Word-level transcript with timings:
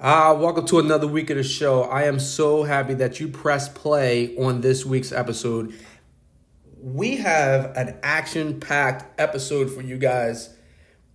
Ah, 0.00 0.32
welcome 0.32 0.64
to 0.64 0.78
another 0.78 1.08
week 1.08 1.28
of 1.28 1.36
the 1.38 1.42
show. 1.42 1.82
I 1.82 2.04
am 2.04 2.20
so 2.20 2.62
happy 2.62 2.94
that 2.94 3.18
you 3.18 3.26
press 3.26 3.68
play 3.68 4.36
on 4.36 4.60
this 4.60 4.86
week's 4.86 5.10
episode. 5.10 5.74
We 6.80 7.16
have 7.16 7.76
an 7.76 7.98
action 8.04 8.60
packed 8.60 9.20
episode 9.20 9.72
for 9.72 9.80
you 9.80 9.98
guys. 9.98 10.54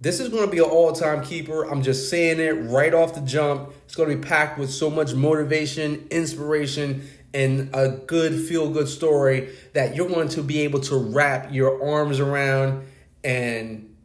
This 0.01 0.19
is 0.19 0.27
going 0.27 0.43
to 0.43 0.51
be 0.51 0.57
an 0.57 0.65
all 0.65 0.91
time 0.91 1.23
keeper. 1.23 1.63
I'm 1.63 1.81
just 1.81 2.09
saying 2.09 2.41
it 2.41 2.51
right 2.69 2.93
off 2.93 3.16
the 3.16 3.21
jump. 3.21 3.71
It's 3.86 3.96
going 3.96 4.09
to 4.09 4.18
be 4.18 4.21
packed 4.21 4.59
with 4.59 4.70
so 4.70 4.89
much 4.89 5.13
motivation, 5.13 6.05
inspiration, 6.11 7.07
and 7.34 7.70
a 7.73 7.88
good 7.88 8.34
feel 8.34 8.70
good 8.70 8.89
story 8.89 9.55
that 9.71 9.95
you're 9.95 10.09
going 10.09 10.27
to 10.27 10.43
be 10.43 10.59
able 10.59 10.81
to 10.81 10.97
wrap 10.97 11.54
your 11.54 11.81
arms 11.81 12.20
around 12.20 12.86
and 13.23 13.95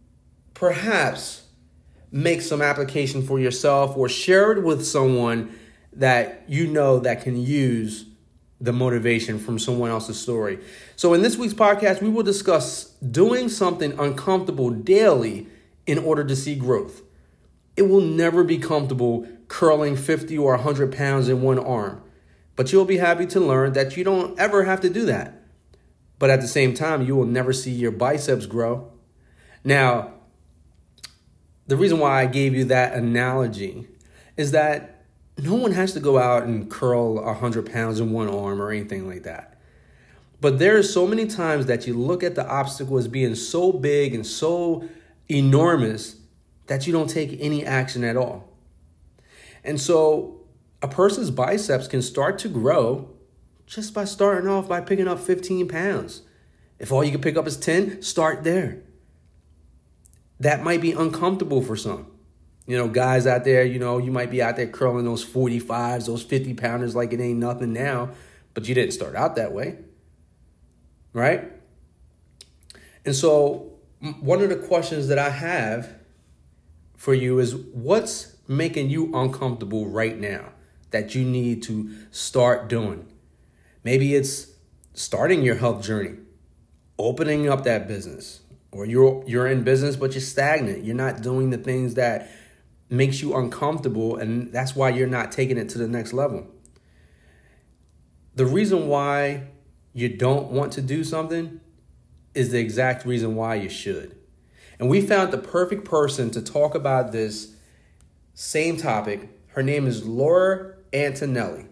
perhaps 0.55 1.48
make 2.11 2.41
some 2.41 2.63
application 2.63 3.23
for 3.23 3.39
yourself 3.39 3.97
or 3.97 4.09
share 4.09 4.53
it 4.53 4.63
with 4.63 4.85
someone 4.85 5.55
that 5.93 6.45
you 6.49 6.67
know 6.67 6.99
that 7.01 7.23
can 7.23 7.37
use 7.37 8.07
the 8.61 8.73
motivation 8.73 9.39
from 9.39 9.59
someone 9.59 9.91
else's 9.91 10.21
story. 10.21 10.59
So, 10.97 11.15
in 11.15 11.23
this 11.23 11.37
week's 11.37 11.55
podcast, 11.55 12.03
we 12.03 12.09
will 12.09 12.23
discuss 12.23 12.87
doing 13.11 13.49
something 13.49 13.99
uncomfortable 13.99 14.71
daily 14.71 15.47
in 15.87 15.99
order 15.99 16.25
to 16.25 16.35
see 16.35 16.55
growth. 16.55 17.03
It 17.77 17.83
will 17.83 18.01
never 18.01 18.43
be 18.43 18.59
comfortable 18.59 19.29
curling 19.47 19.97
50 19.97 20.37
or 20.37 20.57
100 20.57 20.93
pounds 20.93 21.29
in 21.29 21.41
one 21.41 21.59
arm, 21.59 22.03
but 22.57 22.73
you'll 22.73 22.85
be 22.85 22.99
happy 22.99 23.27
to 23.27 23.41
learn 23.41 23.73
that 23.75 23.97
you 23.97 24.05
don't 24.05 24.39
ever 24.39 24.65
have 24.65 24.81
to 24.81 24.91
do 24.91 25.07
that. 25.07 25.43
But 26.19 26.31
at 26.31 26.41
the 26.41 26.49
same 26.49 26.75
time, 26.75 27.03
you 27.03 27.15
will 27.15 27.27
never 27.27 27.53
see 27.53 27.71
your 27.71 27.93
biceps 27.93 28.47
grow. 28.47 28.91
Now, 29.63 30.15
the 31.69 31.77
reason 31.77 31.99
why 31.99 32.23
I 32.23 32.27
gave 32.27 32.55
you 32.55 32.65
that 32.65 32.95
analogy 32.95 33.87
is 34.37 34.53
that 34.53 35.05
no 35.37 35.55
one 35.55 35.73
has 35.73 35.93
to 35.93 36.01
go 36.01 36.19
out 36.19 36.45
and 36.45 36.69
curl 36.69 37.17
100 37.17 37.71
pounds 37.71 38.01
in 38.01 38.11
one 38.11 38.29
arm 38.29 38.61
or 38.61 38.71
anything 38.71 39.07
like 39.07 39.23
that. 39.25 39.61
But 40.41 40.59
there 40.59 40.79
are 40.79 40.83
so 40.83 41.07
many 41.07 41.27
times 41.27 41.67
that 41.67 41.87
you 41.87 41.95
look 41.95 42.23
at 42.23 42.35
the 42.35 42.49
obstacle 42.49 42.97
as 42.97 43.07
being 43.07 43.35
so 43.35 43.71
big 43.71 44.15
and 44.15 44.27
so 44.27 44.89
enormous 45.29 46.17
that 46.69 46.87
you 46.87 46.93
don't 46.93 47.11
take 47.11 47.37
any 47.39 47.65
action 47.65 48.03
at 48.03 48.17
all. 48.17 48.49
And 49.63 49.81
so 49.81 50.41
a 50.81 50.89
person's 50.89 51.31
biceps 51.31 51.87
can 51.87 52.01
start 52.01 52.39
to 52.41 52.49
grow 52.49 53.11
just 53.67 53.93
by 53.93 54.05
starting 54.05 54.49
off 54.49 54.69
by 54.69 54.81
picking 54.81 55.07
up 55.07 55.19
15 55.19 55.69
pounds. 55.69 56.23
If 56.79 56.93
all 56.93 57.05
you 57.05 57.11
can 57.11 57.21
pick 57.21 57.37
up 57.37 57.47
is 57.47 57.59
10, 57.59 58.01
start 58.01 58.43
there 58.43 58.83
that 60.41 60.63
might 60.63 60.81
be 60.81 60.93
uncomfortable 60.93 61.63
for 61.63 61.77
some. 61.77 62.07
You 62.67 62.77
know, 62.77 62.89
guys 62.89 63.27
out 63.27 63.45
there, 63.45 63.65
you 63.65 63.79
know, 63.79 63.99
you 63.99 64.13
might 64.13 64.31
be 64.31 64.43
out 64.43 64.57
there 64.57 64.67
curling 64.67 65.05
those 65.05 65.25
45s, 65.25 66.07
those 66.07 66.23
50 66.23 66.55
pounders 66.55 66.95
like 66.95 67.13
it 67.13 67.21
ain't 67.21 67.39
nothing 67.39 67.73
now, 67.73 68.11
but 68.53 68.69
you 68.69 68.75
didn't 68.75 68.93
start 68.93 69.17
out 69.17 69.37
that 69.37 69.53
way. 69.53 69.79
Right? 71.15 71.51
And 73.07 73.17
so, 73.17 73.73
one 74.21 74.43
of 74.43 74.51
the 74.51 74.57
questions 74.57 75.09
that 75.09 75.19
I 75.19 75.31
have 75.31 75.95
for 76.95 77.15
you 77.15 77.39
is 77.39 77.55
what's 77.57 78.37
making 78.47 78.91
you 78.91 79.15
uncomfortable 79.15 79.89
right 79.89 80.19
now 80.19 80.51
that 80.91 81.15
you 81.15 81.25
need 81.25 81.63
to 81.65 81.91
start 82.11 82.69
doing? 82.69 83.07
Maybe 83.83 84.15
it's 84.15 84.49
starting 84.93 85.43
your 85.43 85.55
health 85.55 85.83
journey, 85.83 86.17
opening 86.99 87.49
up 87.49 87.65
that 87.65 87.89
business, 87.89 88.41
or 88.79 88.87
you're 88.87 89.25
you're 89.27 89.49
in 89.49 89.65
business 89.65 89.97
but 89.97 90.13
you're 90.13 90.21
stagnant. 90.21 90.85
You're 90.85 90.95
not 90.95 91.21
doing 91.21 91.51
the 91.51 91.59
things 91.59 91.95
that 91.95 92.31
makes 92.89 93.21
you 93.21 93.37
uncomfortable 93.37 94.17
and 94.17 94.53
that's 94.53 94.77
why 94.77 94.91
you're 94.91 95.09
not 95.09 95.33
taking 95.33 95.59
it 95.59 95.69
to 95.71 95.79
the 95.79 95.89
next 95.89 96.13
level. 96.13 96.47
The 98.37 98.47
reason 98.47 98.87
why 98.87 99.49
you 99.93 100.09
don't 100.09 100.53
want 100.53 100.73
to 100.75 100.81
do 100.81 101.03
something 101.03 101.61
is 102.35 102.53
the 102.53 102.61
exact 102.61 103.05
reason 103.05 103.35
why 103.35 103.57
you 103.57 103.69
should. 103.69 104.17
And 104.79 104.89
we 104.89 105.01
found 105.01 105.33
the 105.33 105.39
perfect 105.39 105.85
person 105.85 106.31
to 106.31 106.41
talk 106.41 106.77
about 106.77 107.11
this 107.11 107.57
same 108.35 108.77
topic. 108.77 109.29
Her 109.49 109.63
name 109.65 109.89
is 109.89 110.07
laura 110.07 110.77
antonelli. 110.93 111.67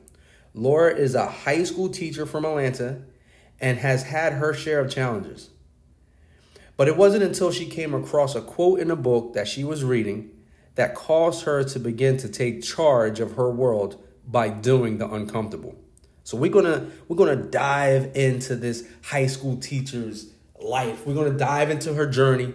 Laura 0.54 0.92
is 0.92 1.14
a 1.14 1.26
high 1.26 1.62
school 1.62 1.88
teacher 1.88 2.26
from 2.26 2.44
atlanta 2.44 3.02
and 3.60 3.78
has 3.78 4.02
had 4.02 4.32
her 4.32 4.52
share 4.52 4.80
of 4.80 4.90
challenges 4.90 5.50
but 6.76 6.88
it 6.88 6.96
wasn't 6.96 7.22
until 7.22 7.50
she 7.50 7.66
came 7.66 7.94
across 7.94 8.34
a 8.34 8.40
quote 8.40 8.80
in 8.80 8.90
a 8.90 8.96
book 8.96 9.32
that 9.34 9.48
she 9.48 9.64
was 9.64 9.84
reading 9.84 10.30
that 10.74 10.94
caused 10.94 11.44
her 11.44 11.64
to 11.64 11.78
begin 11.78 12.16
to 12.18 12.28
take 12.28 12.62
charge 12.62 13.18
of 13.18 13.32
her 13.32 13.50
world 13.50 14.02
by 14.26 14.48
doing 14.48 14.98
the 14.98 15.10
uncomfortable. 15.10 15.74
So 16.24 16.36
we're 16.36 16.50
gonna 16.50 16.90
we're 17.08 17.16
gonna 17.16 17.36
dive 17.36 18.16
into 18.16 18.56
this 18.56 18.86
high 19.04 19.26
school 19.26 19.56
teacher's 19.56 20.32
life. 20.60 21.06
We're 21.06 21.14
gonna 21.14 21.38
dive 21.38 21.70
into 21.70 21.94
her 21.94 22.06
journey, 22.06 22.52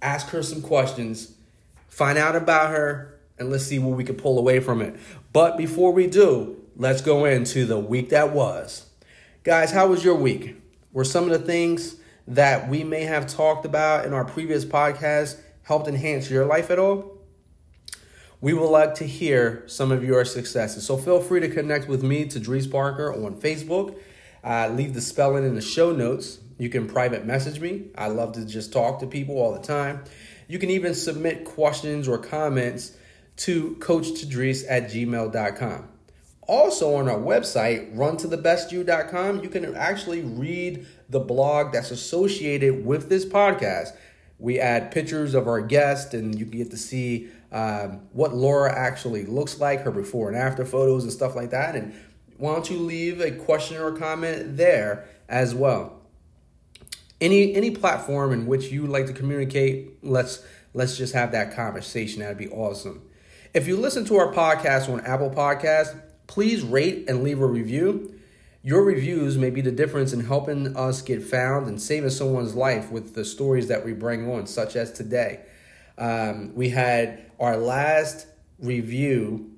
ask 0.00 0.28
her 0.28 0.42
some 0.42 0.62
questions, 0.62 1.34
find 1.88 2.16
out 2.16 2.36
about 2.36 2.70
her, 2.70 3.18
and 3.38 3.50
let's 3.50 3.64
see 3.64 3.78
what 3.78 3.96
we 3.96 4.04
can 4.04 4.14
pull 4.14 4.38
away 4.38 4.60
from 4.60 4.80
it. 4.80 4.96
But 5.32 5.58
before 5.58 5.92
we 5.92 6.06
do, 6.06 6.56
let's 6.76 7.02
go 7.02 7.24
into 7.24 7.66
the 7.66 7.78
week 7.78 8.10
that 8.10 8.32
was. 8.32 8.88
Guys, 9.42 9.72
how 9.72 9.88
was 9.88 10.04
your 10.04 10.14
week? 10.14 10.56
Were 10.92 11.04
some 11.04 11.24
of 11.24 11.30
the 11.30 11.44
things 11.44 11.96
that 12.28 12.68
we 12.68 12.84
may 12.84 13.02
have 13.02 13.26
talked 13.26 13.64
about 13.64 14.04
in 14.04 14.12
our 14.12 14.24
previous 14.24 14.64
podcast 14.64 15.40
helped 15.62 15.88
enhance 15.88 16.30
your 16.30 16.44
life 16.44 16.70
at 16.70 16.78
all? 16.78 17.16
We 18.40 18.52
would 18.52 18.68
like 18.68 18.94
to 18.96 19.04
hear 19.04 19.64
some 19.66 19.90
of 19.90 20.04
your 20.04 20.24
successes. 20.24 20.84
So 20.86 20.96
feel 20.96 21.20
free 21.20 21.40
to 21.40 21.48
connect 21.48 21.88
with 21.88 22.02
me 22.02 22.26
to 22.26 22.38
Dries 22.38 22.66
Parker 22.66 23.12
on 23.12 23.40
Facebook. 23.40 23.98
Uh, 24.44 24.68
leave 24.68 24.94
the 24.94 25.00
spelling 25.00 25.44
in 25.44 25.54
the 25.54 25.60
show 25.60 25.92
notes. 25.92 26.38
You 26.58 26.68
can 26.68 26.86
private 26.86 27.26
message 27.26 27.60
me. 27.60 27.86
I 27.96 28.08
love 28.08 28.32
to 28.32 28.44
just 28.44 28.72
talk 28.72 29.00
to 29.00 29.06
people 29.06 29.36
all 29.36 29.52
the 29.52 29.66
time. 29.66 30.04
You 30.48 30.58
can 30.58 30.70
even 30.70 30.94
submit 30.94 31.44
questions 31.44 32.06
or 32.06 32.18
comments 32.18 32.96
to 33.38 33.76
coachtadris 33.76 34.64
at 34.68 34.84
gmail.com. 34.84 35.95
Also, 36.46 36.94
on 36.94 37.08
our 37.08 37.18
website, 37.18 37.94
runtothebestyou.com, 37.96 39.42
you 39.42 39.48
can 39.48 39.74
actually 39.74 40.20
read 40.20 40.86
the 41.08 41.18
blog 41.18 41.72
that's 41.72 41.90
associated 41.90 42.86
with 42.86 43.08
this 43.08 43.24
podcast. 43.24 43.96
We 44.38 44.60
add 44.60 44.92
pictures 44.92 45.34
of 45.34 45.48
our 45.48 45.60
guest, 45.60 46.14
and 46.14 46.38
you 46.38 46.46
can 46.46 46.58
get 46.58 46.70
to 46.70 46.76
see 46.76 47.28
um, 47.50 48.02
what 48.12 48.34
Laura 48.34 48.72
actually 48.72 49.24
looks 49.24 49.58
like, 49.58 49.80
her 49.82 49.90
before 49.90 50.28
and 50.28 50.36
after 50.36 50.64
photos 50.64 51.02
and 51.02 51.12
stuff 51.12 51.34
like 51.34 51.50
that. 51.50 51.74
And 51.74 51.94
why 52.36 52.52
don't 52.52 52.70
you 52.70 52.78
leave 52.78 53.20
a 53.20 53.30
question 53.30 53.78
or 53.78 53.92
comment 53.92 54.56
there 54.56 55.08
as 55.28 55.54
well? 55.54 56.00
Any 57.20 57.54
any 57.54 57.70
platform 57.70 58.32
in 58.32 58.46
which 58.46 58.66
you 58.66 58.86
like 58.86 59.06
to 59.06 59.14
communicate, 59.14 60.04
let's 60.04 60.44
let's 60.74 60.98
just 60.98 61.14
have 61.14 61.32
that 61.32 61.56
conversation. 61.56 62.20
That'd 62.20 62.36
be 62.36 62.50
awesome. 62.50 63.02
If 63.54 63.66
you 63.66 63.78
listen 63.78 64.04
to 64.06 64.16
our 64.18 64.34
podcast 64.34 64.92
on 64.92 65.00
Apple 65.00 65.30
Podcast, 65.30 65.98
please 66.26 66.62
rate 66.62 67.08
and 67.08 67.22
leave 67.22 67.40
a 67.40 67.46
review. 67.46 68.14
Your 68.62 68.82
reviews 68.82 69.38
may 69.38 69.50
be 69.50 69.60
the 69.60 69.70
difference 69.70 70.12
in 70.12 70.20
helping 70.20 70.76
us 70.76 71.02
get 71.02 71.22
found 71.22 71.68
and 71.68 71.80
saving 71.80 72.10
someone's 72.10 72.54
life 72.54 72.90
with 72.90 73.14
the 73.14 73.24
stories 73.24 73.68
that 73.68 73.84
we 73.84 73.92
bring 73.92 74.30
on, 74.30 74.46
such 74.46 74.74
as 74.74 74.92
today. 74.92 75.40
Um, 75.98 76.54
we 76.54 76.70
had 76.70 77.30
our 77.38 77.56
last 77.56 78.26
review 78.58 79.52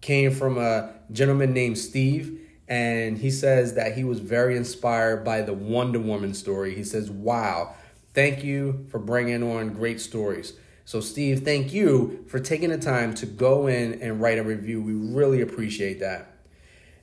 came 0.00 0.30
from 0.30 0.58
a 0.58 0.92
gentleman 1.10 1.52
named 1.52 1.78
Steve, 1.78 2.40
and 2.68 3.18
he 3.18 3.30
says 3.30 3.74
that 3.74 3.96
he 3.96 4.04
was 4.04 4.20
very 4.20 4.56
inspired 4.56 5.24
by 5.24 5.42
the 5.42 5.52
Wonder 5.52 5.98
Woman 5.98 6.34
story. 6.34 6.74
He 6.74 6.84
says, 6.84 7.10
Wow, 7.10 7.74
thank 8.12 8.44
you 8.44 8.86
for 8.90 8.98
bringing 8.98 9.42
on 9.42 9.72
great 9.74 10.00
stories. 10.00 10.52
So, 10.86 11.00
Steve, 11.00 11.44
thank 11.44 11.72
you 11.72 12.24
for 12.28 12.38
taking 12.38 12.68
the 12.70 12.78
time 12.78 13.14
to 13.14 13.26
go 13.26 13.66
in 13.66 14.02
and 14.02 14.20
write 14.20 14.38
a 14.38 14.42
review. 14.42 14.82
We 14.82 14.92
really 14.92 15.40
appreciate 15.40 16.00
that. 16.00 16.30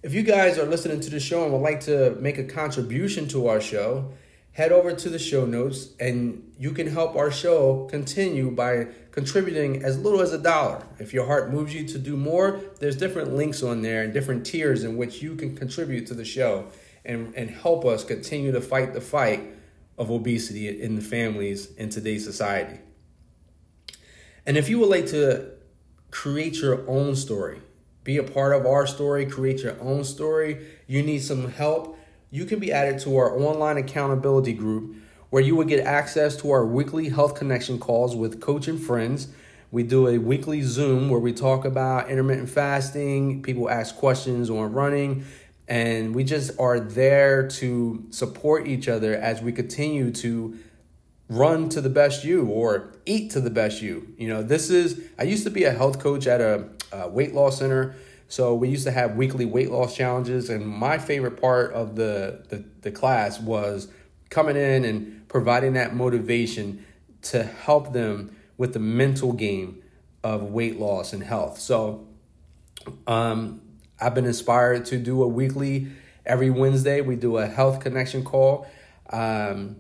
If 0.04 0.14
you 0.14 0.24
guys 0.24 0.58
are 0.58 0.66
listening 0.66 1.00
to 1.00 1.10
the 1.10 1.20
show 1.20 1.44
and 1.44 1.52
would 1.52 1.62
like 1.62 1.82
to 1.82 2.16
make 2.20 2.38
a 2.38 2.44
contribution 2.44 3.28
to 3.30 3.48
our 3.48 3.60
show, 3.62 4.12
head 4.54 4.72
over 4.72 4.94
to 4.94 5.10
the 5.10 5.18
show 5.18 5.46
notes 5.46 5.90
and 6.00 6.52
you 6.60 6.72
can 6.72 6.88
help 6.88 7.16
our 7.16 7.32
show 7.32 7.88
continue 7.90 8.52
by 8.52 8.88
contributing 9.12 9.84
as 9.84 9.98
little 9.98 10.22
as 10.22 10.34
a 10.34 10.38
dollar. 10.38 10.86
If 11.00 11.14
your 11.14 11.26
heart 11.26 11.52
moves 11.52 11.74
you 11.74 11.88
to 11.88 11.98
do 11.98 12.18
more, 12.18 12.60
there's 12.80 12.96
different 12.96 13.34
links 13.34 13.64
on 13.64 13.82
there 13.82 14.04
and 14.04 14.14
different 14.14 14.46
tiers 14.46 14.84
in 14.84 14.98
which 14.98 15.22
you 15.22 15.36
can 15.36 15.56
contribute 15.56 16.06
to 16.08 16.14
the 16.14 16.26
show 16.26 16.68
and, 17.06 17.34
and 17.36 17.50
help 17.50 17.86
us 17.86 18.04
continue 18.04 18.52
to 18.52 18.62
fight 18.62 18.94
the 18.94 19.02
fight 19.02 19.54
of 19.98 20.12
obesity 20.12 20.82
in 20.82 20.96
the 20.96 21.02
families 21.02 21.74
in 21.76 21.90
today's 21.90 22.24
society. 22.24 22.80
And 24.46 24.58
if 24.58 24.70
you 24.70 24.80
would 24.80 24.90
like 24.90 25.08
to 25.08 25.52
create 26.10 26.58
your 26.58 26.88
own 26.90 27.16
story, 27.16 27.62
be 28.04 28.18
a 28.18 28.24
part 28.24 28.54
of 28.54 28.66
our 28.66 28.88
story, 28.88 29.26
create 29.26 29.62
your 29.62 29.80
own 29.82 30.04
story, 30.04 30.66
you 30.88 31.04
need 31.04 31.20
some 31.20 31.52
help, 31.52 31.98
you 32.32 32.46
can 32.46 32.60
be 32.60 32.72
added 32.72 33.00
to 33.02 33.16
our 33.18 33.38
online 33.38 33.78
accountability 33.78 34.54
group 34.54 34.96
where 35.30 35.44
you 35.44 35.56
will 35.56 35.66
get 35.66 35.86
access 35.86 36.36
to 36.38 36.52
our 36.52 36.66
weekly 36.66 37.10
health 37.10 37.36
connection 37.36 37.80
calls 37.80 38.16
with 38.16 38.42
coach 38.42 38.68
and 38.68 38.82
friends 38.82 39.28
We 39.72 39.84
do 39.84 40.10
a 40.10 40.18
weekly 40.18 40.62
Zoom 40.64 41.10
where 41.10 41.20
we 41.20 41.32
talk 41.32 41.64
about 41.64 42.10
intermittent 42.10 42.50
fasting. 42.50 43.42
People 43.42 43.70
ask 43.70 43.96
questions 43.96 44.50
on 44.50 44.74
running, 44.74 45.24
and 45.66 46.14
we 46.14 46.26
just 46.26 46.60
are 46.60 46.78
there 46.78 47.48
to 47.48 48.06
support 48.10 48.68
each 48.68 48.90
other 48.90 49.16
as 49.16 49.42
we 49.42 49.54
continue 49.54 50.12
to 50.12 50.60
run 51.32 51.70
to 51.70 51.80
the 51.80 51.90
best 51.90 52.26
you 52.26 52.46
or 52.46 52.92
eat 53.06 53.32
to 53.32 53.40
the 53.40 53.50
best 53.50 53.82
you. 53.82 54.14
You 54.18 54.28
know, 54.28 54.44
this 54.44 54.70
is, 54.70 55.02
I 55.18 55.24
used 55.24 55.46
to 55.46 55.50
be 55.50 55.64
a 55.64 55.72
health 55.72 55.98
coach 55.98 56.28
at 56.28 56.42
a, 56.42 56.68
a 56.92 57.08
weight 57.08 57.34
loss 57.34 57.60
center. 57.60 57.96
So 58.28 58.54
we 58.54 58.68
used 58.68 58.84
to 58.84 58.92
have 58.92 59.16
weekly 59.16 59.46
weight 59.46 59.72
loss 59.72 59.96
challenges. 59.96 60.50
And 60.50 60.68
my 60.68 60.98
favorite 60.98 61.40
part 61.40 61.72
of 61.72 61.96
the, 61.96 62.44
the, 62.50 62.66
the 62.82 62.92
class 62.92 63.40
was 63.40 63.88
coming 64.30 64.58
in 64.58 64.84
and 64.84 65.26
providing 65.30 65.72
that 65.74 65.96
motivation 65.96 66.86
to 67.24 67.44
help 67.44 67.94
them 67.94 68.36
with 68.58 68.74
the 68.74 68.80
mental 68.80 69.32
game 69.32 69.82
of 70.26 70.44
weight 70.44 70.80
loss 70.82 71.14
and 71.14 71.24
health. 71.24 71.60
So 71.60 72.08
um, 73.08 73.62
I've 74.02 74.14
been 74.14 74.26
inspired 74.26 74.86
to 74.88 74.98
do 74.98 75.24
a 75.24 75.28
weekly, 75.28 75.88
every 76.26 76.50
Wednesday, 76.50 77.00
we 77.00 77.16
do 77.16 77.38
a 77.38 77.48
health 77.48 77.80
connection 77.80 78.26
call. 78.26 78.68
Um, 79.10 79.78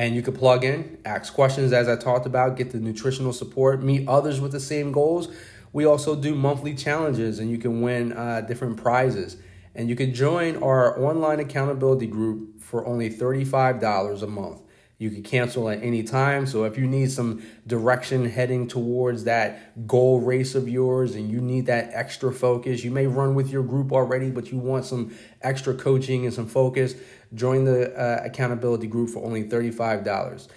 and 0.00 0.14
you 0.14 0.22
can 0.22 0.32
plug 0.32 0.64
in, 0.64 0.96
ask 1.04 1.34
questions 1.34 1.74
as 1.74 1.86
I 1.86 1.94
talked 1.94 2.24
about, 2.24 2.56
get 2.56 2.70
the 2.70 2.80
nutritional 2.80 3.34
support, 3.34 3.82
meet 3.82 4.08
others 4.08 4.40
with 4.40 4.50
the 4.50 4.58
same 4.58 4.92
goals. 4.92 5.28
We 5.74 5.84
also 5.84 6.16
do 6.16 6.34
monthly 6.34 6.74
challenges 6.74 7.38
and 7.38 7.50
you 7.50 7.58
can 7.58 7.82
win 7.82 8.14
uh, 8.14 8.40
different 8.40 8.78
prizes. 8.78 9.36
And 9.74 9.90
you 9.90 9.96
can 9.96 10.14
join 10.14 10.56
our 10.62 10.98
online 10.98 11.38
accountability 11.38 12.06
group 12.06 12.62
for 12.62 12.86
only 12.86 13.10
$35 13.10 14.22
a 14.22 14.26
month. 14.26 14.62
You 14.96 15.10
can 15.10 15.22
cancel 15.22 15.68
at 15.68 15.82
any 15.82 16.02
time. 16.02 16.46
So 16.46 16.64
if 16.64 16.78
you 16.78 16.86
need 16.86 17.10
some 17.10 17.42
direction 17.66 18.24
heading 18.24 18.68
towards 18.68 19.24
that 19.24 19.86
goal 19.86 20.20
race 20.20 20.54
of 20.54 20.66
yours 20.66 21.14
and 21.14 21.30
you 21.30 21.42
need 21.42 21.66
that 21.66 21.90
extra 21.92 22.32
focus, 22.32 22.84
you 22.84 22.90
may 22.90 23.06
run 23.06 23.34
with 23.34 23.50
your 23.50 23.62
group 23.62 23.92
already, 23.92 24.30
but 24.30 24.50
you 24.50 24.58
want 24.58 24.86
some 24.86 25.14
extra 25.42 25.74
coaching 25.74 26.24
and 26.24 26.34
some 26.34 26.46
focus, 26.46 26.94
join 27.34 27.64
the 27.64 27.94
uh, 27.96 28.22
accountability 28.24 28.86
group 28.86 29.10
for 29.10 29.24
only 29.24 29.44
$35. 29.44 30.48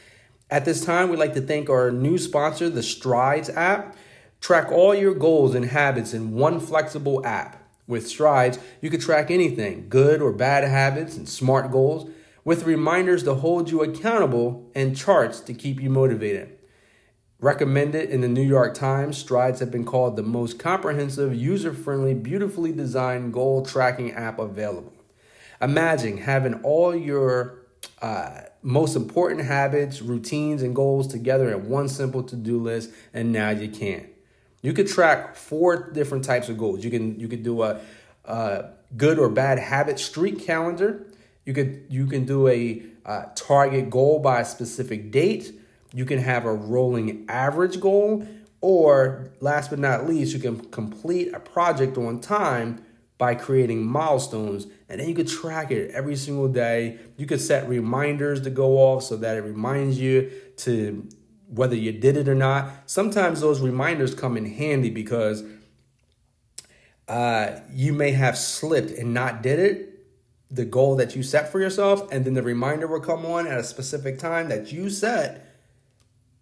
At 0.50 0.66
this 0.66 0.84
time, 0.86 1.10
we'd 1.10 1.20
like 1.20 1.34
to 1.34 1.42
thank 1.42 1.70
our 1.70 1.92
new 1.92 2.18
sponsor, 2.18 2.70
the 2.70 2.84
Strides 2.84 3.50
app. 3.50 3.96
Track 4.40 4.72
all 4.72 4.94
your 4.94 5.14
goals 5.14 5.56
and 5.56 5.66
habits 5.66 6.14
in 6.14 6.34
one 6.34 6.60
flexible 6.60 7.26
app. 7.26 7.60
With 7.88 8.08
Strides, 8.08 8.60
you 8.82 8.90
can 8.90 9.00
track 9.00 9.30
anything, 9.32 9.88
good 9.90 10.22
or 10.22 10.32
bad 10.32 10.64
habits 10.64 11.18
and 11.18 11.28
smart 11.28 11.72
goals 11.72 12.10
with 12.46 12.64
reminders 12.64 13.24
to 13.24 13.36
hold 13.36 13.72
you 13.72 13.82
accountable 13.82 14.70
and 14.76 14.96
charts 14.96 15.40
to 15.42 15.54
keep 15.54 15.82
you 15.82 15.90
motivated. 15.90 16.58
Recommended 17.40 18.10
in 18.10 18.22
the 18.22 18.28
New 18.28 18.42
York 18.42 18.74
Times, 18.74 19.18
Strides 19.18 19.60
have 19.60 19.72
been 19.72 19.86
called 19.86 20.16
the 20.16 20.24
most 20.24 20.60
comprehensive, 20.60 21.36
user 21.36 21.74
friendly, 21.74 22.14
beautifully 22.14 22.72
designed 22.72 23.34
goal 23.34 23.66
tracking 23.66 24.12
app 24.12 24.40
available. 24.40 24.93
Imagine 25.64 26.18
having 26.18 26.56
all 26.56 26.94
your 26.94 27.60
uh, 28.02 28.42
most 28.62 28.98
important 28.98 29.46
habits, 29.46 30.02
routines, 30.02 30.62
and 30.62 30.76
goals 30.76 31.08
together 31.08 31.54
in 31.54 31.70
one 31.70 31.88
simple 31.88 32.22
to 32.24 32.36
do 32.36 32.62
list, 32.62 32.92
and 33.14 33.32
now 33.32 33.50
you 33.50 33.70
can. 33.70 34.10
You 34.62 34.74
could 34.74 34.88
track 34.88 35.36
four 35.36 35.92
different 35.92 36.26
types 36.26 36.50
of 36.50 36.58
goals. 36.58 36.84
You 36.84 36.92
can 36.92 37.18
you 37.18 37.30
could 37.30 37.44
do 37.44 37.64
a, 37.64 37.80
a 38.26 38.72
good 38.98 39.18
or 39.18 39.30
bad 39.30 39.58
habit 39.58 40.00
streak 40.00 40.46
calendar. 40.46 41.08
You 41.46 41.54
could 41.54 41.86
you 41.90 42.08
can 42.08 42.26
do 42.26 42.50
a 42.50 42.84
uh, 43.06 43.26
target 43.36 43.90
goal 43.90 44.20
by 44.20 44.42
a 44.42 44.46
specific 44.46 45.12
date. 45.12 45.54
You 45.94 46.04
can 46.04 46.20
have 46.20 46.46
a 46.46 46.54
rolling 46.54 47.26
average 47.30 47.80
goal, 47.80 48.28
or 48.60 49.32
last 49.40 49.70
but 49.70 49.80
not 49.80 50.08
least, 50.08 50.34
you 50.34 50.40
can 50.40 50.60
complete 50.72 51.34
a 51.34 51.40
project 51.40 51.98
on 51.98 52.20
time 52.20 52.84
by 53.18 53.36
creating 53.36 53.86
milestones, 53.86 54.68
and 54.90 55.00
then 55.00 55.08
you 55.08 55.16
could 55.16 55.28
track 55.28 55.72
it 55.72 55.92
every 55.92 56.16
single 56.16 56.48
day. 56.48 57.00
You 57.18 57.26
could 57.26 57.42
set 57.42 57.68
reminders 57.70 58.42
to 58.42 58.50
go 58.50 58.78
off 58.78 59.04
so 59.04 59.16
that 59.18 59.38
it 59.38 59.42
reminds 59.42 60.00
you 60.00 60.32
to 60.58 61.08
whether 61.48 61.76
you 61.76 61.92
did 61.92 62.18
it 62.18 62.28
or 62.28 62.36
not. 62.36 62.72
Sometimes 62.86 63.42
those 63.42 63.62
reminders 63.62 64.16
come 64.16 64.36
in 64.38 64.46
handy 64.46 64.90
because 64.90 65.44
uh, 67.08 67.60
you 67.72 67.94
may 67.94 68.12
have 68.12 68.38
slipped 68.38 68.92
and 68.92 69.14
not 69.14 69.42
did 69.42 69.60
it 69.60 69.94
the 70.54 70.66
goal 70.66 70.96
that 70.96 71.16
you 71.16 71.24
set 71.24 71.52
for 71.52 71.60
yourself, 71.60 72.08
and 72.12 72.26
then 72.26 72.36
the 72.36 72.44
reminder 72.44 72.86
will 72.86 73.00
come 73.00 73.26
on 73.26 73.48
at 73.48 73.58
a 73.58 73.64
specific 73.64 74.20
time 74.20 74.50
that 74.50 74.72
you 74.72 74.88
set. 74.88 75.50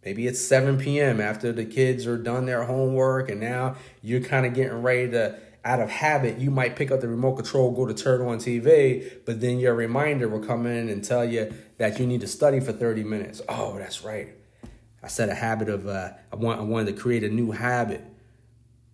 Maybe 0.04 0.28
it's 0.28 0.42
7 0.42 0.78
p.m. 0.78 1.22
after 1.22 1.54
the 1.54 1.64
kids 1.64 2.06
are 2.06 2.18
done 2.18 2.46
their 2.46 2.66
homework, 2.66 3.30
and 3.30 3.40
now 3.40 3.78
you're 4.02 4.20
kind 4.20 4.46
of 4.46 4.54
getting 4.54 4.82
ready 4.82 5.12
to, 5.12 5.40
out 5.64 5.80
of 5.80 5.90
habit, 5.90 6.40
you 6.40 6.50
might 6.50 6.76
pick 6.76 6.92
up 6.92 7.02
the 7.02 7.08
remote 7.08 7.36
control, 7.36 7.72
go 7.72 7.86
to 7.86 7.94
turn 7.94 8.22
on 8.22 8.38
TV, 8.38 9.12
but 9.26 9.42
then 9.42 9.60
your 9.60 9.76
reminder 9.76 10.28
will 10.28 10.44
come 10.44 10.66
in 10.66 10.90
and 10.90 11.04
tell 11.04 11.24
you 11.24 11.54
that 11.78 12.00
you 12.00 12.08
need 12.08 12.22
to 12.22 12.28
study 12.28 12.60
for 12.60 12.72
30 12.72 13.04
minutes. 13.04 13.42
Oh, 13.48 13.78
that's 13.78 14.04
right. 14.04 14.30
I 15.04 15.08
set 15.08 15.30
a 15.30 15.36
habit 15.36 15.70
of, 15.70 15.88
uh, 15.88 16.12
I, 16.32 16.36
want, 16.36 16.60
I 16.60 16.64
wanted 16.64 16.96
to 16.96 17.02
create 17.02 17.24
a 17.24 17.30
new 17.30 17.52
habit. 17.52 18.04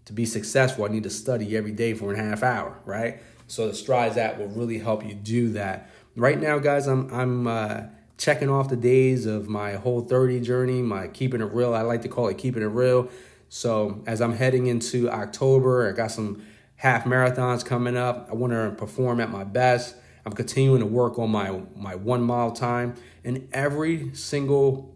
To 0.06 0.14
be 0.14 0.26
successful, 0.26 0.86
I 0.86 0.88
need 0.88 1.04
to 1.04 1.10
study 1.10 1.58
every 1.58 1.74
day 1.74 1.94
for 1.94 2.14
a 2.14 2.18
half 2.18 2.42
hour, 2.42 2.80
right? 2.86 3.22
So 3.48 3.68
the 3.68 3.74
Strides 3.74 4.16
app 4.16 4.38
will 4.38 4.48
really 4.48 4.80
help 4.80 5.06
you 5.06 5.14
do 5.14 5.52
that. 5.54 5.90
Right 6.16 6.40
now, 6.40 6.60
guys, 6.60 6.88
I'm 6.88 7.14
I'm 7.14 7.46
uh, 7.46 7.82
checking 8.18 8.50
off 8.50 8.70
the 8.70 8.78
days 8.78 9.26
of 9.26 9.50
my 9.50 9.74
whole 9.74 10.02
30 10.02 10.40
journey, 10.42 10.82
my 10.82 11.08
keeping 11.08 11.42
it 11.42 11.52
real. 11.52 11.74
I 11.74 11.82
like 11.82 12.02
to 12.04 12.10
call 12.10 12.28
it 12.28 12.38
keeping 12.38 12.64
it 12.64 12.68
real. 12.68 13.10
So 13.50 14.04
as 14.06 14.22
I'm 14.22 14.34
heading 14.34 14.68
into 14.68 15.10
October, 15.10 15.90
I 15.90 15.92
got 15.92 16.12
some 16.12 16.44
half 16.78 17.04
marathons 17.04 17.66
coming 17.66 17.98
up. 17.98 18.28
I 18.32 18.36
want 18.36 18.54
to 18.54 18.74
perform 18.78 19.20
at 19.20 19.30
my 19.30 19.44
best. 19.44 19.96
I'm 20.26 20.34
continuing 20.34 20.80
to 20.80 20.86
work 20.86 21.20
on 21.20 21.30
my 21.30 21.62
my 21.76 21.96
one 21.96 22.24
mile 22.24 22.52
time, 22.52 22.96
and 23.24 23.48
every 23.52 24.14
single 24.14 24.96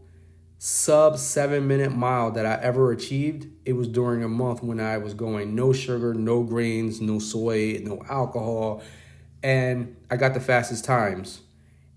sub 0.58 1.18
seven 1.18 1.68
minute 1.68 1.92
mile 1.92 2.32
that 2.32 2.46
I 2.46 2.60
ever 2.62 2.92
achieved, 2.92 3.48
it 3.66 3.74
was 3.74 3.88
during 3.88 4.24
a 4.24 4.28
month 4.28 4.62
when 4.62 4.80
I 4.80 4.98
was 4.98 5.14
going 5.14 5.56
no 5.56 5.74
sugar, 5.74 6.14
no 6.14 6.44
grains, 6.44 7.02
no 7.02 7.18
soy, 7.18 7.82
no 7.84 8.04
alcohol, 8.10 8.84
and 9.42 9.96
I 10.10 10.18
got 10.18 10.34
the 10.34 10.40
fastest 10.40 10.86
times. 10.86 11.42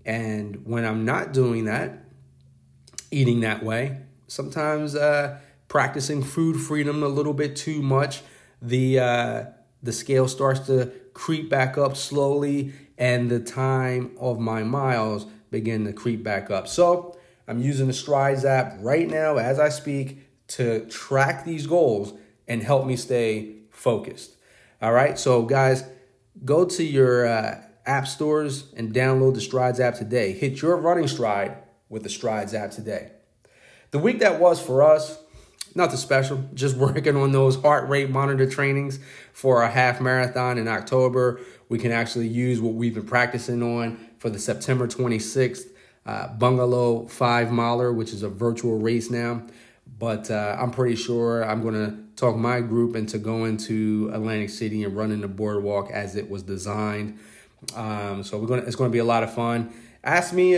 And 0.05 0.65
when 0.65 0.85
I'm 0.85 1.03
not 1.03 1.33
doing 1.33 1.65
that, 1.65 2.05
eating 3.11 3.41
that 3.41 3.63
way, 3.63 3.97
sometimes 4.27 4.95
uh, 4.95 5.39
practicing 5.67 6.23
food 6.23 6.59
freedom 6.59 7.03
a 7.03 7.07
little 7.07 7.33
bit 7.33 7.55
too 7.55 7.81
much, 7.81 8.21
the 8.61 8.99
uh, 8.99 9.45
the 9.85 9.93
scale 9.93 10.27
starts 10.27 10.61
to 10.61 10.91
creep 11.13 11.49
back 11.49 11.77
up 11.77 11.95
slowly, 11.95 12.73
and 12.97 13.29
the 13.29 13.39
time 13.39 14.11
of 14.19 14.39
my 14.39 14.63
miles 14.63 15.25
begin 15.51 15.85
to 15.85 15.93
creep 15.93 16.23
back 16.23 16.49
up. 16.51 16.67
So 16.67 17.17
I'm 17.47 17.61
using 17.61 17.87
the 17.87 17.93
Strides 17.93 18.43
app 18.43 18.77
right 18.79 19.07
now 19.07 19.37
as 19.37 19.59
I 19.59 19.69
speak 19.69 20.47
to 20.47 20.85
track 20.87 21.45
these 21.45 21.67
goals 21.67 22.13
and 22.47 22.63
help 22.63 22.85
me 22.85 22.95
stay 22.95 23.55
focused. 23.69 24.35
All 24.81 24.91
right, 24.91 25.17
so 25.17 25.43
guys, 25.43 25.83
go 26.43 26.65
to 26.65 26.83
your 26.83 27.27
uh, 27.27 27.61
app 27.85 28.07
stores 28.07 28.73
and 28.75 28.93
download 28.93 29.35
the 29.35 29.41
Strides 29.41 29.79
app 29.79 29.95
today. 29.95 30.33
Hit 30.33 30.61
your 30.61 30.77
running 30.77 31.07
stride 31.07 31.57
with 31.89 32.03
the 32.03 32.09
Strides 32.09 32.53
app 32.53 32.71
today. 32.71 33.11
The 33.91 33.99
week 33.99 34.19
that 34.19 34.39
was 34.39 34.59
for 34.59 34.83
us, 34.83 35.19
nothing 35.75 35.97
special, 35.97 36.43
just 36.53 36.77
working 36.77 37.15
on 37.15 37.31
those 37.31 37.61
heart 37.61 37.87
rate 37.89 38.09
monitor 38.09 38.49
trainings 38.49 38.99
for 39.33 39.61
a 39.61 39.69
half 39.69 40.01
marathon 40.01 40.57
in 40.57 40.67
October. 40.67 41.39
We 41.69 41.77
can 41.77 41.91
actually 41.91 42.27
use 42.27 42.59
what 42.61 42.73
we've 42.73 42.93
been 42.93 43.05
practicing 43.05 43.61
on 43.61 44.09
for 44.17 44.29
the 44.29 44.39
September 44.39 44.87
26th 44.87 45.67
uh, 46.05 46.27
Bungalow 46.29 47.07
Five 47.07 47.51
Miler, 47.51 47.91
which 47.91 48.13
is 48.13 48.23
a 48.23 48.29
virtual 48.29 48.77
race 48.77 49.09
now. 49.09 49.43
But 49.97 50.29
uh, 50.29 50.57
I'm 50.59 50.71
pretty 50.71 50.95
sure 50.95 51.43
I'm 51.43 51.61
going 51.61 51.73
to 51.73 51.97
talk 52.15 52.35
my 52.35 52.61
group 52.61 52.95
into 52.95 53.17
going 53.17 53.57
to 53.57 54.11
Atlantic 54.13 54.49
City 54.49 54.83
and 54.83 54.95
running 54.95 55.21
the 55.21 55.27
boardwalk 55.27 55.91
as 55.91 56.15
it 56.15 56.29
was 56.29 56.43
designed. 56.43 57.19
Um, 57.75 58.23
so 58.23 58.37
we're 58.37 58.47
to, 58.61 58.67
it's 58.67 58.75
to 58.75 58.89
be 58.89 58.99
a 58.99 59.05
lot 59.05 59.23
of 59.23 59.33
fun. 59.33 59.73
Ask 60.03 60.33
me, 60.33 60.51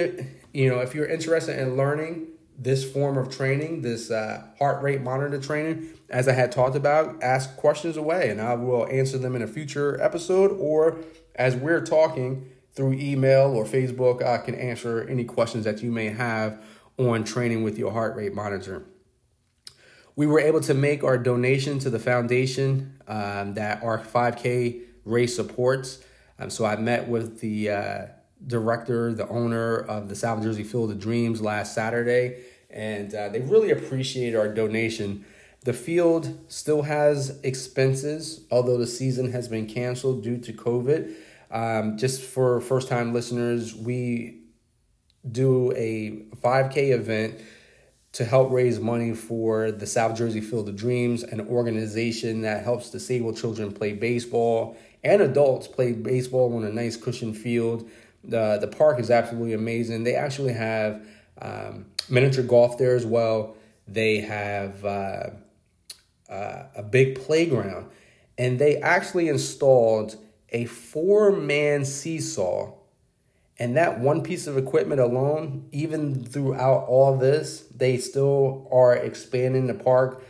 you 0.54 0.70
know, 0.70 0.80
if 0.80 0.94
you're 0.94 1.06
interested 1.06 1.60
in 1.60 1.78
learning 1.78 2.28
this 2.58 2.90
form 2.90 3.18
of 3.18 3.30
training, 3.30 3.82
this 3.82 4.10
uh, 4.10 4.48
heart 4.58 4.82
rate 4.82 5.02
monitor 5.02 5.40
training, 5.40 5.90
as 6.10 6.28
I 6.28 6.34
had 6.34 6.52
talked 6.52 6.76
about, 6.76 7.22
ask 7.22 7.56
questions 7.56 7.98
away 7.98 8.30
and 8.30 8.42
I 8.42 8.56
will 8.56 8.88
answer 8.88 9.18
them 9.18 9.36
in 9.36 9.42
a 9.44 9.48
future 9.48 10.02
episode 10.02 10.52
or 10.60 10.98
as 11.36 11.56
we're 11.56 11.82
talking 11.82 12.50
through 12.74 12.94
email 12.94 13.56
or 13.56 13.66
Facebook, 13.66 14.24
I 14.24 14.38
can 14.38 14.56
answer 14.56 15.08
any 15.08 15.24
questions 15.24 15.66
that 15.66 15.82
you 15.82 15.92
may 15.92 16.10
have 16.10 16.62
on 16.98 17.24
training 17.24 17.64
with 17.64 17.78
your 17.78 17.92
heart 17.92 18.16
rate 18.16 18.34
monitor. 18.34 18.86
We 20.16 20.26
were 20.26 20.40
able 20.40 20.62
to 20.62 20.74
make 20.74 21.04
our 21.04 21.18
donation 21.18 21.78
to 21.80 21.90
the 21.90 22.00
foundation 22.00 23.00
um, 23.08 23.54
that 23.54 23.84
our 23.84 24.00
5K 24.00 24.82
race 25.06 25.36
supports. 25.36 26.04
Um, 26.40 26.50
so 26.50 26.66
I 26.66 26.76
met 26.76 27.08
with 27.08 27.40
the 27.40 27.70
uh, 27.70 28.06
director, 28.46 29.13
the 29.13 29.27
owner 29.27 29.77
of 29.77 30.10
the 30.10 30.15
South 30.15 30.44
Jersey 30.44 30.63
Field 30.63 30.91
of 30.91 31.00
Dreams 31.00 31.41
last 31.41 31.74
Saturday, 31.74 32.44
and 32.70 33.13
uh, 33.13 33.29
they 33.29 33.39
really 33.41 33.72
appreciated 33.72 34.38
our 34.38 34.48
donation 34.48 35.25
The 35.63 35.74
field 35.74 36.38
still 36.48 36.84
has 36.84 37.39
expenses, 37.44 38.46
although 38.51 38.77
the 38.77 38.88
season 38.88 39.32
has 39.32 39.48
been 39.48 39.65
canceled 39.65 40.24
due 40.24 40.38
to 40.38 40.53
COVID. 40.53 41.13
Um, 41.50 41.98
just 41.98 42.22
for 42.22 42.62
first 42.62 42.88
time 42.88 43.13
listeners, 43.13 43.75
we 43.75 44.44
do 45.29 45.72
a 45.74 46.25
5K 46.38 46.91
event 46.91 47.39
to 48.13 48.25
help 48.25 48.51
raise 48.51 48.79
money 48.79 49.13
for 49.13 49.72
the 49.72 49.86
South 49.86 50.17
Jersey 50.17 50.41
Field 50.41 50.70
of 50.70 50.75
Dreams, 50.75 51.24
an 51.24 51.41
organization 51.41 52.41
that 52.41 52.63
helps 52.63 52.89
disabled 52.89 53.38
children 53.38 53.72
play 53.72 53.94
baseball 53.94 54.77
and 55.03 55.22
adults 55.22 55.67
play 55.67 55.91
baseball 55.94 56.56
on 56.56 56.63
a 56.63 56.72
nice 56.72 56.98
cushioned 56.98 57.38
field. 57.38 57.89
The, 58.27 58.57
the 58.60 58.67
park 58.67 59.00
is 59.00 59.10
absolutely 59.10 59.53
amazing. 59.53 60.03
They 60.03 60.15
actually 60.15 60.53
have 60.53 61.05
um, 61.41 61.86
miniature 62.10 62.43
golf 62.43 62.77
there 62.77 62.96
as 62.96 63.05
well. 63.05 63.55
They 63.88 64.19
have 64.19 64.84
uh, 64.84 65.29
uh, 66.29 66.63
a 66.75 66.84
big 66.84 67.19
playground, 67.22 67.89
and 68.38 68.60
they 68.60 68.77
actually 68.77 69.29
installed 69.29 70.17
a 70.50 70.65
four 70.65 71.31
man 71.31 71.86
seesaw 71.86 72.74
and 73.60 73.75
that 73.75 74.00
one 74.00 74.22
piece 74.22 74.46
of 74.46 74.57
equipment 74.57 75.01
alone, 75.01 75.67
even 75.72 76.24
throughout 76.24 76.86
all 76.88 77.17
this, 77.17 77.62
they 77.75 77.98
still 77.98 78.67
are 78.72 78.96
expanding 78.96 79.67
the 79.67 79.74
park 79.74 80.24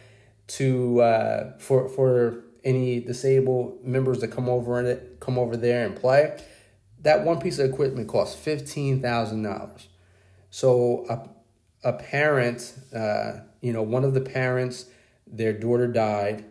to 0.47 1.01
uh, 1.01 1.57
for 1.59 1.89
for 1.89 2.43
any 2.63 3.01
disabled 3.01 3.83
members 3.83 4.19
to 4.19 4.27
come 4.27 4.47
over 4.47 4.79
in 4.79 4.85
it, 4.85 5.17
come 5.19 5.37
over 5.37 5.57
there 5.57 5.85
and 5.85 5.95
play. 5.95 6.37
That 7.07 7.23
one 7.23 7.39
piece 7.39 7.57
of 7.57 7.69
equipment 7.69 8.09
costs 8.09 8.35
fifteen 8.35 9.01
thousand 9.01 9.43
dollars. 9.43 9.87
So 10.49 11.05
a 11.09 11.89
a 11.89 11.93
parent, 11.93 12.73
uh, 12.93 13.39
you 13.61 13.71
know, 13.71 13.81
one 13.81 14.03
of 14.03 14.13
the 14.13 14.19
parents, 14.19 14.87
their 15.25 15.53
daughter 15.53 15.87
died, 15.87 16.43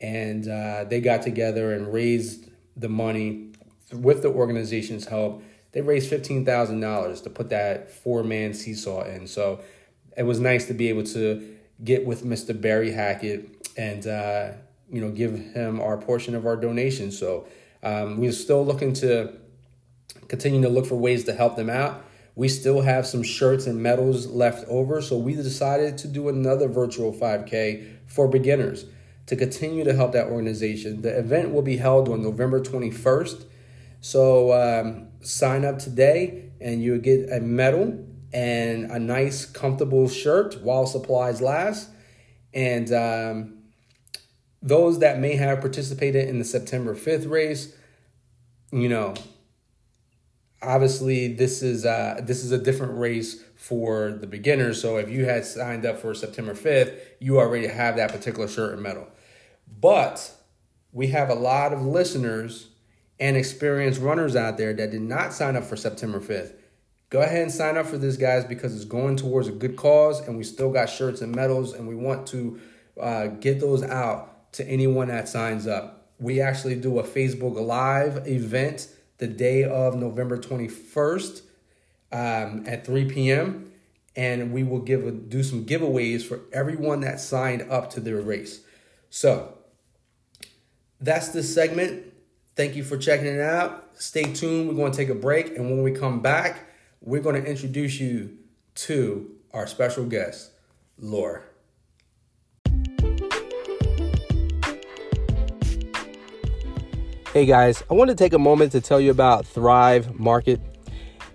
and 0.00 0.48
uh, 0.48 0.82
they 0.82 1.00
got 1.00 1.22
together 1.22 1.72
and 1.72 1.92
raised 1.92 2.50
the 2.76 2.88
money 2.88 3.52
with 3.92 4.22
the 4.22 4.28
organization's 4.28 5.06
help 5.06 5.42
they 5.72 5.80
raised 5.80 6.10
fifteen 6.10 6.44
thousand 6.44 6.80
dollars 6.80 7.20
to 7.22 7.30
put 7.30 7.50
that 7.50 7.92
four 7.92 8.24
man 8.24 8.54
seesaw 8.54 9.04
in. 9.04 9.26
So 9.26 9.60
it 10.16 10.24
was 10.24 10.40
nice 10.40 10.66
to 10.66 10.74
be 10.74 10.88
able 10.88 11.04
to 11.04 11.56
get 11.84 12.04
with 12.04 12.24
Mr. 12.24 12.58
Barry 12.60 12.90
Hackett 12.90 13.68
and 13.76 14.06
uh, 14.06 14.52
you 14.90 15.00
know 15.00 15.10
give 15.10 15.38
him 15.38 15.80
our 15.80 15.96
portion 15.96 16.34
of 16.34 16.46
our 16.46 16.56
donation. 16.56 17.12
So 17.12 17.46
um, 17.82 18.18
we're 18.18 18.32
still 18.32 18.64
looking 18.64 18.92
to 18.94 19.32
continue 20.30 20.62
to 20.62 20.68
look 20.68 20.86
for 20.86 20.94
ways 20.94 21.24
to 21.24 21.34
help 21.34 21.56
them 21.56 21.68
out. 21.68 22.04
We 22.36 22.48
still 22.48 22.82
have 22.82 23.06
some 23.06 23.24
shirts 23.24 23.66
and 23.66 23.82
medals 23.82 24.28
left 24.28 24.64
over, 24.68 25.02
so 25.02 25.18
we 25.18 25.34
decided 25.34 25.98
to 25.98 26.08
do 26.08 26.28
another 26.28 26.68
virtual 26.68 27.12
5K 27.12 27.96
for 28.06 28.28
beginners 28.28 28.86
to 29.26 29.36
continue 29.36 29.84
to 29.84 29.92
help 29.92 30.12
that 30.12 30.28
organization. 30.28 31.02
The 31.02 31.18
event 31.18 31.52
will 31.52 31.62
be 31.62 31.76
held 31.76 32.08
on 32.08 32.22
November 32.22 32.60
21st. 32.60 33.44
So 34.00 34.52
um, 34.52 35.08
sign 35.20 35.64
up 35.64 35.78
today 35.78 36.50
and 36.60 36.82
you'll 36.82 36.98
get 36.98 37.30
a 37.30 37.40
medal 37.40 38.06
and 38.32 38.90
a 38.90 38.98
nice, 38.98 39.44
comfortable 39.44 40.08
shirt 40.08 40.62
while 40.62 40.86
supplies 40.86 41.40
last. 41.40 41.90
And 42.54 42.92
um, 42.92 43.58
those 44.62 45.00
that 45.00 45.18
may 45.18 45.34
have 45.36 45.60
participated 45.60 46.28
in 46.28 46.38
the 46.38 46.44
September 46.44 46.94
5th 46.94 47.28
race, 47.28 47.74
you 48.72 48.88
know, 48.88 49.14
obviously 50.62 51.34
this 51.34 51.62
is 51.62 51.84
uh, 51.84 52.20
this 52.22 52.44
is 52.44 52.52
a 52.52 52.58
different 52.58 52.98
race 52.98 53.42
for 53.56 54.12
the 54.12 54.26
beginners. 54.26 54.80
So 54.80 54.96
if 54.96 55.08
you 55.08 55.24
had 55.24 55.44
signed 55.44 55.86
up 55.86 55.98
for 55.98 56.14
September 56.14 56.54
5th, 56.54 56.98
you 57.18 57.38
already 57.38 57.66
have 57.66 57.96
that 57.96 58.10
particular 58.10 58.48
shirt 58.48 58.72
and 58.72 58.82
medal. 58.82 59.06
But 59.80 60.32
we 60.92 61.08
have 61.08 61.30
a 61.30 61.34
lot 61.34 61.72
of 61.72 61.82
listeners 61.82 62.68
and 63.20 63.36
experienced 63.36 64.00
runners 64.00 64.34
out 64.34 64.56
there 64.56 64.72
that 64.72 64.90
did 64.90 65.02
not 65.02 65.32
sign 65.34 65.54
up 65.54 65.64
for 65.64 65.76
September 65.76 66.18
5th, 66.18 66.54
go 67.10 67.20
ahead 67.20 67.42
and 67.42 67.52
sign 67.52 67.76
up 67.76 67.86
for 67.86 67.98
this, 67.98 68.16
guys, 68.16 68.44
because 68.44 68.74
it's 68.74 68.86
going 68.86 69.16
towards 69.16 69.46
a 69.46 69.52
good 69.52 69.76
cause, 69.76 70.26
and 70.26 70.38
we 70.38 70.42
still 70.42 70.72
got 70.72 70.88
shirts 70.88 71.20
and 71.20 71.34
medals, 71.34 71.74
and 71.74 71.86
we 71.86 71.94
want 71.94 72.26
to 72.28 72.58
uh, 72.98 73.26
get 73.26 73.60
those 73.60 73.82
out 73.82 74.52
to 74.54 74.66
anyone 74.66 75.08
that 75.08 75.28
signs 75.28 75.66
up. 75.66 76.08
We 76.18 76.40
actually 76.40 76.76
do 76.76 76.98
a 76.98 77.02
Facebook 77.02 77.54
Live 77.60 78.26
event 78.26 78.88
the 79.20 79.28
day 79.28 79.64
of 79.64 79.94
November 79.94 80.38
21st 80.38 81.42
um, 82.10 82.64
at 82.66 82.84
3 82.84 83.04
p.m. 83.04 83.70
And 84.16 84.52
we 84.52 84.64
will 84.64 84.80
give 84.80 85.06
a, 85.06 85.12
do 85.12 85.42
some 85.42 85.64
giveaways 85.64 86.22
for 86.26 86.40
everyone 86.52 87.00
that 87.00 87.20
signed 87.20 87.70
up 87.70 87.90
to 87.90 88.00
their 88.00 88.20
race. 88.20 88.62
So 89.10 89.58
that's 91.00 91.28
this 91.28 91.54
segment. 91.54 92.12
Thank 92.56 92.76
you 92.76 92.82
for 92.82 92.96
checking 92.96 93.26
it 93.26 93.40
out. 93.40 93.90
Stay 93.94 94.24
tuned. 94.24 94.68
We're 94.68 94.74
going 94.74 94.90
to 94.90 94.96
take 94.96 95.10
a 95.10 95.14
break. 95.14 95.56
And 95.56 95.70
when 95.70 95.82
we 95.82 95.92
come 95.92 96.20
back, 96.20 96.66
we're 97.00 97.22
going 97.22 97.40
to 97.40 97.48
introduce 97.48 98.00
you 98.00 98.38
to 98.74 99.30
our 99.52 99.66
special 99.66 100.04
guest, 100.06 100.50
Laura. 100.98 101.42
Hey 107.32 107.46
guys, 107.46 107.84
I 107.88 107.94
want 107.94 108.10
to 108.10 108.16
take 108.16 108.32
a 108.32 108.40
moment 108.40 108.72
to 108.72 108.80
tell 108.80 109.00
you 109.00 109.12
about 109.12 109.46
Thrive 109.46 110.18
Market. 110.18 110.60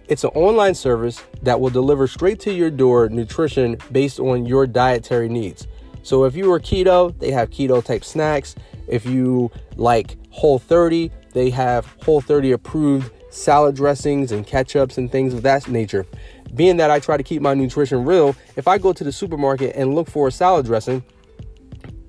It's 0.09 0.25
an 0.25 0.31
online 0.31 0.75
service 0.75 1.23
that 1.41 1.61
will 1.61 1.69
deliver 1.69 2.05
straight 2.05 2.41
to 2.41 2.53
your 2.53 2.69
door 2.69 3.07
nutrition 3.07 3.77
based 3.93 4.19
on 4.19 4.45
your 4.45 4.67
dietary 4.67 5.29
needs. 5.29 5.69
So 6.03 6.25
if 6.25 6.35
you 6.35 6.51
are 6.51 6.59
keto, 6.59 7.17
they 7.19 7.31
have 7.31 7.49
keto 7.49 7.81
type 7.81 8.03
snacks. 8.03 8.55
If 8.89 9.05
you 9.05 9.49
like 9.77 10.17
Whole 10.31 10.59
30, 10.59 11.11
they 11.31 11.49
have 11.51 11.85
Whole 12.03 12.19
30 12.19 12.51
approved 12.51 13.13
salad 13.29 13.77
dressings 13.77 14.33
and 14.33 14.45
ketchups 14.45 14.97
and 14.97 15.09
things 15.09 15.33
of 15.33 15.43
that 15.43 15.69
nature. 15.69 16.05
Being 16.55 16.75
that 16.75 16.91
I 16.91 16.99
try 16.99 17.15
to 17.15 17.23
keep 17.23 17.41
my 17.41 17.53
nutrition 17.53 18.03
real, 18.03 18.35
if 18.57 18.67
I 18.67 18.79
go 18.79 18.91
to 18.91 19.03
the 19.05 19.13
supermarket 19.13 19.77
and 19.77 19.95
look 19.95 20.09
for 20.09 20.27
a 20.27 20.31
salad 20.33 20.65
dressing, 20.65 21.05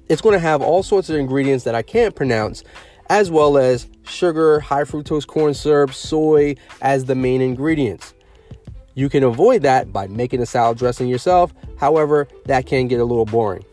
it's 0.08 0.22
going 0.22 0.32
to 0.32 0.40
have 0.40 0.60
all 0.60 0.82
sorts 0.82 1.08
of 1.08 1.16
ingredients 1.16 1.62
that 1.64 1.76
I 1.76 1.82
can't 1.82 2.16
pronounce, 2.16 2.64
as 3.08 3.30
well 3.30 3.58
as 3.58 3.86
sugar, 4.04 4.60
high 4.60 4.84
fructose 4.84 5.26
corn 5.26 5.54
syrup, 5.54 5.92
soy 5.92 6.54
as 6.82 7.04
the 7.04 7.14
main 7.14 7.40
ingredients. 7.40 8.14
You 8.94 9.08
can 9.08 9.22
avoid 9.22 9.62
that 9.62 9.92
by 9.92 10.06
making 10.06 10.40
a 10.40 10.46
salad 10.46 10.78
dressing 10.78 11.08
yourself. 11.08 11.52
However, 11.78 12.26
that 12.46 12.66
can 12.66 12.88
get 12.88 12.98
a 13.00 13.04
little 13.04 13.26
boring. 13.26 13.64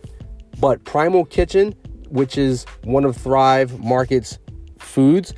But 0.59 0.83
Primal 0.83 1.25
Kitchen, 1.25 1.73
which 2.09 2.37
is 2.37 2.65
one 2.83 3.05
of 3.05 3.15
Thrive 3.15 3.79
Market's 3.79 4.37
foods, 4.77 5.33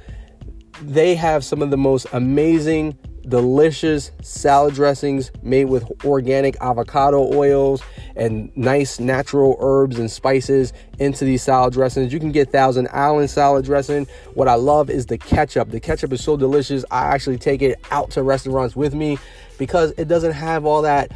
they 0.81 1.15
have 1.15 1.45
some 1.45 1.61
of 1.61 1.69
the 1.69 1.77
most 1.77 2.07
amazing, 2.13 2.97
delicious 3.27 4.11
salad 4.21 4.73
dressings 4.73 5.31
made 5.41 5.65
with 5.65 5.83
organic 6.05 6.55
avocado 6.61 7.33
oils 7.33 7.81
and 8.15 8.55
nice 8.55 8.99
natural 8.99 9.57
herbs 9.59 9.99
and 9.99 10.09
spices 10.09 10.73
into 10.99 11.25
these 11.25 11.41
salad 11.41 11.73
dressings. 11.73 12.13
You 12.13 12.19
can 12.19 12.31
get 12.31 12.51
Thousand 12.51 12.87
Island 12.91 13.29
salad 13.29 13.65
dressing. 13.65 14.07
What 14.33 14.47
I 14.47 14.55
love 14.55 14.89
is 14.89 15.05
the 15.05 15.17
ketchup. 15.17 15.69
The 15.69 15.79
ketchup 15.79 16.13
is 16.13 16.23
so 16.23 16.37
delicious. 16.37 16.85
I 16.91 17.07
actually 17.07 17.37
take 17.37 17.61
it 17.61 17.79
out 17.91 18.11
to 18.11 18.23
restaurants 18.23 18.75
with 18.75 18.93
me 18.93 19.17
because 19.57 19.91
it 19.97 20.07
doesn't 20.07 20.33
have 20.33 20.65
all 20.65 20.81
that 20.83 21.11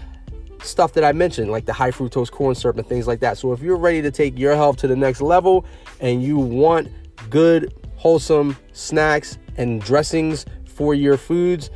stuff 0.64 0.94
that 0.94 1.04
I 1.04 1.14
mentioned, 1.14 1.52
like 1.52 1.66
the 1.66 1.74
high 1.74 1.92
fructose 1.92 2.30
corn 2.30 2.56
syrup 2.56 2.78
and 2.78 2.88
things 2.88 3.08
like 3.08 3.20
that. 3.22 3.38
So 3.38 3.54
if 3.54 3.62
you're 3.62 3.78
ready 3.78 4.02
to 4.02 4.12
take 4.12 4.38
your 4.38 4.56
health 4.56 4.78
to 4.78 4.88
the 4.88 4.96
next 4.96 5.22
level 5.22 5.66
and 6.00 6.22
you 6.22 6.38
want 6.38 6.90
good, 7.30 7.74
wholesome 7.96 8.58
snacks 8.74 9.38
and 9.58 9.82
dressings 9.82 10.46
for 10.66 10.94
your 10.94 11.18
foods, 11.18 11.70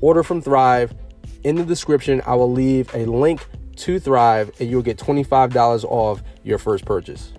order 0.00 0.22
from 0.22 0.40
Thrive. 0.40 0.94
In 1.42 1.56
the 1.56 1.64
description, 1.64 2.22
I 2.26 2.34
will 2.34 2.50
leave 2.50 2.94
a 2.94 3.06
link 3.06 3.46
to 3.76 3.98
Thrive 3.98 4.50
and 4.60 4.70
you'll 4.70 4.82
get 4.82 4.98
$25 4.98 5.84
off 5.84 6.22
your 6.42 6.58
first 6.58 6.84
purchase. 6.84 7.32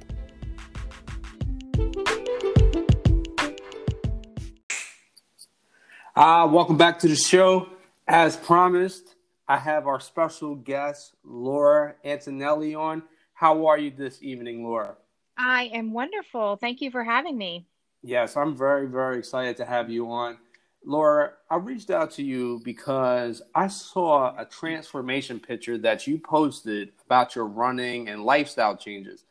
Uh, 6.15 6.47
welcome 6.51 6.77
back 6.77 6.99
to 6.99 7.07
the 7.07 7.15
show. 7.15 7.69
As 8.07 8.35
promised, 8.35 9.15
I 9.47 9.57
have 9.57 9.87
our 9.87 9.99
special 9.99 10.55
guest, 10.55 11.13
Laura 11.23 11.95
Antonelli, 12.03 12.75
on. 12.75 13.03
How 13.33 13.65
are 13.67 13.77
you 13.77 13.91
this 13.91 14.21
evening, 14.21 14.63
Laura? 14.63 14.97
I 15.37 15.71
am 15.73 15.93
wonderful. 15.93 16.57
Thank 16.57 16.81
you 16.81 16.91
for 16.91 17.03
having 17.03 17.37
me. 17.37 17.65
Yes, 18.03 18.35
I'm 18.35 18.57
very, 18.57 18.87
very 18.87 19.19
excited 19.19 19.57
to 19.57 19.65
have 19.65 19.89
you 19.89 20.11
on. 20.11 20.37
Laura, 20.83 21.33
I 21.49 21.57
reached 21.57 21.91
out 21.91 22.11
to 22.11 22.23
you 22.23 22.61
because 22.63 23.41
I 23.53 23.67
saw 23.67 24.35
a 24.37 24.45
transformation 24.45 25.39
picture 25.39 25.77
that 25.79 26.07
you 26.07 26.17
posted 26.17 26.91
about 27.05 27.35
your 27.35 27.45
running 27.45 28.09
and 28.09 28.23
lifestyle 28.23 28.75
changes. 28.75 29.25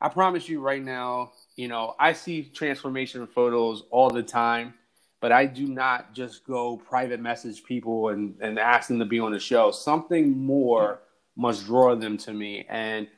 I 0.00 0.08
promise 0.08 0.48
you 0.48 0.60
right 0.60 0.82
now, 0.82 1.32
you 1.56 1.68
know, 1.68 1.94
I 1.98 2.12
see 2.12 2.42
transformation 2.42 3.26
photos 3.26 3.82
all 3.90 4.10
the 4.10 4.22
time 4.22 4.74
but 5.20 5.32
I 5.32 5.46
do 5.46 5.66
not 5.66 6.14
just 6.14 6.46
go 6.46 6.76
private 6.76 7.20
message 7.20 7.64
people 7.64 8.10
and, 8.10 8.36
and 8.40 8.58
ask 8.58 8.88
them 8.88 8.98
to 8.98 9.04
be 9.04 9.18
on 9.18 9.32
the 9.32 9.40
show. 9.40 9.70
Something 9.70 10.36
more 10.38 11.00
must 11.36 11.66
draw 11.66 11.94
them 11.94 12.16
to 12.18 12.32
me. 12.32 12.66
And 12.68 13.08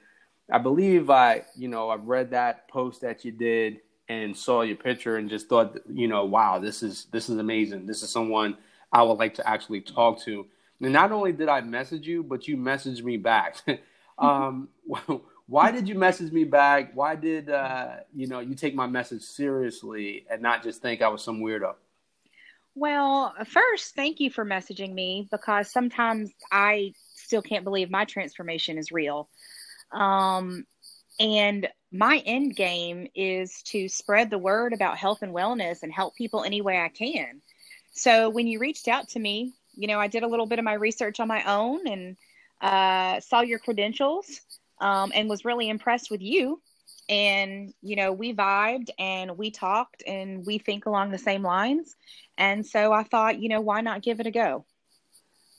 I 0.50 0.58
believe 0.58 1.10
I, 1.10 1.42
you 1.56 1.68
know, 1.68 1.90
I've 1.90 2.06
read 2.06 2.30
that 2.30 2.68
post 2.68 3.00
that 3.02 3.24
you 3.24 3.32
did 3.32 3.80
and 4.08 4.36
saw 4.36 4.62
your 4.62 4.76
picture 4.76 5.16
and 5.16 5.28
just 5.28 5.48
thought, 5.48 5.76
you 5.92 6.08
know, 6.08 6.24
wow, 6.24 6.58
this 6.58 6.82
is 6.82 7.06
this 7.12 7.28
is 7.28 7.38
amazing. 7.38 7.86
This 7.86 8.02
is 8.02 8.10
someone 8.10 8.56
I 8.92 9.02
would 9.02 9.18
like 9.18 9.34
to 9.34 9.48
actually 9.48 9.82
talk 9.82 10.20
to. 10.22 10.46
And 10.80 10.92
not 10.92 11.12
only 11.12 11.32
did 11.32 11.48
I 11.48 11.60
message 11.60 12.06
you, 12.06 12.22
but 12.22 12.48
you 12.48 12.56
messaged 12.56 13.02
me 13.02 13.16
back. 13.16 13.56
um, 14.18 14.68
why 15.46 15.70
did 15.70 15.88
you 15.88 15.94
message 15.94 16.32
me 16.32 16.44
back? 16.44 16.92
Why 16.94 17.16
did 17.16 17.50
uh, 17.50 17.96
you 18.14 18.26
know 18.26 18.40
you 18.40 18.54
take 18.54 18.74
my 18.74 18.86
message 18.86 19.22
seriously 19.22 20.26
and 20.30 20.40
not 20.40 20.62
just 20.62 20.80
think 20.80 21.02
I 21.02 21.08
was 21.08 21.22
some 21.22 21.40
weirdo? 21.40 21.74
Well, 22.74 23.34
first, 23.44 23.96
thank 23.96 24.20
you 24.20 24.30
for 24.30 24.44
messaging 24.44 24.94
me 24.94 25.26
because 25.32 25.72
sometimes 25.72 26.30
I 26.52 26.92
still 27.14 27.42
can't 27.42 27.64
believe 27.64 27.90
my 27.90 28.04
transformation 28.04 28.78
is 28.78 28.92
real. 28.92 29.28
Um, 29.90 30.64
and 31.20 31.68
my 31.90 32.22
end 32.26 32.54
game 32.54 33.08
is 33.14 33.62
to 33.62 33.88
spread 33.88 34.30
the 34.30 34.38
word 34.38 34.72
about 34.72 34.98
health 34.98 35.22
and 35.22 35.34
wellness 35.34 35.82
and 35.82 35.92
help 35.92 36.14
people 36.14 36.44
any 36.44 36.60
way 36.60 36.78
I 36.78 36.88
can. 36.88 37.40
So 37.92 38.28
when 38.28 38.46
you 38.46 38.58
reached 38.58 38.88
out 38.88 39.08
to 39.10 39.18
me, 39.18 39.54
you 39.74 39.88
know, 39.88 39.98
I 39.98 40.06
did 40.08 40.22
a 40.22 40.26
little 40.26 40.46
bit 40.46 40.58
of 40.58 40.64
my 40.64 40.74
research 40.74 41.20
on 41.20 41.28
my 41.28 41.42
own 41.44 41.86
and 41.86 42.16
uh, 42.60 43.20
saw 43.20 43.40
your 43.40 43.58
credentials 43.58 44.40
um, 44.80 45.12
and 45.14 45.28
was 45.28 45.44
really 45.44 45.68
impressed 45.68 46.10
with 46.10 46.20
you. 46.20 46.60
And, 47.08 47.72
you 47.80 47.96
know, 47.96 48.12
we 48.12 48.34
vibed 48.34 48.90
and 48.98 49.38
we 49.38 49.50
talked 49.50 50.02
and 50.06 50.44
we 50.44 50.58
think 50.58 50.86
along 50.86 51.10
the 51.10 51.18
same 51.18 51.42
lines. 51.42 51.96
And 52.36 52.66
so 52.66 52.92
I 52.92 53.02
thought, 53.02 53.38
you 53.38 53.48
know, 53.48 53.60
why 53.60 53.80
not 53.80 54.02
give 54.02 54.20
it 54.20 54.26
a 54.26 54.30
go? 54.30 54.66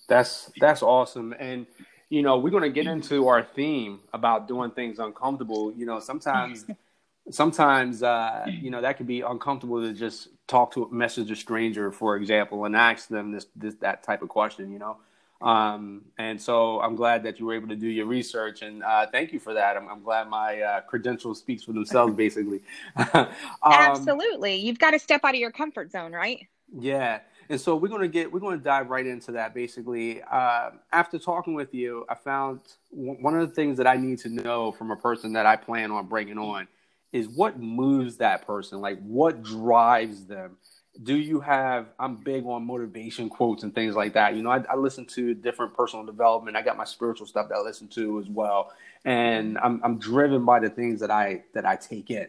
That's 0.07 0.51
that's 0.59 0.81
awesome. 0.81 1.33
And 1.39 1.65
you 2.09 2.23
know, 2.23 2.37
we're 2.37 2.49
going 2.49 2.63
to 2.63 2.69
get 2.69 2.87
into 2.87 3.27
our 3.27 3.43
theme 3.43 3.99
about 4.13 4.47
doing 4.47 4.71
things 4.71 4.99
uncomfortable. 4.99 5.71
You 5.75 5.85
know, 5.85 5.99
sometimes 5.99 6.65
sometimes 7.31 8.01
uh, 8.03 8.45
you 8.47 8.71
know 8.71 8.81
that 8.81 8.97
can 8.97 9.05
be 9.05 9.21
uncomfortable 9.21 9.81
to 9.81 9.93
just 9.93 10.29
talk 10.47 10.73
to 10.73 10.83
a 10.83 10.91
message 10.91 11.29
a 11.31 11.35
stranger, 11.35 11.91
for 11.91 12.15
example, 12.15 12.65
and 12.65 12.75
ask 12.75 13.07
them 13.07 13.31
this, 13.31 13.47
this 13.55 13.75
that 13.75 14.03
type 14.03 14.21
of 14.21 14.29
question. 14.29 14.71
You 14.71 14.79
know, 14.79 14.97
um, 15.41 16.05
and 16.17 16.41
so 16.41 16.81
I'm 16.81 16.95
glad 16.95 17.23
that 17.23 17.39
you 17.39 17.45
were 17.45 17.53
able 17.53 17.69
to 17.69 17.75
do 17.75 17.87
your 17.87 18.07
research, 18.07 18.61
and 18.63 18.83
uh, 18.83 19.05
thank 19.11 19.31
you 19.31 19.39
for 19.39 19.53
that. 19.53 19.77
I'm, 19.77 19.87
I'm 19.87 20.01
glad 20.01 20.27
my 20.27 20.61
uh, 20.61 20.81
credentials 20.81 21.39
speaks 21.39 21.63
for 21.63 21.73
themselves, 21.73 22.15
basically. 22.15 22.61
um, 23.13 23.27
Absolutely, 23.63 24.55
you've 24.55 24.79
got 24.79 24.91
to 24.91 24.99
step 24.99 25.21
out 25.23 25.35
of 25.35 25.39
your 25.39 25.51
comfort 25.51 25.91
zone, 25.91 26.11
right? 26.11 26.47
Yeah, 26.77 27.19
and 27.49 27.61
so 27.61 27.75
we're 27.75 27.89
gonna 27.89 28.07
get 28.07 28.31
we're 28.31 28.39
gonna 28.41 28.57
dive 28.57 28.89
right 28.89 29.05
into 29.05 29.33
that. 29.33 29.53
Basically, 29.55 30.21
uh, 30.23 30.71
after 30.93 31.19
talking 31.19 31.55
with 31.55 31.73
you, 31.73 32.05
I 32.09 32.15
found 32.15 32.61
w- 32.91 33.17
one 33.21 33.39
of 33.39 33.47
the 33.47 33.55
things 33.55 33.77
that 33.77 33.87
I 33.87 33.97
need 33.97 34.19
to 34.19 34.29
know 34.29 34.71
from 34.71 34.91
a 34.91 34.95
person 34.95 35.33
that 35.33 35.45
I 35.45 35.55
plan 35.55 35.91
on 35.91 36.07
bringing 36.07 36.39
on 36.39 36.67
is 37.13 37.29
what 37.29 37.59
moves 37.59 38.17
that 38.17 38.47
person, 38.47 38.81
like 38.81 38.99
what 39.01 39.43
drives 39.43 40.25
them. 40.25 40.57
Do 41.03 41.15
you 41.17 41.41
have? 41.41 41.87
I'm 41.99 42.17
big 42.17 42.45
on 42.45 42.65
motivation 42.65 43.29
quotes 43.29 43.63
and 43.63 43.75
things 43.75 43.95
like 43.95 44.13
that. 44.13 44.35
You 44.35 44.43
know, 44.43 44.51
I, 44.51 44.63
I 44.69 44.75
listen 44.75 45.05
to 45.07 45.33
different 45.35 45.75
personal 45.75 46.05
development. 46.05 46.57
I 46.57 46.63
got 46.63 46.77
my 46.77 46.85
spiritual 46.85 47.27
stuff 47.27 47.49
that 47.49 47.55
I 47.55 47.61
listen 47.61 47.87
to 47.89 48.19
as 48.19 48.29
well, 48.29 48.73
and 49.05 49.57
I'm 49.59 49.81
I'm 49.83 49.99
driven 49.99 50.45
by 50.45 50.59
the 50.59 50.69
things 50.69 50.99
that 51.01 51.11
I 51.11 51.43
that 51.53 51.65
I 51.65 51.77
take 51.77 52.11
in 52.11 52.27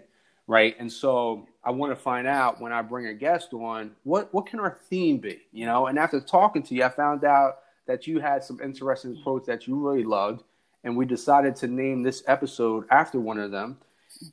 right? 0.50 0.74
And 0.80 0.92
so 0.92 1.46
I 1.62 1.70
want 1.70 1.92
to 1.92 1.96
find 1.96 2.26
out 2.26 2.60
when 2.60 2.72
I 2.72 2.82
bring 2.82 3.06
a 3.06 3.14
guest 3.14 3.52
on 3.52 3.92
what 4.02 4.34
what 4.34 4.46
can 4.46 4.58
our 4.58 4.76
theme 4.90 5.18
be, 5.18 5.42
you 5.52 5.64
know? 5.64 5.86
And 5.86 5.96
after 5.96 6.20
talking 6.20 6.64
to 6.64 6.74
you, 6.74 6.82
I 6.82 6.88
found 6.88 7.24
out 7.24 7.58
that 7.86 8.08
you 8.08 8.18
had 8.18 8.42
some 8.42 8.60
interesting 8.60 9.16
quotes 9.22 9.46
that 9.46 9.68
you 9.68 9.76
really 9.76 10.02
loved, 10.02 10.42
and 10.82 10.96
we 10.96 11.06
decided 11.06 11.54
to 11.56 11.68
name 11.68 12.02
this 12.02 12.24
episode 12.26 12.84
after 12.90 13.20
one 13.20 13.38
of 13.38 13.52
them, 13.52 13.78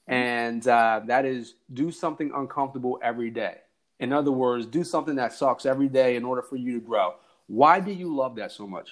and 0.07 0.67
uh, 0.67 1.01
that 1.05 1.23
is 1.23 1.53
do 1.75 1.91
something 1.91 2.31
uncomfortable 2.35 2.99
every 3.03 3.29
day. 3.29 3.57
In 3.99 4.11
other 4.11 4.31
words, 4.31 4.65
do 4.65 4.83
something 4.83 5.15
that 5.17 5.33
sucks 5.33 5.67
every 5.67 5.87
day 5.87 6.15
in 6.15 6.25
order 6.25 6.41
for 6.41 6.55
you 6.55 6.79
to 6.79 6.83
grow. 6.83 7.13
Why 7.45 7.79
do 7.79 7.91
you 7.91 8.15
love 8.15 8.35
that 8.37 8.51
so 8.51 8.65
much? 8.65 8.89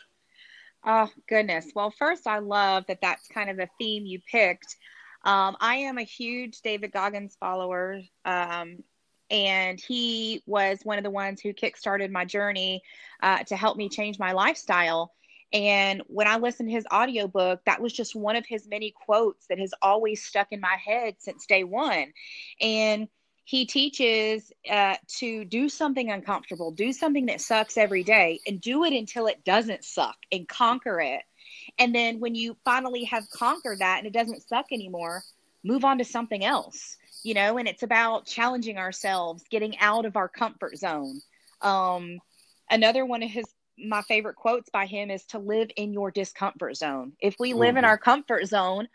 Oh 0.85 1.09
goodness. 1.27 1.71
Well, 1.73 1.89
first, 1.89 2.27
I 2.27 2.37
love 2.37 2.83
that 2.87 2.99
that's 3.01 3.27
kind 3.29 3.49
of 3.49 3.57
the 3.57 3.67
theme 3.79 4.05
you 4.05 4.19
picked 4.31 4.75
um, 5.25 5.57
I 5.59 5.75
am 5.77 5.97
a 5.97 6.03
huge 6.03 6.61
David 6.61 6.91
Goggins 6.91 7.35
follower. 7.39 8.01
Um, 8.23 8.83
and 9.31 9.79
he 9.79 10.43
was 10.45 10.79
one 10.83 10.97
of 10.97 11.03
the 11.03 11.09
ones 11.09 11.41
who 11.41 11.53
kickstarted 11.53 12.11
my 12.11 12.25
journey 12.25 12.83
uh, 13.23 13.43
to 13.45 13.55
help 13.55 13.75
me 13.75 13.89
change 13.89 14.19
my 14.19 14.33
lifestyle. 14.33 15.11
And 15.51 16.03
when 16.07 16.27
I 16.27 16.37
listened 16.37 16.69
to 16.69 16.75
his 16.75 16.85
audiobook, 16.93 17.61
that 17.65 17.81
was 17.81 17.93
just 17.93 18.15
one 18.15 18.35
of 18.35 18.45
his 18.45 18.67
many 18.67 18.91
quotes 18.91 19.47
that 19.47 19.59
has 19.59 19.73
always 19.81 20.23
stuck 20.23 20.51
in 20.51 20.59
my 20.59 20.75
head 20.83 21.15
since 21.19 21.45
day 21.45 21.63
one. 21.63 22.13
And 22.61 23.07
he 23.45 23.65
teaches 23.65 24.51
uh, 24.69 24.95
to 25.19 25.45
do 25.45 25.69
something 25.69 26.09
uncomfortable, 26.09 26.71
do 26.71 26.91
something 26.91 27.27
that 27.27 27.41
sucks 27.41 27.77
every 27.77 28.03
day, 28.03 28.39
and 28.47 28.59
do 28.59 28.83
it 28.83 28.93
until 28.93 29.27
it 29.27 29.45
doesn't 29.45 29.85
suck 29.85 30.17
and 30.31 30.47
conquer 30.47 30.99
it. 30.99 31.21
And 31.77 31.93
then 31.93 32.19
when 32.19 32.35
you 32.35 32.57
finally 32.65 33.03
have 33.05 33.29
conquered 33.29 33.79
that 33.79 33.99
and 33.99 34.07
it 34.07 34.13
doesn't 34.13 34.47
suck 34.47 34.67
anymore, 34.71 35.23
move 35.63 35.83
on 35.83 35.97
to 35.97 36.05
something 36.05 36.43
else, 36.43 36.97
you 37.23 37.33
know, 37.33 37.57
and 37.57 37.67
it's 37.67 37.83
about 37.83 38.25
challenging 38.25 38.77
ourselves, 38.77 39.43
getting 39.49 39.77
out 39.79 40.05
of 40.05 40.15
our 40.15 40.29
comfort 40.29 40.77
zone. 40.77 41.19
Um, 41.61 42.19
another 42.69 43.05
one 43.05 43.23
of 43.23 43.29
his 43.29 43.45
my 43.77 44.01
favorite 44.03 44.35
quotes 44.35 44.69
by 44.69 44.85
him 44.85 45.11
is 45.11 45.25
to 45.25 45.39
live 45.39 45.69
in 45.75 45.91
your 45.91 46.09
discomfort 46.09 46.77
zone. 46.77 47.11
If 47.19 47.35
we 47.39 47.53
live 47.53 47.69
mm-hmm. 47.69 47.79
in 47.79 47.85
our 47.85 47.97
comfort 47.97 48.45
zone, 48.47 48.87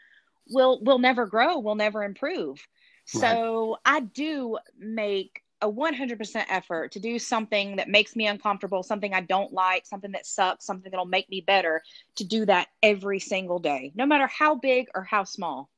we'll 0.49 0.81
we'll 0.83 0.99
never 0.99 1.27
grow, 1.27 1.59
we'll 1.59 1.75
never 1.75 2.03
improve. 2.03 2.67
Right. 3.15 3.21
So 3.21 3.77
I 3.85 4.01
do 4.01 4.59
make 4.79 5.43
a 5.63 5.71
100% 5.71 6.45
effort 6.49 6.93
to 6.93 7.01
do 7.01 7.19
something 7.19 7.77
that 7.77 7.89
makes 7.89 8.17
me 8.17 8.27
uncomfortable, 8.27 8.83
something 8.83 9.13
I 9.13 9.21
don't 9.21 9.53
like, 9.53 9.87
something 9.87 10.13
that 10.13 10.27
sucks, 10.27 10.65
something 10.65 10.91
that'll 10.91 11.07
make 11.07 11.29
me 11.29 11.41
better, 11.41 11.83
to 12.17 12.25
do 12.25 12.47
that 12.47 12.69
every 12.83 13.21
single 13.21 13.59
day, 13.59 13.93
no 13.95 14.07
matter 14.07 14.27
how 14.27 14.55
big 14.55 14.89
or 14.95 15.03
how 15.03 15.25
small. 15.25 15.69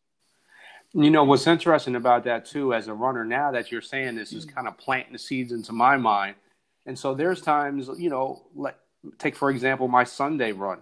You 0.95 1.11
know, 1.11 1.25
what's 1.25 1.47
interesting 1.47 1.97
about 1.97 2.25
that 2.25 2.45
too, 2.45 2.75
as 2.75 2.89
a 2.89 2.95
runner, 2.95 3.25
now 3.25 3.51
that 3.53 3.73
you're 3.73 3.81
saying 3.81 4.17
this, 4.17 4.33
is 4.33 4.45
mm. 4.45 4.55
kind 4.55 4.69
of 4.69 4.77
planting 4.77 5.15
the 5.15 5.19
seeds 5.19 5.51
into 5.53 5.73
my 5.73 5.97
mind. 5.97 6.37
And 6.85 6.99
so 6.99 7.15
there's 7.15 7.41
times, 7.41 7.89
you 7.97 8.11
know, 8.11 8.43
like 8.55 8.77
take 9.19 9.37
for 9.37 9.51
example 9.51 9.89
my 9.89 10.05
Sunday 10.05 10.53
run. 10.53 10.81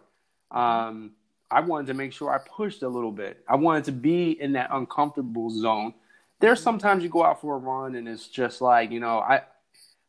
Um, 0.51 1.13
I 1.51 1.61
wanted 1.61 1.87
to 1.89 1.95
make 1.95 2.13
sure 2.13 2.31
I 2.31 2.39
pushed 2.39 2.83
a 2.83 2.89
little 2.89 3.13
bit. 3.13 3.43
I 3.49 3.57
wanted 3.57 3.85
to 3.85 3.93
be 3.93 4.41
in 4.41 4.53
that 4.53 4.71
uncomfortable 4.73 5.51
zone 5.51 5.95
there's 6.41 6.63
sometimes 6.63 7.03
you 7.03 7.09
go 7.09 7.25
out 7.25 7.41
for 7.41 7.55
a 7.55 7.59
run 7.59 7.95
and 7.95 8.09
it's 8.09 8.27
just 8.27 8.61
like 8.61 8.91
you 8.91 9.01
know 9.01 9.21
I 9.21 9.43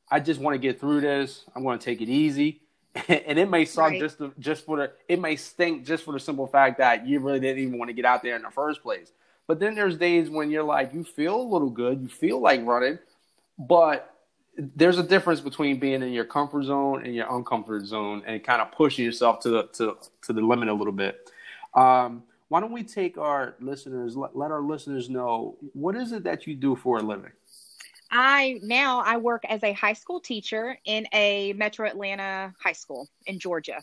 I 0.09 0.19
just 0.19 0.41
want 0.41 0.55
to 0.55 0.59
get 0.59 0.79
through 0.79 1.01
this. 1.01 1.45
I'm 1.55 1.63
going 1.63 1.79
to 1.79 1.85
take 1.85 2.01
it 2.01 2.09
easy, 2.09 2.61
and 3.07 3.39
it 3.39 3.49
may 3.49 3.63
suck 3.63 3.91
right. 3.91 3.99
just 3.99 4.17
to, 4.17 4.33
just 4.39 4.65
for 4.65 4.77
the 4.77 4.91
it 5.07 5.19
may 5.19 5.35
stink 5.35 5.85
just 5.85 6.03
for 6.03 6.13
the 6.13 6.19
simple 6.19 6.47
fact 6.47 6.79
that 6.79 7.07
you 7.07 7.19
really 7.19 7.39
didn't 7.39 7.63
even 7.63 7.79
want 7.79 7.89
to 7.89 7.93
get 7.93 8.05
out 8.05 8.23
there 8.23 8.35
in 8.35 8.41
the 8.41 8.51
first 8.51 8.81
place. 8.81 9.11
But 9.47 9.59
then 9.59 9.75
there's 9.75 9.97
days 9.97 10.29
when 10.29 10.49
you're 10.49 10.63
like 10.63 10.93
you 10.93 11.03
feel 11.03 11.39
a 11.41 11.43
little 11.43 11.69
good, 11.69 12.01
you 12.01 12.07
feel 12.07 12.39
like 12.41 12.65
running, 12.65 12.99
but 13.57 14.07
there's 14.57 14.97
a 14.97 15.03
difference 15.03 15.39
between 15.39 15.79
being 15.79 16.03
in 16.03 16.11
your 16.11 16.25
comfort 16.25 16.63
zone 16.63 17.05
and 17.05 17.15
your 17.15 17.25
uncomfort 17.27 17.85
zone 17.85 18.21
and 18.25 18.43
kind 18.43 18.61
of 18.61 18.71
pushing 18.71 19.05
yourself 19.05 19.39
to 19.39 19.49
the 19.49 19.63
to, 19.73 19.97
to 20.23 20.33
the 20.33 20.41
limit 20.41 20.67
a 20.67 20.73
little 20.73 20.93
bit. 20.93 21.29
Um, 21.73 22.23
why 22.51 22.59
don't 22.59 22.73
we 22.73 22.83
take 22.83 23.17
our 23.17 23.55
listeners, 23.61 24.17
let, 24.17 24.35
let 24.35 24.51
our 24.51 24.59
listeners 24.59 25.09
know 25.09 25.55
what 25.71 25.95
is 25.95 26.11
it 26.11 26.25
that 26.25 26.45
you 26.45 26.53
do 26.53 26.75
for 26.75 26.97
a 26.97 27.01
living? 27.01 27.31
I 28.11 28.59
now 28.61 28.99
I 29.05 29.15
work 29.15 29.43
as 29.47 29.63
a 29.63 29.71
high 29.71 29.93
school 29.93 30.19
teacher 30.19 30.77
in 30.83 31.07
a 31.13 31.53
Metro 31.53 31.87
Atlanta 31.87 32.53
high 32.61 32.73
school 32.73 33.07
in 33.25 33.39
Georgia. 33.39 33.81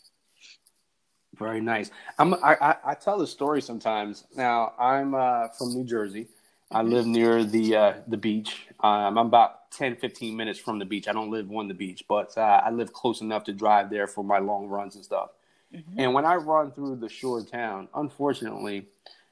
Very 1.38 1.62
nice. 1.62 1.90
I'm, 2.18 2.34
I, 2.34 2.56
I, 2.60 2.76
I 2.88 2.94
tell 2.94 3.16
the 3.16 3.26
story 3.26 3.62
sometimes. 3.62 4.24
Now 4.36 4.74
I'm 4.78 5.14
uh, 5.14 5.48
from 5.48 5.72
New 5.72 5.84
Jersey. 5.84 6.28
I 6.70 6.82
live 6.82 7.06
near 7.06 7.44
the 7.44 7.74
uh, 7.74 7.94
the 8.06 8.18
beach. 8.18 8.66
Um, 8.80 9.16
I'm 9.16 9.28
about 9.28 9.70
10, 9.70 9.96
15 9.96 10.36
minutes 10.36 10.58
from 10.58 10.78
the 10.78 10.84
beach. 10.84 11.08
I 11.08 11.14
don't 11.14 11.30
live 11.30 11.50
on 11.50 11.68
the 11.68 11.74
beach, 11.74 12.04
but 12.06 12.36
uh, 12.36 12.60
I 12.62 12.70
live 12.70 12.92
close 12.92 13.22
enough 13.22 13.44
to 13.44 13.54
drive 13.54 13.88
there 13.88 14.06
for 14.06 14.22
my 14.22 14.40
long 14.40 14.66
runs 14.66 14.94
and 14.94 15.02
stuff. 15.02 15.30
Mm-hmm. 15.74 16.00
And 16.00 16.14
when 16.14 16.24
I 16.24 16.36
run 16.36 16.72
through 16.72 16.96
the 16.96 17.08
shore 17.08 17.42
town, 17.42 17.88
unfortunately, 17.94 18.86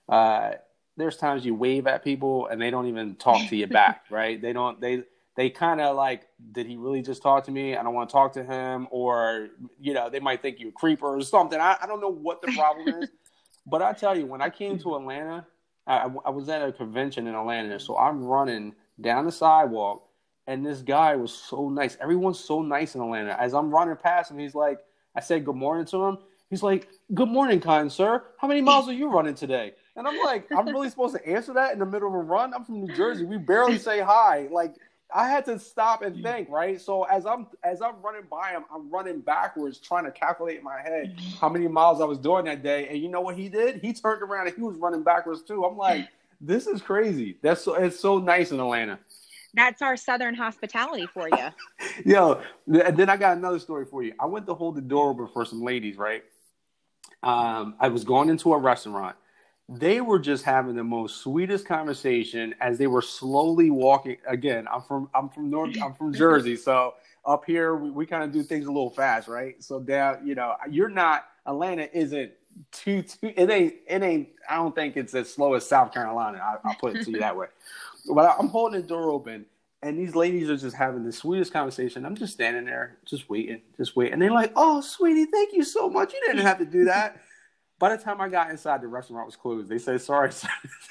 uh, 0.08 0.52
there's 0.96 1.16
times 1.16 1.44
you 1.44 1.54
wave 1.54 1.86
at 1.86 2.04
people 2.04 2.46
and 2.46 2.60
they 2.60 2.70
don't 2.70 2.86
even 2.86 3.16
talk 3.16 3.48
to 3.48 3.56
you 3.56 3.66
back, 3.66 4.04
right? 4.10 4.40
They 4.40 4.52
don't 4.52 4.80
they 4.80 5.04
they 5.36 5.50
kind 5.50 5.80
of 5.80 5.96
like, 5.96 6.26
did 6.52 6.66
he 6.66 6.76
really 6.76 7.02
just 7.02 7.22
talk 7.22 7.44
to 7.44 7.50
me? 7.50 7.76
I 7.76 7.82
don't 7.82 7.94
want 7.94 8.08
to 8.08 8.12
talk 8.12 8.32
to 8.32 8.44
him, 8.44 8.88
or 8.90 9.48
you 9.78 9.92
know, 9.92 10.08
they 10.08 10.20
might 10.20 10.42
think 10.42 10.58
you're 10.58 10.70
a 10.70 10.72
creeper 10.72 11.14
or 11.14 11.20
something. 11.22 11.60
I, 11.60 11.76
I 11.80 11.86
don't 11.86 12.00
know 12.00 12.12
what 12.12 12.40
the 12.40 12.52
problem 12.52 13.02
is, 13.02 13.10
but 13.66 13.82
I 13.82 13.92
tell 13.92 14.16
you, 14.16 14.26
when 14.26 14.40
I 14.40 14.48
came 14.48 14.78
to 14.78 14.96
Atlanta, 14.96 15.46
I, 15.86 16.08
I 16.24 16.30
was 16.30 16.48
at 16.48 16.66
a 16.66 16.72
convention 16.72 17.26
in 17.26 17.34
Atlanta, 17.34 17.78
so 17.78 17.98
I'm 17.98 18.24
running 18.24 18.74
down 19.00 19.26
the 19.26 19.32
sidewalk, 19.32 20.08
and 20.46 20.64
this 20.64 20.80
guy 20.80 21.16
was 21.16 21.32
so 21.32 21.68
nice. 21.68 21.98
Everyone's 22.00 22.40
so 22.40 22.62
nice 22.62 22.94
in 22.94 23.02
Atlanta. 23.02 23.38
As 23.38 23.52
I'm 23.52 23.70
running 23.70 23.96
past 23.96 24.30
him, 24.30 24.38
he's 24.38 24.54
like 24.54 24.78
I 25.16 25.20
said 25.20 25.44
good 25.44 25.56
morning 25.56 25.86
to 25.86 26.04
him. 26.04 26.18
He's 26.50 26.62
like, 26.62 26.88
"Good 27.12 27.28
morning, 27.28 27.60
kind 27.60 27.90
sir. 27.90 28.22
How 28.38 28.46
many 28.46 28.60
miles 28.60 28.88
are 28.88 28.92
you 28.92 29.08
running 29.08 29.34
today?" 29.34 29.74
And 29.96 30.06
I'm 30.06 30.18
like, 30.18 30.46
I'm 30.52 30.66
really 30.66 30.90
supposed 30.90 31.16
to 31.16 31.26
answer 31.26 31.54
that 31.54 31.72
in 31.72 31.78
the 31.78 31.86
middle 31.86 32.08
of 32.08 32.14
a 32.14 32.18
run? 32.18 32.52
I'm 32.52 32.64
from 32.64 32.84
New 32.84 32.94
Jersey. 32.94 33.24
We 33.24 33.38
barely 33.38 33.78
say 33.78 34.00
hi. 34.00 34.46
Like 34.50 34.74
I 35.14 35.28
had 35.28 35.44
to 35.46 35.58
stop 35.58 36.02
and 36.02 36.22
think, 36.22 36.50
right? 36.50 36.80
So 36.80 37.04
as 37.04 37.26
I'm 37.26 37.46
as 37.64 37.80
I'm 37.80 37.94
running 38.02 38.24
by 38.30 38.50
him, 38.50 38.64
I'm 38.72 38.90
running 38.90 39.20
backwards, 39.20 39.78
trying 39.78 40.04
to 40.04 40.10
calculate 40.10 40.58
in 40.58 40.64
my 40.64 40.80
head 40.82 41.18
how 41.40 41.48
many 41.48 41.68
miles 41.68 42.00
I 42.00 42.04
was 42.04 42.18
doing 42.18 42.44
that 42.44 42.62
day. 42.62 42.88
And 42.88 42.98
you 42.98 43.08
know 43.08 43.20
what 43.22 43.36
he 43.36 43.48
did? 43.48 43.80
He 43.80 43.92
turned 43.92 44.22
around 44.22 44.48
and 44.48 44.56
he 44.56 44.62
was 44.62 44.76
running 44.76 45.02
backwards 45.02 45.42
too. 45.42 45.64
I'm 45.64 45.76
like, 45.76 46.08
this 46.40 46.66
is 46.66 46.82
crazy. 46.82 47.38
That's 47.40 47.62
so 47.62 47.74
it's 47.74 47.98
so 47.98 48.18
nice 48.18 48.50
in 48.50 48.60
Atlanta. 48.60 48.98
That's 49.56 49.80
our 49.80 49.96
southern 49.96 50.34
hospitality 50.34 51.06
for 51.06 51.28
you. 51.28 51.48
Yo, 52.04 52.42
and 52.66 52.96
then 52.96 53.08
I 53.08 53.16
got 53.16 53.38
another 53.38 53.58
story 53.58 53.86
for 53.86 54.02
you. 54.02 54.12
I 54.20 54.26
went 54.26 54.46
to 54.46 54.54
hold 54.54 54.76
the 54.76 54.82
door 54.82 55.10
open 55.10 55.28
for 55.28 55.46
some 55.46 55.62
ladies, 55.62 55.96
right? 55.96 56.22
Um, 57.22 57.74
I 57.80 57.88
was 57.88 58.04
going 58.04 58.28
into 58.28 58.52
a 58.52 58.58
restaurant. 58.58 59.16
They 59.68 60.00
were 60.00 60.18
just 60.18 60.44
having 60.44 60.76
the 60.76 60.84
most 60.84 61.22
sweetest 61.22 61.66
conversation 61.66 62.54
as 62.60 62.78
they 62.78 62.86
were 62.86 63.02
slowly 63.02 63.70
walking. 63.70 64.18
Again, 64.28 64.68
I'm 64.72 64.82
from 64.82 65.10
I'm 65.12 65.28
from 65.30 65.50
North 65.50 65.74
I'm 65.82 65.94
from 65.94 66.14
Jersey, 66.14 66.54
so 66.54 66.94
up 67.24 67.44
here 67.46 67.74
we, 67.74 67.90
we 67.90 68.06
kind 68.06 68.22
of 68.22 68.30
do 68.30 68.44
things 68.44 68.66
a 68.66 68.70
little 68.70 68.90
fast, 68.90 69.26
right? 69.26 69.60
So 69.64 69.80
down, 69.80 70.24
you 70.24 70.36
know, 70.36 70.54
you're 70.70 70.88
not 70.88 71.24
Atlanta 71.46 71.88
isn't 71.92 72.32
too 72.70 73.02
too 73.02 73.32
it 73.36 73.50
ain't 73.50 73.74
it 73.88 74.02
ain't 74.02 74.28
I 74.48 74.56
don't 74.56 74.74
think 74.74 74.96
it's 74.96 75.14
as 75.14 75.32
slow 75.32 75.54
as 75.54 75.66
South 75.66 75.92
Carolina. 75.92 76.38
I, 76.38 76.68
will 76.68 76.74
put 76.76 76.96
it 76.96 77.04
to 77.04 77.10
you 77.10 77.18
that 77.18 77.36
way. 77.36 77.46
But 78.14 78.36
I'm 78.38 78.48
holding 78.48 78.80
the 78.80 78.86
door 78.86 79.10
open 79.10 79.46
and 79.82 79.98
these 79.98 80.14
ladies 80.14 80.48
are 80.50 80.56
just 80.56 80.76
having 80.76 81.04
the 81.04 81.12
sweetest 81.12 81.52
conversation. 81.52 82.04
I'm 82.04 82.16
just 82.16 82.32
standing 82.32 82.64
there, 82.64 82.98
just 83.04 83.28
waiting, 83.28 83.60
just 83.76 83.94
waiting. 83.94 84.14
And 84.14 84.22
they're 84.22 84.32
like, 84.32 84.52
"Oh, 84.56 84.80
sweetie, 84.80 85.26
thank 85.26 85.52
you 85.52 85.62
so 85.62 85.88
much. 85.88 86.12
You 86.12 86.20
didn't 86.26 86.44
have 86.44 86.58
to 86.58 86.64
do 86.64 86.84
that." 86.86 87.20
By 87.78 87.94
the 87.94 88.02
time 88.02 88.22
I 88.22 88.30
got 88.30 88.50
inside, 88.50 88.80
the 88.80 88.88
restaurant 88.88 89.26
was 89.26 89.36
closed. 89.36 89.68
They 89.68 89.78
said, 89.78 90.00
"Sorry, 90.00 90.32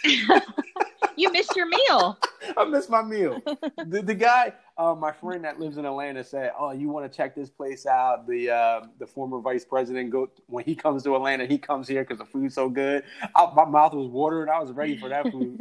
you 1.18 1.32
missed 1.32 1.56
your 1.56 1.68
meal." 1.68 2.18
I 2.58 2.64
missed 2.66 2.92
my 2.92 3.02
meal. 3.02 3.42
The, 3.88 4.04
the 4.04 4.14
guy, 4.14 4.54
uh, 4.78 4.94
my 4.94 5.12
friend 5.12 5.44
that 5.46 5.60
lives 5.60 5.78
in 5.78 5.86
Atlanta, 5.86 6.24
said, 6.24 6.52
"Oh, 6.58 6.72
you 6.72 6.90
want 6.90 7.12
to 7.12 7.18
check 7.18 7.36
this 7.36 7.50
place 7.50 7.88
out?" 7.88 8.28
The 8.28 8.52
uh, 8.52 8.82
the 9.00 9.08
former 9.08 9.40
vice 9.40 9.66
president 9.66 10.12
go 10.12 10.30
when 10.46 10.64
he 10.64 10.76
comes 10.76 11.02
to 11.04 11.16
Atlanta, 11.16 11.48
he 11.48 11.58
comes 11.58 11.88
here 11.88 12.04
because 12.04 12.20
the 12.20 12.26
food's 12.26 12.54
so 12.54 12.70
good. 12.70 13.04
I, 13.34 13.52
my 13.56 13.66
mouth 13.66 13.94
was 13.94 14.08
watering. 14.08 14.50
I 14.50 14.60
was 14.60 14.72
ready 14.72 14.96
for 14.96 15.10
that 15.10 15.32
food. 15.32 15.60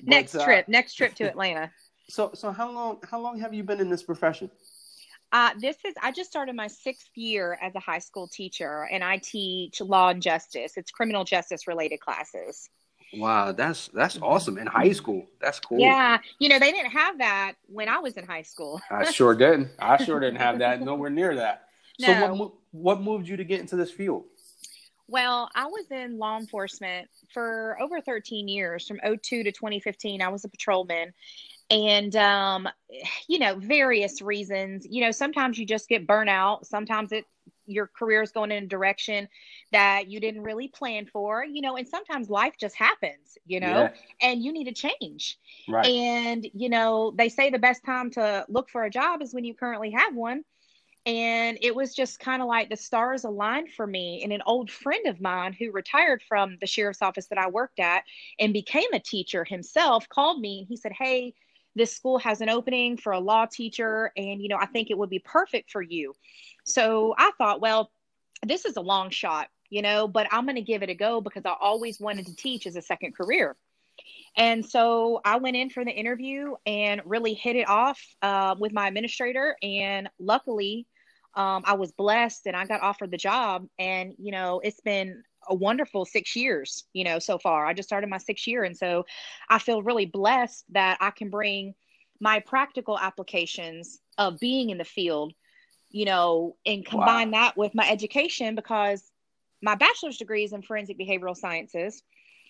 Next 0.00 0.32
but, 0.32 0.42
uh, 0.42 0.44
trip, 0.44 0.68
next 0.68 0.94
trip 0.94 1.14
to 1.14 1.24
Atlanta. 1.28 1.70
So, 2.08 2.30
so 2.34 2.50
how 2.50 2.70
long? 2.70 2.98
How 3.10 3.20
long 3.20 3.38
have 3.40 3.54
you 3.54 3.62
been 3.62 3.80
in 3.80 3.90
this 3.90 4.02
profession? 4.02 4.50
Uh, 5.32 5.50
this 5.58 5.76
is, 5.86 5.94
I 6.02 6.12
just 6.12 6.28
started 6.28 6.54
my 6.54 6.66
sixth 6.66 7.08
year 7.14 7.58
as 7.62 7.74
a 7.74 7.80
high 7.80 8.00
school 8.00 8.28
teacher 8.28 8.86
and 8.92 9.02
I 9.02 9.16
teach 9.16 9.80
law 9.80 10.10
and 10.10 10.20
justice. 10.20 10.76
It's 10.76 10.90
criminal 10.90 11.24
justice 11.24 11.66
related 11.66 12.00
classes. 12.00 12.68
Wow, 13.14 13.52
that's 13.52 13.88
that's 13.88 14.18
awesome. 14.22 14.56
In 14.56 14.66
high 14.66 14.92
school, 14.92 15.26
that's 15.40 15.60
cool. 15.60 15.78
Yeah, 15.78 16.18
you 16.38 16.48
know 16.48 16.58
they 16.58 16.72
didn't 16.72 16.92
have 16.92 17.18
that 17.18 17.54
when 17.66 17.88
I 17.88 17.98
was 17.98 18.14
in 18.14 18.24
high 18.24 18.42
school. 18.42 18.80
I 18.90 19.10
sure 19.10 19.34
didn't. 19.34 19.68
I 19.78 20.02
sure 20.02 20.18
didn't 20.18 20.38
have 20.38 20.58
that. 20.60 20.80
Nowhere 20.84 21.10
near 21.10 21.34
that. 21.36 21.64
No. 21.98 22.06
So 22.06 22.34
what 22.34 22.52
what 22.70 23.00
moved 23.02 23.28
you 23.28 23.36
to 23.36 23.44
get 23.44 23.60
into 23.60 23.76
this 23.76 23.90
field? 23.90 24.24
Well, 25.12 25.50
I 25.54 25.66
was 25.66 25.84
in 25.90 26.16
law 26.16 26.38
enforcement 26.38 27.10
for 27.34 27.76
over 27.82 28.00
13 28.00 28.48
years, 28.48 28.88
from 28.88 28.98
02 29.04 29.44
to 29.44 29.52
2015. 29.52 30.22
I 30.22 30.28
was 30.28 30.46
a 30.46 30.48
patrolman, 30.48 31.12
and 31.72 32.16
um, 32.16 32.68
you 33.28 33.38
know 33.38 33.56
various 33.56 34.20
reasons 34.20 34.86
you 34.88 35.02
know 35.02 35.10
sometimes 35.10 35.58
you 35.58 35.66
just 35.66 35.88
get 35.88 36.06
burnout 36.06 36.64
sometimes 36.66 37.12
it 37.12 37.24
your 37.66 37.86
career 37.86 38.22
is 38.22 38.32
going 38.32 38.50
in 38.50 38.64
a 38.64 38.66
direction 38.66 39.28
that 39.70 40.08
you 40.08 40.20
didn't 40.20 40.42
really 40.42 40.68
plan 40.68 41.06
for 41.06 41.44
you 41.44 41.62
know 41.62 41.76
and 41.76 41.88
sometimes 41.88 42.28
life 42.28 42.54
just 42.60 42.76
happens 42.76 43.38
you 43.46 43.60
know 43.60 43.66
yeah. 43.66 43.92
and 44.20 44.42
you 44.42 44.52
need 44.52 44.64
to 44.64 44.74
change 44.74 45.38
right. 45.68 45.86
and 45.86 46.46
you 46.52 46.68
know 46.68 47.12
they 47.16 47.28
say 47.28 47.50
the 47.50 47.58
best 47.58 47.84
time 47.84 48.10
to 48.10 48.44
look 48.48 48.68
for 48.68 48.84
a 48.84 48.90
job 48.90 49.22
is 49.22 49.32
when 49.32 49.44
you 49.44 49.54
currently 49.54 49.90
have 49.90 50.14
one 50.14 50.44
and 51.04 51.58
it 51.60 51.74
was 51.74 51.94
just 51.94 52.20
kind 52.20 52.42
of 52.42 52.48
like 52.48 52.70
the 52.70 52.76
stars 52.76 53.24
aligned 53.24 53.72
for 53.72 53.86
me. 53.86 54.22
And 54.22 54.32
an 54.32 54.42
old 54.46 54.70
friend 54.70 55.06
of 55.06 55.20
mine 55.20 55.52
who 55.52 55.72
retired 55.72 56.22
from 56.22 56.56
the 56.60 56.66
sheriff's 56.66 57.02
office 57.02 57.26
that 57.28 57.38
i 57.38 57.48
worked 57.48 57.80
at 57.80 58.04
and 58.38 58.52
became 58.52 58.92
a 58.92 59.00
teacher 59.00 59.44
himself 59.44 60.08
called 60.08 60.40
me 60.40 60.60
and 60.60 60.68
he 60.68 60.76
said 60.76 60.92
hey 60.92 61.34
this 61.74 61.96
school 61.96 62.18
has 62.18 62.42
an 62.42 62.50
opening 62.50 62.98
for 62.98 63.12
a 63.12 63.20
law 63.20 63.46
teacher 63.46 64.12
and 64.16 64.40
you 64.40 64.48
know 64.48 64.58
i 64.60 64.66
think 64.66 64.90
it 64.90 64.98
would 64.98 65.10
be 65.10 65.18
perfect 65.18 65.70
for 65.70 65.82
you. 65.82 66.14
So 66.64 67.14
i 67.18 67.32
thought 67.38 67.60
well 67.60 67.90
this 68.46 68.64
is 68.64 68.76
a 68.76 68.80
long 68.80 69.10
shot 69.10 69.48
you 69.70 69.82
know 69.82 70.06
but 70.06 70.26
i'm 70.32 70.44
going 70.44 70.56
to 70.56 70.62
give 70.62 70.82
it 70.82 70.90
a 70.90 70.94
go 70.94 71.20
because 71.20 71.44
i 71.46 71.54
always 71.60 72.00
wanted 72.00 72.26
to 72.26 72.36
teach 72.36 72.66
as 72.66 72.76
a 72.76 72.82
second 72.82 73.16
career. 73.16 73.56
And 74.36 74.64
so 74.64 75.20
i 75.24 75.36
went 75.38 75.56
in 75.56 75.68
for 75.70 75.84
the 75.84 75.90
interview 75.90 76.54
and 76.64 77.02
really 77.04 77.34
hit 77.34 77.56
it 77.56 77.68
off 77.68 78.00
uh, 78.22 78.54
with 78.58 78.72
my 78.72 78.86
administrator. 78.86 79.56
And 79.62 80.08
luckily 80.20 80.86
um, 81.34 81.62
i 81.66 81.74
was 81.74 81.92
blessed 81.92 82.46
and 82.46 82.56
i 82.56 82.64
got 82.66 82.82
offered 82.82 83.10
the 83.10 83.16
job 83.16 83.66
and 83.78 84.14
you 84.18 84.32
know 84.32 84.60
it's 84.62 84.80
been 84.80 85.22
a 85.48 85.54
wonderful 85.54 86.04
six 86.04 86.36
years, 86.36 86.84
you 86.92 87.04
know, 87.04 87.18
so 87.18 87.38
far. 87.38 87.66
I 87.66 87.72
just 87.72 87.88
started 87.88 88.08
my 88.08 88.18
sixth 88.18 88.46
year. 88.46 88.64
And 88.64 88.76
so 88.76 89.04
I 89.48 89.58
feel 89.58 89.82
really 89.82 90.06
blessed 90.06 90.64
that 90.70 90.98
I 91.00 91.10
can 91.10 91.30
bring 91.30 91.74
my 92.20 92.40
practical 92.40 92.98
applications 92.98 94.00
of 94.18 94.38
being 94.38 94.70
in 94.70 94.78
the 94.78 94.84
field, 94.84 95.32
you 95.90 96.04
know, 96.04 96.56
and 96.64 96.86
combine 96.86 97.30
wow. 97.30 97.40
that 97.40 97.56
with 97.56 97.74
my 97.74 97.88
education 97.90 98.54
because 98.54 99.10
my 99.60 99.74
bachelor's 99.74 100.18
degree 100.18 100.44
is 100.44 100.52
in 100.52 100.62
forensic 100.62 100.98
behavioral 100.98 101.36
sciences. 101.36 102.02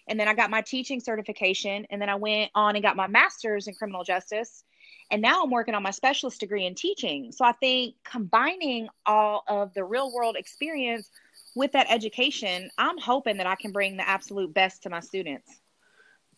And 0.09 0.19
then 0.19 0.29
I 0.29 0.35
got 0.35 0.51
my 0.51 0.63
teaching 0.63 1.01
certification. 1.01 1.87
And 1.91 2.01
then 2.01 2.09
I 2.09 2.17
went 2.17 2.51
on 2.55 2.75
and 2.77 2.83
got 2.83 2.97
my 2.97 3.07
master's 3.07 3.69
in 3.69 3.75
criminal 3.75 4.05
justice. 4.05 4.65
And 5.11 5.21
now 5.21 5.43
I'm 5.43 5.51
working 5.51 5.75
on 5.75 5.83
my 5.83 5.91
specialist 5.91 6.41
degree 6.41 6.67
in 6.67 6.75
teaching. 6.75 7.33
So 7.33 7.45
I 7.45 7.53
think 7.53 7.97
combining 8.05 8.89
all 9.05 9.45
of 9.47 9.75
the 9.75 9.85
real 9.85 10.13
world 10.13 10.37
experience 10.37 11.09
with 11.55 11.73
that 11.73 11.87
education, 11.91 12.71
I'm 12.79 12.99
hoping 12.99 13.37
that 13.37 13.47
I 13.47 13.55
can 13.55 13.73
bring 13.73 13.97
the 13.97 14.09
absolute 14.09 14.55
best 14.55 14.83
to 14.85 14.91
my 14.91 15.01
students. 15.01 15.61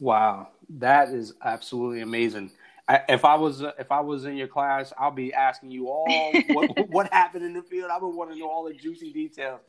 Wow, 0.01 0.49
that 0.79 1.11
is 1.11 1.35
absolutely 1.43 2.01
amazing. 2.01 2.51
I, 2.87 3.01
if 3.09 3.25
I 3.25 3.35
was 3.35 3.63
if 3.79 3.91
I 3.91 4.01
was 4.01 4.27
in 4.27 4.37
your 4.37 4.47
class, 4.47 4.93
I'll 4.99 5.11
be 5.11 5.33
asking 5.33 5.71
you 5.71 5.89
all 5.89 6.33
what, 6.51 6.89
what 6.91 7.13
happened 7.13 7.45
in 7.45 7.55
the 7.55 7.63
field. 7.63 7.91
I 7.91 7.99
would 7.99 8.15
want 8.15 8.31
to 8.31 8.39
know 8.39 8.49
all 8.49 8.65
the 8.65 8.75
juicy 8.75 9.11
details. 9.11 9.61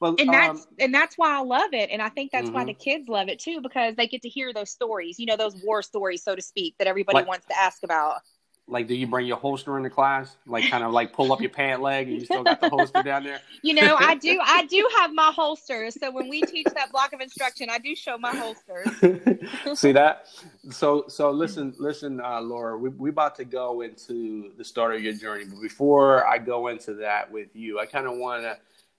But 0.00 0.20
and 0.20 0.32
that's 0.32 0.62
um, 0.62 0.66
and 0.80 0.92
that's 0.92 1.16
why 1.16 1.36
I 1.36 1.40
love 1.40 1.72
it, 1.72 1.90
and 1.90 2.02
I 2.02 2.08
think 2.08 2.32
that's 2.32 2.46
mm-hmm. 2.46 2.54
why 2.54 2.64
the 2.64 2.74
kids 2.74 3.08
love 3.08 3.28
it 3.28 3.38
too 3.38 3.60
because 3.60 3.94
they 3.94 4.08
get 4.08 4.22
to 4.22 4.28
hear 4.28 4.52
those 4.52 4.70
stories. 4.70 5.20
You 5.20 5.26
know, 5.26 5.36
those 5.36 5.54
war 5.62 5.82
stories, 5.82 6.24
so 6.24 6.34
to 6.34 6.42
speak, 6.42 6.74
that 6.78 6.88
everybody 6.88 7.18
like, 7.18 7.28
wants 7.28 7.46
to 7.46 7.56
ask 7.56 7.84
about. 7.84 8.22
Like, 8.68 8.86
do 8.86 8.94
you 8.94 9.06
bring 9.06 9.26
your 9.26 9.38
holster 9.38 9.76
into 9.78 9.90
class? 9.90 10.36
Like, 10.46 10.68
kind 10.70 10.84
of 10.84 10.92
like 10.92 11.12
pull 11.12 11.32
up 11.32 11.40
your 11.40 11.50
pant 11.50 11.80
leg, 11.80 12.08
and 12.08 12.18
you 12.18 12.24
still 12.24 12.44
got 12.44 12.60
the 12.60 12.68
holster 12.68 13.02
down 13.02 13.24
there. 13.24 13.40
You 13.62 13.74
know, 13.74 13.96
I 13.98 14.14
do. 14.14 14.38
I 14.40 14.66
do 14.66 14.88
have 14.98 15.12
my 15.12 15.32
holsters. 15.34 15.98
So 16.00 16.12
when 16.12 16.28
we 16.28 16.42
teach 16.42 16.68
that 16.74 16.92
block 16.92 17.12
of 17.12 17.20
instruction, 17.20 17.68
I 17.68 17.78
do 17.78 17.96
show 17.96 18.16
my 18.16 18.34
holsters. 18.34 18.88
See 19.78 19.92
that? 19.92 20.28
So, 20.70 21.06
so 21.08 21.30
listen, 21.30 21.74
listen, 21.78 22.20
uh, 22.20 22.40
Laura. 22.40 22.78
We 22.78 22.90
we 22.90 23.10
about 23.10 23.34
to 23.36 23.44
go 23.44 23.80
into 23.80 24.52
the 24.56 24.64
start 24.64 24.94
of 24.94 25.02
your 25.02 25.12
journey, 25.12 25.44
but 25.44 25.60
before 25.60 26.26
I 26.26 26.38
go 26.38 26.68
into 26.68 26.94
that 26.94 27.30
with 27.30 27.48
you, 27.54 27.80
I 27.80 27.86
kind 27.86 28.06
of 28.06 28.16
want 28.16 28.42
to 28.42 28.58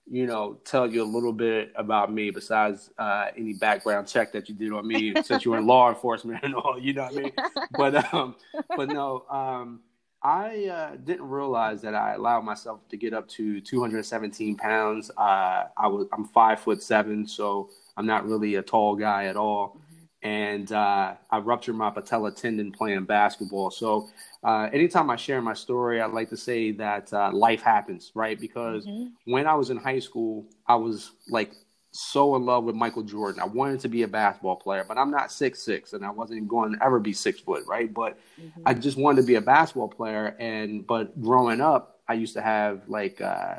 you 0.09 0.25
know, 0.25 0.57
tell 0.65 0.91
you 0.91 1.03
a 1.03 1.05
little 1.05 1.33
bit 1.33 1.71
about 1.75 2.11
me 2.11 2.31
besides 2.31 2.89
uh, 2.97 3.27
any 3.37 3.53
background 3.53 4.07
check 4.07 4.31
that 4.31 4.49
you 4.49 4.55
did 4.55 4.73
on 4.73 4.87
me 4.87 5.13
since 5.23 5.45
you 5.45 5.51
were 5.51 5.57
in 5.57 5.67
law 5.67 5.89
enforcement 5.89 6.43
and 6.43 6.55
all, 6.55 6.77
you 6.79 6.93
know 6.93 7.03
what 7.03 7.17
I 7.17 7.21
mean? 7.21 7.31
But 7.77 8.13
um, 8.13 8.35
but 8.75 8.89
no, 8.89 9.25
um, 9.29 9.81
I 10.21 10.65
uh, 10.65 10.95
didn't 10.95 11.29
realize 11.29 11.81
that 11.83 11.95
I 11.95 12.13
allowed 12.13 12.41
myself 12.41 12.79
to 12.89 12.97
get 12.97 13.13
up 13.13 13.27
to 13.29 13.61
217 13.61 14.57
pounds. 14.57 15.11
Uh, 15.17 15.65
I 15.77 15.87
was 15.87 16.07
I'm 16.11 16.25
five 16.25 16.59
foot 16.59 16.81
seven, 16.81 17.27
so 17.27 17.69
I'm 17.95 18.05
not 18.05 18.25
really 18.25 18.55
a 18.55 18.61
tall 18.61 18.95
guy 18.95 19.25
at 19.25 19.37
all. 19.37 19.79
And 20.21 20.71
uh, 20.71 21.13
I 21.31 21.37
ruptured 21.39 21.75
my 21.75 21.89
patella 21.89 22.31
tendon 22.31 22.71
playing 22.71 23.05
basketball. 23.05 23.71
So 23.71 24.09
uh, 24.43 24.69
anytime 24.73 25.09
I 25.09 25.15
share 25.15 25.41
my 25.41 25.53
story, 25.53 26.01
I 26.01 26.07
like 26.07 26.29
to 26.29 26.37
say 26.37 26.71
that 26.71 27.13
uh, 27.13 27.31
life 27.31 27.61
happens, 27.61 28.11
right? 28.13 28.39
Because 28.39 28.85
mm-hmm. 28.85 29.31
when 29.31 29.47
I 29.47 29.55
was 29.55 29.69
in 29.69 29.77
high 29.77 29.99
school, 29.99 30.45
I 30.67 30.75
was 30.75 31.11
like 31.29 31.53
so 31.91 32.35
in 32.35 32.45
love 32.45 32.65
with 32.65 32.75
Michael 32.75 33.03
Jordan. 33.03 33.41
I 33.41 33.45
wanted 33.45 33.79
to 33.81 33.87
be 33.87 34.03
a 34.03 34.07
basketball 34.07 34.57
player, 34.57 34.85
but 34.87 34.97
I'm 34.97 35.09
not 35.09 35.31
six 35.31 35.61
six, 35.61 35.93
and 35.93 36.05
I 36.05 36.11
wasn't 36.11 36.47
going 36.47 36.73
to 36.73 36.83
ever 36.83 36.99
be 36.99 37.13
six 37.13 37.39
foot, 37.39 37.63
right? 37.67 37.91
But 37.91 38.19
mm-hmm. 38.39 38.61
I 38.65 38.73
just 38.73 38.97
wanted 38.97 39.21
to 39.21 39.27
be 39.27 39.35
a 39.35 39.41
basketball 39.41 39.87
player, 39.87 40.35
and 40.39 40.85
but 40.85 41.19
growing 41.21 41.61
up, 41.61 41.99
I 42.07 42.13
used 42.13 42.33
to 42.33 42.41
have 42.41 42.81
like 42.87 43.21
uh, 43.21 43.55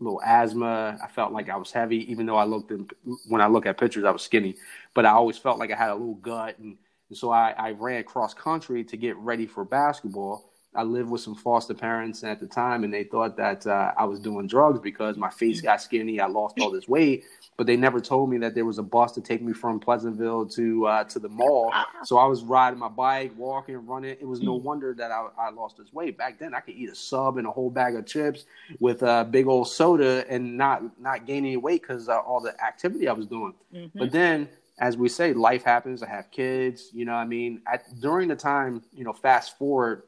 little 0.00 0.20
asthma. 0.22 0.98
I 1.02 1.08
felt 1.08 1.32
like 1.32 1.48
I 1.48 1.56
was 1.56 1.72
heavy, 1.72 2.10
even 2.10 2.26
though 2.26 2.36
I 2.36 2.44
looked 2.44 2.70
in, 2.70 2.88
when 3.28 3.40
I 3.40 3.46
look 3.46 3.66
at 3.66 3.78
pictures, 3.78 4.04
I 4.04 4.10
was 4.10 4.22
skinny. 4.22 4.56
But 4.94 5.06
I 5.06 5.10
always 5.10 5.38
felt 5.38 5.58
like 5.58 5.70
I 5.72 5.76
had 5.76 5.90
a 5.90 5.94
little 5.94 6.14
gut 6.16 6.58
and 6.58 6.78
and 7.10 7.18
so 7.18 7.30
I, 7.30 7.50
I 7.58 7.70
ran 7.72 8.02
cross 8.04 8.32
country 8.32 8.82
to 8.84 8.96
get 8.96 9.16
ready 9.18 9.46
for 9.46 9.64
basketball. 9.64 10.53
I 10.74 10.82
lived 10.82 11.08
with 11.08 11.20
some 11.20 11.34
foster 11.34 11.74
parents 11.74 12.24
at 12.24 12.40
the 12.40 12.46
time, 12.46 12.82
and 12.82 12.92
they 12.92 13.04
thought 13.04 13.36
that 13.36 13.66
uh, 13.66 13.92
I 13.96 14.04
was 14.04 14.18
doing 14.18 14.46
drugs 14.46 14.80
because 14.80 15.16
my 15.16 15.30
face 15.30 15.60
got 15.60 15.80
skinny. 15.80 16.18
I 16.20 16.26
lost 16.26 16.58
all 16.60 16.70
this 16.70 16.88
weight, 16.88 17.24
but 17.56 17.66
they 17.66 17.76
never 17.76 18.00
told 18.00 18.30
me 18.30 18.38
that 18.38 18.54
there 18.54 18.64
was 18.64 18.78
a 18.78 18.82
bus 18.82 19.12
to 19.12 19.20
take 19.20 19.40
me 19.40 19.52
from 19.52 19.78
Pleasantville 19.78 20.46
to 20.46 20.86
uh, 20.86 21.04
to 21.04 21.18
the 21.18 21.28
mall. 21.28 21.72
So 22.04 22.18
I 22.18 22.26
was 22.26 22.42
riding 22.42 22.78
my 22.78 22.88
bike, 22.88 23.32
walking, 23.36 23.86
running. 23.86 24.10
It 24.10 24.26
was 24.26 24.40
no 24.40 24.54
wonder 24.54 24.94
that 24.94 25.10
I, 25.12 25.28
I 25.38 25.50
lost 25.50 25.76
this 25.78 25.92
weight. 25.92 26.18
Back 26.18 26.38
then, 26.38 26.54
I 26.54 26.60
could 26.60 26.74
eat 26.74 26.90
a 26.90 26.94
sub 26.94 27.38
and 27.38 27.46
a 27.46 27.50
whole 27.50 27.70
bag 27.70 27.94
of 27.94 28.06
chips 28.06 28.44
with 28.80 29.02
a 29.02 29.26
big 29.30 29.46
old 29.46 29.68
soda 29.68 30.24
and 30.28 30.56
not 30.56 30.82
not 31.00 31.26
gain 31.26 31.44
any 31.44 31.56
weight 31.56 31.82
because 31.82 32.08
uh, 32.08 32.18
all 32.18 32.40
the 32.40 32.60
activity 32.62 33.08
I 33.08 33.12
was 33.12 33.26
doing. 33.26 33.54
Mm-hmm. 33.72 33.98
But 33.98 34.10
then 34.10 34.48
as 34.78 34.96
we 34.96 35.08
say, 35.08 35.32
life 35.32 35.62
happens. 35.62 36.02
I 36.02 36.08
have 36.08 36.30
kids. 36.30 36.90
You 36.92 37.04
know, 37.04 37.14
I 37.14 37.24
mean, 37.24 37.62
at, 37.66 37.84
during 38.00 38.28
the 38.28 38.36
time, 38.36 38.82
you 38.92 39.04
know, 39.04 39.12
fast 39.12 39.56
forward, 39.56 40.02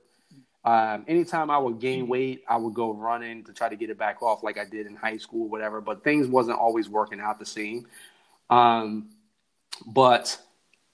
um, 0.67 1.05
anytime 1.07 1.49
I 1.49 1.59
would 1.59 1.79
gain 1.79 2.09
weight, 2.09 2.43
I 2.49 2.57
would 2.57 2.75
go 2.75 2.93
running 2.93 3.45
to 3.45 3.53
try 3.53 3.69
to 3.69 3.77
get 3.77 3.89
it 3.89 3.99
back 3.99 4.21
off, 4.21 4.43
like 4.43 4.59
I 4.59 4.65
did 4.65 4.87
in 4.87 4.97
high 4.97 5.17
school, 5.17 5.49
whatever. 5.49 5.81
But 5.81 6.03
things 6.03 6.27
wasn't 6.27 6.59
always 6.59 6.89
working 6.89 7.21
out 7.21 7.39
the 7.39 7.47
same. 7.47 7.87
Um, 8.51 9.11
but 9.87 10.37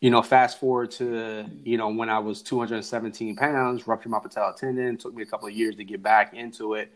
you 0.03 0.11
know, 0.11 0.21
fast 0.21 0.61
forward 0.61 0.91
to 0.93 1.47
you 1.65 1.79
know 1.79 1.89
when 1.89 2.11
I 2.11 2.19
was 2.19 2.43
217 2.43 3.35
pounds, 3.35 3.87
ruptured 3.87 4.13
my 4.13 4.19
patellar 4.19 4.55
tendon. 4.55 4.99
Took 4.99 5.15
me 5.15 5.23
a 5.23 5.27
couple 5.27 5.49
of 5.49 5.55
years 5.55 5.75
to 5.77 5.85
get 5.85 6.03
back 6.03 6.35
into 6.35 6.75
it. 6.75 6.93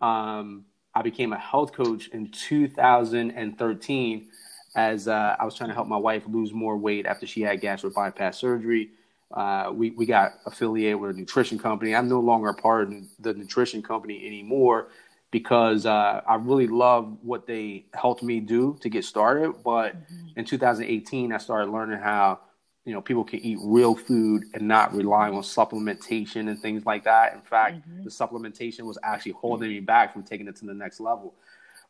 Um, 0.00 0.64
I 0.96 1.02
became 1.02 1.32
a 1.32 1.38
health 1.38 1.72
coach 1.74 2.08
in 2.08 2.28
2013 2.30 4.26
as 4.74 5.06
uh, 5.06 5.36
I 5.38 5.44
was 5.44 5.54
trying 5.54 5.68
to 5.68 5.74
help 5.74 5.86
my 5.86 5.96
wife 5.96 6.24
lose 6.26 6.52
more 6.52 6.76
weight 6.76 7.06
after 7.06 7.26
she 7.26 7.42
had 7.42 7.60
gastric 7.60 7.94
bypass 7.94 8.38
surgery. 8.38 8.90
Uh, 9.36 9.70
we, 9.70 9.90
we 9.90 10.06
got 10.06 10.32
affiliated 10.46 10.98
with 10.98 11.10
a 11.10 11.18
nutrition 11.18 11.58
company. 11.58 11.94
I'm 11.94 12.08
no 12.08 12.20
longer 12.20 12.48
a 12.48 12.54
part 12.54 12.88
of 12.88 12.94
the 13.20 13.34
nutrition 13.34 13.82
company 13.82 14.26
anymore 14.26 14.88
because 15.30 15.84
uh, 15.84 16.22
I 16.26 16.36
really 16.36 16.66
love 16.66 17.18
what 17.20 17.46
they 17.46 17.84
helped 17.92 18.22
me 18.22 18.40
do 18.40 18.78
to 18.80 18.88
get 18.88 19.04
started. 19.04 19.52
But 19.62 19.94
mm-hmm. 19.94 20.38
in 20.38 20.46
2018, 20.46 21.32
I 21.32 21.36
started 21.36 21.70
learning 21.70 21.98
how 21.98 22.40
you 22.86 22.94
know 22.94 23.02
people 23.02 23.24
can 23.24 23.40
eat 23.40 23.58
real 23.62 23.94
food 23.94 24.44
and 24.54 24.66
not 24.66 24.94
rely 24.94 25.28
on 25.28 25.42
supplementation 25.42 26.48
and 26.48 26.58
things 26.58 26.86
like 26.86 27.04
that. 27.04 27.34
In 27.34 27.42
fact, 27.42 27.86
mm-hmm. 27.86 28.04
the 28.04 28.10
supplementation 28.10 28.82
was 28.82 28.96
actually 29.02 29.32
holding 29.32 29.68
me 29.68 29.80
back 29.80 30.14
from 30.14 30.22
taking 30.22 30.48
it 30.48 30.56
to 30.56 30.64
the 30.64 30.72
next 30.72 30.98
level. 30.98 31.34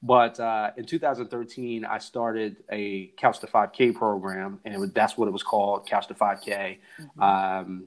But 0.02 0.38
uh, 0.38 0.70
in 0.76 0.84
2013, 0.84 1.84
I 1.84 1.98
started 1.98 2.56
a 2.70 3.08
Couch 3.16 3.40
to 3.40 3.46
5K 3.46 3.94
program, 3.94 4.60
and 4.64 4.78
was, 4.78 4.92
that's 4.92 5.16
what 5.16 5.28
it 5.28 5.32
was 5.32 5.42
called, 5.42 5.86
Couch 5.86 6.06
to 6.08 6.14
5K. 6.14 6.78
Mm-hmm. 7.00 7.22
Um, 7.22 7.84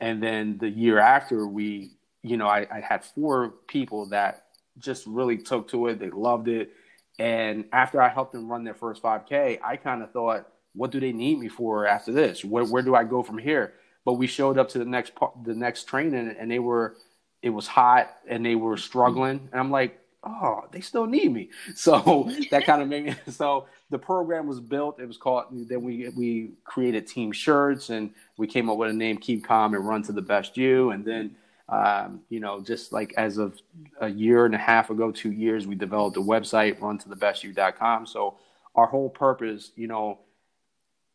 and 0.00 0.22
then 0.22 0.58
the 0.58 0.68
year 0.68 0.98
after, 0.98 1.46
we, 1.46 1.92
you 2.22 2.36
know, 2.36 2.48
I, 2.48 2.66
I, 2.70 2.80
had 2.80 3.04
four 3.04 3.54
people 3.68 4.06
that 4.06 4.46
just 4.78 5.06
really 5.06 5.38
took 5.38 5.68
to 5.68 5.86
it. 5.86 6.00
They 6.00 6.10
loved 6.10 6.48
it. 6.48 6.72
And 7.18 7.66
after 7.72 8.02
I 8.02 8.08
helped 8.08 8.32
them 8.32 8.50
run 8.50 8.64
their 8.64 8.74
first 8.74 9.02
5K, 9.02 9.60
I 9.62 9.76
kind 9.76 10.02
of 10.02 10.10
thought, 10.10 10.48
what 10.74 10.90
do 10.90 10.98
they 10.98 11.12
need 11.12 11.38
me 11.38 11.48
for 11.48 11.86
after 11.86 12.12
this? 12.12 12.44
Where, 12.44 12.64
where 12.64 12.82
do 12.82 12.94
I 12.94 13.04
go 13.04 13.22
from 13.22 13.38
here? 13.38 13.74
But 14.04 14.14
we 14.14 14.26
showed 14.26 14.58
up 14.58 14.68
to 14.70 14.78
the 14.78 14.84
next 14.84 15.14
part, 15.14 15.32
the 15.44 15.54
next 15.54 15.84
training, 15.84 16.34
and 16.38 16.50
they 16.50 16.58
were, 16.58 16.96
it 17.42 17.50
was 17.50 17.66
hot, 17.68 18.10
and 18.26 18.44
they 18.44 18.56
were 18.56 18.76
struggling. 18.76 19.48
And 19.52 19.60
I'm 19.60 19.70
like, 19.70 20.00
oh, 20.24 20.64
they 20.70 20.80
still 20.80 21.06
need 21.06 21.32
me. 21.32 21.50
So 21.74 22.30
that 22.50 22.64
kind 22.64 22.82
of 22.82 22.88
made 22.88 23.04
me. 23.04 23.14
So 23.30 23.66
the 23.90 23.98
program 23.98 24.46
was 24.46 24.60
built. 24.60 25.00
It 25.00 25.06
was 25.06 25.16
called. 25.16 25.46
Then 25.50 25.82
we 25.82 26.08
we 26.10 26.52
created 26.64 27.06
team 27.06 27.32
shirts 27.32 27.90
and 27.90 28.10
we 28.36 28.46
came 28.46 28.70
up 28.70 28.76
with 28.78 28.90
a 28.90 28.94
name: 28.94 29.18
Keep 29.18 29.44
Calm 29.44 29.74
and 29.74 29.86
Run 29.86 30.02
to 30.04 30.12
the 30.12 30.22
Best 30.22 30.56
You. 30.56 30.90
And 30.90 31.04
then, 31.04 31.36
um, 31.68 32.20
you 32.28 32.40
know, 32.40 32.60
just 32.60 32.92
like 32.92 33.14
as 33.16 33.38
of 33.38 33.60
a 34.00 34.08
year 34.08 34.46
and 34.46 34.54
a 34.54 34.58
half 34.58 34.90
ago, 34.90 35.10
two 35.10 35.32
years, 35.32 35.66
we 35.66 35.74
developed 35.74 36.16
a 36.16 36.20
website, 36.20 36.78
runtothebestyou.com. 36.78 38.06
So 38.06 38.36
our 38.74 38.86
whole 38.86 39.10
purpose, 39.10 39.72
you 39.76 39.86
know. 39.86 40.18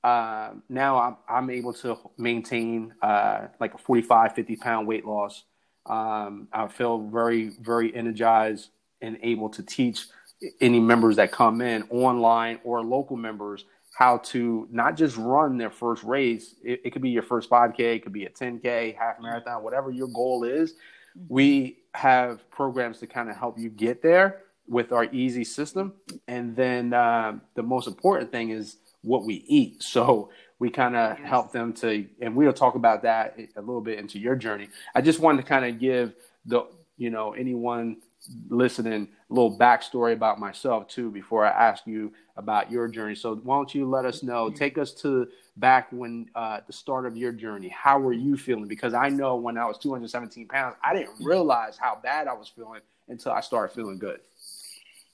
Uh, 0.03 0.51
now 0.69 0.99
I'm, 0.99 1.17
I'm 1.27 1.49
able 1.49 1.73
to 1.73 1.97
maintain 2.17 2.93
uh, 3.01 3.47
like 3.59 3.73
a 3.73 3.77
45, 3.77 4.35
50 4.35 4.55
pound 4.55 4.87
weight 4.87 5.05
loss. 5.05 5.43
Um, 5.85 6.47
I 6.53 6.67
feel 6.67 6.99
very, 6.99 7.49
very 7.49 7.93
energized 7.93 8.69
and 9.01 9.17
able 9.21 9.49
to 9.49 9.63
teach 9.63 10.05
any 10.61 10.79
members 10.79 11.15
that 11.15 11.31
come 11.31 11.61
in 11.61 11.83
online 11.89 12.59
or 12.63 12.81
local 12.81 13.17
members 13.17 13.65
how 13.97 14.17
to 14.19 14.67
not 14.71 14.95
just 14.95 15.17
run 15.17 15.57
their 15.57 15.71
first 15.71 16.03
race. 16.03 16.53
It, 16.63 16.81
it, 16.85 16.91
could 16.91 17.01
be 17.01 17.09
your 17.09 17.23
first 17.23 17.49
5K, 17.49 17.79
it 17.79 18.03
could 18.03 18.13
be 18.13 18.25
a 18.25 18.29
10K, 18.29 18.95
half 18.95 19.19
marathon, 19.19 19.63
whatever 19.63 19.89
your 19.89 20.07
goal 20.07 20.43
is. 20.43 20.73
Mm-hmm. 20.73 21.33
We 21.33 21.77
have 21.95 22.47
programs 22.51 22.99
to 22.99 23.07
kind 23.07 23.27
of 23.27 23.35
help 23.35 23.57
you 23.57 23.69
get 23.69 24.03
there 24.03 24.43
with 24.67 24.91
our 24.91 25.05
easy 25.05 25.43
system. 25.43 25.93
And 26.27 26.55
then 26.55 26.93
uh, 26.93 27.39
the 27.55 27.63
most 27.63 27.87
important 27.87 28.31
thing 28.31 28.51
is 28.51 28.77
what 29.01 29.25
we 29.25 29.43
eat. 29.47 29.81
So 29.81 30.29
we 30.59 30.69
kind 30.69 30.95
of 30.95 31.17
yes. 31.17 31.27
help 31.27 31.51
them 31.51 31.73
to, 31.73 32.05
and 32.21 32.35
we'll 32.35 32.53
talk 32.53 32.75
about 32.75 33.01
that 33.01 33.39
a 33.55 33.61
little 33.61 33.81
bit 33.81 33.97
into 33.97 34.19
your 34.19 34.35
journey. 34.35 34.69
I 34.93 35.01
just 35.01 35.19
wanted 35.19 35.41
to 35.41 35.47
kind 35.47 35.65
of 35.65 35.79
give 35.79 36.13
the, 36.45 36.67
you 36.97 37.09
know, 37.09 37.33
anyone 37.33 37.97
listening 38.49 39.07
a 39.29 39.33
little 39.33 39.57
backstory 39.57 40.13
about 40.13 40.39
myself 40.39 40.87
too 40.87 41.11
before 41.11 41.45
I 41.45 41.49
ask 41.49 41.85
you 41.85 42.13
about 42.35 42.71
your 42.71 42.87
journey. 42.87 43.15
So 43.15 43.35
why 43.35 43.57
don't 43.57 43.73
you 43.73 43.89
let 43.89 44.05
us 44.05 44.23
know? 44.23 44.49
Take 44.49 44.77
us 44.77 44.93
to 45.01 45.27
back 45.57 45.87
when 45.91 46.29
uh, 46.35 46.61
the 46.65 46.73
start 46.73 47.05
of 47.05 47.17
your 47.17 47.31
journey. 47.31 47.69
How 47.69 47.99
were 47.99 48.13
you 48.13 48.37
feeling? 48.37 48.67
Because 48.67 48.93
I 48.93 49.09
know 49.09 49.35
when 49.35 49.57
I 49.57 49.65
was 49.65 49.77
217 49.79 50.47
pounds, 50.47 50.75
I 50.83 50.93
didn't 50.93 51.15
realize 51.19 51.77
how 51.77 51.99
bad 52.01 52.27
I 52.27 52.33
was 52.33 52.47
feeling 52.47 52.81
until 53.07 53.31
I 53.31 53.41
started 53.41 53.73
feeling 53.73 53.97
good. 53.97 54.19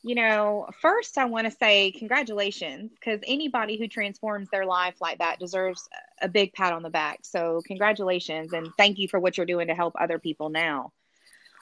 You 0.05 0.15
know, 0.15 0.67
first 0.81 1.17
I 1.17 1.23
want 1.25 1.45
to 1.45 1.51
say 1.51 1.91
congratulations 1.91 2.91
because 2.93 3.21
anybody 3.25 3.77
who 3.77 3.87
transforms 3.87 4.49
their 4.51 4.65
life 4.65 4.95
like 4.99 5.19
that 5.19 5.39
deserves 5.39 5.87
a 6.21 6.27
big 6.27 6.51
pat 6.51 6.73
on 6.73 6.83
the 6.83 6.89
back. 6.89 7.19
So 7.23 7.61
congratulations 7.65 8.51
and 8.51 8.67
thank 8.77 8.99
you 8.99 9.07
for 9.07 9.19
what 9.19 9.37
you're 9.37 9.45
doing 9.45 9.67
to 9.67 9.75
help 9.75 9.93
other 9.97 10.19
people 10.19 10.49
now. 10.49 10.91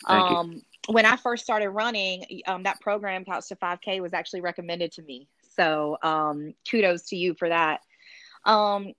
Thank 0.08 0.32
um, 0.32 0.52
you 0.54 0.62
when 0.88 1.06
I 1.06 1.16
first 1.16 1.44
started 1.44 1.70
running, 1.70 2.42
um, 2.48 2.64
that 2.64 2.82
program, 2.82 3.26
Couch 3.26 3.48
to 3.50 3.56
5K, 3.56 4.02
was 4.02 4.14
actually 4.14 4.42
recommended 4.42 4.92
to 4.94 5.02
me. 5.04 5.28
So 5.56 5.98
um, 6.02 6.54
kudos 6.70 7.10
to 7.10 7.16
you 7.16 7.36
for 7.36 7.50
that. 7.50 7.82
Um, 8.46 8.94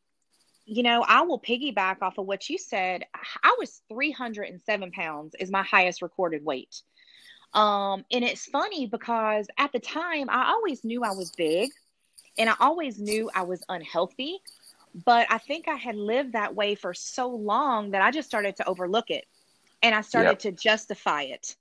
you 0.64 0.82
know, 0.82 1.04
I 1.06 1.22
will 1.22 1.40
piggyback 1.40 2.02
off 2.02 2.18
of 2.18 2.26
what 2.26 2.48
you 2.48 2.56
said. 2.56 3.04
I 3.42 3.56
was 3.58 3.82
307 3.88 4.92
pounds 4.92 5.34
is 5.40 5.50
my 5.50 5.62
highest 5.62 6.02
recorded 6.02 6.44
weight. 6.44 6.82
Um, 7.52 8.04
and 8.10 8.24
it's 8.24 8.46
funny 8.46 8.86
because 8.86 9.48
at 9.58 9.72
the 9.72 9.80
time 9.80 10.30
I 10.30 10.50
always 10.50 10.84
knew 10.84 11.02
I 11.02 11.10
was 11.10 11.32
big 11.32 11.70
and 12.38 12.48
I 12.48 12.54
always 12.60 12.98
knew 12.98 13.28
I 13.34 13.42
was 13.42 13.62
unhealthy. 13.68 14.38
But 15.04 15.26
I 15.30 15.38
think 15.38 15.68
I 15.68 15.74
had 15.74 15.96
lived 15.96 16.34
that 16.34 16.54
way 16.54 16.74
for 16.74 16.94
so 16.94 17.28
long 17.28 17.90
that 17.90 18.02
I 18.02 18.10
just 18.10 18.28
started 18.28 18.56
to 18.56 18.68
overlook 18.68 19.10
it 19.10 19.24
and 19.82 19.94
I 19.94 20.02
started 20.02 20.28
yep. 20.30 20.38
to 20.40 20.52
justify 20.52 21.22
it 21.22 21.56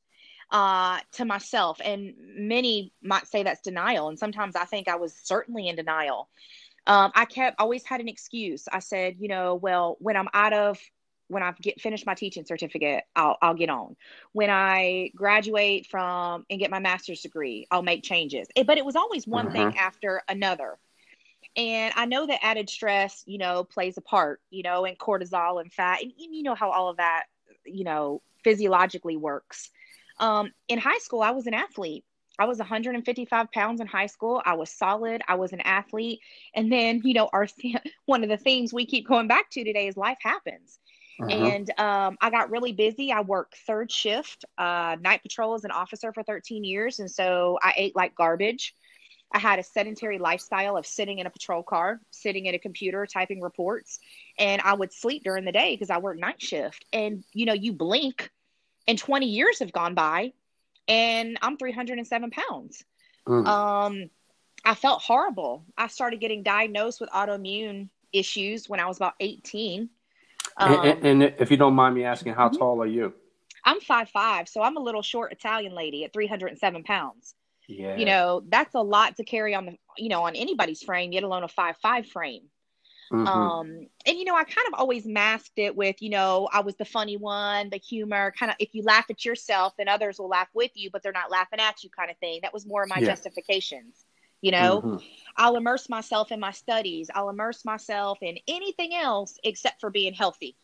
uh, 0.52 1.00
to 1.14 1.26
myself. 1.26 1.80
And 1.84 2.14
many 2.36 2.94
might 3.02 3.28
say 3.28 3.44
that's 3.44 3.62
denial. 3.62 4.10
And 4.10 4.20
sometimes 4.20 4.56
I 4.56 4.66
think 4.66 4.88
I 4.88 4.98
was 4.98 5.16
certainly 5.24 5.68
in 5.68 5.76
denial. 5.76 6.30
Um, 6.88 7.12
I 7.16 7.26
kept 7.26 7.60
always 7.60 7.86
had 7.86 8.02
an 8.02 8.08
excuse. 8.08 8.68
I 8.72 8.80
said, 8.80 9.16
you 9.20 9.28
know, 9.28 9.56
well, 9.56 9.98
when 10.00 10.18
I'm 10.18 10.28
out 10.34 10.54
of 10.54 10.80
when 11.28 11.44
I 11.44 11.54
get 11.62 11.80
finished 11.80 12.06
my 12.06 12.14
teaching 12.14 12.44
certificate, 12.44 13.06
I'll 13.16 13.38
I'll 13.42 13.54
get 13.54 13.70
on. 13.70 13.96
When 14.34 14.50
I 14.50 15.12
graduate 15.16 15.88
from 15.88 16.46
and 16.50 16.60
get 16.60 16.72
my 16.72 16.80
master's 16.80 17.22
degree, 17.22 17.68
I'll 17.72 17.84
make 17.84 18.04
changes. 18.04 18.48
It, 18.56 18.68
but 18.68 18.78
it 18.78 18.86
was 18.86 18.96
always 18.96 19.26
one 19.26 19.48
uh-huh. 19.48 19.56
thing 19.56 19.68
mm-hmm. 19.70 19.80
after 19.80 20.22
another. 20.28 20.78
And 21.56 21.94
I 21.96 22.06
know 22.06 22.28
that 22.28 22.44
added 22.44 22.70
stress, 22.70 23.24
you 23.26 23.38
know, 23.38 23.64
plays 23.64 23.98
a 23.98 24.02
part, 24.02 24.42
you 24.50 24.64
know, 24.64 24.86
and 24.86 24.98
cortisol 24.98 25.62
and 25.62 25.72
fat, 25.72 26.02
and 26.02 26.12
you 26.18 26.44
know 26.44 26.56
how 26.56 26.72
all 26.72 26.90
of 26.90 26.98
that, 26.98 27.26
you 27.66 27.84
know, 27.84 28.22
physiologically 28.44 29.18
works. 29.18 29.70
Um, 30.22 30.52
in 30.70 30.80
high 30.80 31.00
school, 31.00 31.22
I 31.22 31.32
was 31.32 31.48
an 31.48 31.54
athlete. 31.54 32.06
I 32.40 32.46
was 32.46 32.60
155 32.60 33.52
pounds 33.52 33.82
in 33.82 33.88
high 33.88 34.06
school. 34.06 34.42
I 34.46 34.54
was 34.54 34.70
solid. 34.70 35.22
I 35.28 35.36
was 35.36 35.52
an 35.52 35.62
athlete. 35.62 36.22
And 36.56 36.72
then, 36.72 37.02
you 37.04 37.14
know, 37.14 37.30
our 37.34 37.48
one 38.06 38.24
of 38.24 38.30
the 38.30 38.38
themes 38.38 38.74
we 38.74 38.86
keep 38.86 39.08
going 39.08 39.28
back 39.28 39.50
to 39.52 39.64
today 39.64 39.88
is 39.88 39.98
life 39.98 40.18
happens. 40.22 40.80
Uh-huh. 41.22 41.30
And 41.30 41.80
um, 41.80 42.18
I 42.22 42.30
got 42.30 42.50
really 42.50 42.72
busy. 42.72 43.12
I 43.12 43.22
worked 43.22 43.58
third 43.68 43.92
shift, 43.92 44.46
uh, 44.58 44.96
night 45.02 45.22
patrol 45.22 45.54
as 45.54 45.66
an 45.66 45.72
officer 45.72 46.14
for 46.14 46.24
13 46.24 46.64
years. 46.64 47.00
And 47.00 47.12
so 47.12 47.60
I 47.62 47.74
ate 47.76 47.96
like 47.96 48.16
garbage. 48.16 48.74
I 49.34 49.40
had 49.40 49.60
a 49.60 49.64
sedentary 49.64 50.18
lifestyle 50.18 50.78
of 50.78 50.86
sitting 50.86 51.20
in 51.20 51.28
a 51.28 51.30
patrol 51.30 51.64
car, 51.64 52.02
sitting 52.10 52.48
at 52.48 52.56
a 52.56 52.60
computer, 52.60 53.06
typing 53.06 53.42
reports. 53.42 54.00
And 54.38 54.62
I 54.64 54.74
would 54.74 54.92
sleep 54.92 55.24
during 55.24 55.46
the 55.46 55.52
day 55.52 55.74
because 55.74 55.90
I 55.90 56.00
worked 56.00 56.20
night 56.20 56.42
shift. 56.42 56.86
And, 56.92 57.24
you 57.34 57.46
know, 57.46 57.54
you 57.54 57.72
blink 57.72 58.30
and 58.88 58.98
20 58.98 59.28
years 59.28 59.60
have 59.60 59.72
gone 59.72 59.94
by 59.94 60.34
and 60.88 61.38
I'm 61.42 61.58
307 61.58 62.32
pounds. 62.32 62.84
Mm. 63.28 63.48
Um, 63.48 64.10
I 64.64 64.76
felt 64.76 65.02
horrible. 65.02 65.66
I 65.78 65.88
started 65.88 66.20
getting 66.20 66.44
diagnosed 66.44 67.00
with 67.00 67.10
autoimmune 67.10 67.90
issues 68.14 68.70
when 68.70 68.80
I 68.80 68.88
was 68.88 68.98
about 68.98 69.14
18. 69.20 69.90
Um, 70.58 70.86
and, 70.86 71.06
and, 71.06 71.24
if 71.40 71.50
you 71.52 71.58
don't 71.58 71.74
mind 71.74 71.96
me 71.96 72.04
asking, 72.04 72.34
how 72.34 72.50
mm-hmm. 72.50 72.58
tall 72.58 72.82
are 72.82 72.88
you? 72.88 73.14
I'm 73.64 73.80
five 73.80 74.10
five, 74.10 74.50
so 74.50 74.62
I'm 74.62 74.76
a 74.76 74.80
little 74.80 75.04
short 75.04 75.32
Italian 75.32 75.74
lady 75.74 76.04
at 76.04 76.14
307 76.14 76.84
pounds. 76.84 77.36
Yeah. 77.68 77.96
You 77.96 78.06
know, 78.06 78.44
that's 78.48 78.74
a 78.74 78.82
lot 78.82 79.18
to 79.18 79.24
carry 79.24 79.54
on 79.56 79.66
the, 79.66 79.78
you 79.98 80.10
know, 80.10 80.24
on 80.24 80.36
anybody's 80.36 80.82
frame, 80.82 81.12
let 81.12 81.24
alone 81.24 81.44
a 81.44 81.48
five 81.48 81.78
five 81.78 82.08
frame. 82.08 82.44
Mhm. 83.12 83.28
Um, 83.28 83.88
and 84.06 84.18
you 84.18 84.26
know, 84.26 84.36
I 84.36 84.44
kind 84.46 84.68
of 84.68 84.80
always 84.80 85.06
masked 85.06 85.58
it 85.60 85.76
with, 85.76 86.02
you 86.02 86.10
know, 86.10 86.50
I 86.52 86.62
was 86.62 86.76
the 86.76 86.86
funny 86.86 87.18
one, 87.18 87.70
the 87.70 87.78
humor, 87.78 88.32
kind 88.38 88.50
of 88.52 88.56
if 88.60 88.74
you 88.74 88.84
laugh 88.84 89.06
at 89.10 89.26
yourself, 89.26 89.74
then 89.78 89.88
others 89.88 90.20
will 90.20 90.30
laugh 90.30 90.50
with 90.54 90.72
you, 90.76 90.90
but 90.92 91.04
they're 91.04 91.12
not 91.12 91.32
laughing 91.32 91.60
at 91.60 91.84
you 91.84 91.90
kind 91.90 92.10
of 92.12 92.18
thing. 92.18 92.40
That 92.44 92.54
was 92.54 92.66
more 92.66 92.84
of 92.84 92.90
my 92.90 93.02
Yeah. 93.02 93.08
justifications. 93.08 94.06
You 94.42 94.52
know, 94.52 94.86
Mhm. 94.86 95.04
I'll 95.38 95.56
immerse 95.56 95.90
myself 95.90 96.32
in 96.32 96.40
my 96.40 96.52
studies. 96.52 97.10
I'll 97.14 97.30
immerse 97.30 97.64
myself 97.66 98.20
in 98.22 98.40
anything 98.48 98.96
else 98.96 99.38
except 99.44 99.82
for 99.82 99.90
being 99.92 100.14
healthy. 100.14 100.58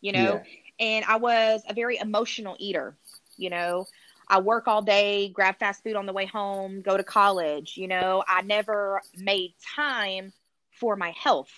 You 0.00 0.12
know, 0.12 0.42
Yeah. 0.42 0.44
and 0.78 1.04
I 1.04 1.16
was 1.16 1.62
a 1.68 1.74
very 1.74 1.98
emotional 1.98 2.56
eater. 2.58 2.98
You 3.36 3.50
know, 3.50 3.88
I 4.28 4.40
work 4.40 4.68
all 4.68 4.82
day, 4.82 5.28
grab 5.30 5.58
fast 5.58 5.82
food 5.82 5.96
on 5.96 6.06
the 6.06 6.12
way 6.12 6.26
home, 6.26 6.82
go 6.82 6.96
to 6.96 7.04
college. 7.04 7.76
You 7.76 7.88
know, 7.88 8.24
I 8.26 8.42
never 8.42 9.02
made 9.14 9.54
time 9.76 10.32
for 10.70 10.96
my 10.96 11.10
health. 11.10 11.50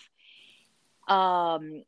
Um, 1.08 1.84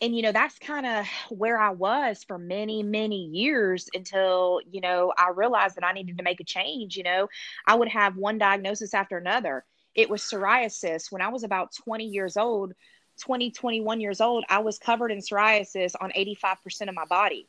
and 0.00 0.16
you 0.16 0.22
know 0.22 0.32
that's 0.32 0.58
kind 0.58 0.86
of 0.86 1.06
where 1.28 1.58
I 1.58 1.70
was 1.70 2.24
for 2.24 2.38
many 2.38 2.82
many 2.82 3.26
years 3.26 3.88
until 3.94 4.60
you 4.70 4.80
know 4.80 5.12
I 5.16 5.30
realized 5.30 5.76
that 5.76 5.84
I 5.84 5.92
needed 5.92 6.18
to 6.18 6.24
make 6.24 6.40
a 6.40 6.44
change. 6.44 6.96
You 6.96 7.02
know, 7.02 7.28
I 7.66 7.74
would 7.74 7.88
have 7.88 8.16
one 8.16 8.38
diagnosis 8.38 8.94
after 8.94 9.18
another. 9.18 9.64
It 9.94 10.08
was 10.08 10.22
psoriasis 10.22 11.10
when 11.10 11.20
I 11.20 11.28
was 11.28 11.42
about 11.42 11.74
20 11.84 12.04
years 12.04 12.36
old, 12.36 12.72
20 13.20 13.50
21 13.50 14.00
years 14.00 14.20
old. 14.20 14.44
I 14.48 14.60
was 14.60 14.78
covered 14.78 15.10
in 15.10 15.18
psoriasis 15.18 15.94
on 16.00 16.12
85% 16.16 16.88
of 16.88 16.94
my 16.94 17.04
body. 17.04 17.48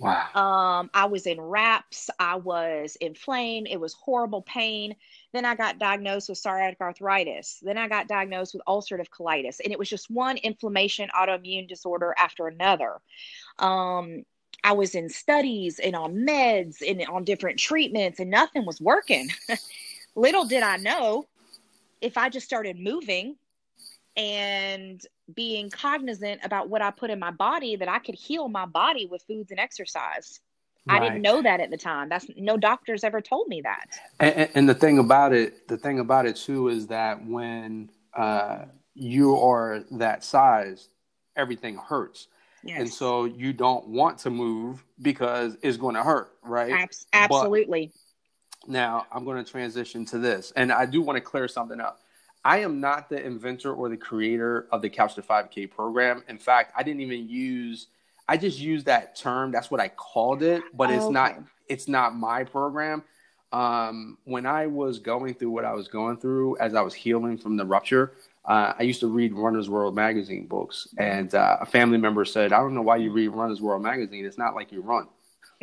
Wow. 0.00 0.26
Um, 0.34 0.90
I 0.92 1.04
was 1.04 1.26
in 1.26 1.40
wraps. 1.40 2.10
I 2.18 2.36
was 2.36 2.96
inflamed. 3.00 3.68
It 3.70 3.78
was 3.78 3.92
horrible 3.92 4.42
pain. 4.42 4.96
Then 5.32 5.44
I 5.44 5.54
got 5.54 5.78
diagnosed 5.78 6.28
with 6.28 6.42
psoriatic 6.42 6.80
arthritis. 6.80 7.58
Then 7.62 7.78
I 7.78 7.88
got 7.88 8.08
diagnosed 8.08 8.54
with 8.54 8.62
ulcerative 8.68 9.08
colitis, 9.08 9.60
and 9.62 9.72
it 9.72 9.78
was 9.78 9.88
just 9.88 10.10
one 10.10 10.36
inflammation 10.38 11.08
autoimmune 11.14 11.68
disorder 11.68 12.14
after 12.18 12.48
another. 12.48 13.00
Um, 13.58 14.24
I 14.64 14.72
was 14.72 14.94
in 14.94 15.08
studies 15.08 15.78
and 15.78 15.96
on 15.96 16.14
meds 16.14 16.76
and 16.86 17.04
on 17.08 17.24
different 17.24 17.58
treatments, 17.58 18.20
and 18.20 18.30
nothing 18.30 18.66
was 18.66 18.80
working. 18.80 19.30
Little 20.14 20.44
did 20.44 20.62
I 20.62 20.76
know, 20.76 21.26
if 22.00 22.18
I 22.18 22.28
just 22.28 22.46
started 22.46 22.78
moving 22.78 23.36
and 24.16 25.00
being 25.34 25.70
cognizant 25.70 26.40
about 26.44 26.68
what 26.68 26.82
I 26.82 26.90
put 26.90 27.10
in 27.10 27.18
my 27.18 27.30
body, 27.30 27.76
that 27.76 27.88
I 27.88 27.98
could 27.98 28.14
heal 28.14 28.48
my 28.48 28.66
body 28.66 29.06
with 29.06 29.22
foods 29.22 29.50
and 29.50 29.58
exercise. 29.58 30.40
I 30.88 30.98
didn't 30.98 31.22
know 31.22 31.42
that 31.42 31.60
at 31.60 31.70
the 31.70 31.76
time. 31.76 32.08
That's 32.08 32.26
no 32.36 32.56
doctors 32.56 33.04
ever 33.04 33.20
told 33.20 33.48
me 33.48 33.60
that. 33.62 33.86
And, 34.18 34.50
and- 34.54 34.68
the 34.68 34.74
thing 34.74 34.98
about 34.98 35.32
it, 35.32 35.68
the 35.68 35.76
thing 35.76 36.00
about 36.00 36.26
it 36.26 36.36
too, 36.36 36.68
is 36.68 36.88
that 36.88 37.24
when 37.24 37.90
uh, 38.14 38.64
you 38.94 39.36
are 39.38 39.84
that 39.92 40.24
size, 40.24 40.88
everything 41.36 41.76
hurts, 41.76 42.28
and 42.78 42.92
so 42.92 43.24
you 43.24 43.52
don't 43.52 43.88
want 43.88 44.18
to 44.18 44.30
move 44.30 44.84
because 45.00 45.56
it's 45.62 45.76
going 45.76 45.94
to 45.94 46.02
hurt, 46.02 46.32
right? 46.42 46.72
Abs- 46.72 47.06
absolutely. 47.12 47.92
Now 48.66 49.06
I'm 49.12 49.24
going 49.24 49.42
to 49.42 49.50
transition 49.50 50.04
to 50.06 50.18
this, 50.18 50.52
and 50.56 50.72
I 50.72 50.86
do 50.86 51.00
want 51.00 51.16
to 51.16 51.20
clear 51.20 51.48
something 51.48 51.80
up. 51.80 52.00
I 52.44 52.58
am 52.58 52.80
not 52.80 53.08
the 53.08 53.24
inventor 53.24 53.72
or 53.72 53.88
the 53.88 53.96
creator 53.96 54.66
of 54.72 54.82
the 54.82 54.90
Couch 54.90 55.14
to 55.14 55.22
5K 55.22 55.70
program. 55.70 56.24
In 56.28 56.38
fact, 56.38 56.72
I 56.76 56.82
didn't 56.82 57.00
even 57.02 57.28
use. 57.28 57.86
I 58.32 58.38
just 58.38 58.58
use 58.58 58.84
that 58.84 59.14
term. 59.14 59.52
That's 59.52 59.70
what 59.70 59.78
I 59.78 59.88
called 59.88 60.42
it, 60.42 60.62
but 60.72 60.88
it's 60.90 61.04
not 61.12 61.38
it's 61.68 61.86
not 61.86 62.16
my 62.16 62.44
program. 62.44 63.02
Um, 63.52 64.16
when 64.24 64.46
I 64.46 64.68
was 64.68 64.98
going 65.00 65.34
through 65.34 65.50
what 65.50 65.66
I 65.66 65.74
was 65.74 65.86
going 65.88 66.16
through 66.16 66.56
as 66.56 66.74
I 66.74 66.80
was 66.80 66.94
healing 66.94 67.36
from 67.36 67.58
the 67.58 67.66
rupture, 67.66 68.14
uh, 68.46 68.72
I 68.78 68.84
used 68.84 69.00
to 69.00 69.08
read 69.08 69.34
Runner's 69.34 69.68
World 69.68 69.94
magazine 69.94 70.46
books, 70.46 70.88
and 70.96 71.34
uh, 71.34 71.58
a 71.60 71.66
family 71.66 71.98
member 71.98 72.24
said, 72.24 72.54
"I 72.54 72.60
don't 72.60 72.74
know 72.74 72.80
why 72.80 72.96
you 72.96 73.12
read 73.12 73.28
Runner's 73.28 73.60
World 73.60 73.82
magazine. 73.82 74.24
It's 74.24 74.38
not 74.38 74.54
like 74.54 74.72
you 74.72 74.80
run." 74.80 75.08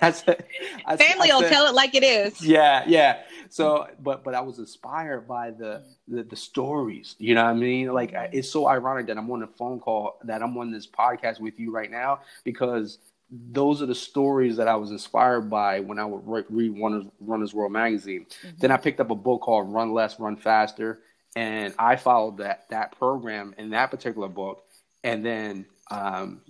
I 0.00 0.12
said- 0.12 0.44
I 0.86 0.96
Family 0.96 1.32
I 1.32 1.34
will 1.34 1.48
tell 1.48 1.66
it 1.66 1.74
like 1.74 1.96
it 1.96 2.04
is. 2.04 2.40
yeah 2.46 2.84
yeah 2.86 3.22
so 3.48 3.86
but 4.00 4.24
but 4.24 4.34
i 4.34 4.40
was 4.40 4.58
inspired 4.58 5.26
by 5.28 5.50
the 5.50 5.82
the, 6.06 6.22
the 6.22 6.36
stories 6.36 7.16
you 7.18 7.34
know 7.34 7.44
what 7.44 7.50
i 7.50 7.54
mean? 7.54 7.92
Like 7.92 8.14
I- 8.14 8.30
it's 8.32 8.50
so 8.50 8.66
ironic 8.68 9.06
that 9.06 9.16
i'm 9.18 9.30
on 9.30 9.42
a 9.42 9.46
phone 9.46 9.80
call 9.80 10.18
that 10.24 10.42
i'm 10.42 10.56
on 10.58 10.70
this 10.70 10.86
podcast 10.86 11.40
with 11.40 11.58
you 11.58 11.70
right 11.70 11.90
now 11.90 12.20
because 12.44 12.98
those 13.30 13.82
are 13.82 13.86
the 13.86 13.94
stories 13.94 14.56
that 14.56 14.68
i 14.68 14.74
was 14.76 14.90
inspired 14.90 15.50
by 15.50 15.80
when 15.80 15.98
i 15.98 16.04
would 16.04 16.22
re- 16.26 16.44
read 16.48 16.80
runners, 16.82 17.04
runners 17.20 17.52
world 17.54 17.72
magazine. 17.72 18.26
Then 18.58 18.70
i 18.70 18.76
picked 18.76 19.00
up 19.00 19.10
a 19.10 19.14
book 19.14 19.42
called 19.42 19.72
run 19.72 19.92
less 19.92 20.18
run 20.18 20.36
faster 20.36 21.00
and 21.36 21.74
i 21.78 21.96
followed 21.96 22.38
that 22.38 22.64
that 22.70 22.96
program 22.98 23.54
in 23.58 23.70
that 23.70 23.90
particular 23.90 24.28
book. 24.28 24.64
And 25.04 25.24
then 25.24 25.66
um 25.90 26.40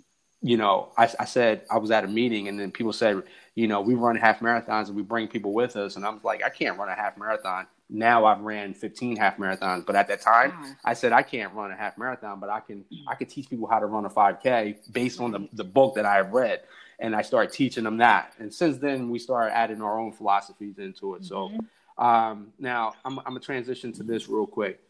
you 0.40 0.56
know, 0.56 0.92
I, 0.96 1.10
I 1.18 1.24
said 1.24 1.62
I 1.70 1.78
was 1.78 1.90
at 1.90 2.04
a 2.04 2.08
meeting, 2.08 2.48
and 2.48 2.58
then 2.58 2.70
people 2.70 2.92
said, 2.92 3.22
you 3.54 3.66
know, 3.66 3.80
we 3.80 3.94
run 3.94 4.14
half 4.16 4.40
marathons 4.40 4.86
and 4.86 4.94
we 4.96 5.02
bring 5.02 5.26
people 5.28 5.52
with 5.52 5.76
us, 5.76 5.96
and 5.96 6.06
I'm 6.06 6.20
like, 6.22 6.44
I 6.44 6.48
can't 6.48 6.78
run 6.78 6.88
a 6.88 6.94
half 6.94 7.18
marathon. 7.18 7.66
Now 7.90 8.26
I've 8.26 8.40
ran 8.40 8.74
15 8.74 9.16
half 9.16 9.38
marathons, 9.38 9.84
but 9.86 9.96
at 9.96 10.08
that 10.08 10.20
time, 10.20 10.50
Wow. 10.50 10.76
I 10.84 10.94
said 10.94 11.12
I 11.12 11.22
can't 11.22 11.52
run 11.54 11.72
a 11.72 11.76
half 11.76 11.96
marathon, 11.98 12.38
but 12.38 12.50
I 12.50 12.60
can 12.60 12.84
I 13.08 13.14
can 13.14 13.26
teach 13.26 13.48
people 13.48 13.66
how 13.66 13.78
to 13.78 13.86
run 13.86 14.04
a 14.04 14.10
5K 14.10 14.92
based 14.92 15.20
on 15.20 15.32
the 15.32 15.48
the 15.54 15.64
book 15.64 15.94
that 15.96 16.04
I 16.04 16.16
have 16.16 16.32
read, 16.32 16.60
and 16.98 17.16
I 17.16 17.22
started 17.22 17.52
teaching 17.52 17.84
them 17.84 17.96
that. 17.96 18.34
And 18.38 18.52
since 18.52 18.78
then, 18.78 19.10
we 19.10 19.18
started 19.18 19.56
adding 19.56 19.82
our 19.82 19.98
own 19.98 20.12
philosophies 20.12 20.78
into 20.78 21.14
it. 21.14 21.24
So 21.24 21.50
um, 21.96 22.52
now 22.58 22.94
I'm 23.04 23.18
I'm 23.20 23.24
gonna 23.24 23.40
transition 23.40 23.92
to 23.94 24.02
this 24.02 24.28
real 24.28 24.46
quick. 24.46 24.80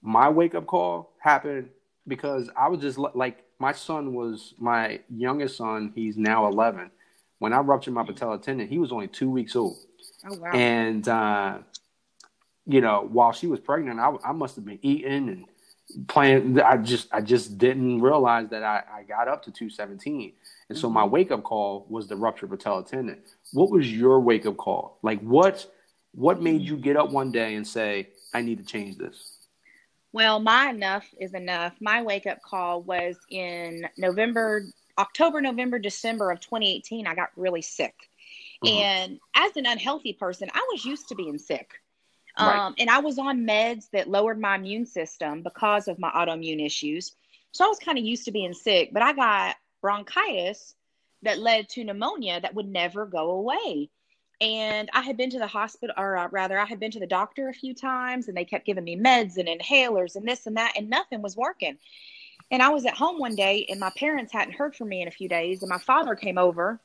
My 0.00 0.28
wake 0.30 0.54
up 0.54 0.66
call 0.66 1.12
happened 1.18 1.68
because 2.06 2.48
I 2.56 2.68
was 2.68 2.80
just 2.80 2.96
li- 2.98 3.10
like 3.14 3.44
my 3.60 3.72
son 3.72 4.14
was 4.14 4.54
my 4.58 5.00
youngest 5.14 5.56
son. 5.58 5.92
He's 5.94 6.16
now 6.16 6.46
11. 6.48 6.90
When 7.38 7.52
I 7.52 7.60
ruptured 7.60 7.94
my 7.94 8.04
patella 8.04 8.38
tendon, 8.38 8.66
he 8.68 8.78
was 8.78 8.90
only 8.92 9.08
two 9.08 9.30
weeks 9.30 9.54
old, 9.56 9.78
Oh 10.28 10.34
wow. 10.36 10.50
and 10.52 11.06
uh, 11.08 11.58
you 12.66 12.80
know, 12.80 13.08
while 13.10 13.32
she 13.32 13.46
was 13.46 13.60
pregnant, 13.60 13.98
I, 14.00 14.12
I 14.24 14.32
must 14.32 14.56
have 14.56 14.64
been 14.64 14.78
eating 14.82 15.28
and 15.28 16.08
playing. 16.08 16.60
I 16.60 16.76
just 16.76 17.08
I 17.12 17.20
just 17.20 17.56
didn't 17.58 18.00
realize 18.02 18.48
that 18.50 18.62
I, 18.62 18.82
I 18.92 19.02
got 19.04 19.28
up 19.28 19.42
to 19.44 19.50
217, 19.50 20.32
and 20.68 20.78
so 20.78 20.90
my 20.90 21.04
wake 21.04 21.30
up 21.30 21.42
call 21.42 21.86
was 21.88 22.08
the 22.08 22.16
ruptured 22.16 22.50
patella 22.50 22.84
tendon. 22.84 23.18
What 23.52 23.70
was 23.70 23.90
your 23.90 24.20
wake 24.20 24.44
up 24.46 24.56
call? 24.58 24.98
Like 25.02 25.20
what 25.20 25.66
what 26.12 26.42
made 26.42 26.60
you 26.62 26.76
get 26.76 26.96
up 26.96 27.10
one 27.10 27.32
day 27.32 27.54
and 27.54 27.66
say 27.66 28.08
I 28.34 28.42
need 28.42 28.58
to 28.58 28.64
change 28.64 28.98
this? 28.98 29.38
Well, 30.12 30.40
my 30.40 30.70
enough 30.70 31.06
is 31.20 31.34
enough. 31.34 31.74
My 31.80 32.02
wake 32.02 32.26
up 32.26 32.42
call 32.42 32.82
was 32.82 33.16
in 33.30 33.88
November, 33.96 34.64
October, 34.98 35.40
November, 35.40 35.78
December 35.78 36.30
of 36.30 36.40
2018. 36.40 37.06
I 37.06 37.14
got 37.14 37.30
really 37.36 37.62
sick. 37.62 37.94
Mhm. 38.64 38.82
And 38.82 39.20
as 39.34 39.56
an 39.56 39.66
unhealthy 39.66 40.12
person, 40.12 40.50
I 40.52 40.66
was 40.72 40.84
used 40.84 41.08
to 41.08 41.14
being 41.14 41.38
sick. 41.38 41.80
Right. 42.38 42.58
Um, 42.58 42.74
and 42.78 42.90
I 42.90 42.98
was 42.98 43.18
on 43.18 43.46
meds 43.46 43.90
that 43.90 44.08
lowered 44.08 44.40
my 44.40 44.56
immune 44.56 44.86
system 44.86 45.42
because 45.42 45.88
of 45.88 45.98
my 45.98 46.10
autoimmune 46.10 46.64
issues. 46.64 47.16
So 47.52 47.64
I 47.64 47.68
was 47.68 47.78
kind 47.78 47.98
of 47.98 48.04
used 48.04 48.24
to 48.26 48.32
being 48.32 48.54
sick, 48.54 48.92
but 48.92 49.02
I 49.02 49.12
got 49.12 49.56
bronchitis 49.80 50.74
that 51.22 51.38
led 51.38 51.68
to 51.70 51.84
pneumonia 51.84 52.40
that 52.40 52.54
would 52.54 52.68
never 52.68 53.06
go 53.06 53.30
away. 53.30 53.90
And 54.40 54.88
I 54.94 55.02
had 55.02 55.18
been 55.18 55.30
to 55.30 55.38
the 55.38 55.46
hospital, 55.46 55.94
or 55.98 56.16
uh, 56.16 56.28
rather, 56.30 56.58
I 56.58 56.64
had 56.64 56.80
been 56.80 56.90
to 56.92 57.00
the 57.00 57.06
doctor 57.06 57.48
a 57.48 57.54
few 57.54 57.74
times, 57.74 58.26
and 58.26 58.36
they 58.36 58.44
kept 58.46 58.64
giving 58.64 58.84
me 58.84 58.96
meds 58.96 59.36
and 59.36 59.48
inhalers 59.48 60.16
and 60.16 60.26
this 60.26 60.46
and 60.46 60.56
that, 60.56 60.72
and 60.76 60.88
nothing 60.88 61.20
was 61.20 61.36
working. 61.36 61.76
And 62.50 62.62
I 62.62 62.70
was 62.70 62.86
at 62.86 62.94
home 62.94 63.18
one 63.18 63.36
day, 63.36 63.66
and 63.68 63.78
my 63.78 63.92
parents 63.96 64.32
hadn't 64.32 64.54
heard 64.54 64.74
from 64.74 64.88
me 64.88 65.02
in 65.02 65.08
a 65.08 65.12
few 65.12 65.28
days. 65.28 65.62
And 65.62 65.68
my 65.68 65.78
father 65.78 66.14
came 66.14 66.38
over 66.38 66.80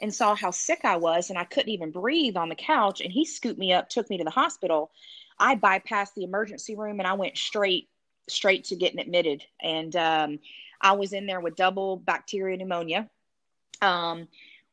and 0.00 0.14
saw 0.14 0.34
how 0.34 0.50
sick 0.50 0.80
I 0.84 0.96
was, 0.96 1.30
and 1.30 1.38
I 1.38 1.44
couldn't 1.44 1.68
even 1.70 1.90
breathe 1.90 2.36
on 2.36 2.48
the 2.48 2.54
couch. 2.54 3.00
And 3.00 3.12
he 3.12 3.24
scooped 3.24 3.58
me 3.58 3.72
up, 3.72 3.88
took 3.88 4.08
me 4.08 4.18
to 4.18 4.24
the 4.24 4.30
hospital. 4.30 4.90
I 5.38 5.56
bypassed 5.56 6.14
the 6.14 6.24
emergency 6.24 6.76
room, 6.76 7.00
and 7.00 7.06
I 7.08 7.14
went 7.14 7.36
straight, 7.36 7.88
straight 8.28 8.64
to 8.66 8.76
getting 8.76 9.00
admitted. 9.00 9.44
And 9.60 9.94
um, 9.96 10.38
I 10.80 10.92
was 10.92 11.12
in 11.12 11.26
there 11.26 11.40
with 11.40 11.56
double 11.56 11.96
bacteria 11.96 12.56
pneumonia. 12.56 13.10
Um, 13.82 14.28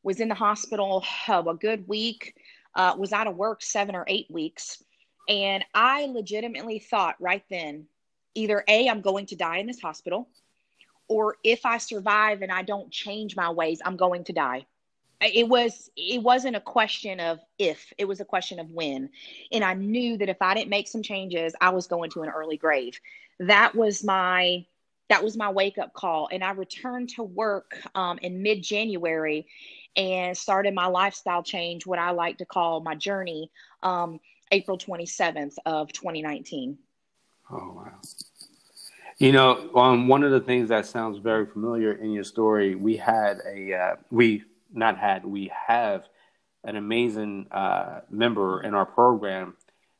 was 0.07 0.21
in 0.21 0.29
the 0.29 0.35
hospital 0.35 1.03
uh, 1.27 1.43
a 1.45 1.53
good 1.53 1.85
week. 1.85 2.33
Uh, 2.73 2.95
was 2.97 3.11
out 3.11 3.27
of 3.27 3.35
work 3.35 3.61
seven 3.61 3.95
or 3.95 4.05
eight 4.07 4.27
weeks, 4.29 4.83
and 5.27 5.65
I 5.73 6.05
legitimately 6.05 6.79
thought 6.79 7.15
right 7.19 7.43
then, 7.49 7.87
either 8.35 8.63
a 8.67 8.87
I'm 8.87 9.01
going 9.01 9.25
to 9.27 9.35
die 9.35 9.57
in 9.57 9.67
this 9.67 9.81
hospital, 9.81 10.29
or 11.07 11.35
if 11.43 11.65
I 11.65 11.79
survive 11.79 12.41
and 12.41 12.51
I 12.51 12.61
don't 12.61 12.91
change 12.91 13.35
my 13.35 13.49
ways, 13.49 13.81
I'm 13.83 13.97
going 13.97 14.23
to 14.25 14.33
die. 14.33 14.65
It 15.19 15.49
was 15.49 15.89
it 15.97 16.21
wasn't 16.21 16.55
a 16.55 16.61
question 16.61 17.19
of 17.19 17.39
if, 17.57 17.91
it 17.97 18.05
was 18.05 18.21
a 18.21 18.25
question 18.25 18.59
of 18.59 18.69
when. 18.69 19.09
And 19.51 19.63
I 19.63 19.73
knew 19.73 20.17
that 20.19 20.29
if 20.29 20.41
I 20.41 20.53
didn't 20.53 20.69
make 20.69 20.87
some 20.87 21.03
changes, 21.03 21.53
I 21.59 21.71
was 21.71 21.87
going 21.87 22.11
to 22.11 22.21
an 22.21 22.29
early 22.29 22.57
grave. 22.57 22.97
That 23.39 23.75
was 23.75 24.03
my 24.03 24.65
that 25.09 25.23
was 25.23 25.37
my 25.37 25.49
wake 25.49 25.77
up 25.77 25.93
call. 25.93 26.29
And 26.31 26.43
I 26.43 26.51
returned 26.51 27.09
to 27.15 27.23
work 27.23 27.77
um, 27.95 28.19
in 28.21 28.41
mid 28.41 28.61
January 28.61 29.47
and 29.97 30.37
started 30.37 30.73
my 30.73 30.85
lifestyle 30.85 31.43
change, 31.43 31.85
what 31.85 31.99
I 31.99 32.11
like 32.11 32.37
to 32.37 32.45
call 32.45 32.81
my 32.81 32.95
journey, 32.95 33.51
um, 33.81 34.19
April 34.51 34.77
27th 34.77 35.55
of 35.65 35.91
2019. 35.91 36.77
Oh, 37.51 37.73
wow. 37.75 37.99
You 39.17 39.31
know, 39.31 39.71
um, 39.75 40.07
one 40.07 40.23
of 40.23 40.31
the 40.31 40.39
things 40.39 40.69
that 40.69 40.85
sounds 40.85 41.17
very 41.17 41.47
familiar 41.47 41.91
in 41.91 42.11
your 42.11 42.23
story, 42.23 42.75
we 42.75 42.97
had 42.97 43.39
a, 43.47 43.73
uh, 43.73 43.95
we 44.11 44.43
not 44.71 44.97
had, 44.99 45.25
we 45.25 45.51
have 45.67 46.03
an 46.63 46.75
amazing 46.75 47.47
uh, 47.49 48.01
member 48.11 48.61
in 48.61 48.75
our 48.75 48.85
program. 48.85 49.55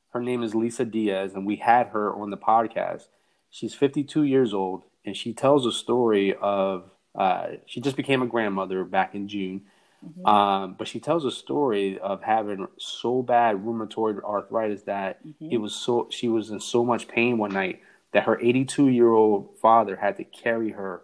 Her 0.10 0.22
name 0.22 0.44
is 0.44 0.54
Lisa 0.54 0.86
Diaz, 0.86 1.34
and 1.34 1.48
we 1.48 1.56
had 1.56 1.88
her 1.88 2.14
on 2.14 2.30
the 2.30 2.38
podcast. 2.38 3.08
She's 3.50 3.74
52 3.74 4.24
years 4.24 4.54
old, 4.54 4.84
and 5.04 5.18
she 5.18 5.34
tells 5.34 5.66
a 5.66 5.72
story 5.72 6.36
of 6.40 6.92
uh, 7.18 7.48
she 7.66 7.82
just 7.82 7.98
became 7.98 8.22
a 8.22 8.28
grandmother 8.28 8.84
back 8.84 9.16
in 9.16 9.28
June. 9.28 9.64
Mm-hmm. 10.06 10.26
Um, 10.26 10.76
but 10.78 10.88
she 10.88 11.00
tells 11.00 11.26
a 11.26 11.32
story 11.32 11.98
of 12.00 12.22
having 12.22 12.68
so 12.78 13.22
bad 13.22 13.58
rheumatoid 13.58 14.24
arthritis 14.24 14.84
that 14.84 15.26
mm-hmm. 15.26 15.50
it 15.52 15.58
was 15.58 15.76
so 15.76 16.08
she 16.12 16.28
was 16.28 16.52
in 16.52 16.60
so 16.60 16.86
much 16.86 17.08
pain 17.08 17.38
one 17.38 17.52
night 17.52 17.82
that 18.14 18.24
her 18.24 18.40
82 18.40 18.90
year 18.90 19.12
old 19.12 19.58
father 19.60 19.96
had 19.96 20.18
to 20.18 20.24
carry 20.24 20.72
her 20.72 21.02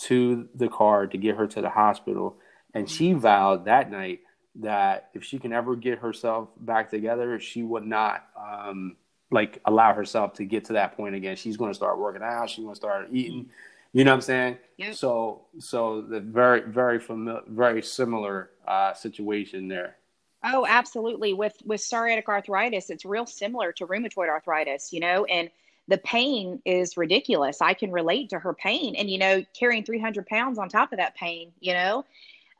to 0.00 0.48
the 0.54 0.68
car 0.68 1.06
to 1.06 1.16
get 1.16 1.36
her 1.36 1.46
to 1.46 1.60
the 1.60 1.70
hospital. 1.70 2.36
And 2.74 2.88
she 2.88 3.10
mm-hmm. 3.10 3.20
vowed 3.20 3.64
that 3.64 3.90
night 3.90 4.20
that 4.56 5.10
if 5.14 5.24
she 5.24 5.38
can 5.38 5.52
ever 5.52 5.76
get 5.76 5.98
herself 5.98 6.48
back 6.58 6.90
together, 6.90 7.40
she 7.40 7.62
would 7.62 7.86
not 7.86 8.26
um, 8.38 8.96
like 9.30 9.60
allow 9.64 9.94
herself 9.94 10.34
to 10.34 10.44
get 10.44 10.66
to 10.66 10.74
that 10.74 10.96
point 10.96 11.14
again. 11.14 11.36
She's 11.36 11.56
going 11.56 11.70
to 11.70 11.74
start 11.74 11.98
working 11.98 12.22
out. 12.22 12.50
She's 12.50 12.64
going 12.64 12.74
to 12.74 12.80
start 12.80 13.08
eating. 13.12 13.50
You 13.96 14.04
know 14.04 14.10
what 14.10 14.16
I'm 14.16 14.20
saying? 14.20 14.58
Yep. 14.76 14.94
So, 14.94 15.46
so 15.58 16.02
the 16.02 16.20
very, 16.20 16.60
very 16.60 17.00
familiar, 17.00 17.40
very 17.48 17.80
similar 17.80 18.50
uh, 18.68 18.92
situation 18.92 19.68
there. 19.68 19.96
Oh, 20.44 20.66
absolutely. 20.68 21.32
With 21.32 21.56
with 21.64 21.80
psoriatic 21.80 22.26
arthritis, 22.26 22.90
it's 22.90 23.06
real 23.06 23.24
similar 23.24 23.72
to 23.72 23.86
rheumatoid 23.86 24.28
arthritis. 24.28 24.92
You 24.92 25.00
know, 25.00 25.24
and 25.24 25.48
the 25.88 25.96
pain 25.96 26.60
is 26.66 26.98
ridiculous. 26.98 27.62
I 27.62 27.72
can 27.72 27.90
relate 27.90 28.28
to 28.30 28.38
her 28.38 28.52
pain, 28.52 28.96
and 28.96 29.08
you 29.08 29.16
know, 29.16 29.42
carrying 29.58 29.82
300 29.82 30.26
pounds 30.26 30.58
on 30.58 30.68
top 30.68 30.92
of 30.92 30.98
that 30.98 31.14
pain, 31.14 31.52
you 31.60 31.72
know, 31.72 32.04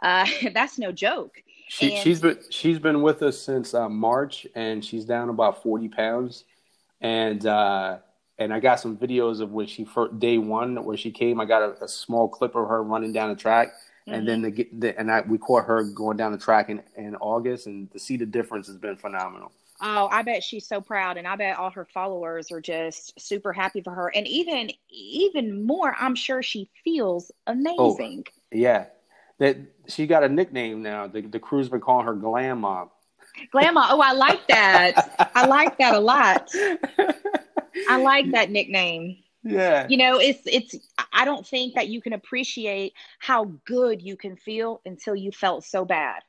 uh, 0.01 0.26
that's 0.55 0.78
no 0.78 0.91
joke. 0.91 1.43
She, 1.68 1.93
and, 1.93 2.03
she's 2.03 2.22
been 2.22 2.39
she's 2.49 2.78
been 2.78 3.03
with 3.03 3.22
us 3.22 3.39
since 3.39 3.74
uh, 3.74 3.91
March, 3.91 4.47
and 4.55 4.82
she's 4.82 5.05
down 5.05 5.28
about 5.28 5.62
40 5.62 5.89
pounds, 5.89 6.45
and 7.03 7.45
uh, 7.45 7.99
and 8.39 8.53
I 8.53 8.61
got 8.61 8.80
some 8.80 8.97
videos 8.97 9.41
of 9.41 9.53
when 9.53 9.66
she 9.66 9.84
first 9.84 10.18
day 10.18 10.39
one 10.39 10.84
where 10.84 10.97
she 10.97 11.11
came. 11.11 11.41
I 11.41 11.45
got 11.45 11.62
a, 11.62 11.84
a 11.84 11.89
small 11.89 12.28
clip 12.28 12.55
of 12.55 12.68
her 12.68 12.82
running 12.82 13.12
down 13.12 13.30
the 13.30 13.37
track, 13.37 13.68
mm-hmm. 13.68 14.14
and 14.14 14.28
then 14.28 14.43
the, 14.43 14.68
the 14.72 14.99
and 14.99 15.11
I 15.11 15.22
we 15.22 15.39
caught 15.39 15.64
her 15.64 15.82
going 15.84 16.16
down 16.16 16.32
the 16.32 16.39
track 16.39 16.68
in 16.68 16.82
in 16.97 17.16
August, 17.16 17.66
and 17.66 17.91
to 17.93 17.99
see 17.99 18.16
the 18.16 18.26
difference 18.26 18.66
has 18.66 18.76
been 18.76 18.97
phenomenal. 18.97 19.53
Oh, 19.80 20.09
I 20.11 20.22
bet 20.22 20.43
she's 20.43 20.66
so 20.66 20.80
proud, 20.80 21.18
and 21.18 21.26
I 21.26 21.37
bet 21.37 21.59
all 21.59 21.70
her 21.70 21.87
followers 21.93 22.51
are 22.51 22.61
just 22.61 23.18
super 23.20 23.53
happy 23.53 23.82
for 23.82 23.93
her. 23.93 24.11
And 24.14 24.26
even 24.26 24.70
even 24.91 25.64
more, 25.64 25.95
I'm 25.99 26.14
sure 26.14 26.43
she 26.43 26.68
feels 26.84 27.30
amazing. 27.47 28.24
Oh, 28.26 28.32
yeah, 28.53 28.87
that 29.39 29.57
she 29.89 30.07
got 30.07 30.24
a 30.24 30.28
nickname 30.28 30.82
now. 30.82 31.07
The 31.07 31.22
the 31.22 31.39
crew's 31.39 31.68
been 31.68 31.80
calling 31.80 32.07
her 32.07 32.14
Glam 32.14 32.61
Mom. 32.61 32.91
Glam 33.51 33.74
Mom. 33.74 33.87
Oh, 33.91 34.01
I 34.01 34.12
like 34.12 34.47
that. 34.49 35.30
I 35.34 35.47
like 35.47 35.78
that 35.78 35.95
a 35.95 36.01
lot. 36.01 36.51
I 37.89 37.97
like 37.97 38.31
that 38.33 38.51
nickname. 38.51 39.18
Yeah. 39.43 39.87
You 39.89 39.97
know, 39.97 40.18
it's 40.18 40.41
it's 40.45 40.74
I 41.12 41.24
don't 41.24 41.47
think 41.47 41.74
that 41.74 41.89
you 41.89 42.01
can 42.01 42.12
appreciate 42.12 42.95
how 43.20 43.53
good 43.64 44.03
you 44.03 44.16
can 44.16 44.37
feel 44.37 44.81
until 44.85 45.14
you 45.14 45.31
felt 45.31 45.64
so 45.64 45.85
bad. 45.85 46.22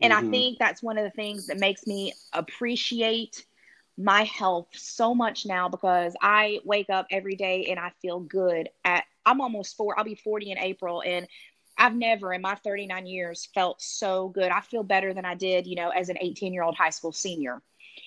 And 0.00 0.12
mm-hmm. 0.12 0.28
I 0.28 0.30
think 0.30 0.58
that's 0.58 0.82
one 0.82 0.98
of 0.98 1.04
the 1.04 1.10
things 1.10 1.46
that 1.46 1.58
makes 1.58 1.86
me 1.86 2.12
appreciate 2.32 3.44
my 3.98 4.22
health 4.24 4.68
so 4.72 5.14
much 5.14 5.44
now 5.44 5.68
because 5.68 6.14
I 6.22 6.60
wake 6.64 6.90
up 6.90 7.06
every 7.10 7.34
day 7.34 7.66
and 7.66 7.78
I 7.78 7.92
feel 8.00 8.20
good 8.20 8.68
at 8.84 9.04
I'm 9.26 9.40
almost 9.40 9.76
four, 9.76 9.98
I'll 9.98 10.04
be 10.04 10.14
40 10.14 10.52
in 10.52 10.58
April 10.58 11.02
and 11.04 11.26
I've 11.76 11.94
never 11.94 12.32
in 12.32 12.42
my 12.42 12.54
39 12.54 13.06
years 13.06 13.48
felt 13.54 13.80
so 13.80 14.28
good. 14.28 14.50
I 14.50 14.60
feel 14.60 14.82
better 14.82 15.12
than 15.14 15.24
I 15.24 15.34
did, 15.34 15.66
you 15.66 15.76
know, 15.76 15.90
as 15.90 16.08
an 16.08 16.18
18 16.20 16.52
year 16.52 16.62
old 16.62 16.76
high 16.76 16.90
school 16.90 17.12
senior. 17.12 17.62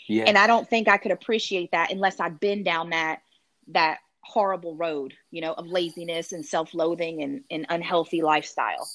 Yeah. 0.08 0.26
And 0.28 0.38
I 0.38 0.48
don't 0.48 0.70
think 0.70 0.88
I 0.88 0.98
could 0.98 1.12
appreciate 1.12 1.72
that 1.72 1.92
unless 1.92 2.20
I'd 2.20 2.40
been 2.40 2.64
down 2.64 2.90
that 2.90 3.22
that 3.70 4.00
horrible 4.22 4.76
road, 4.76 5.14
you 5.32 5.42
know, 5.42 5.54
of 5.54 5.68
laziness 5.68 6.32
and 6.32 6.46
self-loathing 6.46 7.22
and, 7.24 7.42
and 7.52 7.66
unhealthy 7.70 8.22
lifestyle. 8.22 8.88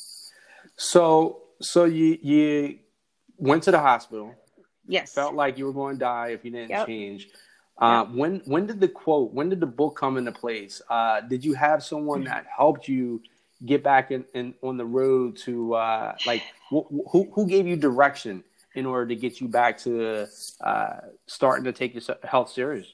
So 0.76 1.42
so 1.60 1.84
you 1.84 2.18
you 2.22 2.78
went 3.36 3.62
to 3.64 3.70
the 3.70 3.80
hospital. 3.80 4.34
Yes. 4.86 5.12
Felt 5.12 5.34
like 5.34 5.58
you 5.58 5.66
were 5.66 5.72
going 5.72 5.96
to 5.96 6.00
die 6.00 6.28
if 6.28 6.44
you 6.44 6.50
didn't 6.50 6.70
yep. 6.70 6.86
change. 6.86 7.28
Uh, 7.80 8.04
yep. 8.06 8.16
When 8.16 8.42
when 8.46 8.66
did 8.66 8.80
the 8.80 8.88
quote? 8.88 9.32
When 9.32 9.48
did 9.48 9.60
the 9.60 9.66
book 9.66 9.96
come 9.96 10.16
into 10.16 10.32
place? 10.32 10.80
Uh, 10.88 11.20
did 11.20 11.44
you 11.44 11.54
have 11.54 11.84
someone 11.84 12.24
that 12.24 12.46
helped 12.54 12.88
you 12.88 13.22
get 13.64 13.82
back 13.82 14.10
in, 14.10 14.24
in 14.34 14.54
on 14.62 14.76
the 14.76 14.84
road 14.84 15.36
to 15.36 15.74
uh, 15.74 16.14
like 16.26 16.42
wh- 16.70 16.88
who 17.10 17.30
who 17.32 17.46
gave 17.46 17.66
you 17.66 17.76
direction 17.76 18.44
in 18.74 18.86
order 18.86 19.06
to 19.06 19.16
get 19.16 19.40
you 19.40 19.48
back 19.48 19.78
to 19.78 20.26
uh, 20.64 20.96
starting 21.26 21.64
to 21.64 21.72
take 21.72 21.94
your 21.94 22.02
health 22.24 22.50
serious? 22.50 22.92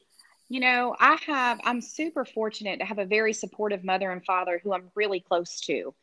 You 0.48 0.60
know, 0.60 0.94
I 1.00 1.18
have. 1.26 1.60
I'm 1.64 1.80
super 1.80 2.24
fortunate 2.24 2.78
to 2.78 2.84
have 2.84 2.98
a 2.98 3.06
very 3.06 3.32
supportive 3.32 3.82
mother 3.82 4.10
and 4.10 4.24
father 4.24 4.60
who 4.62 4.72
I'm 4.74 4.90
really 4.94 5.20
close 5.20 5.60
to. 5.62 5.94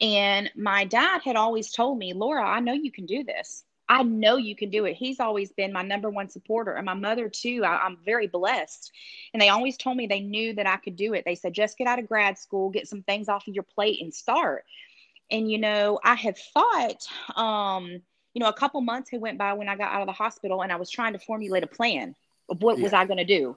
And 0.00 0.50
my 0.54 0.84
dad 0.84 1.22
had 1.22 1.36
always 1.36 1.72
told 1.72 1.98
me, 1.98 2.12
Laura, 2.12 2.46
I 2.46 2.60
know 2.60 2.74
you 2.74 2.92
can 2.92 3.06
do 3.06 3.24
this. 3.24 3.64
I 3.88 4.02
know 4.02 4.36
you 4.36 4.56
can 4.56 4.68
do 4.68 4.84
it. 4.84 4.96
He's 4.96 5.20
always 5.20 5.52
been 5.52 5.72
my 5.72 5.82
number 5.82 6.10
one 6.10 6.28
supporter, 6.28 6.74
and 6.74 6.84
my 6.84 6.94
mother 6.94 7.28
too. 7.28 7.64
I, 7.64 7.86
am 7.86 7.98
very 8.04 8.26
blessed. 8.26 8.92
And 9.32 9.40
they 9.40 9.48
always 9.48 9.76
told 9.76 9.96
me 9.96 10.06
they 10.06 10.20
knew 10.20 10.54
that 10.54 10.66
I 10.66 10.76
could 10.76 10.96
do 10.96 11.14
it. 11.14 11.24
They 11.24 11.36
said, 11.36 11.54
just 11.54 11.78
get 11.78 11.86
out 11.86 11.98
of 11.98 12.08
grad 12.08 12.36
school, 12.36 12.70
get 12.70 12.88
some 12.88 13.02
things 13.02 13.28
off 13.28 13.46
of 13.46 13.54
your 13.54 13.62
plate, 13.62 14.02
and 14.02 14.12
start. 14.12 14.64
And 15.30 15.50
you 15.50 15.58
know, 15.58 16.00
I 16.04 16.14
had 16.14 16.36
thought, 16.36 17.06
um, 17.36 18.02
you 18.36 18.40
know, 18.40 18.50
a 18.50 18.52
couple 18.52 18.82
months 18.82 19.08
had 19.08 19.22
went 19.22 19.38
by 19.38 19.54
when 19.54 19.66
I 19.66 19.76
got 19.76 19.90
out 19.94 20.02
of 20.02 20.06
the 20.06 20.12
hospital, 20.12 20.60
and 20.60 20.70
I 20.70 20.76
was 20.76 20.90
trying 20.90 21.14
to 21.14 21.18
formulate 21.18 21.62
a 21.62 21.66
plan 21.66 22.14
of 22.50 22.60
what 22.60 22.76
yeah. 22.76 22.84
was 22.84 22.92
I 22.92 23.06
going 23.06 23.16
to 23.16 23.24
do. 23.24 23.56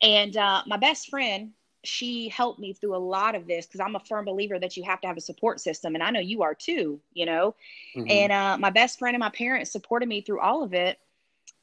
And 0.00 0.34
uh, 0.34 0.62
my 0.66 0.78
best 0.78 1.10
friend, 1.10 1.50
she 1.82 2.30
helped 2.30 2.58
me 2.58 2.72
through 2.72 2.96
a 2.96 3.04
lot 3.04 3.34
of 3.34 3.46
this 3.46 3.66
because 3.66 3.80
I'm 3.80 3.96
a 3.96 4.00
firm 4.00 4.24
believer 4.24 4.58
that 4.58 4.78
you 4.78 4.82
have 4.84 5.02
to 5.02 5.08
have 5.08 5.18
a 5.18 5.20
support 5.20 5.60
system. 5.60 5.94
And 5.94 6.02
I 6.02 6.08
know 6.08 6.20
you 6.20 6.42
are 6.42 6.54
too, 6.54 7.02
you 7.12 7.26
know. 7.26 7.54
Mm-hmm. 7.94 8.10
And 8.10 8.32
uh, 8.32 8.56
my 8.58 8.70
best 8.70 8.98
friend 8.98 9.14
and 9.14 9.20
my 9.20 9.28
parents 9.28 9.70
supported 9.70 10.08
me 10.08 10.22
through 10.22 10.40
all 10.40 10.62
of 10.62 10.72
it. 10.72 10.98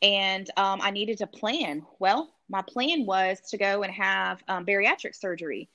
And 0.03 0.47
um, 0.55 0.81
I 0.83 0.91
needed 0.91 1.17
to 1.17 1.25
plan. 1.25 1.83
Well, 1.97 2.29
my 2.47 2.61
plan 2.61 3.07
was 3.07 3.39
to 3.49 3.57
go 3.57 3.81
and 3.81 3.91
have 3.91 4.43
um, 4.47 4.67
bariatric 4.67 5.15
surgery. 5.15 5.67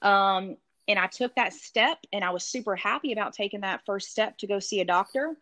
Um, 0.00 0.56
and 0.88 0.98
I 0.98 1.08
took 1.08 1.34
that 1.34 1.52
step 1.52 1.98
and 2.10 2.24
I 2.24 2.30
was 2.30 2.42
super 2.42 2.74
happy 2.74 3.12
about 3.12 3.34
taking 3.34 3.60
that 3.60 3.82
first 3.84 4.10
step 4.10 4.38
to 4.38 4.46
go 4.46 4.60
see 4.60 4.80
a 4.80 4.84
doctor. 4.86 5.36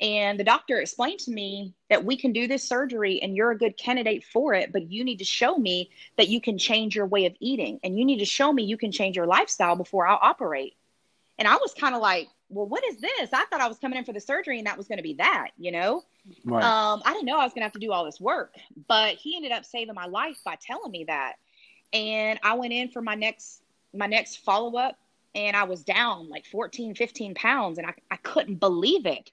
And 0.00 0.38
the 0.40 0.44
doctor 0.44 0.80
explained 0.80 1.20
to 1.20 1.30
me 1.30 1.72
that 1.88 2.04
we 2.04 2.16
can 2.16 2.32
do 2.32 2.48
this 2.48 2.64
surgery 2.64 3.22
and 3.22 3.36
you're 3.36 3.52
a 3.52 3.58
good 3.58 3.76
candidate 3.76 4.24
for 4.24 4.52
it, 4.52 4.72
but 4.72 4.90
you 4.90 5.04
need 5.04 5.18
to 5.18 5.24
show 5.24 5.56
me 5.56 5.90
that 6.16 6.28
you 6.28 6.40
can 6.40 6.58
change 6.58 6.96
your 6.96 7.06
way 7.06 7.26
of 7.26 7.34
eating 7.38 7.78
and 7.84 7.96
you 7.98 8.04
need 8.04 8.18
to 8.18 8.24
show 8.24 8.52
me 8.52 8.64
you 8.64 8.76
can 8.76 8.90
change 8.90 9.16
your 9.16 9.26
lifestyle 9.26 9.76
before 9.76 10.06
I'll 10.06 10.18
operate. 10.20 10.74
And 11.38 11.46
I 11.46 11.54
was 11.54 11.74
kind 11.74 11.94
of 11.94 12.00
like, 12.00 12.28
well, 12.48 12.66
what 12.66 12.84
is 12.84 13.00
this? 13.00 13.32
I 13.32 13.44
thought 13.46 13.60
I 13.60 13.68
was 13.68 13.78
coming 13.78 13.98
in 13.98 14.04
for 14.04 14.12
the 14.12 14.20
surgery 14.20 14.58
and 14.58 14.66
that 14.66 14.76
was 14.76 14.88
going 14.88 14.98
to 14.98 15.02
be 15.02 15.14
that, 15.14 15.50
you 15.58 15.70
know? 15.70 16.02
Right. 16.44 16.64
Um, 16.64 17.02
I 17.04 17.12
didn't 17.12 17.26
know 17.26 17.38
I 17.38 17.44
was 17.44 17.52
going 17.52 17.60
to 17.60 17.66
have 17.66 17.72
to 17.72 17.78
do 17.78 17.92
all 17.92 18.04
this 18.04 18.20
work, 18.20 18.54
but 18.88 19.16
he 19.16 19.36
ended 19.36 19.52
up 19.52 19.64
saving 19.64 19.94
my 19.94 20.06
life 20.06 20.38
by 20.44 20.56
telling 20.60 20.90
me 20.90 21.04
that. 21.04 21.34
And 21.92 22.40
I 22.42 22.54
went 22.54 22.72
in 22.72 22.88
for 22.88 23.00
my 23.00 23.14
next 23.14 23.60
my 23.96 24.06
next 24.06 24.38
follow 24.38 24.76
up 24.76 24.98
and 25.34 25.56
I 25.56 25.64
was 25.64 25.82
down 25.82 26.28
like 26.28 26.46
14, 26.46 26.94
15 26.94 27.34
pounds 27.34 27.78
and 27.78 27.86
I, 27.86 27.94
I 28.10 28.16
couldn't 28.16 28.56
believe 28.56 29.06
it. 29.06 29.30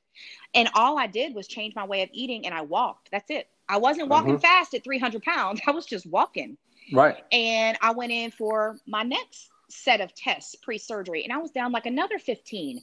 And 0.54 0.70
all 0.74 0.98
I 0.98 1.08
did 1.08 1.36
was 1.36 1.48
change 1.48 1.76
my 1.76 1.86
way 1.86 2.02
of 2.02 2.10
eating 2.12 2.46
and 2.46 2.56
I 2.56 2.62
walked. 2.62 3.10
That's 3.12 3.30
it. 3.30 3.48
I 3.70 3.78
wasn't 3.78 4.10
walking 4.10 4.34
mm-hmm. 4.34 4.42
fast 4.42 4.74
at 4.74 4.84
300 4.84 5.22
pounds. 5.24 5.62
I 5.68 5.72
was 5.72 5.86
just 5.86 6.06
walking. 6.06 6.58
Right. 6.92 7.24
And 7.32 7.78
I 7.82 7.92
went 7.92 8.12
in 8.12 8.32
for 8.32 8.78
my 8.88 9.04
next 9.04 9.50
set 9.70 10.02
of 10.02 10.14
tests 10.14 10.56
pre 10.56 10.78
surgery 10.78 11.24
and 11.24 11.32
I 11.32 11.38
was 11.38 11.52
down 11.52 11.72
like 11.72 11.86
another 11.86 12.20
15. 12.20 12.82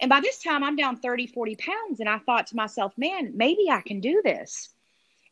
And 0.00 0.08
by 0.08 0.20
this 0.20 0.42
time, 0.42 0.64
I'm 0.64 0.76
down 0.76 0.96
30, 0.96 1.26
40 1.26 1.56
pounds. 1.56 2.00
And 2.00 2.08
I 2.08 2.18
thought 2.18 2.46
to 2.48 2.56
myself, 2.56 2.92
man, 2.96 3.32
maybe 3.34 3.70
I 3.70 3.82
can 3.82 4.00
do 4.00 4.22
this. 4.24 4.70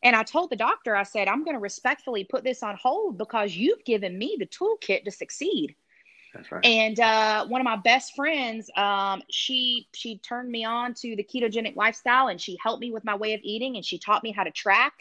And 0.03 0.15
I 0.15 0.23
told 0.23 0.49
the 0.49 0.55
doctor, 0.55 0.95
I 0.95 1.03
said, 1.03 1.27
I'm 1.27 1.43
going 1.43 1.55
to 1.55 1.61
respectfully 1.61 2.23
put 2.23 2.43
this 2.43 2.63
on 2.63 2.77
hold 2.77 3.17
because 3.17 3.55
you've 3.55 3.83
given 3.83 4.17
me 4.17 4.37
the 4.39 4.45
toolkit 4.45 5.03
to 5.03 5.11
succeed. 5.11 5.75
That's 6.33 6.51
right. 6.51 6.65
And 6.65 6.99
uh, 6.99 7.47
one 7.47 7.61
of 7.61 7.65
my 7.65 7.77
best 7.77 8.15
friends, 8.15 8.69
um, 8.75 9.23
she 9.29 9.87
she 9.93 10.17
turned 10.19 10.49
me 10.49 10.65
on 10.65 10.93
to 10.95 11.15
the 11.15 11.23
ketogenic 11.23 11.75
lifestyle, 11.75 12.27
and 12.27 12.39
she 12.39 12.57
helped 12.61 12.81
me 12.81 12.91
with 12.91 13.05
my 13.05 13.15
way 13.15 13.33
of 13.33 13.39
eating, 13.43 13.75
and 13.75 13.85
she 13.85 13.97
taught 13.97 14.23
me 14.23 14.31
how 14.31 14.43
to 14.43 14.51
track. 14.51 14.93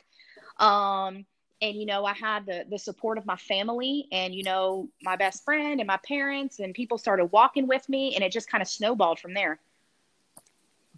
Um, 0.59 1.27
and 1.61 1.77
you 1.77 1.87
know 1.87 2.05
i 2.05 2.13
had 2.13 2.47
the 2.47 2.65
the 2.71 2.79
support 2.79 3.19
of 3.19 3.27
my 3.27 3.37
family 3.37 4.07
and 4.13 4.35
you 4.35 4.43
know 4.43 4.89
my 5.03 5.17
best 5.17 5.45
friend 5.45 5.81
and 5.81 5.87
my 5.87 5.99
parents 6.07 6.61
and 6.61 6.75
people 6.75 6.99
started 6.99 7.27
walking 7.27 7.67
with 7.67 7.89
me 7.89 8.15
and 8.15 8.25
it 8.25 8.33
just 8.33 8.51
kind 8.51 8.63
of 8.63 8.69
snowballed 8.69 9.19
from 9.19 9.35
there 9.35 9.59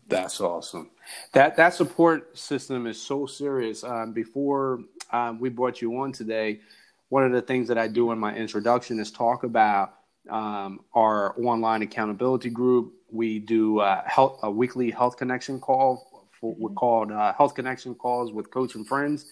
that's 0.08 0.40
awesome 0.40 0.90
that 1.32 1.56
that 1.56 1.72
support 1.74 2.36
system 2.36 2.86
is 2.86 3.00
so 3.00 3.26
serious 3.26 3.84
um, 3.84 4.12
before 4.12 4.80
um, 5.12 5.38
we 5.38 5.48
brought 5.48 5.80
you 5.80 5.96
on 5.98 6.12
today 6.12 6.60
one 7.08 7.24
of 7.24 7.32
the 7.32 7.42
things 7.42 7.68
that 7.68 7.78
i 7.78 7.88
do 7.88 8.12
in 8.12 8.18
my 8.18 8.34
introduction 8.34 8.98
is 8.98 9.10
talk 9.10 9.44
about 9.44 9.94
um, 10.28 10.80
our 10.94 11.34
online 11.40 11.82
accountability 11.82 12.50
group 12.50 12.94
we 13.12 13.38
do 13.38 13.80
uh, 13.80 14.02
health, 14.06 14.38
a 14.42 14.50
weekly 14.50 14.90
health 14.90 15.16
connection 15.16 15.60
call 15.60 16.28
for, 16.40 16.54
we're 16.54 16.68
mm-hmm. 16.68 16.76
called 16.76 17.12
uh, 17.12 17.32
health 17.34 17.54
connection 17.54 17.94
calls 17.94 18.32
with 18.32 18.50
coach 18.50 18.74
and 18.74 18.86
friends 18.86 19.26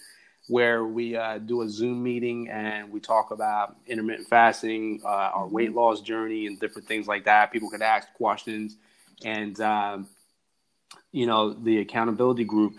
where 0.47 0.85
we 0.85 1.15
uh, 1.15 1.37
do 1.37 1.61
a 1.61 1.69
Zoom 1.69 2.01
meeting 2.01 2.49
and 2.49 2.91
we 2.91 2.99
talk 2.99 3.31
about 3.31 3.77
intermittent 3.85 4.27
fasting, 4.27 4.99
uh, 5.03 5.07
our 5.07 5.45
mm-hmm. 5.45 5.55
weight 5.55 5.73
loss 5.73 6.01
journey, 6.01 6.47
and 6.47 6.59
different 6.59 6.87
things 6.87 7.07
like 7.07 7.25
that. 7.25 7.51
People 7.51 7.69
could 7.69 7.81
ask 7.81 8.11
questions, 8.13 8.77
and 9.23 9.59
um, 9.61 10.07
you 11.11 11.25
know 11.25 11.53
the 11.53 11.79
accountability 11.79 12.43
group. 12.43 12.75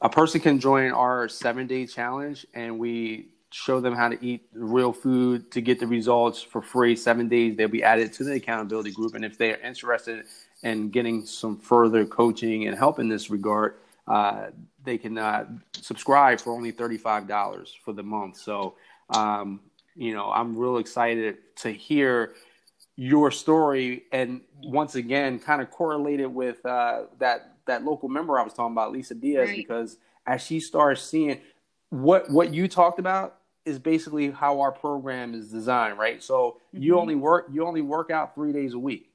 A 0.00 0.08
person 0.08 0.40
can 0.40 0.58
join 0.58 0.92
our 0.92 1.28
seven 1.28 1.66
day 1.66 1.86
challenge, 1.86 2.46
and 2.54 2.78
we 2.78 3.31
show 3.52 3.80
them 3.80 3.94
how 3.94 4.08
to 4.08 4.24
eat 4.24 4.46
real 4.54 4.92
food 4.92 5.50
to 5.52 5.60
get 5.60 5.78
the 5.78 5.86
results 5.86 6.42
for 6.42 6.62
free. 6.62 6.96
Seven 6.96 7.28
days, 7.28 7.56
they'll 7.56 7.68
be 7.68 7.82
added 7.82 8.12
to 8.14 8.24
the 8.24 8.34
accountability 8.34 8.90
group, 8.90 9.14
and 9.14 9.24
if 9.24 9.36
they 9.36 9.52
are 9.52 9.60
interested 9.60 10.24
in 10.62 10.90
getting 10.90 11.26
some 11.26 11.58
further 11.58 12.04
coaching 12.06 12.66
and 12.66 12.76
help 12.76 12.98
in 12.98 13.08
this 13.08 13.30
regard, 13.30 13.74
uh, 14.08 14.46
they 14.84 14.96
can 14.98 15.18
uh, 15.18 15.46
subscribe 15.74 16.40
for 16.40 16.52
only 16.52 16.72
$35 16.72 17.68
for 17.84 17.92
the 17.92 18.02
month. 18.02 18.36
So, 18.38 18.74
um, 19.10 19.60
you 19.94 20.14
know, 20.14 20.30
I'm 20.30 20.56
real 20.56 20.78
excited 20.78 21.38
to 21.56 21.70
hear 21.70 22.34
your 22.96 23.30
story 23.30 24.04
and 24.12 24.42
once 24.62 24.96
again 24.96 25.38
kind 25.38 25.62
of 25.62 25.70
correlated 25.70 26.32
with 26.32 26.64
uh, 26.66 27.04
that 27.18 27.56
that 27.66 27.84
local 27.84 28.08
member 28.08 28.38
I 28.38 28.42
was 28.42 28.52
talking 28.52 28.72
about, 28.72 28.92
Lisa 28.92 29.14
Diaz, 29.14 29.48
right. 29.48 29.56
because 29.56 29.96
as 30.26 30.42
she 30.42 30.60
starts 30.60 31.02
seeing 31.02 31.40
what 31.90 32.30
what 32.30 32.52
you 32.52 32.68
talked 32.68 32.98
about 32.98 33.38
is 33.64 33.78
basically 33.78 34.30
how 34.30 34.60
our 34.60 34.72
program 34.72 35.34
is 35.34 35.50
designed, 35.50 35.98
right? 35.98 36.22
So 36.22 36.58
mm-hmm. 36.74 36.82
you 36.82 36.98
only 36.98 37.14
work 37.14 37.48
you 37.52 37.66
only 37.66 37.82
work 37.82 38.10
out 38.10 38.34
three 38.34 38.52
days 38.52 38.74
a 38.74 38.78
week. 38.78 39.10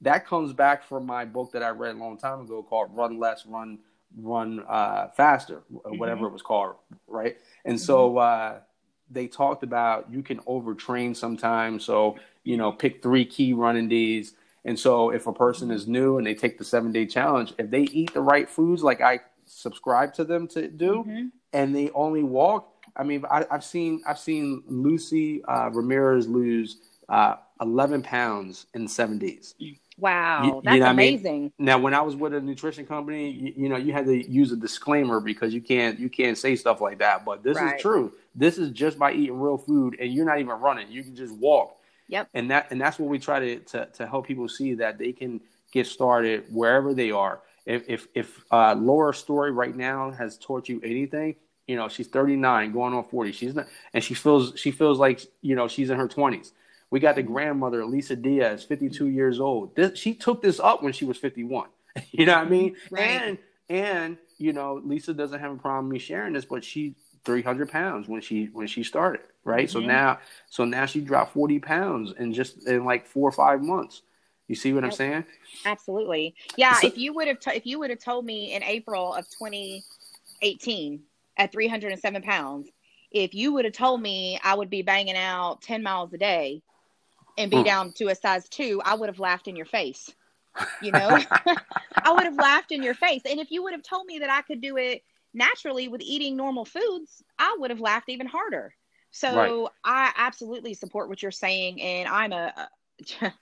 That 0.00 0.26
comes 0.26 0.52
back 0.52 0.84
from 0.84 1.06
my 1.06 1.24
book 1.24 1.52
that 1.52 1.62
I 1.62 1.70
read 1.70 1.94
a 1.94 1.98
long 1.98 2.18
time 2.18 2.40
ago 2.40 2.62
called 2.62 2.90
Run 2.94 3.18
Less, 3.18 3.46
Run 3.46 3.78
run 4.18 4.62
uh, 4.68 5.08
faster, 5.16 5.62
mm-hmm. 5.72 5.98
whatever 5.98 6.26
it 6.26 6.32
was 6.32 6.42
called, 6.42 6.74
right? 7.06 7.36
And 7.64 7.76
mm-hmm. 7.76 7.84
so 7.84 8.18
uh, 8.18 8.60
they 9.10 9.26
talked 9.26 9.62
about 9.62 10.12
you 10.12 10.22
can 10.22 10.38
overtrain 10.40 11.16
sometimes. 11.16 11.84
So 11.84 12.16
you 12.44 12.56
know, 12.56 12.72
pick 12.72 13.02
three 13.02 13.24
key 13.24 13.52
running 13.52 13.88
days. 13.88 14.34
And 14.64 14.78
so 14.78 15.10
if 15.10 15.26
a 15.26 15.32
person 15.32 15.70
is 15.70 15.86
new 15.86 16.18
and 16.18 16.26
they 16.26 16.34
take 16.34 16.58
the 16.58 16.64
seven 16.64 16.92
day 16.92 17.06
challenge, 17.06 17.52
if 17.58 17.70
they 17.70 17.82
eat 17.82 18.14
the 18.14 18.20
right 18.20 18.48
foods 18.48 18.82
like 18.82 19.00
I 19.00 19.20
subscribe 19.44 20.14
to 20.14 20.24
them 20.24 20.48
to 20.48 20.68
do, 20.68 21.04
mm-hmm. 21.06 21.26
and 21.52 21.74
they 21.74 21.90
only 21.90 22.22
walk, 22.22 22.71
I 22.96 23.02
mean, 23.02 23.24
I, 23.30 23.44
have 23.50 23.64
seen 23.64 24.02
I've 24.06 24.18
seen 24.18 24.62
Lucy 24.66 25.44
uh, 25.44 25.70
Ramirez 25.70 26.28
lose 26.28 26.78
uh, 27.08 27.36
11 27.60 28.02
pounds 28.02 28.66
in 28.74 28.88
seven 28.88 29.18
days. 29.18 29.54
Wow, 29.98 30.44
you, 30.44 30.60
that's 30.64 30.74
you 30.74 30.80
know 30.80 30.90
amazing. 30.90 31.26
I 31.26 31.38
mean? 31.38 31.52
Now, 31.58 31.78
when 31.78 31.94
I 31.94 32.00
was 32.00 32.16
with 32.16 32.34
a 32.34 32.40
nutrition 32.40 32.86
company, 32.86 33.30
you, 33.30 33.52
you, 33.56 33.68
know, 33.68 33.76
you 33.76 33.92
had 33.92 34.06
to 34.06 34.30
use 34.30 34.50
a 34.50 34.56
disclaimer 34.56 35.20
because 35.20 35.52
you 35.52 35.60
can't 35.60 35.98
you 35.98 36.08
can't 36.08 36.36
say 36.36 36.56
stuff 36.56 36.80
like 36.80 36.98
that. 36.98 37.24
But 37.24 37.42
this 37.42 37.56
right. 37.56 37.76
is 37.76 37.82
true. 37.82 38.12
This 38.34 38.58
is 38.58 38.70
just 38.70 38.98
by 38.98 39.12
eating 39.12 39.38
real 39.38 39.58
food, 39.58 39.96
and 40.00 40.12
you're 40.12 40.24
not 40.24 40.40
even 40.40 40.58
running. 40.60 40.90
You 40.90 41.02
can 41.02 41.14
just 41.14 41.34
walk. 41.36 41.76
Yep. 42.08 42.28
And 42.34 42.50
that 42.50 42.68
and 42.70 42.80
that's 42.80 42.98
what 42.98 43.08
we 43.08 43.18
try 43.18 43.38
to 43.38 43.58
to, 43.58 43.86
to 43.86 44.06
help 44.06 44.26
people 44.26 44.48
see 44.48 44.74
that 44.74 44.98
they 44.98 45.12
can 45.12 45.40
get 45.72 45.86
started 45.86 46.44
wherever 46.50 46.94
they 46.94 47.10
are. 47.10 47.40
If 47.66 47.84
if 47.88 48.08
if 48.14 48.44
uh, 48.50 48.74
Laura's 48.74 49.18
story 49.18 49.52
right 49.52 49.76
now 49.76 50.10
has 50.10 50.38
taught 50.38 50.68
you 50.68 50.80
anything, 50.82 51.36
you 51.66 51.76
know, 51.76 51.88
she's 51.88 52.08
39, 52.08 52.72
going 52.72 52.94
on 52.94 53.04
40. 53.04 53.32
She's 53.32 53.54
not, 53.54 53.66
and 53.94 54.02
she 54.02 54.14
feels 54.14 54.58
she 54.58 54.70
feels 54.70 54.98
like 54.98 55.22
you 55.40 55.54
know 55.54 55.68
she's 55.68 55.90
in 55.90 55.98
her 55.98 56.08
20s 56.08 56.52
we 56.92 57.00
got 57.00 57.14
the 57.14 57.22
grandmother, 57.22 57.86
Lisa 57.86 58.14
Diaz, 58.14 58.64
52 58.64 59.08
years 59.08 59.40
old. 59.40 59.74
This, 59.74 59.98
she 59.98 60.12
took 60.12 60.42
this 60.42 60.60
up 60.60 60.82
when 60.82 60.92
she 60.92 61.06
was 61.06 61.16
51. 61.16 61.68
you 62.10 62.26
know 62.26 62.34
what 62.34 62.46
I 62.46 62.50
mean? 62.50 62.76
Right. 62.90 63.00
And 63.00 63.38
and 63.68 64.18
you 64.36 64.52
know, 64.52 64.80
Lisa 64.84 65.14
doesn't 65.14 65.40
have 65.40 65.52
a 65.52 65.56
problem 65.56 65.88
me 65.88 65.98
sharing 65.98 66.34
this, 66.34 66.44
but 66.44 66.62
she 66.62 66.94
300 67.24 67.70
pounds 67.70 68.08
when 68.08 68.20
she 68.20 68.50
when 68.52 68.66
she 68.66 68.84
started, 68.84 69.22
right? 69.42 69.68
Mm-hmm. 69.68 69.72
So 69.72 69.80
now 69.80 70.18
so 70.50 70.66
now 70.66 70.84
she 70.84 71.00
dropped 71.00 71.32
40 71.32 71.60
pounds 71.60 72.12
in 72.18 72.34
just 72.34 72.68
in 72.68 72.84
like 72.84 73.06
four 73.06 73.26
or 73.26 73.32
five 73.32 73.62
months. 73.62 74.02
You 74.46 74.54
see 74.54 74.74
what 74.74 74.84
I'm 74.84 74.92
saying? 74.92 75.24
Absolutely. 75.64 76.34
Yeah. 76.58 76.74
So, 76.74 76.88
if 76.88 76.98
you 76.98 77.14
would 77.14 77.26
have 77.26 77.40
t- 77.40 77.52
if 77.56 77.64
you 77.64 77.78
would 77.78 77.88
have 77.88 78.00
told 78.00 78.26
me 78.26 78.52
in 78.52 78.62
April 78.62 79.14
of 79.14 79.24
2018 79.30 81.00
at 81.36 81.52
307 81.52 82.22
pounds, 82.22 82.68
if 83.10 83.34
you 83.34 83.52
would 83.52 83.64
have 83.64 83.74
told 83.74 84.00
me 84.00 84.38
I 84.42 84.54
would 84.54 84.70
be 84.70 84.82
banging 84.82 85.16
out 85.16 85.62
10 85.62 85.82
miles 85.82 86.12
a 86.12 86.18
day 86.18 86.62
and 87.38 87.50
be 87.50 87.58
mm. 87.58 87.64
down 87.64 87.92
to 87.92 88.08
a 88.08 88.14
size 88.14 88.48
two, 88.48 88.80
I 88.84 88.94
would 88.94 89.08
have 89.08 89.18
laughed 89.18 89.48
in 89.48 89.56
your 89.56 89.66
face. 89.66 90.10
You 90.82 90.92
know, 90.92 91.18
I 92.04 92.12
would 92.12 92.24
have 92.24 92.36
laughed 92.36 92.72
in 92.72 92.82
your 92.82 92.94
face. 92.94 93.22
And 93.28 93.40
if 93.40 93.50
you 93.50 93.62
would 93.62 93.72
have 93.72 93.82
told 93.82 94.06
me 94.06 94.18
that 94.18 94.30
I 94.30 94.42
could 94.42 94.60
do 94.60 94.76
it 94.76 95.02
naturally 95.34 95.88
with 95.88 96.02
eating 96.02 96.36
normal 96.36 96.64
foods, 96.64 97.22
I 97.38 97.56
would 97.58 97.70
have 97.70 97.80
laughed 97.80 98.08
even 98.08 98.26
harder. 98.26 98.74
So 99.10 99.62
right. 99.62 99.70
I 99.84 100.12
absolutely 100.16 100.74
support 100.74 101.08
what 101.08 101.22
you're 101.22 101.30
saying, 101.30 101.82
and 101.82 102.08
I'm 102.08 102.32
a, 102.32 102.68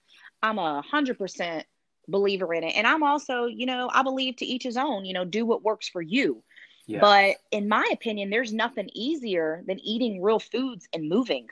I'm 0.42 0.58
a 0.58 0.82
hundred 0.82 1.18
percent 1.18 1.64
believer 2.08 2.52
in 2.52 2.64
it. 2.64 2.74
And 2.76 2.86
I'm 2.86 3.02
also, 3.02 3.46
you 3.46 3.66
know, 3.66 3.88
I 3.92 4.02
believe 4.02 4.36
to 4.36 4.44
each 4.44 4.64
his 4.64 4.76
own. 4.76 5.04
You 5.04 5.14
know, 5.14 5.24
do 5.24 5.46
what 5.46 5.62
works 5.62 5.88
for 5.88 6.02
you. 6.02 6.42
Yeah. 6.90 6.98
But 7.00 7.36
in 7.52 7.68
my 7.68 7.88
opinion, 7.92 8.30
there's 8.30 8.52
nothing 8.52 8.90
easier 8.92 9.62
than 9.64 9.78
eating 9.78 10.20
real 10.20 10.40
foods 10.40 10.88
and 10.92 11.08
moving. 11.08 11.48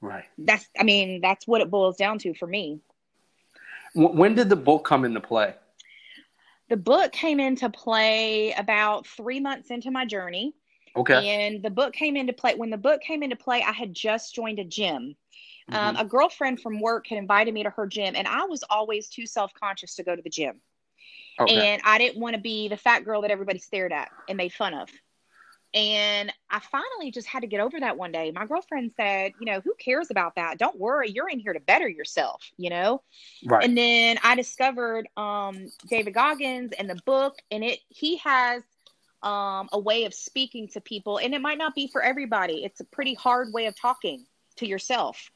Right. 0.00 0.24
That's, 0.36 0.68
I 0.76 0.82
mean, 0.82 1.20
that's 1.20 1.46
what 1.46 1.60
it 1.60 1.70
boils 1.70 1.96
down 1.96 2.18
to 2.18 2.34
for 2.34 2.48
me. 2.48 2.80
When 3.94 4.34
did 4.34 4.48
the 4.48 4.56
book 4.56 4.84
come 4.84 5.04
into 5.04 5.20
play? 5.20 5.54
The 6.68 6.76
book 6.76 7.12
came 7.12 7.38
into 7.38 7.70
play 7.70 8.54
about 8.54 9.06
three 9.06 9.38
months 9.38 9.70
into 9.70 9.92
my 9.92 10.04
journey. 10.04 10.52
Okay. 10.96 11.28
And 11.28 11.62
the 11.62 11.70
book 11.70 11.92
came 11.92 12.16
into 12.16 12.32
play 12.32 12.56
when 12.56 12.70
the 12.70 12.76
book 12.76 13.02
came 13.02 13.22
into 13.22 13.36
play. 13.36 13.62
I 13.62 13.70
had 13.70 13.94
just 13.94 14.34
joined 14.34 14.58
a 14.58 14.64
gym. 14.64 15.14
Um, 15.68 15.74
mm-hmm. 15.74 15.76
Um, 15.76 15.96
a 15.96 16.04
girlfriend 16.04 16.60
from 16.60 16.80
work 16.80 17.06
had 17.06 17.18
invited 17.18 17.54
me 17.54 17.62
to 17.62 17.70
her 17.70 17.86
gym, 17.86 18.14
and 18.16 18.26
I 18.26 18.46
was 18.46 18.64
always 18.68 19.08
too 19.08 19.26
self 19.26 19.52
conscious 19.54 19.94
to 19.94 20.02
go 20.02 20.16
to 20.16 20.22
the 20.22 20.28
gym. 20.28 20.60
Okay. 21.40 21.72
And 21.72 21.82
I 21.84 21.98
didn't 21.98 22.20
want 22.20 22.36
to 22.36 22.40
be 22.40 22.68
the 22.68 22.76
fat 22.76 23.04
girl 23.04 23.22
that 23.22 23.30
everybody 23.30 23.58
stared 23.58 23.92
at 23.92 24.10
and 24.28 24.36
made 24.36 24.52
fun 24.52 24.74
of. 24.74 24.88
And 25.74 26.30
I 26.50 26.60
finally 26.60 27.10
just 27.10 27.26
had 27.26 27.40
to 27.40 27.46
get 27.46 27.60
over 27.60 27.80
that 27.80 27.96
one 27.96 28.12
day. 28.12 28.30
My 28.30 28.44
girlfriend 28.44 28.92
said, 28.94 29.32
you 29.40 29.46
know, 29.46 29.60
who 29.60 29.74
cares 29.74 30.10
about 30.10 30.34
that? 30.34 30.58
Don't 30.58 30.78
worry, 30.78 31.10
you're 31.10 31.30
in 31.30 31.38
here 31.38 31.54
to 31.54 31.60
better 31.60 31.88
yourself, 31.88 32.42
you 32.58 32.68
know? 32.68 33.02
Right. 33.46 33.64
And 33.64 33.76
then 33.76 34.18
I 34.22 34.34
discovered 34.34 35.08
um, 35.16 35.68
David 35.88 36.12
Goggins 36.12 36.72
and 36.78 36.90
the 36.90 37.00
book, 37.06 37.36
and 37.50 37.64
it 37.64 37.78
he 37.88 38.18
has 38.18 38.62
um, 39.22 39.68
a 39.72 39.78
way 39.78 40.04
of 40.04 40.12
speaking 40.12 40.68
to 40.68 40.80
people, 40.82 41.16
and 41.16 41.32
it 41.32 41.40
might 41.40 41.58
not 41.58 41.74
be 41.74 41.88
for 41.88 42.02
everybody. 42.02 42.64
It's 42.64 42.80
a 42.80 42.84
pretty 42.84 43.14
hard 43.14 43.48
way 43.54 43.64
of 43.64 43.80
talking 43.80 44.26
to 44.56 44.66
yourself. 44.66 45.30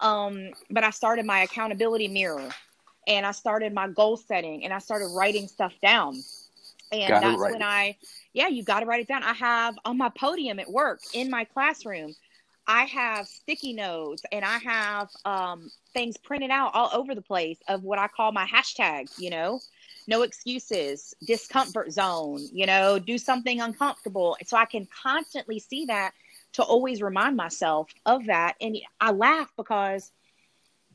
Um, 0.00 0.52
but 0.70 0.84
I 0.84 0.90
started 0.90 1.26
my 1.26 1.40
accountability 1.40 2.08
mirror 2.08 2.48
and 3.06 3.26
I 3.26 3.32
started 3.32 3.72
my 3.72 3.88
goal 3.88 4.16
setting 4.16 4.64
and 4.64 4.72
I 4.72 4.78
started 4.78 5.08
writing 5.14 5.48
stuff 5.48 5.72
down. 5.82 6.22
And 6.90 7.08
got 7.08 7.22
that's 7.22 7.40
when 7.40 7.62
I, 7.62 7.96
yeah, 8.32 8.48
you 8.48 8.62
got 8.62 8.80
to 8.80 8.86
write 8.86 9.00
it 9.00 9.08
down. 9.08 9.22
I 9.22 9.32
have 9.32 9.78
on 9.84 9.96
my 9.96 10.10
podium 10.10 10.58
at 10.58 10.70
work 10.70 11.00
in 11.14 11.30
my 11.30 11.44
classroom, 11.44 12.14
I 12.66 12.84
have 12.84 13.26
sticky 13.26 13.72
notes 13.72 14.22
and 14.30 14.44
I 14.44 14.58
have 14.58 15.08
um, 15.24 15.70
things 15.94 16.16
printed 16.16 16.50
out 16.50 16.72
all 16.74 16.90
over 16.92 17.14
the 17.14 17.22
place 17.22 17.58
of 17.68 17.82
what 17.82 17.98
I 17.98 18.08
call 18.08 18.30
my 18.30 18.46
hashtags, 18.46 19.18
you 19.18 19.30
know, 19.30 19.60
no 20.06 20.22
excuses, 20.22 21.14
discomfort 21.26 21.92
zone, 21.92 22.40
you 22.52 22.66
know, 22.66 22.98
do 22.98 23.18
something 23.18 23.60
uncomfortable. 23.60 24.36
So 24.44 24.56
I 24.56 24.64
can 24.64 24.86
constantly 25.02 25.58
see 25.58 25.86
that 25.86 26.12
to 26.54 26.62
always 26.62 27.02
remind 27.02 27.36
myself 27.36 27.90
of 28.06 28.26
that. 28.26 28.54
And 28.60 28.76
I 29.00 29.12
laugh 29.12 29.50
because 29.56 30.12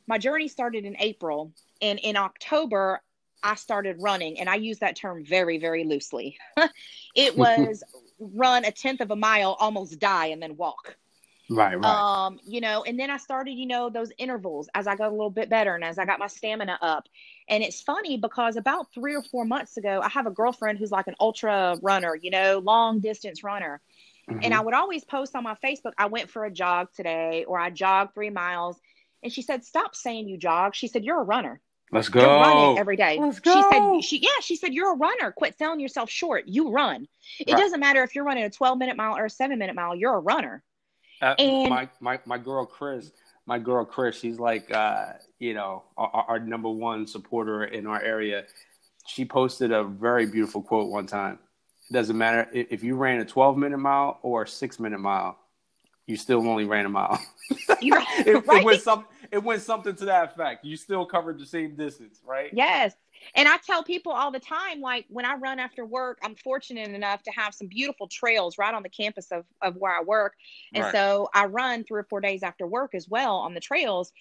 my 0.08 0.18
journey 0.18 0.48
started 0.48 0.86
in 0.86 0.96
April 1.00 1.52
and 1.82 2.00
in 2.00 2.16
October, 2.16 3.02
I 3.44 3.56
started 3.56 3.98
running, 4.00 4.40
and 4.40 4.50
I 4.50 4.56
use 4.56 4.80
that 4.80 4.96
term 4.96 5.24
very, 5.24 5.58
very 5.58 5.84
loosely. 5.84 6.38
it 7.16 7.38
was 7.38 7.84
run 8.20 8.66
a 8.66 8.72
tenth 8.72 9.02
of 9.02 9.12
a 9.12 9.16
mile, 9.16 9.56
almost 9.60 10.00
die, 10.00 10.28
and 10.28 10.42
then 10.42 10.58
walk. 10.58 10.98
Right, 11.50 11.80
right. 11.80 11.86
Um, 11.86 12.40
you 12.46 12.60
know, 12.60 12.84
and 12.84 13.00
then 13.00 13.10
I 13.10 13.18
started, 13.18 13.52
you 13.52 13.68
know, 13.68 13.90
those 13.90 14.12
intervals 14.18 14.68
as 14.76 14.86
I 14.86 14.96
got 14.96 15.08
a 15.08 15.12
little 15.12 15.30
bit 15.30 15.50
better 15.50 15.76
and 15.76 15.84
as 15.84 15.98
I 15.98 16.06
got 16.06 16.20
my 16.20 16.28
stamina 16.28 16.78
up. 16.82 17.08
And 17.48 17.64
it's 17.64 17.82
funny 17.82 18.18
because 18.18 18.58
about 18.58 18.92
three 18.94 19.16
or 19.16 19.24
four 19.24 19.46
months 19.46 19.78
ago, 19.78 20.02
I 20.04 20.10
have 20.10 20.28
a 20.28 20.32
girlfriend 20.32 20.78
who's 20.78 20.92
like 20.92 21.08
an 21.08 21.16
ultra 21.22 21.78
runner, 21.82 22.18
you 22.22 22.32
know, 22.32 22.60
long 22.60 23.00
distance 23.00 23.44
runner. 23.44 23.80
Mm-hmm. 24.30 24.42
And 24.44 24.54
I 24.54 24.60
would 24.60 24.74
always 24.74 25.06
post 25.06 25.36
on 25.36 25.44
my 25.44 25.56
Facebook, 25.64 25.94
I 25.98 26.08
went 26.08 26.30
for 26.30 26.44
a 26.44 26.52
jog 26.52 26.90
today 26.94 27.46
or 27.48 27.58
I 27.58 27.70
jogged 27.70 28.14
three 28.14 28.30
miles. 28.30 28.78
And 29.24 29.32
she 29.32 29.42
said, 29.42 29.64
Stop 29.64 29.96
saying 29.96 30.28
you 30.28 30.38
jog. 30.38 30.76
She 30.76 30.88
said, 30.88 31.06
You're 31.06 31.22
a 31.22 31.24
runner. 31.24 31.62
Let's 31.92 32.10
go. 32.10 32.20
You're 32.20 32.28
running 32.30 32.78
every 32.80 32.98
day. 32.98 33.18
Let's 33.20 33.40
go. 33.40 33.54
She 33.54 33.62
said, 33.72 34.02
she, 34.04 34.18
yeah, 34.20 34.42
she 34.42 34.56
said, 34.58 34.74
you're 34.74 34.92
a 34.94 34.98
runner. 34.98 35.32
Quit 35.32 35.58
selling 35.58 35.80
yourself 35.80 36.10
short. 36.10 36.46
You 36.48 36.70
run. 36.72 37.08
It 37.40 37.52
Right. 37.52 37.58
doesn't 37.60 37.80
matter 37.80 38.04
if 38.04 38.14
you're 38.14 38.26
running 38.26 38.44
a 38.44 38.50
12 38.50 38.78
minute 38.78 38.98
mile 38.98 39.16
or 39.18 39.26
a 39.26 39.30
seven 39.30 39.58
minute 39.58 39.76
mile, 39.76 39.96
you're 39.96 40.16
a 40.16 40.20
runner. 40.20 40.64
Uh, 41.22 41.36
And- 41.40 41.70
my, 41.70 41.90
my 42.00 42.20
my 42.26 42.38
girl 42.38 42.66
Chris, 42.66 43.12
my 43.46 43.58
girl 43.58 43.86
Chris, 43.86 44.20
she's 44.20 44.38
like 44.40 44.70
uh, 44.74 45.14
you 45.40 45.54
know 45.54 45.84
our, 45.98 46.26
our 46.28 46.40
number 46.40 46.70
one 46.70 47.08
supporter 47.08 47.64
in 47.64 47.88
our 47.88 48.02
area. 48.02 48.44
She 49.08 49.24
posted 49.24 49.72
a 49.72 49.84
very 49.86 50.26
beautiful 50.26 50.62
quote 50.62 50.90
one 50.92 51.08
time. 51.08 51.40
It 51.90 51.94
doesn't 51.94 52.18
matter 52.18 52.50
if, 52.54 52.68
if 52.70 52.84
you 52.84 52.98
ran 52.98 53.22
a 53.22 53.26
12 53.26 53.58
minute 53.58 53.78
mile 53.78 54.20
or 54.22 54.44
a 54.44 54.48
six 54.48 54.78
minute 54.80 55.00
mile, 55.00 55.40
you 56.06 56.18
still 56.18 56.46
only 56.48 56.66
ran 56.66 56.86
a 56.86 56.90
mile. 56.90 57.18
You're 57.82 58.00
it, 58.20 58.28
it 58.28 58.46
right. 58.48 58.66
went 58.66 58.82
some 58.82 59.06
it 59.32 59.44
went 59.44 59.62
something 59.62 59.96
to 59.96 60.06
that 60.06 60.32
effect. 60.34 60.66
You 60.66 60.78
still 60.78 61.06
covered 61.06 61.40
the 61.40 61.46
same 61.46 61.76
distance, 61.76 62.22
right? 62.26 62.52
Yes. 62.52 62.96
And 63.36 63.48
I 63.48 63.58
tell 63.58 63.84
people 63.84 64.12
all 64.12 64.32
the 64.32 64.40
time, 64.40 64.80
like 64.80 65.06
when 65.10 65.26
I 65.26 65.36
run 65.36 65.60
after 65.60 65.86
work, 65.86 66.20
I'm 66.24 66.36
fortunate 66.36 66.90
enough 66.90 67.24
to 67.24 67.32
have 67.32 67.54
some 67.54 67.68
beautiful 67.68 68.08
trails 68.08 68.58
right 68.58 68.74
on 68.74 68.84
the 68.84 68.90
campus 68.90 69.32
of, 69.32 69.44
of 69.62 69.76
where 69.76 69.92
I 69.92 70.04
work. 70.04 70.36
And 70.74 70.84
Right. 70.84 70.96
so 70.96 71.30
I 71.34 71.46
run 71.46 71.84
three 71.84 72.00
or 72.00 72.08
four 72.10 72.22
days 72.22 72.44
after 72.44 72.66
work 72.68 72.94
as 72.96 73.10
well 73.10 73.38
on 73.38 73.54
the 73.54 73.60
trails. 73.60 74.14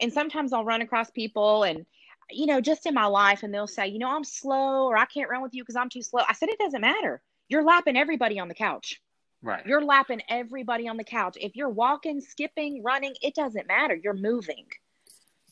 And 0.00 0.12
sometimes 0.12 0.52
I'll 0.52 0.64
run 0.64 0.82
across 0.82 1.10
people 1.10 1.62
and, 1.62 1.86
you 2.30 2.46
know, 2.46 2.60
just 2.60 2.86
in 2.86 2.94
my 2.94 3.06
life, 3.06 3.42
and 3.42 3.54
they'll 3.54 3.66
say, 3.66 3.88
you 3.88 3.98
know, 3.98 4.10
I'm 4.14 4.24
slow 4.24 4.86
or 4.86 4.96
I 4.96 5.06
can't 5.06 5.30
run 5.30 5.42
with 5.42 5.54
you 5.54 5.62
because 5.62 5.76
I'm 5.76 5.88
too 5.90 6.02
slow. 6.02 6.22
I 6.28 6.34
said, 6.34 6.48
it 6.48 6.58
doesn't 6.58 6.80
matter. 6.80 7.22
You're 7.48 7.64
lapping 7.64 7.96
everybody 7.96 8.38
on 8.40 8.48
the 8.48 8.54
couch. 8.54 9.00
Right. 9.42 9.64
You're 9.66 9.84
lapping 9.84 10.20
everybody 10.28 10.86
on 10.88 10.96
the 10.96 11.04
couch. 11.04 11.36
If 11.40 11.56
you're 11.56 11.70
walking, 11.70 12.20
skipping, 12.20 12.82
running, 12.82 13.14
it 13.22 13.34
doesn't 13.34 13.66
matter. 13.66 13.94
You're 13.94 14.14
moving. 14.14 14.66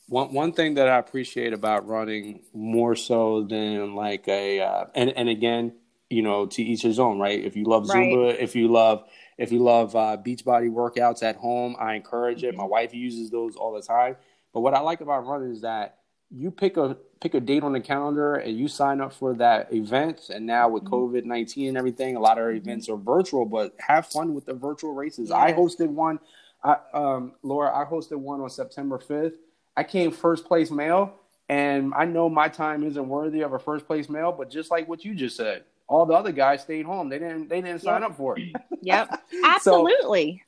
One 0.07 0.33
one 0.33 0.53
thing 0.53 0.75
that 0.75 0.87
I 0.87 0.97
appreciate 0.97 1.53
about 1.53 1.87
running 1.87 2.41
more 2.53 2.95
so 2.95 3.43
than 3.43 3.95
like 3.95 4.27
a 4.27 4.59
uh, 4.59 4.85
and 4.95 5.11
and 5.11 5.29
again, 5.29 5.73
you 6.09 6.21
know, 6.23 6.47
to 6.47 6.63
each 6.63 6.81
his 6.81 6.99
own, 6.99 7.19
right? 7.19 7.43
If 7.43 7.55
you 7.55 7.65
love 7.65 7.87
Right. 7.89 8.11
Zumba, 8.11 8.39
if 8.39 8.55
you 8.55 8.67
love 8.67 9.03
if 9.37 9.51
you 9.51 9.59
love 9.59 9.95
uh, 9.95 10.17
beach 10.17 10.43
body 10.43 10.67
workouts 10.67 11.23
at 11.23 11.35
home, 11.35 11.75
I 11.79 11.93
encourage 11.95 12.43
it. 12.43 12.53
Mhm. 12.53 12.57
My 12.57 12.65
wife 12.65 12.93
uses 12.93 13.29
those 13.29 13.55
all 13.55 13.73
the 13.73 13.81
time. 13.81 14.17
But 14.53 14.61
what 14.61 14.73
I 14.73 14.79
like 14.79 15.01
about 15.01 15.25
running 15.25 15.51
is 15.51 15.61
that 15.61 15.99
you 16.31 16.51
pick 16.51 16.77
a 16.77 16.97
pick 17.21 17.33
a 17.33 17.39
date 17.39 17.63
on 17.63 17.73
the 17.73 17.81
calendar 17.81 18.35
and 18.35 18.57
you 18.57 18.67
sign 18.67 19.01
up 19.01 19.11
for 19.13 19.33
that 19.35 19.73
event. 19.73 20.29
And 20.33 20.45
now 20.45 20.69
with 20.69 20.83
Mhm. 20.85 20.89
COVID 20.89 21.25
nineteen 21.25 21.67
and 21.69 21.77
everything, 21.77 22.15
a 22.15 22.19
lot 22.19 22.37
of 22.37 22.43
our 22.43 22.51
events 22.51 22.87
are 22.89 22.95
virtual. 22.95 23.45
But 23.45 23.73
have 23.79 24.05
fun 24.07 24.33
with 24.33 24.45
the 24.45 24.53
virtual 24.53 24.93
races. 24.93 25.31
I 25.31 25.53
hosted 25.53 25.89
one. 25.89 26.19
I, 26.63 26.77
um, 26.93 27.33
Laura, 27.43 27.75
I 27.75 27.85
hosted 27.85 28.17
one 28.17 28.41
on 28.41 28.49
September 28.49 28.97
fifth. 28.99 29.35
I 29.77 29.83
came 29.83 30.11
first 30.11 30.45
place 30.45 30.71
male, 30.71 31.13
and 31.47 31.93
I 31.95 32.05
know 32.05 32.29
my 32.29 32.49
time 32.49 32.83
isn't 32.83 33.07
worthy 33.07 33.41
of 33.41 33.53
a 33.53 33.59
first 33.59 33.85
place 33.87 34.09
male, 34.09 34.31
but 34.31 34.49
just 34.49 34.69
like 34.71 34.87
what 34.89 35.05
you 35.05 35.15
just 35.15 35.35
said, 35.37 35.63
all 35.87 36.05
the 36.05 36.13
other 36.13 36.31
guys 36.33 36.61
stayed 36.61 36.85
home. 36.85 37.07
They 37.09 37.17
didn't. 37.19 37.47
They 37.49 37.61
didn't 37.61 37.81
sign 37.81 38.01
Yep. 38.01 38.11
up 38.11 38.17
for 38.17 38.37
it. 38.37 38.55
Yep. 38.81 39.21
So, 39.31 39.45
Absolutely. 39.45 40.43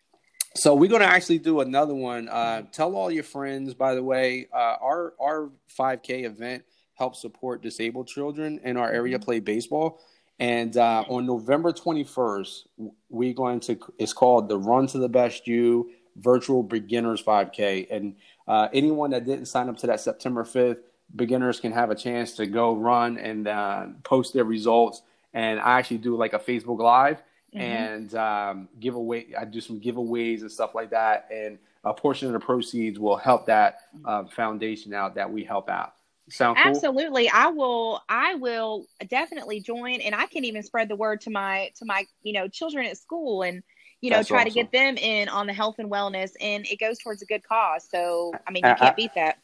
So 0.56 0.76
we're 0.76 0.90
gonna 0.90 1.06
actually 1.06 1.40
do 1.40 1.62
another 1.62 1.96
one. 1.96 2.28
Uh, 2.28 2.64
tell 2.72 2.96
all 2.96 3.10
your 3.10 3.24
friends. 3.24 3.74
By 3.74 3.96
the 3.96 4.04
way, 4.04 4.48
uh, 4.54 4.76
our 4.82 5.14
our 5.20 5.50
5K 5.78 6.26
event 6.26 6.64
helps 6.96 7.22
support 7.22 7.62
disabled 7.62 8.08
children 8.08 8.60
in 8.64 8.78
our 8.78 8.92
area 8.92 9.18
play 9.18 9.40
baseball. 9.40 10.00
And 10.40 10.76
uh, 10.76 11.06
on 11.08 11.26
November 11.26 11.72
21st, 11.72 12.68
we're 13.10 13.34
going 13.34 13.60
to. 13.62 13.80
It's 13.98 14.14
called 14.14 14.50
the 14.50 14.58
Run 14.58 14.88
to 14.88 14.98
the 14.98 15.08
Best 15.08 15.48
You 15.48 15.92
Virtual 16.16 16.64
Beginners 16.64 17.24
5K. 17.24 17.88
And 17.92 18.16
uh, 18.48 18.68
anyone 18.74 19.12
that 19.12 19.26
didn't 19.26 19.46
sign 19.46 19.70
up 19.70 19.78
to 19.78 19.88
that 19.88 20.02
September 20.02 20.44
5th, 20.44 20.80
beginners 21.16 21.60
can 21.60 21.72
have 21.72 21.92
a 21.92 21.96
chance 21.96 22.34
to 22.34 22.46
go 22.46 22.76
run 22.76 23.18
and 23.18 23.48
uh, 23.48 23.88
post 24.04 24.34
their 24.34 24.44
results. 24.44 25.02
And 25.34 25.60
I 25.60 25.78
actually 25.80 26.00
do 26.00 26.18
like 26.18 26.34
a 26.34 26.40
Facebook 26.40 26.80
Live 26.80 27.22
Mhm. 27.54 27.60
and 27.60 28.16
um, 28.16 28.70
give 28.80 28.96
away. 28.96 29.28
I 29.38 29.46
do 29.46 29.60
some 29.60 29.80
giveaways 29.80 30.42
and 30.42 30.52
stuff 30.52 30.74
like 30.74 30.90
that, 30.92 31.28
and 31.32 31.58
a 31.84 31.94
portion 31.94 32.28
of 32.28 32.34
the 32.34 32.40
proceeds 32.40 33.00
will 33.00 33.18
help 33.18 33.46
that 33.48 33.80
uh, 34.06 34.26
foundation 34.26 34.94
out 34.94 35.16
that 35.16 35.32
we 35.32 35.44
help 35.44 35.70
out. 35.70 35.94
Sound 36.30 36.58
cool? 36.64 36.72
Absolutely. 36.72 37.30
I 37.30 37.48
will 37.48 38.02
I 38.08 38.36
will 38.36 38.86
definitely 39.10 39.60
join 39.60 40.00
and 40.02 40.16
I 40.16 40.28
can 40.28 40.46
even 40.46 40.64
spread 40.64 40.88
the 40.88 40.96
word 40.96 41.20
to 41.22 41.30
my 41.30 41.72
to 41.76 41.86
my, 41.86 42.06
you 42.24 42.32
know, 42.32 42.48
children 42.48 42.86
at 42.86 42.98
school 42.98 43.42
and 43.42 43.64
you 44.00 44.10
know, 44.10 44.18
That's 44.18 44.30
try 44.30 44.44
to 44.44 44.50
get 44.50 44.72
them 44.72 44.98
in 44.98 45.30
on 45.30 45.46
the 45.46 45.54
health 45.54 45.76
and 45.78 45.92
wellness 45.92 46.32
and 46.40 46.66
it 46.68 46.80
goes 46.80 46.98
towards 47.00 47.22
a 47.22 47.26
good 47.26 47.44
cause. 47.44 47.88
So, 47.90 48.34
I 48.48 48.52
mean, 48.52 48.64
you 48.66 48.76
can't 48.76 48.82
I- 48.82 48.94
beat 48.94 49.12
that. 49.16 49.40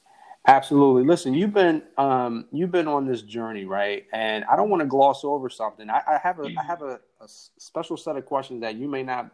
Absolutely. 0.48 1.04
Listen, 1.04 1.34
you've 1.34 1.54
been 1.54 1.82
um, 1.98 2.46
you've 2.54 2.72
been 2.72 2.88
on 2.88 3.06
this 3.06 3.22
journey, 3.22 3.66
right? 3.66 4.06
And 4.14 4.46
I 4.46 4.56
don't 4.56 4.70
want 4.70 4.80
to 4.80 4.88
gloss 4.88 5.26
over 5.26 5.50
something. 5.50 5.90
I, 5.90 6.02
I 6.08 6.20
have 6.24 6.40
a 6.40 6.50
I 6.58 6.64
have 6.64 6.82
a, 6.84 7.02
a 7.20 7.28
special 7.28 7.98
set 7.98 8.16
of 8.16 8.26
questions 8.26 8.62
that 8.62 8.76
you 8.76 8.88
may 8.88 9.04
not 9.04 9.32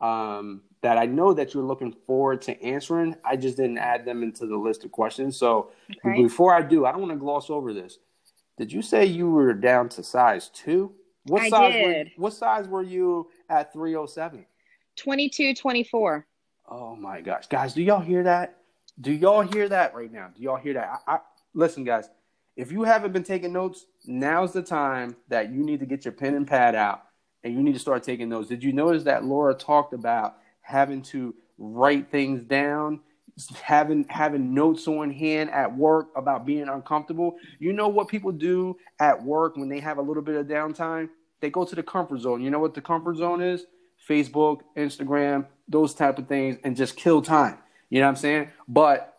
um, 0.00 0.62
that 0.82 0.98
I 0.98 1.06
know 1.06 1.32
that 1.32 1.54
you're 1.54 1.62
looking 1.62 1.92
forward 1.92 2.42
to 2.42 2.60
answering. 2.60 3.14
I 3.24 3.36
just 3.36 3.56
didn't 3.56 3.78
add 3.78 4.04
them 4.04 4.22
into 4.24 4.46
the 4.46 4.56
list 4.56 4.84
of 4.84 4.90
questions. 4.90 5.36
So 5.36 5.70
Okay. 6.04 6.20
before 6.22 6.52
I 6.52 6.62
do, 6.62 6.84
I 6.84 6.90
don't 6.90 7.02
want 7.02 7.12
to 7.12 7.18
gloss 7.18 7.50
over 7.50 7.72
this. 7.72 7.98
Did 8.58 8.72
you 8.72 8.82
say 8.82 9.06
you 9.06 9.30
were 9.30 9.54
down 9.54 9.88
to 9.90 10.02
size 10.02 10.48
two? 10.48 10.92
What 11.24 11.42
I 11.42 11.48
size 11.48 11.74
did. 11.74 11.82
Were, 12.18 12.24
what 12.24 12.32
size 12.32 12.66
were 12.66 12.82
you 12.82 13.30
at 13.48 13.72
307? 13.72 14.44
22 14.96 15.54
24. 15.54 16.26
Oh 16.68 16.96
my 16.96 17.20
gosh, 17.20 17.46
guys, 17.46 17.72
do 17.74 17.82
y'all 17.82 18.00
hear 18.00 18.24
that? 18.24 18.58
Do 19.00 19.12
y'all 19.12 19.42
hear 19.42 19.68
that 19.68 19.94
right 19.94 20.12
now? 20.12 20.30
Do 20.34 20.42
y'all 20.42 20.56
hear 20.56 20.74
that? 20.74 21.00
I, 21.06 21.14
I, 21.14 21.18
listen, 21.54 21.84
guys, 21.84 22.10
if 22.56 22.72
you 22.72 22.82
haven't 22.82 23.12
been 23.12 23.22
taking 23.22 23.52
notes, 23.52 23.86
now's 24.06 24.52
the 24.52 24.62
time 24.62 25.16
that 25.28 25.52
you 25.52 25.62
need 25.64 25.80
to 25.80 25.86
get 25.86 26.04
your 26.04 26.12
pen 26.12 26.34
and 26.34 26.46
pad 26.46 26.74
out 26.74 27.04
and 27.44 27.54
you 27.54 27.62
need 27.62 27.74
to 27.74 27.78
start 27.78 28.02
taking 28.02 28.28
notes. 28.28 28.48
Did 28.48 28.62
you 28.62 28.72
notice 28.72 29.04
that 29.04 29.24
Laura 29.24 29.54
talked 29.54 29.92
about 29.92 30.36
having 30.60 31.02
to 31.02 31.34
write 31.58 32.10
things 32.10 32.42
down, 32.42 33.00
having 33.62 34.06
having 34.08 34.54
notes 34.54 34.86
on 34.86 35.10
hand 35.10 35.50
at 35.50 35.76
work 35.76 36.08
about 36.16 36.46
being 36.46 36.68
uncomfortable? 36.68 37.36
You 37.58 37.72
know 37.72 37.88
what 37.88 38.08
people 38.08 38.32
do 38.32 38.76
at 39.00 39.22
work 39.22 39.56
when 39.56 39.68
they 39.68 39.80
have 39.80 39.98
a 39.98 40.02
little 40.02 40.22
bit 40.22 40.36
of 40.36 40.46
downtime? 40.46 41.08
They 41.40 41.50
go 41.50 41.64
to 41.64 41.74
the 41.74 41.82
comfort 41.82 42.20
zone. 42.20 42.40
You 42.40 42.50
know 42.50 42.60
what 42.60 42.74
the 42.74 42.80
comfort 42.80 43.16
zone 43.16 43.42
is? 43.42 43.66
Facebook, 44.08 44.60
Instagram, 44.76 45.46
those 45.68 45.94
type 45.94 46.18
of 46.18 46.28
things, 46.28 46.58
and 46.64 46.76
just 46.76 46.96
kill 46.96 47.22
time. 47.22 47.58
You 47.90 48.00
know 48.00 48.06
what 48.06 48.10
I'm 48.10 48.16
saying? 48.16 48.48
But 48.68 49.12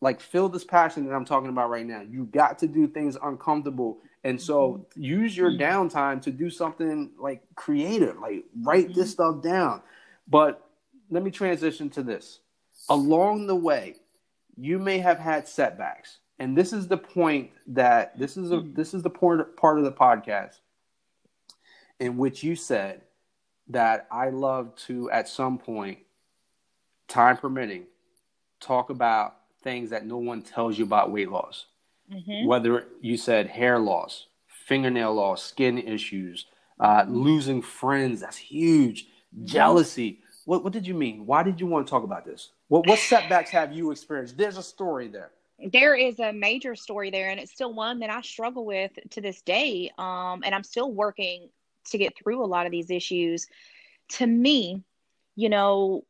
like 0.00 0.20
feel 0.20 0.48
this 0.48 0.64
passion 0.64 1.06
that 1.06 1.14
I'm 1.14 1.24
talking 1.24 1.48
about 1.48 1.70
right 1.70 1.86
now. 1.86 2.02
You 2.02 2.24
got 2.24 2.58
to 2.60 2.66
do 2.66 2.86
things 2.86 3.16
uncomfortable. 3.22 3.98
And 4.24 4.40
so 4.40 4.86
mm-hmm. 4.90 5.02
use 5.02 5.36
your 5.36 5.50
mm-hmm. 5.50 5.62
downtime 5.62 6.22
to 6.22 6.30
do 6.30 6.50
something 6.50 7.10
like 7.18 7.42
creative, 7.54 8.18
like 8.18 8.44
write 8.62 8.88
this 8.88 9.14
mm-hmm. 9.14 9.32
stuff 9.32 9.42
down. 9.42 9.82
But 10.26 10.68
let 11.10 11.22
me 11.22 11.30
transition 11.30 11.88
to 11.90 12.02
this. 12.02 12.40
Along 12.88 13.46
the 13.46 13.56
way, 13.56 13.96
you 14.56 14.78
may 14.78 14.98
have 14.98 15.18
had 15.18 15.48
setbacks. 15.48 16.18
And 16.38 16.56
this 16.56 16.72
is 16.72 16.88
the 16.88 16.96
point 16.96 17.50
that 17.68 18.18
this 18.18 18.36
is 18.36 18.52
a 18.52 18.60
this 18.60 18.94
is 18.94 19.02
the 19.02 19.10
part 19.10 19.56
part 19.56 19.78
of 19.78 19.84
the 19.84 19.92
podcast 19.92 20.60
in 21.98 22.16
which 22.16 22.42
you 22.42 22.54
said 22.54 23.02
that 23.68 24.06
I 24.10 24.30
love 24.30 24.74
to 24.86 25.10
at 25.10 25.28
some 25.28 25.58
point, 25.58 25.98
time 27.08 27.36
permitting, 27.36 27.84
talk 28.60 28.90
about 28.90 29.36
things 29.62 29.90
that 29.90 30.06
no 30.06 30.16
one 30.18 30.42
tells 30.42 30.78
you 30.78 30.84
about 30.84 31.10
weight 31.10 31.30
loss. 31.30 31.66
Mhm. 32.12 32.46
Whether 32.46 32.86
you 33.00 33.16
said 33.16 33.48
hair 33.48 33.78
loss, 33.78 34.26
fingernail 34.46 35.14
loss, 35.14 35.42
skin 35.42 35.78
issues, 35.78 36.46
uh, 36.80 37.04
losing 37.08 37.62
friends, 37.62 38.20
that's 38.20 38.36
huge. 38.36 39.08
Jealousy. 39.44 40.20
What, 40.44 40.64
what 40.64 40.72
did 40.72 40.86
you 40.86 40.94
mean? 40.94 41.26
Why 41.26 41.42
did 41.42 41.60
you 41.60 41.66
want 41.66 41.86
to 41.86 41.90
talk 41.90 42.04
about 42.04 42.24
this? 42.24 42.50
What, 42.68 42.86
what 42.86 42.98
setbacks 42.98 43.50
have 43.50 43.72
you 43.72 43.90
experienced? 43.90 44.38
There's 44.38 44.56
a 44.56 44.62
story 44.62 45.08
there. 45.08 45.30
There 45.58 45.94
is 45.94 46.20
a 46.20 46.32
major 46.32 46.74
story 46.74 47.10
there, 47.10 47.30
and 47.30 47.40
it's 47.40 47.52
still 47.52 47.74
one 47.74 47.98
that 47.98 48.10
I 48.10 48.22
struggle 48.22 48.64
with 48.64 48.92
to 49.10 49.20
this 49.20 49.42
day. 49.42 49.90
Um, 49.98 50.42
and 50.44 50.54
I'm 50.54 50.64
still 50.64 50.92
working 50.92 51.50
to 51.90 51.98
get 51.98 52.16
through 52.16 52.44
a 52.44 52.46
lot 52.46 52.64
of 52.64 52.72
these 52.72 52.90
issues. 52.90 53.48
To 54.10 54.26
me, 54.26 54.84
you 55.36 55.48
know, 55.48 56.04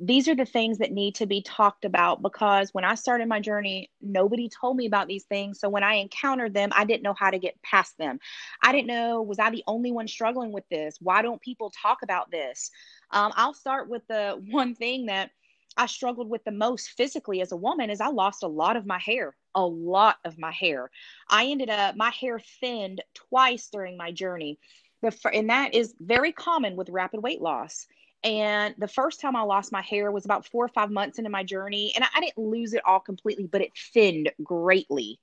these 0.00 0.28
are 0.28 0.34
the 0.34 0.44
things 0.44 0.78
that 0.78 0.92
need 0.92 1.14
to 1.16 1.26
be 1.26 1.42
talked 1.42 1.84
about 1.84 2.22
because 2.22 2.72
when 2.72 2.84
I 2.84 2.94
started 2.94 3.28
my 3.28 3.40
journey, 3.40 3.90
nobody 4.00 4.48
told 4.48 4.76
me 4.76 4.86
about 4.86 5.08
these 5.08 5.24
things. 5.24 5.58
So 5.58 5.68
when 5.68 5.82
I 5.82 5.94
encountered 5.94 6.54
them, 6.54 6.70
I 6.72 6.84
didn't 6.84 7.02
know 7.02 7.14
how 7.18 7.30
to 7.30 7.38
get 7.38 7.60
past 7.62 7.98
them. 7.98 8.20
I 8.62 8.72
didn't 8.72 8.86
know, 8.86 9.22
was 9.22 9.38
I 9.38 9.50
the 9.50 9.64
only 9.66 9.90
one 9.90 10.06
struggling 10.06 10.52
with 10.52 10.68
this? 10.70 10.96
Why 11.00 11.22
don't 11.22 11.40
people 11.40 11.70
talk 11.70 11.98
about 12.02 12.30
this? 12.30 12.70
Um, 13.10 13.32
I'll 13.34 13.54
start 13.54 13.88
with 13.88 14.06
the 14.08 14.40
one 14.50 14.74
thing 14.74 15.06
that 15.06 15.30
I 15.76 15.86
struggled 15.86 16.28
with 16.28 16.44
the 16.44 16.52
most 16.52 16.90
physically 16.90 17.40
as 17.40 17.52
a 17.52 17.56
woman 17.56 17.90
is 17.90 18.00
I 18.00 18.08
lost 18.08 18.42
a 18.42 18.48
lot 18.48 18.76
of 18.76 18.86
my 18.86 18.98
hair, 18.98 19.36
a 19.54 19.64
lot 19.64 20.16
of 20.24 20.38
my 20.38 20.52
hair. 20.52 20.90
I 21.28 21.46
ended 21.46 21.70
up 21.70 21.96
my 21.96 22.10
hair 22.10 22.40
thinned 22.60 23.02
twice 23.14 23.68
during 23.70 23.96
my 23.96 24.10
journey. 24.12 24.58
The 25.02 25.16
and 25.32 25.50
that 25.50 25.74
is 25.74 25.94
very 26.00 26.32
common 26.32 26.74
with 26.74 26.88
rapid 26.90 27.22
weight 27.22 27.40
loss. 27.40 27.86
And 28.24 28.74
the 28.78 28.88
first 28.88 29.20
time 29.20 29.36
I 29.36 29.42
lost 29.42 29.72
my 29.72 29.82
hair 29.82 30.10
was 30.10 30.24
about 30.24 30.46
four 30.46 30.64
or 30.64 30.68
five 30.68 30.90
months 30.90 31.18
into 31.18 31.30
my 31.30 31.44
journey. 31.44 31.92
And 31.94 32.04
I, 32.04 32.08
I 32.14 32.20
didn't 32.20 32.38
lose 32.38 32.74
it 32.74 32.82
all 32.84 33.00
completely, 33.00 33.46
but 33.46 33.60
it 33.60 33.72
thinned 33.92 34.30
greatly. 34.42 35.20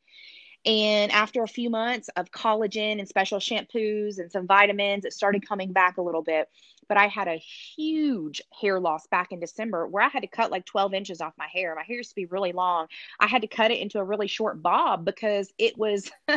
And 0.65 1.11
after 1.11 1.43
a 1.43 1.47
few 1.47 1.69
months 1.69 2.09
of 2.15 2.31
collagen 2.31 2.97
and 2.97 3.07
special 3.07 3.39
shampoos 3.39 4.17
and 4.17 4.31
some 4.31 4.47
vitamins, 4.47 5.05
it 5.05 5.13
started 5.13 5.47
coming 5.47 5.73
back 5.73 5.97
a 5.97 6.01
little 6.01 6.23
bit. 6.23 6.49
But 6.87 6.97
I 6.97 7.07
had 7.07 7.27
a 7.27 7.35
huge 7.35 8.41
hair 8.59 8.79
loss 8.79 9.05
back 9.07 9.31
in 9.31 9.39
December 9.39 9.87
where 9.87 10.03
I 10.03 10.09
had 10.09 10.21
to 10.21 10.27
cut 10.27 10.49
like 10.49 10.65
12 10.65 10.93
inches 10.95 11.21
off 11.21 11.33
my 11.37 11.47
hair. 11.47 11.75
My 11.75 11.83
hair 11.83 11.97
used 11.97 12.09
to 12.09 12.15
be 12.15 12.25
really 12.25 12.51
long. 12.51 12.87
I 13.19 13.27
had 13.27 13.43
to 13.43 13.47
cut 13.47 13.71
it 13.71 13.79
into 13.79 13.99
a 13.99 14.03
really 14.03 14.27
short 14.27 14.61
bob 14.61 15.05
because 15.05 15.53
it 15.59 15.77
was, 15.77 16.09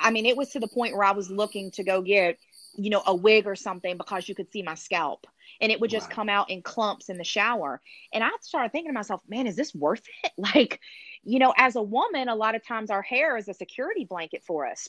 I 0.00 0.10
mean, 0.10 0.26
it 0.26 0.36
was 0.36 0.50
to 0.50 0.60
the 0.60 0.68
point 0.68 0.94
where 0.94 1.04
I 1.04 1.12
was 1.12 1.30
looking 1.30 1.70
to 1.72 1.84
go 1.84 2.02
get, 2.02 2.38
you 2.76 2.90
know, 2.90 3.02
a 3.06 3.14
wig 3.14 3.46
or 3.46 3.56
something 3.56 3.96
because 3.96 4.28
you 4.28 4.34
could 4.34 4.50
see 4.50 4.62
my 4.62 4.74
scalp 4.74 5.26
and 5.60 5.70
it 5.70 5.80
would 5.80 5.90
just 5.90 6.10
come 6.10 6.28
out 6.28 6.50
in 6.50 6.62
clumps 6.62 7.08
in 7.08 7.18
the 7.18 7.24
shower. 7.24 7.80
And 8.12 8.24
I 8.24 8.30
started 8.40 8.72
thinking 8.72 8.90
to 8.90 8.94
myself, 8.94 9.20
man, 9.28 9.46
is 9.46 9.56
this 9.56 9.74
worth 9.74 10.02
it? 10.22 10.32
Like, 10.38 10.80
you 11.22 11.38
know, 11.38 11.54
as 11.56 11.76
a 11.76 11.82
woman, 11.82 12.28
a 12.28 12.34
lot 12.34 12.54
of 12.54 12.66
times 12.66 12.90
our 12.90 13.02
hair 13.02 13.36
is 13.36 13.48
a 13.48 13.54
security 13.54 14.04
blanket 14.04 14.42
for 14.46 14.66
us. 14.66 14.88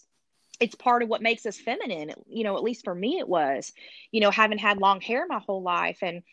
It's 0.60 0.76
part 0.76 1.04
of 1.04 1.10
what 1.10 1.22
makes 1.22 1.46
us 1.46 1.60
feminine. 1.60 2.12
You 2.28 2.44
know, 2.44 2.58
at 2.58 2.64
least 2.64 2.84
for 2.84 2.96
me, 2.96 3.20
it 3.20 3.28
was, 3.28 3.72
you 4.12 4.22
know, 4.22 4.32
having 4.32 4.58
had 4.58 4.80
long 4.80 5.02
hair 5.02 5.26
my 5.28 5.40
whole 5.40 5.62
life. 5.62 6.00
And 6.02 6.24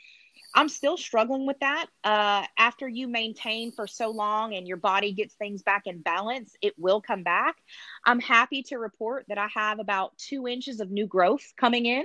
I'm 0.55 0.69
still 0.69 0.97
struggling 0.97 1.47
with 1.47 1.59
that. 1.61 1.87
Uh, 2.05 2.45
after 2.59 2.89
you 2.89 3.09
maintain 3.09 3.73
for 3.73 3.87
so 3.87 4.11
long 4.11 4.55
and 4.55 4.69
your 4.69 4.77
body 4.77 5.13
gets 5.13 5.35
things 5.35 5.63
back 5.63 5.87
in 5.87 6.01
balance, 6.03 6.55
it 6.61 6.75
will 6.79 7.01
come 7.01 7.23
back. 7.23 7.57
I'm 8.05 8.21
happy 8.21 8.63
to 8.65 8.77
report 8.77 9.25
that 9.29 9.39
I 9.39 9.49
have 9.55 9.79
about 9.79 10.17
two 10.19 10.47
inches 10.47 10.81
of 10.81 10.91
new 10.91 11.07
growth 11.07 11.53
coming 11.57 11.87
in 11.87 12.05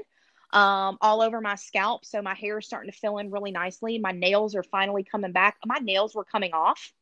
um, 0.54 0.98
all 1.02 1.22
over 1.22 1.42
my 1.42 1.56
scalp. 1.56 2.06
So 2.06 2.22
my 2.22 2.36
hair 2.36 2.58
is 2.60 2.66
starting 2.66 2.92
to 2.92 2.98
fill 2.98 3.18
in 3.18 3.32
really 3.32 3.52
nicely. 3.52 4.00
My 4.00 4.12
nails 4.12 4.56
are 4.56 4.64
finally 4.64 5.04
coming 5.04 5.34
back. 5.34 5.58
My 5.66 5.80
nails 5.80 6.16
were 6.16 6.26
coming 6.26 6.54
off 6.54 6.94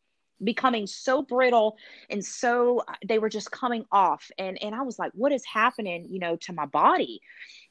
becoming 0.43 0.85
so 0.85 1.21
brittle 1.21 1.77
and 2.09 2.23
so 2.23 2.83
they 3.07 3.19
were 3.19 3.29
just 3.29 3.51
coming 3.51 3.85
off 3.91 4.29
and 4.37 4.61
and 4.61 4.75
I 4.75 4.81
was 4.81 4.99
like 4.99 5.11
what 5.13 5.31
is 5.31 5.45
happening 5.45 6.07
you 6.09 6.19
know 6.19 6.35
to 6.41 6.53
my 6.53 6.65
body 6.65 7.21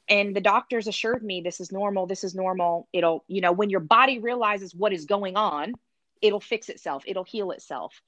and 0.09 0.35
the 0.35 0.41
doctors 0.41 0.87
assured 0.87 1.23
me 1.23 1.41
this 1.41 1.59
is 1.59 1.71
normal 1.71 2.07
this 2.07 2.23
is 2.23 2.35
normal. 2.35 2.87
It'll 2.93 3.23
you 3.27 3.41
know 3.41 3.51
when 3.51 3.69
your 3.69 3.79
body 3.79 4.19
realizes 4.19 4.73
what 4.75 4.93
is 4.93 5.05
going 5.05 5.35
on 5.35 5.73
it'll 6.21 6.39
fix 6.39 6.69
itself 6.69 7.03
it'll 7.05 7.23
heal 7.23 7.51
itself. 7.51 8.01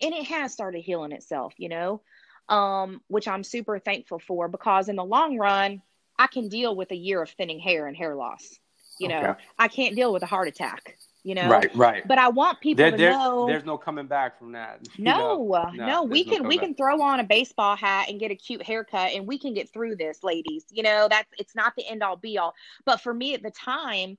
And 0.00 0.14
it 0.14 0.24
has 0.26 0.52
started 0.52 0.82
healing 0.82 1.12
itself 1.12 1.54
you 1.56 1.68
know 1.68 2.02
um 2.48 3.00
which 3.08 3.28
I'm 3.28 3.44
super 3.44 3.78
thankful 3.78 4.18
for 4.18 4.48
because 4.48 4.88
in 4.88 4.96
the 4.96 5.04
long 5.04 5.36
run 5.36 5.82
I 6.18 6.26
can 6.26 6.48
deal 6.48 6.74
with 6.74 6.90
a 6.90 6.96
year 6.96 7.22
of 7.22 7.30
thinning 7.30 7.60
hair 7.60 7.86
and 7.86 7.96
hair 7.96 8.14
loss 8.14 8.58
you 8.98 9.08
know. 9.08 9.36
I 9.58 9.68
can't 9.68 9.94
deal 9.94 10.12
with 10.12 10.22
a 10.24 10.26
heart 10.26 10.48
attack 10.48 10.98
you 11.28 11.34
know? 11.34 11.48
Right 11.48 11.74
right. 11.76 12.08
But 12.08 12.18
i 12.18 12.28
want 12.28 12.58
people 12.60 12.82
there, 12.82 12.90
to 12.90 12.96
there, 12.96 13.10
know 13.10 13.46
there's 13.46 13.64
no 13.64 13.76
coming 13.76 14.06
back 14.06 14.38
from 14.38 14.52
that 14.52 14.80
no 14.98 15.12
know? 15.12 15.70
no, 15.74 15.86
no 15.86 16.02
we 16.04 16.24
can 16.24 16.42
no 16.42 16.48
we 16.48 16.56
can 16.56 16.74
throw 16.74 17.02
on 17.02 17.20
a 17.20 17.24
baseball 17.24 17.76
hat 17.76 18.08
and 18.08 18.18
get 18.18 18.30
a 18.30 18.34
cute 18.34 18.62
haircut 18.62 19.12
and 19.12 19.26
we 19.26 19.38
can 19.38 19.52
get 19.52 19.70
through 19.70 19.96
this 19.96 20.24
ladies. 20.24 20.64
You 20.70 20.82
know 20.82 21.06
that's 21.10 21.28
it's 21.38 21.54
not 21.54 21.74
the 21.76 21.86
end 21.86 22.02
all 22.02 22.16
be 22.16 22.38
all. 22.38 22.54
But 22.86 23.02
for 23.02 23.12
me 23.12 23.34
at 23.34 23.42
the 23.42 23.50
time 23.50 24.16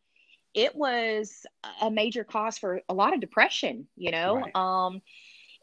it 0.53 0.75
was 0.75 1.45
a 1.81 1.89
major 1.89 2.23
cause 2.23 2.57
for 2.57 2.81
a 2.87 2.93
lot 2.93 3.13
of 3.13 3.19
depression 3.19 3.87
you 3.95 4.11
know? 4.11 4.35
Right. 4.35 4.55
um 4.55 5.01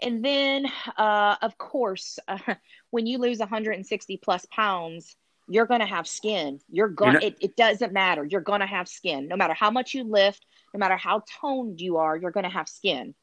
and 0.02 0.24
then 0.24 0.66
uh 0.96 1.36
of 1.40 1.56
course 1.58 2.18
uh, 2.26 2.38
when 2.90 3.06
you 3.06 3.18
lose 3.18 3.38
160 3.38 4.16
plus 4.16 4.44
pounds 4.46 5.16
you're 5.48 5.66
going 5.66 5.80
to 5.80 5.86
have 5.86 6.06
skin 6.06 6.58
you're 6.70 6.88
going 6.88 7.14
to 7.14 7.26
it, 7.26 7.36
it 7.40 7.56
doesn't 7.56 7.92
matter 7.92 8.24
you're 8.24 8.40
going 8.40 8.60
to 8.60 8.66
have 8.66 8.88
skin 8.88 9.28
no 9.28 9.36
matter 9.36 9.54
how 9.54 9.70
much 9.70 9.94
you 9.94 10.04
lift 10.04 10.44
no 10.76 10.78
matter 10.78 10.96
how 10.96 11.22
toned 11.40 11.80
you 11.80 11.96
are, 11.96 12.16
you're 12.16 12.30
going 12.30 12.44
to 12.44 12.50
have 12.50 12.68
skin. 12.68 13.14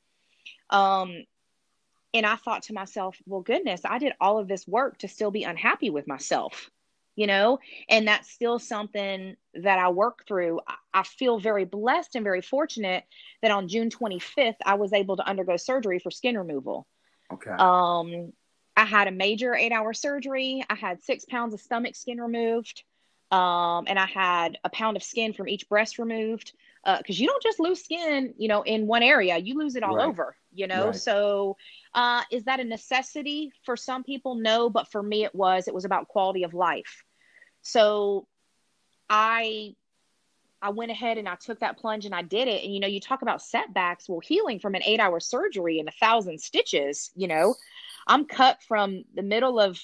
Um, 0.72 1.24
and 2.14 2.26
I 2.26 2.36
thought 2.36 2.64
to 2.64 2.74
myself, 2.74 3.18
well, 3.28 3.42
goodness, 3.42 3.82
I 3.86 4.00
did 4.00 4.14
all 4.20 4.40
of 4.40 4.48
this 4.48 4.68
work 4.68 4.98
to 5.00 5.08
still 5.08 5.30
be 5.30 5.44
unhappy 5.44 5.92
with 5.92 6.08
myself, 6.08 6.72
you 7.16 7.28
know? 7.28 7.60
And 7.90 8.08
that's 8.08 8.32
still 8.32 8.58
something 8.58 9.36
that 9.54 9.78
I 9.78 9.90
work 9.90 10.26
through. 10.28 10.62
I 10.94 11.04
feel 11.04 11.40
very 11.40 11.66
blessed 11.66 12.16
and 12.16 12.24
very 12.24 12.42
fortunate 12.42 13.04
that 13.44 13.52
on 13.52 13.68
June 13.68 13.90
25th, 13.90 14.56
I 14.66 14.76
was 14.76 14.94
able 14.94 15.18
to 15.18 15.28
undergo 15.28 15.56
surgery 15.58 16.00
for 16.00 16.10
skin 16.10 16.38
removal. 16.38 16.88
Okay. 17.32 17.52
Um, 17.52 18.34
I 18.76 18.86
had 18.86 19.08
a 19.08 19.12
major 19.12 19.56
eight 19.56 19.72
hour 19.72 19.94
surgery. 19.94 20.64
I 20.70 20.76
had 20.76 21.04
six 21.04 21.26
pounds 21.26 21.54
of 21.54 21.62
stomach 21.62 21.96
skin 21.96 22.20
removed. 22.20 22.84
Um, 23.32 23.86
and 23.88 23.98
I 23.98 24.06
had 24.06 24.60
a 24.64 24.70
pound 24.70 24.96
of 24.96 25.02
skin 25.02 25.34
from 25.34 25.48
each 25.48 25.68
breast 25.68 25.98
removed 25.98 26.54
because 26.86 27.20
uh, 27.20 27.22
you 27.22 27.26
don't 27.26 27.42
just 27.42 27.60
lose 27.60 27.84
skin, 27.84 28.34
you 28.38 28.48
know, 28.48 28.62
in 28.62 28.86
one 28.86 29.02
area, 29.02 29.38
you 29.38 29.58
lose 29.58 29.76
it 29.76 29.82
all 29.82 29.96
right. 29.96 30.08
over, 30.08 30.36
you 30.54 30.68
know. 30.68 30.88
Right. 30.88 30.96
So, 30.96 31.58
uh, 31.96 32.22
is 32.30 32.44
that 32.44 32.60
a 32.60 32.64
necessity 32.64 33.52
for 33.64 33.76
some 33.76 34.04
people? 34.04 34.36
No, 34.36 34.70
but 34.70 34.92
for 34.92 35.02
me, 35.02 35.24
it 35.24 35.34
was. 35.34 35.68
It 35.68 35.74
was 35.74 35.86
about 35.86 36.10
quality 36.10 36.44
of 36.44 36.54
life. 36.54 37.04
So, 37.64 38.28
I 39.10 39.76
I 40.62 40.70
went 40.70 40.92
ahead 40.92 41.18
and 41.18 41.28
I 41.28 41.36
took 41.36 41.60
that 41.60 41.78
plunge 41.78 42.06
and 42.06 42.16
I 42.16 42.22
did 42.22 42.48
it. 42.48 42.64
And 42.64 42.74
you 42.74 42.80
know, 42.80 42.88
you 42.88 43.00
talk 43.00 43.22
about 43.22 43.42
setbacks. 43.42 44.08
Well, 44.08 44.22
healing 44.22 44.60
from 44.60 44.76
an 44.76 44.84
eight 44.86 45.00
hour 45.00 45.20
surgery 45.20 45.80
and 45.80 45.90
a 45.90 45.94
thousand 45.94 46.40
stitches, 46.40 47.12
you 47.16 47.28
know, 47.28 47.56
I'm 48.08 48.26
cut 48.26 48.62
from 48.64 49.04
the 49.14 49.24
middle 49.24 49.60
of 49.60 49.80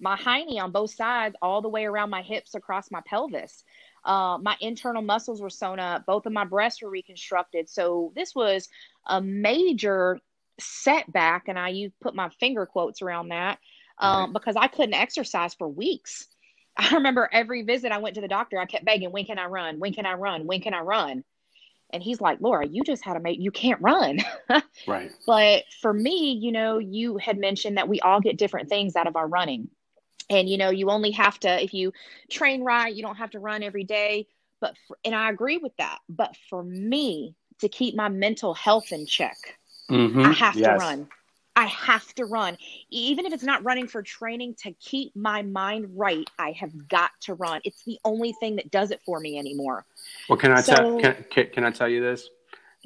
my 0.00 0.16
hiney 0.16 0.60
on 0.60 0.72
both 0.72 0.92
sides 0.92 1.36
all 1.42 1.62
the 1.62 1.68
way 1.68 1.84
around 1.84 2.10
my 2.10 2.22
hips 2.22 2.54
across 2.54 2.90
my 2.90 3.00
pelvis. 3.06 3.64
Uh, 4.04 4.38
my 4.40 4.56
internal 4.60 5.02
muscles 5.02 5.42
were 5.42 5.50
sewn 5.50 5.78
up. 5.78 6.06
Both 6.06 6.26
of 6.26 6.32
my 6.32 6.44
breasts 6.44 6.82
were 6.82 6.90
reconstructed. 6.90 7.68
So 7.68 8.12
this 8.16 8.34
was 8.34 8.68
a 9.06 9.20
major 9.20 10.18
setback, 10.58 11.48
and 11.48 11.58
I 11.58 11.68
you 11.68 11.92
put 12.00 12.14
my 12.14 12.28
finger 12.40 12.66
quotes 12.66 13.02
around 13.02 13.28
that 13.28 13.58
um, 13.98 14.24
right. 14.24 14.32
because 14.32 14.56
I 14.56 14.68
couldn't 14.68 14.94
exercise 14.94 15.54
for 15.54 15.68
weeks. 15.68 16.26
I 16.76 16.94
remember 16.94 17.28
every 17.30 17.62
visit 17.62 17.92
I 17.92 17.98
went 17.98 18.14
to 18.14 18.20
the 18.20 18.28
doctor, 18.28 18.58
I 18.58 18.64
kept 18.64 18.84
begging, 18.84 19.12
"When 19.12 19.26
can 19.26 19.38
I 19.38 19.46
run? 19.46 19.78
When 19.78 19.92
can 19.92 20.06
I 20.06 20.14
run? 20.14 20.46
When 20.46 20.60
can 20.60 20.74
I 20.74 20.80
run?" 20.80 21.24
And 21.92 22.02
he's 22.02 22.20
like, 22.20 22.40
"Laura, 22.40 22.66
you 22.66 22.82
just 22.82 23.04
had 23.04 23.14
to 23.14 23.20
make 23.20 23.40
you 23.40 23.50
can't 23.50 23.80
run." 23.80 24.20
right. 24.86 25.10
But 25.26 25.64
for 25.80 25.92
me, 25.92 26.32
you 26.32 26.52
know, 26.52 26.78
you 26.78 27.16
had 27.16 27.38
mentioned 27.38 27.76
that 27.76 27.88
we 27.88 28.00
all 28.00 28.20
get 28.20 28.38
different 28.38 28.68
things 28.68 28.96
out 28.96 29.06
of 29.06 29.16
our 29.16 29.26
running 29.26 29.68
and 30.30 30.48
you 30.48 30.56
know 30.56 30.70
you 30.70 30.88
only 30.88 31.10
have 31.10 31.38
to 31.40 31.62
if 31.62 31.74
you 31.74 31.92
train 32.30 32.62
right 32.62 32.94
you 32.94 33.02
don't 33.02 33.16
have 33.16 33.30
to 33.30 33.40
run 33.40 33.62
every 33.62 33.84
day 33.84 34.26
but 34.60 34.74
for, 34.86 34.96
and 35.04 35.14
i 35.14 35.28
agree 35.28 35.58
with 35.58 35.76
that 35.76 35.98
but 36.08 36.34
for 36.48 36.62
me 36.62 37.34
to 37.58 37.68
keep 37.68 37.94
my 37.94 38.08
mental 38.08 38.54
health 38.54 38.92
in 38.92 39.04
check 39.04 39.36
mm-hmm. 39.90 40.20
i 40.20 40.32
have 40.32 40.54
yes. 40.54 40.66
to 40.66 40.86
run 40.86 41.08
i 41.56 41.66
have 41.66 42.12
to 42.14 42.24
run. 42.24 42.56
Even 42.90 43.26
if 43.26 43.32
it's 43.32 43.42
not 43.42 43.64
running 43.64 43.86
for 43.86 44.02
training 44.02 44.54
to 44.62 44.72
keep 44.72 45.14
my 45.14 45.42
mind 45.42 45.86
right 45.94 46.28
i 46.38 46.52
have 46.52 46.88
got 46.88 47.10
to 47.22 47.34
run. 47.34 47.60
It's 47.64 47.84
the 47.84 47.98
only 48.04 48.32
thing 48.34 48.56
that 48.56 48.70
does 48.70 48.90
it 48.90 49.00
for 49.04 49.20
me 49.20 49.38
anymore. 49.38 49.84
Well 50.28 50.38
can 50.38 50.52
i 50.52 50.60
so, 50.60 51.00
tell 51.00 51.00
can, 51.30 51.46
can 51.52 51.64
i 51.64 51.70
tell 51.70 51.88
you 51.88 52.00
this? 52.00 52.28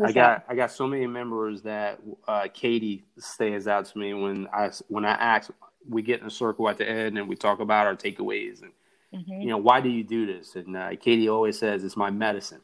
I 0.03 0.13
got 0.13 0.15
that? 0.15 0.45
I 0.49 0.57
got 0.57 0.73
so 0.73 0.87
many 0.87 1.07
members 1.07 1.63
that 1.63 2.01
uh, 2.27 2.49
Katie 2.53 3.05
stays 3.19 3.69
out 3.69 3.85
to 3.87 3.99
me 3.99 4.13
when 4.13 4.49
I 4.53 4.71
when 4.89 5.05
I 5.05 5.13
ask 5.13 5.51
we 5.89 6.03
get 6.03 6.21
in 6.21 6.27
a 6.27 6.31
circle 6.31 6.69
at 6.69 6.79
the 6.79 6.89
end 6.89 7.19
and 7.19 7.29
we 7.29 7.37
talk 7.37 7.61
about 7.61 7.87
our 7.87 7.95
takeaways 7.95 8.63
and 8.63 8.73
mm-hmm. 9.15 9.41
you 9.41 9.49
know 9.49 9.59
why 9.59 9.81
do 9.81 9.89
you 9.89 10.03
do 10.03 10.27
this? 10.27 10.57
And 10.57 10.77
uh, 10.77 10.97
katie 11.01 11.29
always 11.29 11.59
says 11.59 11.85
it's 11.85 11.97
my 11.97 12.11
medicine 12.11 12.61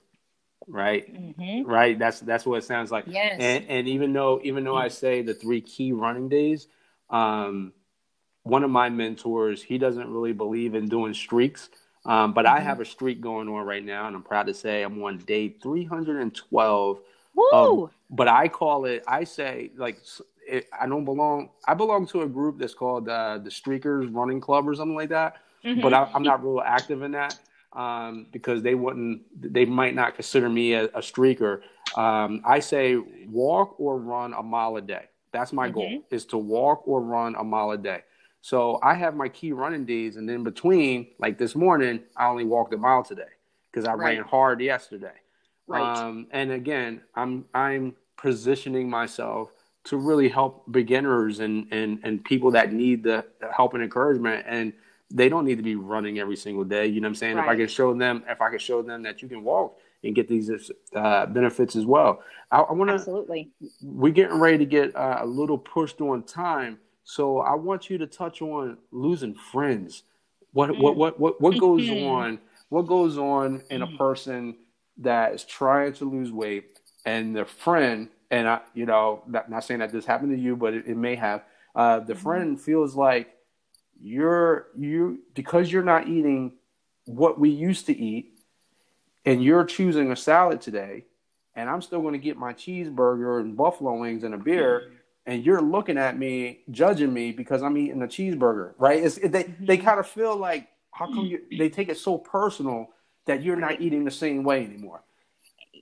right 0.67 1.13
mm-hmm. 1.13 1.69
right 1.69 1.99
that's 1.99 2.21
that's 2.21 2.45
what 2.47 2.57
it 2.57 2.65
sounds 2.65 2.91
like 2.91 3.05
yes. 3.07 3.37
and, 3.41 3.65
and 3.69 3.89
even 3.89 4.13
though 4.13 4.41
even 4.45 4.65
though 4.65 4.77
i 4.77 4.89
say 4.89 5.23
the 5.23 5.35
three 5.35 5.61
key 5.61 5.93
running 5.93 6.29
days 6.29 6.69
um, 7.11 7.73
one 8.45 8.63
of 8.63 8.71
my 8.71 8.89
mentors 8.89 9.63
he 9.63 9.79
doesn't 9.79 10.09
really 10.13 10.33
believe 10.33 10.75
in 10.75 10.89
doing 10.89 11.15
streaks 11.15 11.71
um, 12.05 12.33
but 12.33 12.45
mm-hmm. 12.45 12.57
i 12.57 12.61
have 12.61 12.81
a 12.81 12.85
streak 12.85 13.21
going 13.21 13.49
on 13.49 13.65
right 13.65 13.85
now 13.85 14.07
and 14.07 14.15
i'm 14.15 14.23
proud 14.23 14.47
to 14.47 14.55
say 14.55 14.83
i'm 14.83 15.03
on 15.03 15.19
day 15.19 15.49
312 15.49 17.01
Woo! 17.35 17.51
Um, 17.53 17.91
but 18.11 18.29
i 18.29 18.47
call 18.47 18.85
it 18.85 19.03
i 19.09 19.25
say 19.25 19.71
like 19.77 19.99
it, 20.51 20.69
I 20.79 20.87
don't 20.87 21.05
belong. 21.05 21.51
I 21.67 21.75
belong 21.75 22.07
to 22.09 22.23
a 22.23 22.27
group 22.27 22.59
that's 22.59 22.75
called 22.75 23.09
uh, 23.09 23.39
the 23.39 23.51
Streakers 23.51 24.13
Running 24.13 24.41
Club 24.41 24.69
or 24.69 24.75
something 24.75 24.97
like 24.97 25.11
that. 25.11 25.37
Mm-hmm. 25.65 25.81
But 25.81 25.95
I, 25.95 26.11
am 26.15 26.23
not 26.23 26.43
real 26.43 26.61
active 26.61 27.03
in 27.03 27.13
that 27.13 27.39
um, 27.73 28.27
because 28.33 28.63
they 28.63 28.75
wouldn't. 28.75 29.23
They 29.41 29.65
might 29.65 29.95
not 29.95 30.15
consider 30.15 30.49
me 30.49 30.75
a, 30.75 30.85
a 30.87 31.01
streaker. 31.01 31.61
Um, 31.97 32.43
I 32.45 32.61
say 32.61 32.97
walk 33.29 33.79
or 33.79 33.99
run 33.99 34.33
a 34.35 34.43
mile 34.43 34.77
a 34.77 34.81
day. 34.81 35.07
That's 35.33 35.53
my 35.53 35.69
mm-hmm. 35.69 35.75
goal 35.75 36.03
is 36.11 36.25
to 36.27 36.39
walk 36.39 36.87
or 36.87 37.01
run 37.01 37.35
a 37.37 37.45
mile 37.45 37.71
a 37.71 37.79
day. 37.79 38.03
So 38.43 38.79
I 38.83 38.95
have 38.95 39.15
my 39.15 39.29
key 39.29 39.53
running 39.53 39.85
days, 39.85 40.17
and 40.17 40.29
in 40.31 40.43
between, 40.43 41.09
like 41.19 41.39
this 41.39 41.55
morning, 41.55 42.01
I 42.17 42.27
only 42.27 42.45
walked 42.45 42.73
a 42.75 42.79
mile 42.79 43.05
today 43.05 43.23
because 43.71 43.87
I 43.87 43.95
right. 43.95 44.17
ran 44.17 44.27
hard 44.27 44.61
yesterday. 44.61 45.13
Right. 45.67 45.99
Um, 45.99 46.27
and 46.31 46.51
again, 46.51 47.03
I'm 47.15 47.45
I'm 47.55 47.95
positioning 48.17 48.91
myself 48.91 49.51
to 49.85 49.97
really 49.97 50.29
help 50.29 50.71
beginners 50.71 51.41
and, 51.41 51.67
and, 51.71 52.01
and 52.03 52.23
people 52.25 52.51
that 52.51 52.73
need 52.73 53.03
the 53.03 53.25
help 53.55 53.75
and 53.75 53.83
encouragement. 53.83 54.45
And 54.47 54.73
they 55.11 55.29
don't 55.29 55.45
need 55.45 55.57
to 55.57 55.63
be 55.63 55.77
running 55.77 56.19
every 56.19 56.37
single 56.37 56.65
day. 56.65 56.87
You 56.87 57.01
know 57.01 57.07
what 57.07 57.11
I'm 57.11 57.15
saying? 57.17 57.37
Right. 57.37 57.45
If 57.45 57.51
I 57.51 57.57
can 57.57 57.69
show 57.69 57.95
them, 57.95 58.23
if 58.29 58.41
I 58.41 58.51
can 58.51 58.59
show 58.59 58.83
them 58.83 59.03
that 59.03 59.23
you 59.23 59.29
can 59.29 59.43
walk 59.43 59.79
and 60.05 60.15
get 60.15 60.29
these 60.29 60.51
uh, 60.95 61.27
benefits 61.27 61.77
as 61.77 61.85
well. 61.85 62.23
I, 62.51 62.61
I 62.61 62.73
want 62.73 62.89
to 62.89 62.95
absolutely. 62.95 63.51
We're 63.83 64.13
getting 64.13 64.39
ready 64.39 64.59
to 64.59 64.65
get 64.65 64.95
uh, 64.95 65.19
a 65.21 65.27
little 65.27 65.59
pushed 65.59 66.01
on 66.01 66.23
time, 66.23 66.79
so 67.05 67.41
I 67.41 67.55
want 67.55 67.91
you 67.91 67.99
to 67.99 68.07
touch 68.07 68.41
on 68.41 68.79
losing 68.93 69.35
friends. 69.35 70.05
What 70.53 70.71
mm. 70.71 70.81
what 70.81 70.97
what 70.97 71.21
what 71.21 71.41
what 71.41 71.59
goes 71.59 71.83
mm-hmm. 71.83 72.07
on? 72.07 72.39
What 72.69 72.83
goes 72.83 73.19
on 73.19 73.63
in 73.71 73.83
a 73.83 73.87
mm. 73.87 73.99
person 73.99 74.57
that 74.99 75.35
is 75.35 75.45
trying 75.45 75.93
to 75.95 76.05
lose 76.05 76.31
weight 76.31 76.79
and 77.05 77.35
their 77.35 77.47
friend 77.47 78.09
and 78.31 78.49
I, 78.49 78.61
you 78.75 78.87
know, 78.87 79.23
not, 79.27 79.51
not 79.51 79.65
saying 79.65 79.81
that 79.81 79.93
this 79.93 80.07
happened 80.07 80.31
to 80.31 80.41
you, 80.41 80.57
but 80.57 80.75
it, 80.75 80.87
it 80.87 80.97
may 80.97 81.17
have. 81.17 81.43
Uh, 81.75 82.01
the 82.01 82.13
mm-hmm. 82.13 82.23
friend 82.23 82.61
feels 82.61 82.95
like 82.95 83.35
you're 84.01 84.69
you 84.77 85.21
because 85.35 85.71
you're 85.71 85.83
not 85.83 86.09
eating 86.09 86.53
what 87.05 87.39
we 87.39 87.51
used 87.51 87.87
to 87.87 87.97
eat, 87.97 88.39
and 89.25 89.43
you're 89.43 89.65
choosing 89.65 90.11
a 90.13 90.17
salad 90.17 90.61
today, 90.61 91.05
and 91.55 91.69
I'm 91.69 91.83
still 91.83 92.01
going 92.01 92.13
to 92.15 92.19
get 92.19 92.37
my 92.37 92.53
cheeseburger 92.53 93.41
and 93.41 93.57
buffalo 93.57 93.99
wings 93.99 94.25
and 94.25 94.35
a 94.35 94.39
beer. 94.39 94.81
Mm-hmm. 94.81 94.95
And 95.27 95.45
you're 95.45 95.61
looking 95.61 95.99
at 95.99 96.19
me, 96.19 96.61
judging 96.71 97.13
me 97.13 97.31
because 97.31 97.63
I'm 97.63 97.77
eating 97.77 98.03
a 98.03 98.07
cheeseburger, 98.07 98.73
right? 98.79 99.05
It's, 99.05 99.17
they 99.17 99.45
mm-hmm. 99.45 99.67
they 99.67 99.77
kind 99.77 100.01
of 100.01 100.07
feel 100.07 100.35
like 100.35 100.69
how 100.93 101.07
come 101.07 101.27
you? 101.27 101.43
They 101.57 101.69
take 101.69 101.89
it 101.89 101.99
so 101.99 102.19
personal 102.19 102.89
that 103.27 103.43
you're 103.43 103.57
not 103.57 103.81
eating 103.81 104.05
the 104.05 104.11
same 104.11 104.43
way 104.43 104.65
anymore. 104.65 105.03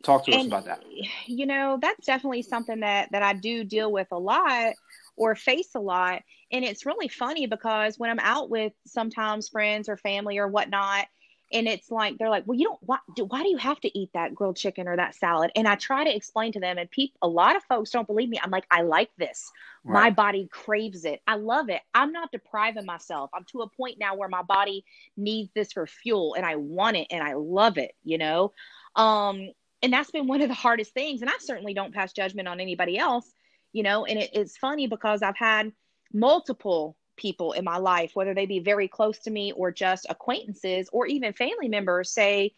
Talk 0.02 0.24
to 0.26 0.32
and, 0.32 0.40
us 0.40 0.46
about 0.46 0.64
that. 0.66 0.82
You 1.26 1.46
know, 1.46 1.78
that's 1.80 2.04
definitely 2.06 2.42
something 2.42 2.80
that 2.80 3.10
that 3.12 3.22
I 3.22 3.32
do 3.32 3.64
deal 3.64 3.90
with 3.90 4.08
a 4.10 4.18
lot 4.18 4.74
or 5.16 5.34
face 5.34 5.70
a 5.74 5.80
lot. 5.80 6.22
And 6.50 6.64
it's 6.64 6.86
really 6.86 7.08
funny 7.08 7.46
because 7.46 7.98
when 7.98 8.10
I'm 8.10 8.18
out 8.20 8.50
with 8.50 8.72
sometimes 8.86 9.48
friends 9.48 9.88
or 9.88 9.96
family 9.96 10.38
or 10.38 10.48
whatnot, 10.48 11.06
and 11.50 11.66
it's 11.66 11.90
like 11.90 12.18
they're 12.18 12.28
like, 12.28 12.44
"Well, 12.46 12.58
you 12.58 12.66
don't 12.66 12.78
why 12.82 12.98
do, 13.16 13.24
why 13.24 13.42
do 13.42 13.48
you 13.48 13.56
have 13.56 13.80
to 13.80 13.98
eat 13.98 14.10
that 14.12 14.34
grilled 14.34 14.56
chicken 14.56 14.86
or 14.86 14.96
that 14.96 15.14
salad?" 15.14 15.50
And 15.56 15.66
I 15.66 15.76
try 15.76 16.04
to 16.04 16.14
explain 16.14 16.52
to 16.52 16.60
them, 16.60 16.76
and 16.76 16.90
people, 16.90 17.18
a 17.22 17.28
lot 17.28 17.56
of 17.56 17.62
folks 17.64 17.90
don't 17.90 18.06
believe 18.06 18.28
me. 18.28 18.38
I'm 18.42 18.50
like, 18.50 18.66
"I 18.70 18.82
like 18.82 19.10
this. 19.16 19.50
Right. 19.84 20.02
My 20.02 20.10
body 20.10 20.46
craves 20.50 21.06
it. 21.06 21.22
I 21.26 21.36
love 21.36 21.70
it. 21.70 21.80
I'm 21.94 22.12
not 22.12 22.32
depriving 22.32 22.84
myself. 22.84 23.30
I'm 23.32 23.44
to 23.52 23.62
a 23.62 23.68
point 23.68 23.98
now 23.98 24.14
where 24.14 24.28
my 24.28 24.42
body 24.42 24.84
needs 25.16 25.50
this 25.54 25.72
for 25.72 25.86
fuel, 25.86 26.34
and 26.34 26.44
I 26.44 26.56
want 26.56 26.98
it, 26.98 27.06
and 27.10 27.22
I 27.22 27.32
love 27.34 27.78
it. 27.78 27.94
You 28.04 28.18
know, 28.18 28.52
um, 28.94 29.48
and 29.82 29.92
that's 29.92 30.10
been 30.10 30.26
one 30.26 30.42
of 30.42 30.48
the 30.48 30.54
hardest 30.54 30.92
things 30.92 31.22
and 31.22 31.30
i 31.30 31.34
certainly 31.38 31.74
don't 31.74 31.94
pass 31.94 32.12
judgment 32.12 32.48
on 32.48 32.60
anybody 32.60 32.98
else 32.98 33.32
you 33.72 33.82
know 33.82 34.04
and 34.04 34.18
it, 34.18 34.30
it's 34.32 34.56
funny 34.56 34.86
because 34.86 35.22
i've 35.22 35.36
had 35.36 35.72
multiple 36.12 36.96
people 37.16 37.52
in 37.52 37.64
my 37.64 37.76
life 37.76 38.12
whether 38.14 38.34
they 38.34 38.46
be 38.46 38.60
very 38.60 38.86
close 38.86 39.18
to 39.18 39.30
me 39.30 39.52
or 39.52 39.72
just 39.72 40.06
acquaintances 40.08 40.88
or 40.92 41.06
even 41.06 41.32
family 41.32 41.68
members 41.68 42.10
say 42.10 42.52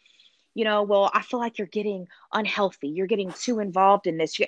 you 0.53 0.63
know 0.63 0.83
well 0.83 1.09
i 1.13 1.21
feel 1.21 1.39
like 1.39 1.57
you're 1.57 1.67
getting 1.67 2.07
unhealthy 2.33 2.87
you're 2.87 3.07
getting 3.07 3.31
too 3.33 3.59
involved 3.59 4.05
in 4.05 4.17
this 4.17 4.39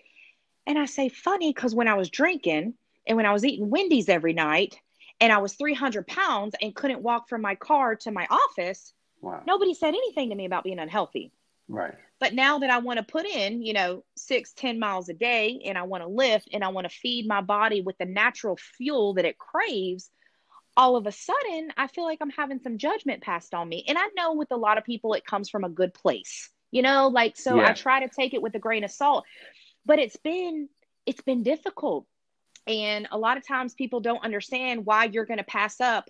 and 0.68 0.78
i 0.78 0.86
say 0.86 1.10
funny 1.10 1.52
because 1.52 1.74
when 1.74 1.88
i 1.88 1.96
was 1.96 2.10
drinking 2.10 2.74
and 3.08 3.18
when 3.18 3.26
i 3.26 3.34
was 3.34 3.44
eating 3.44 3.70
wendy's 3.70 4.08
every 4.08 4.34
night 4.34 4.80
and 5.20 5.34
i 5.34 5.38
was 5.40 5.54
300 5.56 6.06
pounds 6.06 6.54
and 6.62 6.76
couldn't 6.76 7.02
walk 7.02 7.28
from 7.28 7.42
my 7.42 7.56
car 7.56 7.96
to 7.96 8.12
my 8.12 8.28
office 8.30 8.94
wow. 9.22 9.42
nobody 9.48 9.74
said 9.74 9.90
anything 9.96 10.30
to 10.30 10.36
me 10.36 10.46
about 10.46 10.64
being 10.64 10.80
unhealthy 10.80 11.32
Right. 11.68 11.96
But 12.24 12.34
now 12.34 12.60
that 12.60 12.70
I 12.70 12.78
want 12.78 13.00
to 13.00 13.04
put 13.04 13.26
in, 13.26 13.62
you 13.62 13.74
know, 13.74 14.06
six, 14.16 14.54
ten 14.54 14.80
miles 14.80 15.10
a 15.10 15.14
day 15.14 15.60
and 15.66 15.78
I 15.78 15.84
want 15.84 16.04
to 16.04 16.08
lift 16.08 16.48
and 16.54 16.64
I 16.64 16.70
want 16.70 16.90
to 16.90 16.98
feed 16.98 17.28
my 17.28 17.42
body 17.42 17.82
with 17.82 17.98
the 17.98 18.06
natural 18.06 18.56
fuel 18.78 19.16
that 19.16 19.26
it 19.26 19.38
craves, 19.38 20.10
all 20.78 20.96
of 20.96 21.06
a 21.06 21.12
sudden 21.12 21.74
I 21.76 21.88
feel 21.88 22.06
like 22.06 22.20
I'm 22.22 22.30
having 22.30 22.60
some 22.60 22.78
judgment 22.78 23.24
passed 23.24 23.54
on 23.54 23.68
me. 23.68 23.84
And 23.90 23.98
I 23.98 24.08
know 24.16 24.36
with 24.36 24.52
a 24.52 24.56
lot 24.56 24.78
of 24.78 24.86
people 24.86 25.16
it 25.16 25.26
comes 25.26 25.50
from 25.50 25.66
a 25.66 25.70
good 25.70 25.94
place. 25.94 26.50
You 26.72 26.82
know, 26.82 27.10
like 27.10 27.36
so 27.36 27.58
yeah. 27.58 27.72
I 27.72 27.74
try 27.74 28.00
to 28.00 28.08
take 28.08 28.34
it 28.34 28.42
with 28.42 28.56
a 28.56 28.60
grain 28.60 28.86
of 28.86 28.92
salt. 28.92 29.26
But 29.86 30.00
it's 30.00 30.16
been 30.16 30.70
it's 31.06 31.24
been 31.24 31.44
difficult. 31.44 32.06
And 32.66 33.06
a 33.12 33.18
lot 33.18 33.36
of 33.36 33.46
times 33.46 33.74
people 33.74 34.00
don't 34.00 34.24
understand 34.24 34.86
why 34.86 35.10
you're 35.12 35.26
going 35.26 35.40
to 35.40 35.44
pass 35.44 35.82
up 35.82 36.10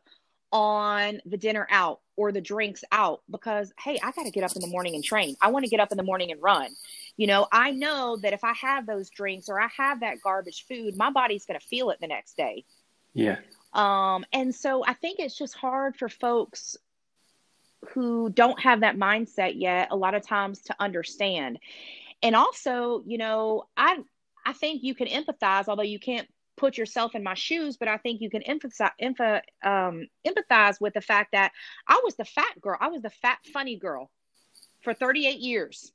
on 0.53 1.19
the 1.25 1.35
dinner 1.35 1.67
out 1.71 1.99
or 2.15 2.31
the 2.31 2.39
drinks 2.39 2.83
out 2.91 3.21
because 3.29 3.73
hey 3.83 3.99
i 4.03 4.11
got 4.11 4.23
to 4.23 4.31
get 4.31 4.43
up 4.43 4.55
in 4.55 4.61
the 4.61 4.67
morning 4.67 4.93
and 4.93 5.03
train. 5.03 5.35
I 5.41 5.49
want 5.49 5.65
to 5.65 5.69
get 5.69 5.79
up 5.79 5.91
in 5.91 5.97
the 5.97 6.03
morning 6.03 6.31
and 6.31 6.41
run. 6.41 6.69
You 7.17 7.25
know 7.25 7.47
i 7.51 7.71
know 7.71 8.17
that 8.17 8.33
if 8.33 8.43
i 8.43 8.53
have 8.53 8.85
those 8.85 9.09
drinks 9.09 9.49
or 9.49 9.59
i 9.59 9.67
have 9.75 10.01
that 10.01 10.21
garbage 10.23 10.65
food 10.67 10.95
my 10.95 11.09
body's 11.09 11.45
going 11.45 11.59
to 11.59 11.65
feel 11.65 11.89
it 11.89 11.99
the 11.99 12.07
next 12.07 12.37
day. 12.37 12.65
Yeah. 13.15 13.39
Um 13.73 14.25
and 14.31 14.53
so 14.53 14.85
i 14.85 14.93
think 14.93 15.19
it's 15.19 15.35
just 15.35 15.55
hard 15.55 15.97
for 15.97 16.07
folks 16.07 16.77
who 17.89 18.29
don't 18.29 18.59
have 18.61 18.81
that 18.81 18.95
mindset 18.95 19.53
yet 19.55 19.89
a 19.91 19.95
lot 19.95 20.13
of 20.13 20.25
times 20.25 20.61
to 20.61 20.75
understand. 20.79 21.59
And 22.21 22.35
also 22.35 23.01
you 23.07 23.17
know 23.17 23.63
i 23.75 23.97
i 24.45 24.53
think 24.53 24.83
you 24.83 24.93
can 24.93 25.07
empathize 25.07 25.67
although 25.67 25.81
you 25.81 25.99
can't 25.99 26.27
put 26.63 26.77
yourself 26.77 27.13
in 27.13 27.23
my 27.23 27.33
shoes, 27.33 27.75
but 27.75 27.89
I 27.89 27.97
think 27.97 28.21
you 28.21 28.29
can 28.29 28.41
emphasize, 28.41 28.91
emph- 29.01 29.41
um, 29.65 30.07
empathize 30.25 30.79
with 30.79 30.93
the 30.93 31.01
fact 31.01 31.33
that 31.33 31.51
I 31.85 31.99
was 32.05 32.15
the 32.15 32.23
fat 32.23 32.61
girl. 32.61 32.77
I 32.79 32.87
was 32.87 33.01
the 33.01 33.09
fat, 33.09 33.39
funny 33.51 33.75
girl 33.75 34.09
for 34.81 34.93
38 34.93 35.39
years. 35.39 35.91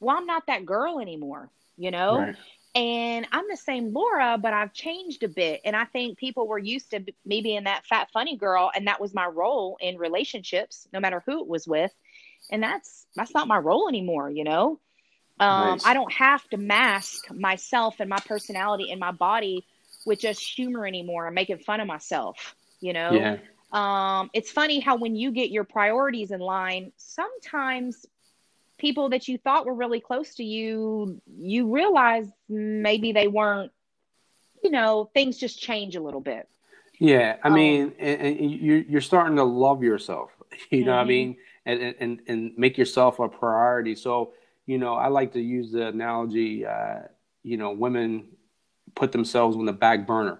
Well, 0.00 0.16
I'm 0.16 0.26
not 0.26 0.48
that 0.48 0.66
girl 0.66 0.98
anymore, 0.98 1.50
you 1.76 1.92
know? 1.92 2.18
Right. 2.18 2.36
And 2.74 3.28
I'm 3.30 3.44
the 3.48 3.56
same 3.56 3.92
Laura, 3.92 4.38
but 4.42 4.52
I've 4.52 4.72
changed 4.72 5.22
a 5.22 5.28
bit. 5.28 5.60
And 5.64 5.76
I 5.76 5.84
think 5.84 6.18
people 6.18 6.48
were 6.48 6.58
used 6.58 6.90
to 6.90 7.04
me 7.24 7.40
being 7.40 7.64
that 7.64 7.86
fat, 7.86 8.08
funny 8.12 8.36
girl. 8.36 8.72
And 8.74 8.88
that 8.88 9.00
was 9.00 9.14
my 9.14 9.26
role 9.26 9.76
in 9.80 9.98
relationships, 9.98 10.88
no 10.92 10.98
matter 10.98 11.22
who 11.26 11.42
it 11.42 11.46
was 11.46 11.68
with. 11.68 11.92
And 12.50 12.60
that's, 12.60 13.06
that's 13.14 13.34
not 13.34 13.46
my 13.46 13.58
role 13.58 13.88
anymore, 13.88 14.28
you 14.28 14.42
know? 14.42 14.80
Um, 15.38 15.70
nice. 15.70 15.86
I 15.86 15.94
don't 15.94 16.12
have 16.12 16.42
to 16.48 16.56
mask 16.56 17.30
myself 17.30 18.00
and 18.00 18.10
my 18.10 18.18
personality 18.26 18.90
and 18.90 18.98
my 18.98 19.12
body 19.12 19.64
with 20.04 20.20
just 20.20 20.40
humor 20.40 20.86
anymore 20.86 21.26
and 21.26 21.34
making 21.34 21.58
fun 21.58 21.80
of 21.80 21.86
myself, 21.86 22.54
you 22.80 22.92
know? 22.92 23.12
Yeah. 23.12 23.38
Um, 23.72 24.30
it's 24.34 24.50
funny 24.50 24.80
how 24.80 24.96
when 24.96 25.16
you 25.16 25.32
get 25.32 25.50
your 25.50 25.64
priorities 25.64 26.30
in 26.30 26.40
line, 26.40 26.92
sometimes 26.96 28.04
people 28.78 29.10
that 29.10 29.28
you 29.28 29.38
thought 29.38 29.64
were 29.64 29.74
really 29.74 30.00
close 30.00 30.34
to 30.34 30.44
you, 30.44 31.20
you 31.26 31.72
realize 31.72 32.26
maybe 32.48 33.12
they 33.12 33.28
weren't, 33.28 33.72
you 34.62 34.70
know, 34.70 35.10
things 35.14 35.38
just 35.38 35.60
change 35.60 35.96
a 35.96 36.00
little 36.02 36.20
bit. 36.20 36.48
Yeah. 36.98 37.36
I 37.42 37.48
um, 37.48 37.54
mean, 37.54 37.92
and, 37.98 38.20
and 38.20 38.50
you're, 38.50 38.82
you're 38.82 39.00
starting 39.00 39.36
to 39.36 39.44
love 39.44 39.82
yourself, 39.82 40.30
you 40.70 40.84
know 40.84 40.90
mm-hmm. 40.90 40.90
what 40.90 40.96
I 40.96 41.00
mm-hmm. 41.00 41.08
mean? 41.08 41.36
And, 41.64 41.94
and, 42.00 42.20
and 42.26 42.52
make 42.58 42.76
yourself 42.76 43.20
a 43.20 43.28
priority. 43.28 43.94
So, 43.94 44.32
you 44.66 44.78
know, 44.78 44.94
I 44.94 45.08
like 45.08 45.32
to 45.34 45.40
use 45.40 45.72
the 45.72 45.86
analogy, 45.86 46.66
uh, 46.66 47.02
you 47.44 47.56
know, 47.56 47.70
women 47.70 48.26
put 48.94 49.12
themselves 49.12 49.56
on 49.56 49.64
the 49.64 49.72
back 49.72 50.06
burner. 50.06 50.38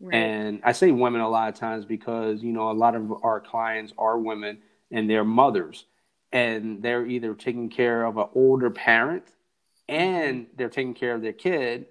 Right. 0.00 0.14
And 0.14 0.60
I 0.64 0.72
say 0.72 0.90
women 0.92 1.20
a 1.20 1.28
lot 1.28 1.48
of 1.48 1.56
times 1.56 1.84
because, 1.84 2.42
you 2.42 2.52
know, 2.52 2.70
a 2.70 2.72
lot 2.72 2.94
of 2.94 3.12
our 3.24 3.40
clients 3.40 3.92
are 3.98 4.18
women 4.18 4.58
and 4.90 5.10
they're 5.10 5.24
mothers 5.24 5.86
and 6.32 6.82
they're 6.82 7.06
either 7.06 7.34
taking 7.34 7.68
care 7.68 8.04
of 8.04 8.16
an 8.16 8.28
older 8.34 8.70
parent 8.70 9.24
and 9.88 10.46
they're 10.56 10.68
taking 10.68 10.94
care 10.94 11.14
of 11.14 11.22
their 11.22 11.32
kid. 11.32 11.86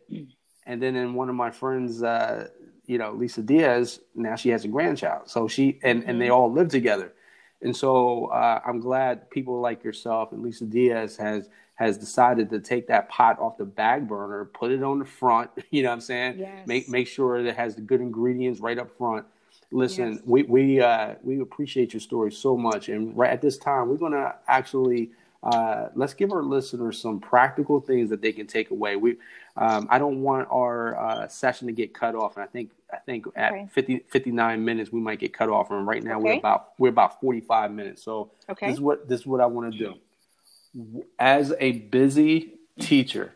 And 0.65 0.81
then 0.81 0.95
in 0.95 1.15
one 1.15 1.29
of 1.29 1.35
my 1.35 1.51
friends, 1.51 2.03
uh, 2.03 2.47
you 2.85 2.97
know, 2.97 3.11
Lisa 3.11 3.41
Diaz, 3.41 3.99
now 4.15 4.35
she 4.35 4.49
has 4.49 4.63
a 4.63 4.67
grandchild. 4.69 5.29
So 5.29 5.47
she, 5.47 5.79
and, 5.83 6.03
and 6.03 6.21
they 6.21 6.27
mm-hmm. 6.27 6.35
all 6.35 6.51
live 6.51 6.69
together. 6.69 7.13
And 7.61 7.75
so 7.75 8.27
uh, 8.27 8.61
I'm 8.65 8.79
glad 8.79 9.29
people 9.29 9.59
like 9.59 9.83
yourself 9.83 10.31
and 10.31 10.43
Lisa 10.43 10.65
Diaz 10.65 11.17
has 11.17 11.49
has 11.77 11.95
decided 11.97 12.49
to 12.49 12.59
take 12.59 12.87
that 12.87 13.07
pot 13.07 13.39
off 13.39 13.57
the 13.57 13.65
back 13.65 14.01
burner, 14.01 14.45
put 14.45 14.71
it 14.71 14.83
on 14.83 14.99
the 14.99 15.05
front. 15.05 15.49
You 15.69 15.83
know 15.83 15.89
what 15.89 15.95
I'm 15.95 16.01
saying? 16.01 16.39
Yes. 16.39 16.67
Make 16.67 16.89
make 16.89 17.07
sure 17.07 17.37
it 17.37 17.55
has 17.55 17.75
the 17.75 17.81
good 17.81 18.01
ingredients 18.01 18.59
right 18.59 18.77
up 18.77 18.89
front. 18.97 19.25
Listen, 19.71 20.13
yes. 20.13 20.21
we 20.25 20.43
we 20.43 20.81
uh, 20.81 21.15
we 21.21 21.39
appreciate 21.41 21.93
your 21.93 21.99
story 21.99 22.31
so 22.31 22.57
much, 22.57 22.89
and 22.89 23.15
right 23.15 23.31
at 23.31 23.41
this 23.41 23.57
time, 23.57 23.89
we're 23.89 23.97
gonna 23.97 24.35
actually 24.47 25.11
uh, 25.43 25.89
let's 25.93 26.13
give 26.13 26.31
our 26.31 26.41
listeners 26.41 26.99
some 26.99 27.19
practical 27.19 27.79
things 27.79 28.09
that 28.09 28.21
they 28.21 28.31
can 28.31 28.47
take 28.47 28.71
away. 28.71 28.95
We, 28.95 29.17
um, 29.55 29.87
I 29.89 29.99
don't 29.99 30.21
want 30.23 30.47
our 30.49 30.97
uh, 30.97 31.27
session 31.27 31.67
to 31.67 31.73
get 31.73 31.93
cut 31.93 32.15
off, 32.15 32.37
and 32.37 32.43
I 32.43 32.47
think 32.47 32.71
I 32.91 32.97
think 32.97 33.25
at 33.35 33.51
okay. 33.51 33.67
50, 33.71 34.05
59 34.07 34.63
minutes 34.63 34.91
we 34.91 35.01
might 35.01 35.19
get 35.19 35.33
cut 35.33 35.49
off, 35.49 35.69
and 35.69 35.85
right 35.85 36.03
now 36.03 36.19
okay. 36.19 36.23
we're 36.23 36.39
about 36.39 36.69
we're 36.79 36.89
about 36.89 37.19
forty 37.19 37.41
five 37.41 37.71
minutes. 37.71 38.01
So 38.01 38.31
okay. 38.49 38.67
this 38.67 38.75
is 38.75 38.81
what 38.81 39.07
this 39.07 39.21
is 39.21 39.27
what 39.27 39.41
I 39.41 39.45
want 39.45 39.71
to 39.73 39.77
do 39.77 39.95
as 41.19 41.53
a 41.59 41.71
busy 41.71 42.59
teacher, 42.79 43.33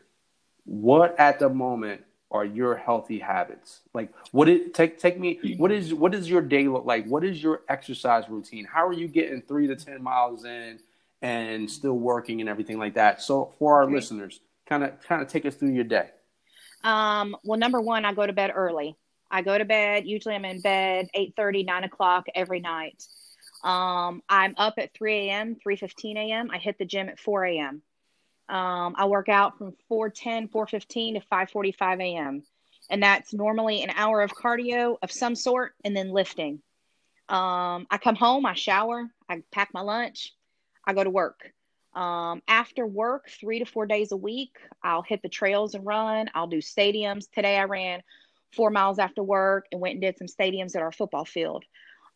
what 0.65 1.19
at 1.19 1.39
the 1.39 1.49
moment 1.49 2.03
are 2.31 2.45
your 2.45 2.75
healthy 2.75 3.19
habits? 3.19 3.81
Like 3.93 4.13
what 4.31 4.47
it 4.47 4.73
take 4.73 4.99
take 4.99 5.19
me 5.19 5.55
what 5.57 5.71
is 5.71 5.93
what 5.93 6.11
does 6.11 6.29
your 6.29 6.41
day 6.41 6.67
look 6.67 6.85
like? 6.85 7.05
What 7.05 7.23
is 7.23 7.41
your 7.41 7.61
exercise 7.67 8.29
routine? 8.29 8.65
How 8.65 8.87
are 8.87 8.93
you 8.93 9.07
getting 9.07 9.41
3 9.41 9.67
to 9.67 9.75
10 9.75 10.01
miles 10.01 10.45
in 10.45 10.79
and 11.21 11.69
still 11.69 11.97
working 11.97 12.39
and 12.39 12.49
everything 12.49 12.79
like 12.79 12.95
that? 12.95 13.21
So 13.21 13.53
for 13.59 13.75
our 13.75 13.83
okay. 13.83 13.95
listeners, 13.95 14.39
kind 14.67 14.83
of 14.83 15.01
kind 15.01 15.21
of 15.21 15.27
take 15.27 15.45
us 15.45 15.55
through 15.55 15.73
your 15.73 15.83
day. 15.83 16.09
Um, 16.83 17.35
well, 17.43 17.59
number 17.59 17.81
one, 17.81 18.05
I 18.05 18.13
go 18.13 18.25
to 18.25 18.33
bed 18.33 18.51
early. 18.55 18.97
I 19.29 19.41
go 19.41 19.57
to 19.57 19.65
bed. 19.65 20.05
Usually, 20.05 20.35
I'm 20.35 20.45
in 20.45 20.61
bed 20.61 21.09
8 21.13 21.33
30, 21.35 21.63
9 21.63 21.83
o'clock 21.83 22.25
every 22.33 22.59
night. 22.59 23.03
Um, 23.63 24.23
I'm 24.27 24.55
up 24.57 24.75
at 24.77 24.93
3 24.93 25.29
a.m., 25.29 25.55
3:15 25.55 26.17
a.m. 26.17 26.49
I 26.51 26.57
hit 26.57 26.77
the 26.77 26.85
gym 26.85 27.09
at 27.09 27.19
4 27.19 27.45
a.m. 27.45 27.81
Um, 28.49 28.95
I 28.97 29.05
work 29.05 29.29
out 29.29 29.57
from 29.57 29.73
410, 29.87 30.49
415 30.49 31.15
to 31.15 31.21
545 31.21 31.99
a.m. 31.99 32.43
And 32.89 33.01
that's 33.01 33.33
normally 33.33 33.83
an 33.83 33.91
hour 33.95 34.21
of 34.21 34.31
cardio 34.31 34.97
of 35.01 35.11
some 35.11 35.35
sort 35.35 35.73
and 35.85 35.95
then 35.95 36.11
lifting. 36.11 36.61
Um, 37.29 37.87
I 37.89 37.97
come 37.97 38.15
home, 38.15 38.45
I 38.45 38.53
shower, 38.55 39.07
I 39.29 39.41
pack 39.53 39.73
my 39.73 39.79
lunch, 39.79 40.33
I 40.85 40.93
go 40.93 41.03
to 41.03 41.09
work. 41.09 41.53
Um, 41.93 42.41
after 42.47 42.85
work, 42.85 43.29
three 43.29 43.59
to 43.59 43.65
four 43.65 43.85
days 43.85 44.11
a 44.11 44.17
week, 44.17 44.57
I'll 44.83 45.01
hit 45.01 45.21
the 45.21 45.29
trails 45.29 45.73
and 45.73 45.85
run. 45.85 46.29
I'll 46.33 46.47
do 46.47 46.57
stadiums. 46.57 47.29
Today 47.31 47.57
I 47.57 47.65
ran 47.65 48.01
four 48.53 48.69
miles 48.69 48.99
after 48.99 49.23
work 49.23 49.67
and 49.71 49.79
went 49.79 49.93
and 49.93 50.01
did 50.01 50.17
some 50.17 50.27
stadiums 50.27 50.75
at 50.75 50.81
our 50.81 50.91
football 50.91 51.25
field. 51.25 51.63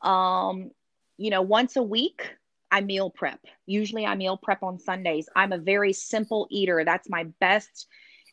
Um, 0.01 0.71
you 1.17 1.29
know, 1.29 1.41
once 1.41 1.75
a 1.75 1.83
week, 1.83 2.35
I 2.71 2.81
meal 2.81 3.09
prep. 3.09 3.39
Usually 3.65 4.05
I 4.05 4.15
meal 4.15 4.37
prep 4.37 4.63
on 4.63 4.79
Sundays. 4.79 5.29
I'm 5.35 5.53
a 5.53 5.57
very 5.57 5.93
simple 5.93 6.47
eater. 6.49 6.83
That's 6.83 7.09
my 7.09 7.25
best 7.39 7.87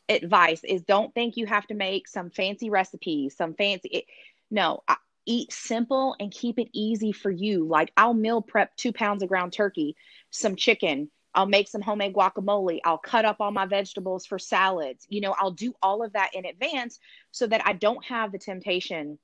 advice 0.09 0.61
is 0.65 0.81
don't 0.83 1.13
think 1.13 1.37
you 1.37 1.45
have 1.45 1.65
to 1.67 1.73
make 1.73 2.07
some 2.07 2.29
fancy 2.29 2.69
recipes, 2.69 3.37
some 3.37 3.53
fancy 3.53 3.87
it, 3.89 4.05
no, 4.51 4.83
I, 4.87 4.97
eat 5.25 5.53
simple 5.53 6.15
and 6.19 6.31
keep 6.31 6.59
it 6.59 6.67
easy 6.73 7.13
for 7.13 7.31
you. 7.31 7.65
Like 7.65 7.93
I'll 7.95 8.13
meal 8.13 8.41
prep 8.41 8.75
2 8.75 8.91
pounds 8.91 9.23
of 9.23 9.29
ground 9.29 9.53
turkey, 9.53 9.95
some 10.31 10.57
chicken, 10.57 11.09
I'll 11.35 11.47
make 11.47 11.67
some 11.67 11.81
homemade 11.81 12.13
guacamole. 12.13 12.79
I'll 12.83 12.97
cut 12.97 13.25
up 13.25 13.37
all 13.39 13.51
my 13.51 13.65
vegetables 13.65 14.25
for 14.25 14.37
salads. 14.37 15.05
You 15.09 15.21
know, 15.21 15.35
I'll 15.37 15.51
do 15.51 15.73
all 15.81 16.03
of 16.03 16.13
that 16.13 16.31
in 16.35 16.45
advance 16.45 16.99
so 17.31 17.47
that 17.47 17.65
I 17.65 17.73
don't 17.73 18.03
have 18.05 18.31
the 18.31 18.37
temptation 18.37 19.17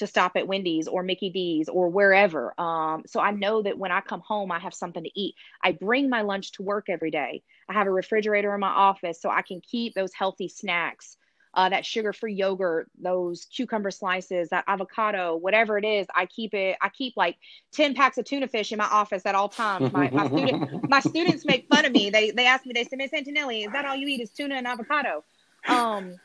to 0.00 0.06
stop 0.06 0.32
at 0.36 0.48
Wendy's 0.48 0.88
or 0.88 1.02
Mickey 1.02 1.30
D's 1.30 1.68
or 1.68 1.88
wherever. 1.88 2.58
Um, 2.60 3.04
so 3.06 3.20
I 3.20 3.30
know 3.30 3.62
that 3.62 3.78
when 3.78 3.92
I 3.92 4.00
come 4.00 4.20
home, 4.20 4.50
I 4.50 4.58
have 4.58 4.74
something 4.74 5.04
to 5.04 5.10
eat. 5.14 5.34
I 5.62 5.72
bring 5.72 6.10
my 6.10 6.22
lunch 6.22 6.52
to 6.52 6.62
work 6.62 6.86
every 6.88 7.10
day. 7.10 7.42
I 7.68 7.74
have 7.74 7.86
a 7.86 7.92
refrigerator 7.92 8.52
in 8.54 8.60
my 8.60 8.68
office 8.68 9.20
so 9.20 9.30
I 9.30 9.42
can 9.42 9.60
keep 9.60 9.94
those 9.94 10.12
healthy 10.12 10.48
snacks. 10.48 11.16
Uh, 11.52 11.68
that 11.68 11.84
sugar-free 11.84 12.32
yogurt, 12.32 12.88
those 13.02 13.46
cucumber 13.46 13.90
slices, 13.90 14.50
that 14.50 14.62
avocado, 14.68 15.34
whatever 15.34 15.76
it 15.76 15.84
is, 15.84 16.06
I 16.14 16.26
keep 16.26 16.54
it. 16.54 16.76
I 16.80 16.90
keep 16.90 17.16
like 17.16 17.38
ten 17.72 17.92
packs 17.92 18.18
of 18.18 18.24
tuna 18.24 18.46
fish 18.46 18.70
in 18.70 18.78
my 18.78 18.84
office 18.84 19.26
at 19.26 19.34
all 19.34 19.48
times. 19.48 19.92
My, 19.92 20.08
my 20.10 20.28
student, 20.28 20.70
my 20.88 21.00
students 21.00 21.44
make 21.44 21.66
fun 21.66 21.84
of 21.84 21.90
me. 21.90 22.08
They 22.08 22.30
they 22.30 22.46
ask 22.46 22.64
me. 22.64 22.72
They 22.72 22.84
say, 22.84 22.94
Miss 22.94 23.12
Antonelli, 23.12 23.64
is 23.64 23.72
that 23.72 23.84
all 23.84 23.96
you 23.96 24.06
eat 24.06 24.20
is 24.20 24.30
tuna 24.30 24.54
and 24.54 24.66
avocado? 24.68 25.24
Um, 25.66 26.20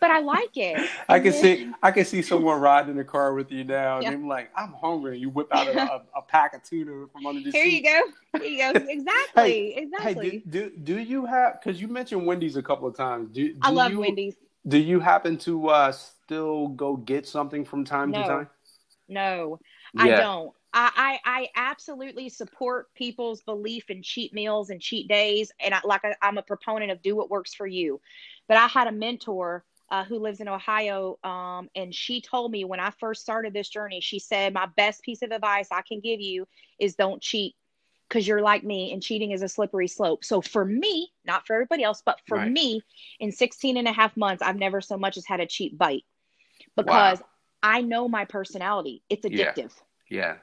but 0.00 0.10
I 0.10 0.20
like 0.20 0.56
it. 0.56 0.88
I 1.08 1.20
can 1.20 1.32
see 1.32 1.70
I 1.82 1.90
can 1.90 2.04
see 2.04 2.22
someone 2.22 2.60
riding 2.60 2.90
in 2.90 2.96
the 2.96 3.04
car 3.04 3.34
with 3.34 3.50
you 3.50 3.64
now, 3.64 3.96
and 3.96 4.04
yeah. 4.04 4.10
I'm 4.10 4.26
like, 4.26 4.50
I'm 4.56 4.72
hungry. 4.72 5.18
You 5.18 5.30
whip 5.30 5.48
out 5.52 5.68
a, 5.68 5.78
a, 5.78 6.02
a, 6.16 6.22
pack 6.22 6.54
of 6.54 6.62
tuna 6.62 7.06
from 7.12 7.26
under 7.26 7.42
the 7.42 7.50
Here 7.50 7.64
seat. 7.64 7.84
you 7.84 8.02
go. 8.32 8.40
Here 8.40 8.50
you 8.50 8.72
go. 8.72 8.80
Exactly. 8.88 9.42
hey, 9.42 9.74
exactly. 9.76 10.30
Hey, 10.30 10.42
do, 10.48 10.70
do, 10.70 10.96
do 10.96 10.98
you 10.98 11.26
have? 11.26 11.60
Because 11.60 11.80
you 11.80 11.88
mentioned 11.88 12.26
Wendy's 12.26 12.56
a 12.56 12.62
couple 12.62 12.88
of 12.88 12.96
times. 12.96 13.30
Do, 13.32 13.52
do 13.52 13.58
I 13.62 13.70
love 13.70 13.92
you, 13.92 14.00
Wendy's. 14.00 14.34
Do 14.66 14.78
you 14.78 15.00
happen 15.00 15.36
to 15.38 15.68
uh, 15.68 15.92
still 15.92 16.68
go 16.68 16.96
get 16.96 17.26
something 17.26 17.64
from 17.64 17.84
time 17.84 18.10
no. 18.10 18.22
to 18.22 18.28
time? 18.28 18.50
No, 19.08 19.60
yeah. 19.94 20.02
I 20.02 20.08
don't. 20.08 20.52
I, 20.78 21.18
I, 21.24 21.48
absolutely 21.56 22.28
support 22.28 22.92
people's 22.94 23.40
belief 23.40 23.88
in 23.88 24.02
cheat 24.02 24.34
meals 24.34 24.68
and 24.68 24.80
cheat 24.80 25.08
days, 25.08 25.50
and 25.58 25.72
I, 25.72 25.80
like 25.84 26.04
I, 26.04 26.14
I'm 26.20 26.36
a 26.36 26.42
proponent 26.42 26.90
of 26.90 27.00
do 27.00 27.16
what 27.16 27.30
works 27.30 27.54
for 27.54 27.66
you. 27.66 28.00
But 28.46 28.58
I 28.58 28.66
had 28.66 28.86
a 28.86 28.92
mentor 28.92 29.64
uh, 29.90 30.04
who 30.04 30.18
lives 30.18 30.40
in 30.40 30.48
Ohio. 30.48 31.18
Um, 31.22 31.68
and 31.74 31.94
she 31.94 32.20
told 32.20 32.50
me 32.50 32.64
when 32.64 32.80
I 32.80 32.90
first 32.98 33.22
started 33.22 33.52
this 33.52 33.68
journey, 33.68 34.00
she 34.00 34.18
said, 34.18 34.52
My 34.52 34.66
best 34.76 35.02
piece 35.02 35.22
of 35.22 35.30
advice 35.30 35.68
I 35.70 35.82
can 35.82 36.00
give 36.00 36.20
you 36.20 36.46
is 36.78 36.94
don't 36.94 37.22
cheat 37.22 37.54
because 38.08 38.26
you're 38.26 38.42
like 38.42 38.64
me 38.64 38.92
and 38.92 39.02
cheating 39.02 39.32
is 39.32 39.42
a 39.42 39.48
slippery 39.48 39.88
slope. 39.88 40.24
So 40.24 40.40
for 40.40 40.64
me, 40.64 41.12
not 41.24 41.46
for 41.46 41.54
everybody 41.54 41.82
else, 41.82 42.02
but 42.04 42.20
for 42.26 42.38
right. 42.38 42.50
me, 42.50 42.82
in 43.18 43.32
16 43.32 43.76
and 43.76 43.88
a 43.88 43.92
half 43.92 44.16
months, 44.16 44.42
I've 44.42 44.56
never 44.56 44.80
so 44.80 44.96
much 44.96 45.16
as 45.16 45.26
had 45.26 45.40
a 45.40 45.46
cheat 45.46 45.76
bite 45.76 46.04
because 46.76 47.18
wow. 47.18 47.26
I 47.62 47.80
know 47.80 48.08
my 48.08 48.24
personality. 48.24 49.02
It's 49.08 49.26
addictive. 49.26 49.72
Yeah. 50.08 50.18
yeah. 50.18 50.36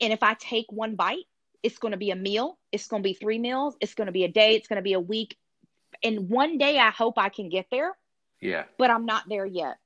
And 0.00 0.12
if 0.12 0.22
I 0.22 0.34
take 0.34 0.66
one 0.70 0.94
bite, 0.94 1.24
it's 1.62 1.78
going 1.78 1.92
to 1.92 1.98
be 1.98 2.10
a 2.10 2.16
meal. 2.16 2.58
It's 2.72 2.86
going 2.86 3.02
to 3.02 3.08
be 3.08 3.14
three 3.14 3.38
meals. 3.38 3.76
It's 3.80 3.94
going 3.94 4.06
to 4.06 4.12
be 4.12 4.24
a 4.24 4.28
day. 4.28 4.54
It's 4.54 4.68
going 4.68 4.78
to 4.78 4.82
be 4.82 4.94
a 4.94 5.00
week. 5.00 5.36
And 6.02 6.30
one 6.30 6.58
day 6.58 6.78
I 6.78 6.90
hope 6.90 7.18
I 7.18 7.28
can 7.28 7.48
get 7.48 7.66
there. 7.70 7.92
Yeah. 8.40 8.64
But 8.78 8.90
I'm 8.90 9.06
not 9.06 9.28
there 9.28 9.46
yet. 9.46 9.78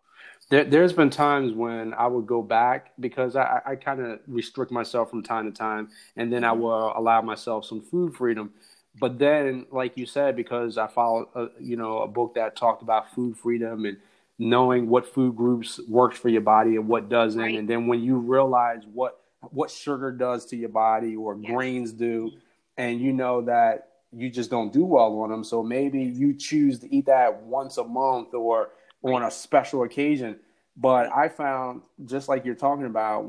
There, 0.51 0.83
has 0.83 0.93
been 0.93 1.11
times 1.11 1.53
when 1.53 1.95
I 1.95 2.07
would 2.07 2.27
go 2.27 2.43
back 2.43 2.93
because 3.01 3.35
I, 3.35 3.61
I 3.65 3.77
kind 3.77 4.01
of 4.01 4.21
restrict 4.27 4.71
myself 4.71 5.11
from 5.11 5.23
time 5.23 5.51
to 5.51 5.57
time, 5.57 5.89
and 6.17 6.33
then 6.33 6.45
I 6.45 6.51
mm-hmm. 6.51 6.61
will 6.61 6.93
allow 6.97 7.23
myself 7.23 7.65
some 7.65 7.81
food 7.81 8.15
freedom. 8.15 8.53
But 9.01 9.19
then, 9.19 9.67
like 9.73 9.97
you 9.97 10.07
said, 10.07 10.37
because 10.37 10.79
I 10.79 10.87
followed, 10.87 11.29
a, 11.35 11.49
you 11.59 11.77
know, 11.77 12.01
a 12.01 12.07
book 12.07 12.35
that 12.35 12.57
talked 12.57 12.83
about 12.83 13.13
food 13.15 13.37
freedom 13.37 13.87
and 13.87 13.97
knowing 14.39 14.89
what 14.89 15.13
food 15.13 15.35
groups 15.35 15.81
works 15.89 16.19
for 16.19 16.29
your 16.29 16.43
body 16.43 16.77
and 16.77 16.87
what 16.89 17.09
doesn't, 17.09 17.41
right. 17.41 17.59
and 17.59 17.69
then 17.69 17.87
when 17.87 18.03
you 18.03 18.17
realize 18.19 18.83
what 18.93 19.21
what 19.51 19.71
sugar 19.71 20.11
does 20.11 20.47
to 20.47 20.57
your 20.57 20.69
body 20.69 21.17
or 21.17 21.37
yeah. 21.37 21.51
grains 21.51 21.93
do, 21.93 22.31
and 22.77 23.01
you 23.01 23.13
know 23.13 23.43
that 23.43 23.94
you 24.17 24.31
just 24.31 24.51
don't 24.51 24.73
do 24.73 24.85
well 24.85 25.19
on 25.21 25.31
them. 25.31 25.45
So 25.45 25.63
maybe 25.63 26.03
you 26.03 26.35
choose 26.35 26.79
to 26.81 26.95
eat 26.95 27.07
that 27.07 27.43
once 27.43 27.79
a 27.79 27.85
month 27.85 28.35
or 28.35 28.71
on 29.03 29.23
a 29.23 29.31
special 29.31 29.83
occasion. 29.83 30.39
But 30.77 31.13
I 31.13 31.29
found, 31.29 31.83
just 32.05 32.29
like 32.29 32.45
you're 32.45 32.55
talking 32.55 32.87
about, 32.87 33.29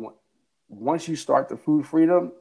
once 0.67 1.07
you 1.07 1.15
start 1.15 1.49
the 1.49 1.57
food 1.57 1.85
freedom, 1.85 2.31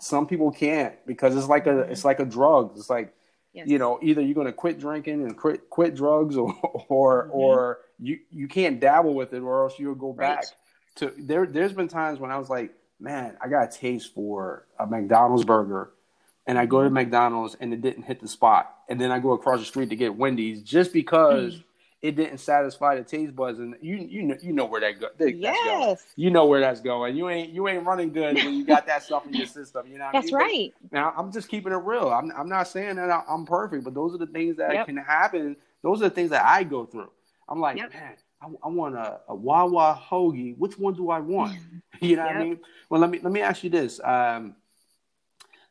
some 0.00 0.26
people 0.26 0.50
can't 0.50 0.94
because 1.06 1.36
it's 1.36 1.48
like 1.48 1.66
a 1.66 1.70
mm-hmm. 1.70 1.92
it's 1.92 2.04
like 2.04 2.20
a 2.20 2.24
drug. 2.24 2.72
It's 2.76 2.90
like 2.90 3.14
yes. 3.52 3.66
you 3.68 3.78
know 3.78 3.98
either 4.02 4.20
you're 4.20 4.34
going 4.34 4.46
to 4.46 4.52
quit 4.52 4.78
drinking 4.78 5.22
and 5.22 5.36
quit 5.36 5.70
quit 5.70 5.94
drugs 5.94 6.36
or 6.36 6.54
or 6.88 7.24
mm-hmm. 7.24 7.32
or 7.32 7.78
you 7.98 8.18
you 8.30 8.48
can't 8.48 8.80
dabble 8.80 9.14
with 9.14 9.32
it 9.32 9.40
or 9.40 9.64
else 9.64 9.78
you'll 9.78 9.94
go 9.94 10.12
back 10.12 10.38
right. 10.38 10.46
to 10.96 11.14
there. 11.18 11.46
There's 11.46 11.72
been 11.72 11.88
times 11.88 12.20
when 12.20 12.30
I 12.30 12.38
was 12.38 12.48
like, 12.48 12.72
man, 13.00 13.36
I 13.40 13.48
got 13.48 13.74
a 13.74 13.76
taste 13.76 14.14
for 14.14 14.66
a 14.78 14.86
McDonald's 14.86 15.44
burger 15.44 15.93
and 16.46 16.58
I 16.58 16.66
go 16.66 16.82
to 16.82 16.90
McDonald's 16.90 17.56
and 17.60 17.72
it 17.72 17.80
didn't 17.80 18.04
hit 18.04 18.20
the 18.20 18.28
spot, 18.28 18.74
and 18.88 19.00
then 19.00 19.10
I 19.10 19.18
go 19.18 19.32
across 19.32 19.60
the 19.60 19.66
street 19.66 19.90
to 19.90 19.96
get 19.96 20.14
Wendy's 20.14 20.62
just 20.62 20.92
because 20.92 21.54
mm. 21.54 21.64
it 22.02 22.16
didn't 22.16 22.38
satisfy 22.38 22.96
the 22.96 23.02
taste 23.02 23.34
buds, 23.34 23.58
and 23.58 23.74
you 23.80 23.96
you 23.96 24.22
know 24.22 24.36
you 24.42 24.52
know 24.52 24.66
where 24.66 24.80
that 24.80 25.00
go. 25.00 25.08
yes, 25.18 25.56
going. 25.64 25.96
you 26.16 26.30
know 26.30 26.46
where 26.46 26.60
that's 26.60 26.80
going. 26.80 27.16
You 27.16 27.28
ain't 27.28 27.50
you 27.50 27.68
ain't 27.68 27.84
running 27.84 28.12
good 28.12 28.36
when 28.36 28.54
you 28.54 28.64
got 28.64 28.86
that 28.86 29.02
stuff 29.02 29.26
in 29.26 29.34
your 29.34 29.46
system. 29.46 29.86
You 29.86 29.98
know 29.98 30.10
that's 30.12 30.26
I 30.26 30.26
mean? 30.26 30.34
right. 30.34 30.74
But 30.82 30.92
now 30.92 31.14
I'm 31.16 31.32
just 31.32 31.48
keeping 31.48 31.72
it 31.72 31.76
real. 31.76 32.08
I'm 32.08 32.30
I'm 32.36 32.48
not 32.48 32.68
saying 32.68 32.96
that 32.96 33.24
I'm 33.28 33.46
perfect, 33.46 33.84
but 33.84 33.94
those 33.94 34.14
are 34.14 34.18
the 34.18 34.26
things 34.26 34.56
that 34.56 34.72
yep. 34.72 34.86
can 34.86 34.96
happen. 34.96 35.56
Those 35.82 36.00
are 36.02 36.08
the 36.08 36.14
things 36.14 36.30
that 36.30 36.44
I 36.44 36.62
go 36.64 36.84
through. 36.84 37.10
I'm 37.48 37.60
like, 37.60 37.76
yep. 37.76 37.92
man, 37.92 38.14
I, 38.40 38.46
I, 38.64 38.68
want 38.68 38.94
a, 38.94 39.20
a 39.28 39.34
Wawa 39.34 40.00
hoagie. 40.10 40.56
Which 40.56 40.78
one 40.78 40.94
do 40.94 41.10
I 41.10 41.20
want? 41.20 41.58
you 42.00 42.16
know 42.16 42.24
yep. 42.24 42.34
what 42.34 42.40
I 42.40 42.44
mean? 42.44 42.60
Well, 42.88 43.00
let 43.00 43.10
me 43.10 43.20
let 43.22 43.32
me 43.32 43.40
ask 43.40 43.64
you 43.64 43.70
this. 43.70 44.00
Um, 44.02 44.56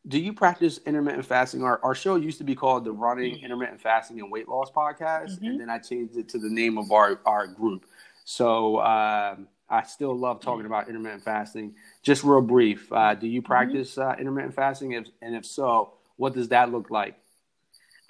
do 0.07 0.19
you 0.19 0.33
practice 0.33 0.79
intermittent 0.85 1.25
fasting? 1.25 1.63
Our, 1.63 1.79
our 1.83 1.95
show 1.95 2.15
used 2.15 2.37
to 2.39 2.43
be 2.43 2.55
called 2.55 2.83
the 2.83 2.91
Running 2.91 3.35
mm-hmm. 3.35 3.45
Intermittent 3.45 3.81
Fasting 3.81 4.19
and 4.19 4.29
Weight 4.29 4.49
Loss 4.49 4.71
Podcast, 4.71 5.35
mm-hmm. 5.35 5.45
and 5.45 5.59
then 5.61 5.69
I 5.69 5.77
changed 5.77 6.17
it 6.17 6.27
to 6.29 6.37
the 6.37 6.49
name 6.49 6.77
of 6.77 6.91
our, 6.91 7.19
our 7.25 7.47
group. 7.47 7.85
So 8.25 8.79
um, 8.81 9.47
I 9.69 9.83
still 9.83 10.17
love 10.17 10.41
talking 10.41 10.65
about 10.65 10.89
intermittent 10.89 11.23
fasting. 11.23 11.75
Just 12.01 12.23
real 12.23 12.41
brief, 12.41 12.91
uh, 12.91 13.15
do 13.15 13.27
you 13.27 13.41
mm-hmm. 13.41 13.47
practice 13.47 13.97
uh, 13.97 14.15
intermittent 14.19 14.55
fasting? 14.55 14.91
If, 14.91 15.07
and 15.21 15.35
if 15.35 15.45
so, 15.45 15.93
what 16.17 16.33
does 16.33 16.49
that 16.49 16.71
look 16.71 16.89
like? 16.89 17.15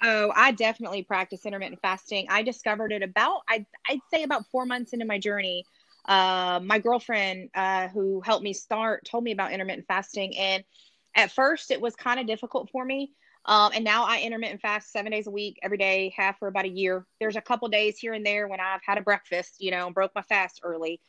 Oh, 0.02 0.32
I 0.34 0.50
definitely 0.50 1.04
practice 1.04 1.46
intermittent 1.46 1.80
fasting. 1.80 2.26
I 2.28 2.42
discovered 2.42 2.90
it 2.90 3.02
about, 3.02 3.42
I'd, 3.48 3.66
I'd 3.88 4.00
say 4.12 4.24
about 4.24 4.46
four 4.50 4.66
months 4.66 4.92
into 4.92 5.06
my 5.06 5.18
journey. 5.18 5.64
Uh, 6.06 6.60
my 6.62 6.80
girlfriend 6.80 7.50
uh, 7.54 7.88
who 7.88 8.20
helped 8.20 8.42
me 8.42 8.52
start 8.52 9.04
told 9.04 9.22
me 9.22 9.30
about 9.30 9.52
intermittent 9.52 9.86
fasting 9.86 10.36
and– 10.36 10.64
at 11.14 11.32
first 11.32 11.70
it 11.70 11.80
was 11.80 11.94
kind 11.96 12.20
of 12.20 12.26
difficult 12.26 12.70
for 12.70 12.84
me. 12.84 13.12
Um, 13.46 13.72
and 13.74 13.84
now 13.84 14.04
I 14.04 14.20
intermittent 14.20 14.62
fast 14.62 14.90
seven 14.90 15.12
days 15.12 15.26
a 15.26 15.30
week, 15.30 15.58
every 15.62 15.76
day, 15.76 16.14
half 16.16 16.38
for 16.38 16.48
about 16.48 16.64
a 16.64 16.68
year. 16.68 17.06
There's 17.20 17.36
a 17.36 17.42
couple 17.42 17.68
days 17.68 17.98
here 17.98 18.14
and 18.14 18.24
there 18.24 18.48
when 18.48 18.60
I've 18.60 18.80
had 18.84 18.96
a 18.96 19.02
breakfast, 19.02 19.56
you 19.58 19.70
know, 19.70 19.90
broke 19.90 20.12
my 20.14 20.22
fast 20.22 20.60
early. 20.62 21.00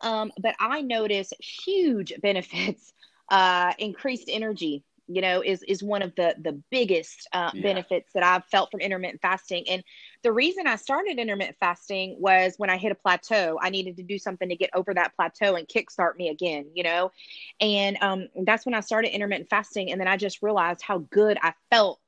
Um, 0.00 0.32
but 0.40 0.56
I 0.58 0.82
notice 0.82 1.32
huge 1.38 2.12
benefits, 2.22 2.92
uh, 3.30 3.72
increased 3.78 4.28
energy, 4.28 4.82
you 5.06 5.20
know, 5.20 5.42
is 5.42 5.62
is 5.64 5.82
one 5.82 6.02
of 6.02 6.14
the 6.14 6.34
the 6.40 6.52
biggest 6.70 7.28
uh, 7.32 7.50
yeah. 7.54 7.62
benefits 7.62 8.12
that 8.14 8.22
I've 8.22 8.44
felt 8.46 8.70
from 8.70 8.80
intermittent 8.80 9.20
fasting. 9.20 9.64
And 9.68 9.84
the 10.22 10.32
reason 10.32 10.66
I 10.66 10.76
started 10.76 11.18
intermittent 11.18 11.56
fasting 11.60 12.16
was 12.18 12.54
when 12.56 12.70
I 12.70 12.76
hit 12.76 12.92
a 12.92 12.94
plateau. 12.94 13.58
I 13.60 13.70
needed 13.70 13.96
to 13.98 14.02
do 14.02 14.18
something 14.18 14.48
to 14.48 14.56
get 14.56 14.70
over 14.74 14.94
that 14.94 15.14
plateau 15.16 15.56
and 15.56 15.68
kickstart 15.68 16.16
me 16.16 16.28
again, 16.28 16.66
you 16.74 16.82
know. 16.82 17.12
And 17.60 17.98
um, 18.00 18.28
that's 18.44 18.64
when 18.64 18.74
I 18.74 18.80
started 18.80 19.14
intermittent 19.14 19.50
fasting, 19.50 19.90
and 19.90 20.00
then 20.00 20.08
I 20.08 20.16
just 20.16 20.42
realized 20.42 20.82
how 20.82 20.98
good 20.98 21.38
I 21.42 21.54
felt 21.70 22.00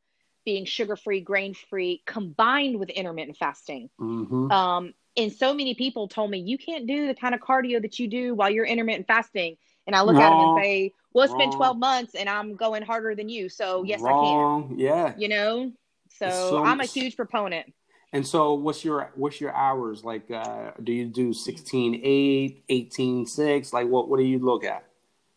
being 0.47 0.65
sugar 0.65 0.97
free, 0.97 1.21
grain 1.21 1.55
free, 1.55 2.03
combined 2.07 2.79
with 2.79 2.89
intermittent 2.89 3.37
fasting. 3.37 3.91
Mm-hmm. 4.01 4.51
Um, 4.51 4.95
and 5.17 5.33
so 5.33 5.53
many 5.53 5.75
people 5.75 6.09
told 6.09 6.31
me 6.31 6.39
you 6.39 6.57
can't 6.57 6.87
do 6.87 7.07
the 7.07 7.15
kind 7.15 7.35
of 7.35 7.41
cardio 7.41 7.83
that 7.83 7.99
you 7.99 8.07
do 8.07 8.35
while 8.35 8.49
you're 8.49 8.65
intermittent 8.65 9.07
fasting. 9.07 9.57
And 9.87 9.95
I 9.95 10.03
look 10.03 10.17
at 10.17 10.31
them 10.31 10.41
and 10.41 10.63
say, 10.63 10.93
well, 11.17 11.25
it's 11.25 11.33
Wrong. 11.33 11.51
been 11.51 11.57
12 11.57 11.79
months 11.79 12.15
and 12.15 12.29
I'm 12.29 12.57
going 12.57 12.83
harder 12.83 13.15
than 13.15 13.31
you. 13.31 13.49
So 13.49 13.85
yes, 13.85 14.03
Wrong. 14.03 14.65
I 14.65 14.69
can. 14.69 14.79
Yeah. 14.79 15.15
You 15.17 15.29
know? 15.29 15.73
So, 16.19 16.29
so 16.29 16.65
I'm 16.65 16.81
a 16.81 16.85
huge 16.85 17.17
proponent. 17.17 17.73
And 18.13 18.27
so 18.27 18.53
what's 18.53 18.85
your 18.85 19.11
what's 19.15 19.41
your 19.41 19.55
hours? 19.55 20.05
Like 20.05 20.31
uh 20.31 20.73
do 20.83 20.93
you 20.93 21.07
do 21.07 21.33
16 21.33 22.01
8, 22.05 22.65
18 22.69 23.27
6? 23.27 23.73
Like 23.73 23.89
what 23.89 24.11
what 24.11 24.19
do 24.19 24.25
you 24.25 24.39
look 24.39 24.65
at? 24.65 24.85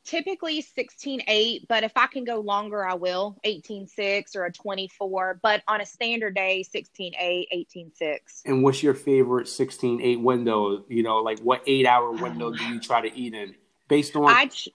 Typically 0.06 0.62
16 0.62 1.22
8, 1.28 1.68
but 1.70 1.84
if 1.84 1.94
I 1.96 2.08
can 2.08 2.26
go 2.26 2.40
longer 2.42 2.86
I 2.86 2.96
will. 2.96 3.38
18 3.46 3.88
6 3.88 4.36
or 4.36 4.46
a 4.46 4.52
24, 4.52 5.40
but 5.42 5.64
on 5.68 5.80
a 5.80 5.86
standard 5.86 6.36
day 6.36 6.64
16 6.64 7.14
8, 7.18 7.48
18 7.52 7.92
6. 7.96 8.42
And 8.46 8.64
what's 8.64 8.84
your 8.84 8.96
favorite 8.96 9.48
16 9.48 10.02
8 10.02 10.20
window? 10.20 10.84
You 10.90 11.04
know, 11.04 11.18
like 11.20 11.40
what 11.40 11.64
8 11.66 11.86
hour 11.86 12.12
window 12.12 12.52
do 12.52 12.64
you 12.66 12.82
try 12.82 13.08
to 13.08 13.18
eat 13.18 13.34
in? 13.34 13.56
Based 13.88 14.16
on 14.16 14.30
I 14.30 14.46
ch- 14.46 14.70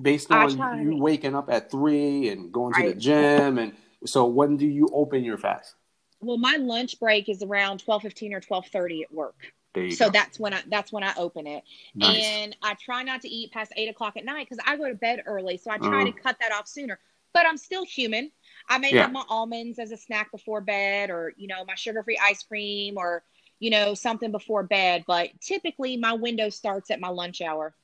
based 0.00 0.30
on 0.30 0.80
you 0.82 0.96
waking 0.96 1.34
up 1.34 1.50
at 1.50 1.70
3 1.70 2.28
and 2.28 2.52
going 2.52 2.74
to 2.74 2.88
the 2.88 2.94
gym 2.94 3.58
and 3.58 3.72
so 4.04 4.26
when 4.26 4.56
do 4.56 4.66
you 4.66 4.88
open 4.92 5.24
your 5.24 5.38
fast? 5.38 5.74
well 6.20 6.38
my 6.38 6.56
lunch 6.56 6.98
break 7.00 7.28
is 7.28 7.42
around 7.42 7.82
12:15 7.84 8.32
or 8.32 8.40
12:30 8.40 9.02
at 9.02 9.12
work 9.12 9.52
so 9.90 10.06
go. 10.06 10.10
that's 10.10 10.40
when 10.40 10.54
I 10.54 10.62
that's 10.68 10.92
when 10.92 11.02
I 11.02 11.12
open 11.16 11.46
it, 11.46 11.62
nice. 11.94 12.24
and 12.24 12.56
I 12.62 12.74
try 12.74 13.02
not 13.02 13.20
to 13.22 13.28
eat 13.28 13.52
past 13.52 13.72
eight 13.76 13.88
o'clock 13.88 14.16
at 14.16 14.24
night 14.24 14.48
because 14.48 14.62
I 14.66 14.76
go 14.76 14.88
to 14.88 14.94
bed 14.94 15.22
early, 15.26 15.58
so 15.58 15.70
I 15.70 15.78
try 15.78 16.02
uh-huh. 16.02 16.04
to 16.06 16.12
cut 16.12 16.36
that 16.40 16.52
off 16.52 16.66
sooner. 16.66 16.98
But 17.34 17.46
I'm 17.46 17.58
still 17.58 17.84
human. 17.84 18.30
I 18.68 18.78
may 18.78 18.94
yeah. 18.94 19.02
have 19.02 19.12
my 19.12 19.24
almonds 19.28 19.78
as 19.78 19.92
a 19.92 19.96
snack 19.96 20.30
before 20.32 20.62
bed, 20.62 21.10
or 21.10 21.34
you 21.36 21.46
know 21.46 21.64
my 21.66 21.74
sugar-free 21.74 22.18
ice 22.22 22.42
cream, 22.42 22.96
or 22.96 23.22
you 23.58 23.68
know 23.68 23.92
something 23.92 24.32
before 24.32 24.62
bed. 24.62 25.04
But 25.06 25.38
typically, 25.42 25.98
my 25.98 26.14
window 26.14 26.48
starts 26.48 26.90
at 26.90 27.00
my 27.00 27.08
lunch 27.08 27.42
hour. 27.42 27.74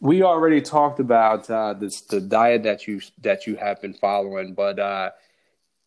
We 0.00 0.22
already 0.22 0.60
talked 0.60 1.00
about 1.00 1.48
uh, 1.50 1.74
this 1.74 2.02
the 2.02 2.20
diet 2.20 2.64
that 2.64 2.86
you 2.86 3.00
that 3.22 3.46
you 3.46 3.56
have 3.56 3.80
been 3.80 3.94
following, 3.94 4.54
but 4.54 4.78
uh, 4.78 5.10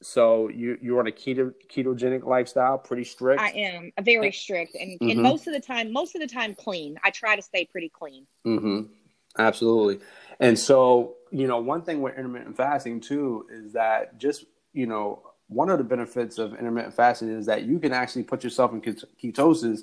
so 0.01 0.49
you 0.49 0.77
you're 0.81 0.99
on 0.99 1.07
a 1.07 1.11
keto 1.11 1.53
ketogenic 1.69 2.25
lifestyle, 2.25 2.77
pretty 2.77 3.03
strict. 3.03 3.41
I 3.41 3.49
am 3.49 3.91
very 4.01 4.31
strict, 4.31 4.75
and, 4.75 4.99
mm-hmm. 4.99 5.09
and 5.09 5.21
most 5.21 5.47
of 5.47 5.53
the 5.53 5.59
time, 5.59 5.91
most 5.91 6.15
of 6.15 6.21
the 6.21 6.27
time, 6.27 6.55
clean. 6.55 6.97
I 7.03 7.11
try 7.11 7.35
to 7.35 7.41
stay 7.41 7.65
pretty 7.65 7.89
clean. 7.89 8.25
Mm-hmm. 8.45 8.91
Absolutely, 9.37 9.99
and 10.39 10.57
so 10.57 11.15
you 11.31 11.47
know, 11.47 11.59
one 11.59 11.83
thing 11.83 12.01
with 12.01 12.17
intermittent 12.17 12.57
fasting 12.57 13.01
too 13.01 13.45
is 13.51 13.73
that 13.73 14.17
just 14.17 14.45
you 14.73 14.87
know, 14.87 15.21
one 15.47 15.69
of 15.69 15.77
the 15.77 15.83
benefits 15.83 16.37
of 16.37 16.53
intermittent 16.53 16.93
fasting 16.93 17.29
is 17.29 17.45
that 17.47 17.63
you 17.63 17.79
can 17.79 17.91
actually 17.91 18.23
put 18.23 18.43
yourself 18.43 18.71
in 18.71 18.81
ketosis 18.81 19.81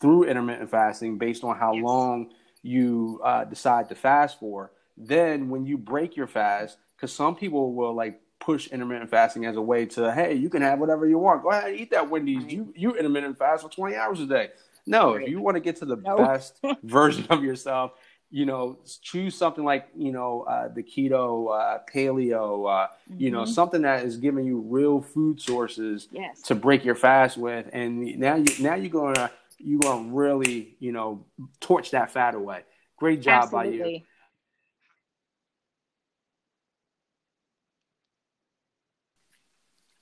through 0.00 0.24
intermittent 0.24 0.70
fasting 0.70 1.18
based 1.18 1.42
on 1.42 1.56
how 1.56 1.72
yes. 1.72 1.84
long 1.84 2.30
you 2.66 3.20
uh, 3.24 3.44
decide 3.44 3.88
to 3.88 3.94
fast 3.94 4.40
for. 4.40 4.72
Then, 4.96 5.50
when 5.50 5.66
you 5.66 5.76
break 5.76 6.16
your 6.16 6.26
fast, 6.26 6.78
because 6.96 7.12
some 7.12 7.36
people 7.36 7.74
will 7.74 7.94
like 7.94 8.20
push 8.38 8.68
intermittent 8.68 9.10
fasting 9.10 9.44
as 9.44 9.56
a 9.56 9.60
way 9.60 9.86
to 9.86 10.12
hey 10.12 10.34
you 10.34 10.48
can 10.50 10.62
have 10.62 10.78
whatever 10.78 11.08
you 11.08 11.18
want 11.18 11.42
go 11.42 11.50
ahead 11.50 11.70
and 11.70 11.80
eat 11.80 11.90
that 11.90 12.08
wendy's 12.08 12.42
right. 12.42 12.52
you 12.52 12.72
you 12.76 12.94
intermittent 12.94 13.36
fast 13.36 13.62
for 13.62 13.70
20 13.70 13.96
hours 13.96 14.20
a 14.20 14.26
day 14.26 14.50
no 14.86 15.14
right. 15.14 15.22
if 15.22 15.28
you 15.28 15.40
want 15.40 15.56
to 15.56 15.60
get 15.60 15.76
to 15.76 15.84
the 15.84 15.96
no. 15.96 16.16
best 16.16 16.60
version 16.82 17.26
of 17.30 17.42
yourself 17.42 17.92
you 18.30 18.44
know 18.44 18.78
choose 19.00 19.34
something 19.34 19.64
like 19.64 19.88
you 19.96 20.12
know 20.12 20.42
uh, 20.42 20.68
the 20.68 20.82
keto 20.82 21.48
uh, 21.58 21.78
paleo 21.92 22.66
uh, 22.68 22.86
mm-hmm. 22.86 23.20
you 23.20 23.30
know 23.30 23.42
mm-hmm. 23.42 23.50
something 23.50 23.82
that 23.82 24.04
is 24.04 24.16
giving 24.16 24.44
you 24.44 24.60
real 24.60 25.00
food 25.00 25.40
sources 25.40 26.08
yes. 26.12 26.42
to 26.42 26.54
break 26.54 26.84
your 26.84 26.94
fast 26.94 27.36
with 27.36 27.68
and 27.72 28.18
now 28.18 28.34
you 28.34 28.46
now 28.60 28.74
you're 28.74 28.90
gonna 28.90 29.30
you're 29.58 29.80
gonna 29.80 30.10
really 30.12 30.76
you 30.78 30.92
know 30.92 31.24
torch 31.60 31.90
that 31.92 32.10
fat 32.10 32.34
away 32.34 32.62
great 32.98 33.20
job 33.20 33.44
Absolutely. 33.44 33.80
by 33.82 33.88
you 33.88 34.02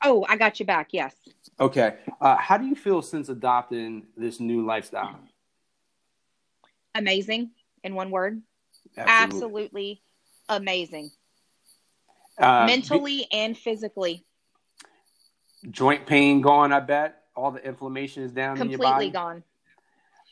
Oh, 0.07 0.25
I 0.29 0.37
got 0.37 0.61
you 0.61 0.67
back. 0.67 0.89
Yes. 0.93 1.15
Okay. 1.59 1.95
Uh, 2.21 2.37
how 2.37 2.59
do 2.59 2.67
you 2.67 2.75
feel 2.77 3.01
since 3.01 3.31
adopting 3.31 4.07
this 4.17 4.39
new 4.39 4.65
lifestyle? 4.65 5.19
Amazing, 6.95 7.51
in 7.83 7.95
one 7.95 8.11
word. 8.11 8.43
Absolutely, 8.97 9.35
Absolutely 9.35 10.03
amazing. 10.49 11.11
Uh, 12.39 12.65
Mentally 12.67 13.27
be- 13.31 13.33
and 13.33 13.57
physically. 13.57 14.25
Joint 15.71 16.07
pain 16.07 16.43
gone, 16.43 16.73
I 16.73 16.81
bet. 16.81 17.24
All 17.37 17.51
the 17.51 17.65
inflammation 17.67 18.23
is 18.23 18.33
down 18.33 18.57
Completely 18.57 19.11
gone. 19.11 19.43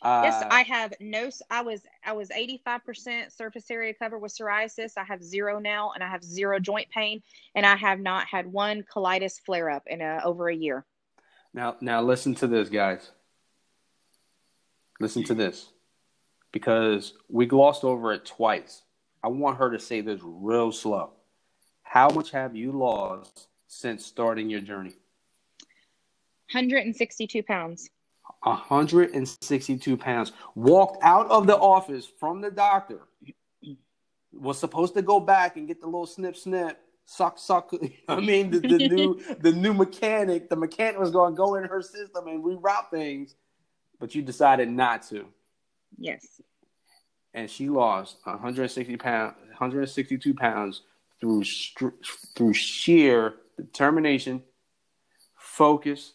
Uh, 0.02 0.22
yes, 0.24 0.44
I 0.50 0.62
have 0.62 0.94
no. 1.00 1.30
I 1.48 1.62
was 1.62 1.80
I 2.04 2.12
was 2.12 2.30
eighty 2.32 2.60
five 2.64 2.84
percent 2.84 3.32
surface 3.32 3.70
area 3.70 3.94
covered 3.94 4.18
with 4.18 4.32
psoriasis. 4.36 4.94
I 4.96 5.04
have 5.04 5.22
zero 5.22 5.60
now, 5.60 5.92
and 5.92 6.02
I 6.02 6.08
have 6.08 6.24
zero 6.24 6.58
joint 6.58 6.90
pain, 6.90 7.22
and 7.54 7.64
I 7.64 7.76
have 7.76 8.00
not 8.00 8.26
had 8.26 8.52
one 8.52 8.82
colitis 8.82 9.40
flare 9.40 9.70
up 9.70 9.84
in 9.86 10.00
a, 10.00 10.20
over 10.24 10.48
a 10.48 10.54
year. 10.54 10.84
Now, 11.54 11.76
now 11.80 12.02
listen 12.02 12.34
to 12.36 12.48
this, 12.48 12.68
guys. 12.68 13.10
Listen 14.98 15.22
to 15.24 15.34
this, 15.34 15.68
because 16.50 17.14
we 17.28 17.46
glossed 17.46 17.84
over 17.84 18.12
it 18.12 18.24
twice. 18.24 18.82
I 19.22 19.28
want 19.28 19.58
her 19.58 19.70
to 19.70 19.78
say 19.78 20.00
this 20.00 20.20
real 20.22 20.72
slow. 20.72 21.10
How 21.82 22.08
much 22.08 22.30
have 22.32 22.56
you 22.56 22.72
lost 22.72 23.48
since 23.68 24.04
starting 24.04 24.50
your 24.50 24.60
journey? 24.60 24.94
162 26.52 27.42
pounds. 27.42 27.90
162 28.42 29.96
pounds, 29.96 30.32
walked 30.54 31.02
out 31.02 31.30
of 31.30 31.46
the 31.46 31.56
office 31.56 32.10
from 32.18 32.40
the 32.40 32.50
doctor, 32.50 33.00
was 34.32 34.58
supposed 34.58 34.94
to 34.94 35.02
go 35.02 35.20
back 35.20 35.56
and 35.56 35.68
get 35.68 35.80
the 35.80 35.86
little 35.86 36.06
snip 36.06 36.36
snip, 36.36 36.78
suck 37.04 37.38
suck. 37.38 37.70
I 38.08 38.20
mean, 38.20 38.50
the, 38.50 38.60
the 38.60 38.88
new 38.88 39.22
the 39.40 39.52
new 39.52 39.72
mechanic, 39.72 40.48
the 40.48 40.56
mechanic 40.56 40.98
was 40.98 41.10
going 41.10 41.34
to 41.34 41.36
go 41.36 41.54
in 41.54 41.64
her 41.64 41.82
system 41.82 42.26
and 42.28 42.42
reroute 42.42 42.90
things, 42.90 43.34
but 44.00 44.14
you 44.14 44.22
decided 44.22 44.68
not 44.68 45.02
to. 45.08 45.26
Yes. 45.96 46.40
And 47.34 47.48
she 47.50 47.68
lost 47.68 48.18
160 48.24 48.96
pounds, 48.96 49.34
162 49.48 50.34
pounds 50.34 50.82
through 51.20 51.44
through 52.36 52.54
sheer 52.54 53.34
determination, 53.56 54.42
focus, 55.36 56.14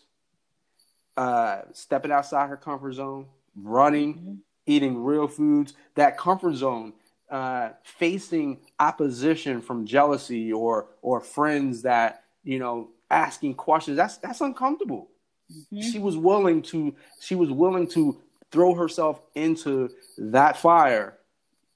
uh, 1.18 1.62
stepping 1.74 2.12
outside 2.12 2.48
her 2.48 2.58
comfort 2.58 2.94
zone, 2.94 3.26
running, 3.56 4.14
mm-hmm. 4.14 4.34
eating 4.68 5.04
real 5.04 5.28
foods, 5.28 5.74
that 5.96 6.18
comfort 6.18 6.54
zone, 6.56 6.94
uh, 7.30 7.70
facing 7.84 8.60
opposition 8.80 9.62
from 9.62 9.86
jealousy 9.86 10.54
or 10.54 10.88
or 11.02 11.20
friends 11.20 11.82
that 11.82 12.24
you 12.44 12.60
know 12.60 12.90
asking 13.10 13.56
questions. 13.56 13.98
That's 13.98 14.18
that's 14.18 14.42
uncomfortable. 14.42 15.10
Mm-hmm. 15.52 15.82
She 15.82 16.00
was 16.00 16.16
willing 16.16 16.62
to 16.64 16.96
she 17.20 17.36
was 17.36 17.50
willing 17.52 17.88
to 17.90 18.22
throw 18.52 18.76
herself 18.76 19.20
into 19.36 19.90
that 20.18 20.58
fire 20.58 21.18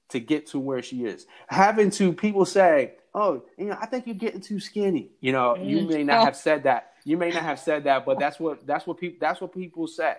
to 0.09 0.19
get 0.19 0.47
to 0.47 0.59
where 0.59 0.81
she 0.81 1.05
is. 1.05 1.25
Having 1.47 1.91
to 1.91 2.13
people 2.13 2.45
say, 2.45 2.93
"Oh, 3.13 3.43
you 3.57 3.65
know, 3.65 3.77
I 3.79 3.85
think 3.85 4.07
you're 4.07 4.15
getting 4.15 4.41
too 4.41 4.59
skinny." 4.59 5.11
You 5.21 5.31
know, 5.31 5.55
mm-hmm. 5.57 5.69
you 5.69 5.87
may 5.87 6.03
not 6.03 6.25
have 6.25 6.35
said 6.35 6.63
that, 6.63 6.93
you 7.03 7.17
may 7.17 7.29
not 7.29 7.43
have 7.43 7.59
said 7.59 7.85
that, 7.85 8.05
but 8.05 8.19
that's 8.19 8.39
what 8.39 8.65
that's 8.65 8.85
what 8.85 8.97
people 8.97 9.17
that's 9.19 9.41
what 9.41 9.53
people 9.53 9.87
say, 9.87 10.15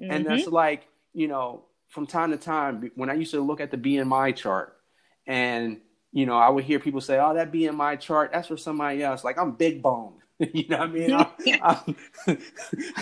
mm-hmm. 0.00 0.10
and 0.10 0.26
that's 0.26 0.44
mm-hmm. 0.44 0.54
like 0.54 0.88
you 1.12 1.28
know 1.28 1.64
from 1.88 2.06
time 2.06 2.30
to 2.30 2.36
time 2.36 2.90
when 2.94 3.10
I 3.10 3.14
used 3.14 3.32
to 3.32 3.40
look 3.40 3.60
at 3.60 3.70
the 3.70 3.76
BMI 3.76 4.34
chart, 4.36 4.76
and 5.26 5.80
you 6.12 6.26
know 6.26 6.36
I 6.38 6.48
would 6.48 6.64
hear 6.64 6.78
people 6.78 7.00
say, 7.00 7.18
"Oh, 7.18 7.34
that 7.34 7.52
BMI 7.52 8.00
chart 8.00 8.30
that's 8.32 8.48
for 8.48 8.56
somebody 8.56 9.02
else." 9.02 9.24
Like 9.24 9.38
I'm 9.38 9.52
big 9.52 9.82
boned. 9.82 10.22
you 10.52 10.68
know 10.68 10.78
what 10.78 10.88
I 10.88 10.92
mean? 10.92 11.12
I'm, 11.62 11.96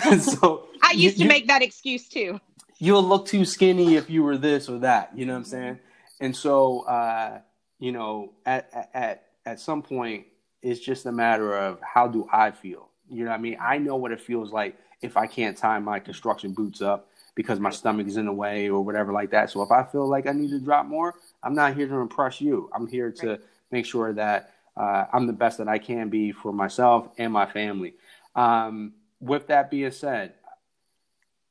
I'm, 0.03 0.19
so 0.19 0.67
I 0.81 0.91
used 0.91 1.17
you, 1.17 1.25
to 1.25 1.29
make 1.29 1.47
that 1.47 1.61
excuse 1.61 2.07
too. 2.07 2.39
You'll 2.79 3.03
look 3.03 3.27
too 3.27 3.45
skinny 3.45 3.95
if 3.95 4.09
you 4.09 4.23
were 4.23 4.37
this 4.37 4.67
or 4.69 4.79
that. 4.79 5.11
You 5.15 5.25
know 5.25 5.33
what 5.33 5.39
I'm 5.39 5.45
saying? 5.45 5.79
And 6.19 6.35
so, 6.35 6.81
uh, 6.81 7.39
you 7.79 7.91
know, 7.91 8.33
at 8.45 8.69
at 8.73 8.89
at 8.93 9.23
some 9.59 9.81
point, 9.81 10.25
it's 10.61 10.79
just 10.79 11.05
a 11.05 11.11
matter 11.11 11.57
of 11.57 11.79
how 11.81 12.07
do 12.07 12.27
I 12.31 12.51
feel. 12.51 12.89
You 13.09 13.25
know 13.25 13.31
what 13.31 13.39
I 13.39 13.41
mean? 13.41 13.57
I 13.59 13.77
know 13.77 13.95
what 13.95 14.11
it 14.11 14.21
feels 14.21 14.51
like 14.51 14.77
if 15.01 15.17
I 15.17 15.27
can't 15.27 15.57
tie 15.57 15.79
my 15.79 15.99
construction 15.99 16.53
boots 16.53 16.81
up 16.81 17.09
because 17.35 17.59
my 17.59 17.69
stomach 17.69 18.07
is 18.07 18.17
in 18.17 18.25
the 18.25 18.33
way 18.33 18.69
or 18.69 18.81
whatever 18.81 19.11
like 19.11 19.31
that. 19.31 19.49
So 19.49 19.61
if 19.61 19.71
I 19.71 19.83
feel 19.83 20.07
like 20.07 20.27
I 20.27 20.31
need 20.31 20.49
to 20.51 20.59
drop 20.59 20.85
more, 20.85 21.15
I'm 21.43 21.55
not 21.55 21.75
here 21.75 21.87
to 21.87 21.95
impress 21.95 22.39
you. 22.41 22.69
I'm 22.73 22.87
here 22.87 23.11
to 23.11 23.39
make 23.71 23.85
sure 23.85 24.13
that 24.13 24.53
uh, 24.77 25.05
I'm 25.11 25.27
the 25.27 25.33
best 25.33 25.57
that 25.57 25.67
I 25.67 25.77
can 25.77 26.09
be 26.09 26.31
for 26.31 26.53
myself 26.53 27.09
and 27.17 27.33
my 27.33 27.45
family. 27.45 27.95
Um, 28.35 28.93
with 29.19 29.47
that 29.47 29.69
being 29.71 29.91
said, 29.91 30.33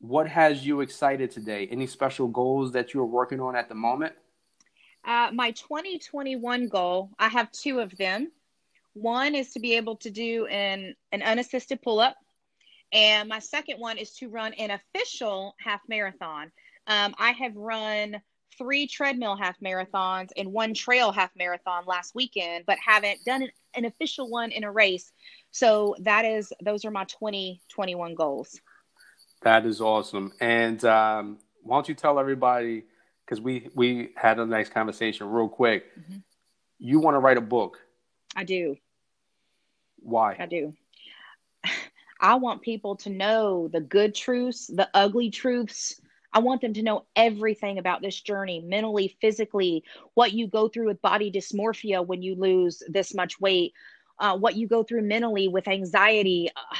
what 0.00 0.28
has 0.28 0.64
you 0.64 0.80
excited 0.80 1.30
today? 1.30 1.68
Any 1.70 1.86
special 1.86 2.28
goals 2.28 2.72
that 2.72 2.94
you're 2.94 3.04
working 3.04 3.40
on 3.40 3.54
at 3.54 3.68
the 3.68 3.74
moment? 3.74 4.14
Uh, 5.04 5.30
my 5.32 5.50
2021 5.52 6.68
goal, 6.68 7.10
I 7.18 7.28
have 7.28 7.50
two 7.52 7.80
of 7.80 7.96
them. 7.96 8.30
One 8.94 9.34
is 9.34 9.52
to 9.52 9.60
be 9.60 9.74
able 9.74 9.96
to 9.96 10.10
do 10.10 10.46
an, 10.46 10.94
an 11.12 11.22
unassisted 11.22 11.80
pull 11.82 12.00
up. 12.00 12.16
And 12.92 13.28
my 13.28 13.38
second 13.38 13.78
one 13.78 13.98
is 13.98 14.12
to 14.16 14.28
run 14.28 14.52
an 14.54 14.70
official 14.70 15.54
half 15.58 15.80
marathon. 15.88 16.50
Um, 16.86 17.14
I 17.18 17.30
have 17.32 17.54
run 17.54 18.20
three 18.58 18.86
treadmill 18.86 19.36
half 19.36 19.58
marathons 19.60 20.28
and 20.36 20.52
one 20.52 20.74
trail 20.74 21.12
half 21.12 21.30
marathon 21.36 21.84
last 21.86 22.14
weekend, 22.14 22.64
but 22.66 22.78
haven't 22.84 23.24
done 23.24 23.42
an, 23.42 23.50
an 23.74 23.84
official 23.84 24.28
one 24.28 24.50
in 24.50 24.64
a 24.64 24.72
race. 24.72 25.12
So 25.50 25.94
that 26.00 26.24
is 26.24 26.52
those 26.62 26.84
are 26.84 26.90
my 26.90 27.04
2021 27.04 28.14
goals. 28.14 28.60
That 29.42 29.64
is 29.64 29.80
awesome. 29.80 30.32
And 30.40 30.84
um, 30.84 31.38
why 31.62 31.76
don't 31.76 31.88
you 31.88 31.94
tell 31.94 32.18
everybody 32.18 32.84
because 33.30 33.40
we 33.40 33.68
we 33.74 34.10
had 34.16 34.40
a 34.40 34.46
nice 34.46 34.68
conversation 34.68 35.30
real 35.30 35.48
quick. 35.48 35.96
Mm-hmm. 35.96 36.18
You 36.80 36.98
want 36.98 37.14
to 37.14 37.20
write 37.20 37.36
a 37.36 37.42
book? 37.42 37.78
I 38.34 38.42
do. 38.42 38.76
Why? 40.00 40.36
I 40.38 40.46
do. 40.46 40.74
I 42.20 42.34
want 42.34 42.60
people 42.60 42.96
to 42.96 43.10
know 43.10 43.68
the 43.68 43.80
good 43.80 44.14
truths, 44.14 44.66
the 44.66 44.88
ugly 44.94 45.30
truths. 45.30 46.00
I 46.32 46.40
want 46.40 46.60
them 46.60 46.74
to 46.74 46.82
know 46.82 47.06
everything 47.16 47.78
about 47.78 48.02
this 48.02 48.20
journey, 48.20 48.60
mentally, 48.60 49.16
physically, 49.20 49.84
what 50.14 50.32
you 50.32 50.46
go 50.46 50.68
through 50.68 50.88
with 50.88 51.02
body 51.02 51.30
dysmorphia 51.30 52.06
when 52.06 52.22
you 52.22 52.34
lose 52.34 52.82
this 52.88 53.14
much 53.14 53.40
weight, 53.40 53.72
uh, 54.18 54.36
what 54.36 54.54
you 54.56 54.68
go 54.68 54.82
through 54.82 55.02
mentally 55.02 55.48
with 55.48 55.66
anxiety, 55.66 56.48
uh, 56.56 56.76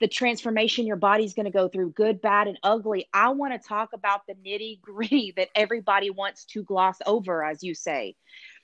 the 0.00 0.08
transformation 0.08 0.86
your 0.86 0.96
body's 0.96 1.34
going 1.34 1.46
to 1.46 1.50
go 1.50 1.68
through, 1.68 1.90
good, 1.90 2.20
bad, 2.20 2.46
and 2.46 2.58
ugly. 2.62 3.08
I 3.12 3.30
want 3.30 3.60
to 3.60 3.68
talk 3.68 3.90
about 3.92 4.22
the 4.26 4.34
nitty 4.34 4.80
gritty 4.80 5.32
that 5.36 5.48
everybody 5.54 6.10
wants 6.10 6.44
to 6.46 6.62
gloss 6.62 6.98
over, 7.06 7.44
as 7.44 7.62
you 7.62 7.74
say. 7.74 8.14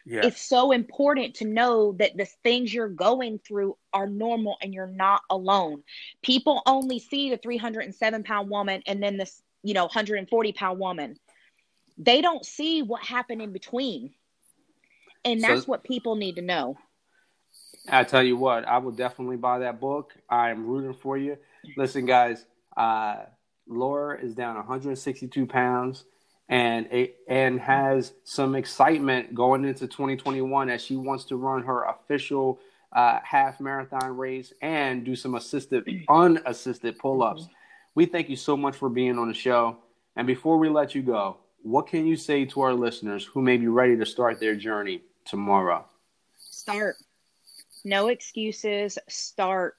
Yeah. 0.06 0.20
It's 0.24 0.40
so 0.40 0.73
important 0.73 1.36
to 1.36 1.47
know 1.47 1.93
that 1.98 2.16
the 2.16 2.27
things 2.43 2.73
you're 2.73 2.89
going 2.89 3.39
through 3.39 3.77
are 3.93 4.06
normal 4.06 4.59
and 4.61 4.74
you're 4.74 4.86
not 4.86 5.23
alone. 5.31 5.82
People 6.23 6.62
only 6.66 6.98
see 6.98 7.31
the 7.31 7.39
307 7.39 8.23
pound 8.23 8.51
woman 8.51 8.82
and 8.86 9.02
then 9.02 9.16
this, 9.16 9.43
you 9.62 9.73
know, 9.73 9.85
140 9.85 10.52
pound 10.52 10.78
woman. 10.78 11.16
They 11.97 12.20
don't 12.20 12.44
see 12.44 12.82
what 12.82 13.02
happened 13.02 13.40
in 13.40 13.52
between. 13.52 14.12
And 15.24 15.43
that's 15.43 15.62
so, 15.62 15.66
what 15.66 15.85
people 15.85 16.16
need 16.16 16.36
to 16.36 16.43
know. 16.43 16.77
I 17.89 18.05
tell 18.05 18.23
you 18.23 18.36
what, 18.36 18.66
I 18.66 18.78
will 18.78 18.93
definitely 18.93 19.36
buy 19.36 19.61
that 19.61 19.81
book. 19.81 20.15
I 20.28 20.51
am 20.51 20.66
rooting 20.66 20.94
for 20.94 21.19
you. 21.19 21.36
Listen, 21.77 22.06
guys, 22.06 22.44
uh, 22.77 23.24
Laura 23.66 24.19
is 24.19 24.35
down 24.35 24.56
162 24.56 25.47
pounds 25.47 26.05
and 26.48 26.86
it, 26.93 27.16
and 27.28 27.61
has 27.61 28.12
some 28.24 28.55
excitement 28.55 29.35
going 29.35 29.65
into 29.65 29.86
2021 29.86 30.70
as 30.70 30.82
she 30.82 30.97
wants 30.97 31.24
to 31.27 31.36
run 31.36 31.62
her 31.62 31.85
official 31.85 32.61
uh, 32.93 33.19
half 33.23 33.61
marathon 33.61 34.16
race 34.16 34.52
and 34.62 35.05
do 35.05 35.16
some 35.16 35.35
assisted 35.35 35.85
unassisted 36.09 36.98
pull-ups. 36.98 37.43
Mm-hmm. 37.43 37.52
We 37.97 38.06
thank 38.06 38.28
you 38.28 38.36
so 38.36 38.56
much 38.56 38.77
for 38.77 38.89
being 38.89 39.19
on 39.19 39.28
the 39.28 39.35
show. 39.35 39.78
And 40.16 40.27
before 40.27 40.59
we 40.59 40.69
let 40.69 40.94
you 40.94 41.02
go, 41.02 41.39
what 41.62 41.86
can 41.86 42.06
you 42.06 42.16
say 42.16 42.44
to 42.47 42.61
our 42.61 42.74
listeners 42.74 43.24
who 43.24 43.40
may 43.40 43.56
be 43.56 43.69
ready 43.69 43.97
to 43.97 44.06
start 44.06 44.39
their 44.39 44.55
journey 44.55 45.02
tomorrow? 45.24 45.86
Start. 46.36 46.97
No 47.85 48.09
excuses. 48.09 48.98
Start. 49.09 49.77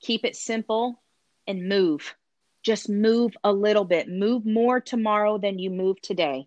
Keep 0.00 0.24
it 0.24 0.36
simple 0.36 1.00
and 1.46 1.68
move 1.68 2.14
just 2.62 2.88
move 2.88 3.36
a 3.44 3.52
little 3.52 3.84
bit. 3.84 4.08
Move 4.08 4.46
more 4.46 4.80
tomorrow 4.80 5.38
than 5.38 5.58
you 5.58 5.70
move 5.70 6.00
today. 6.00 6.46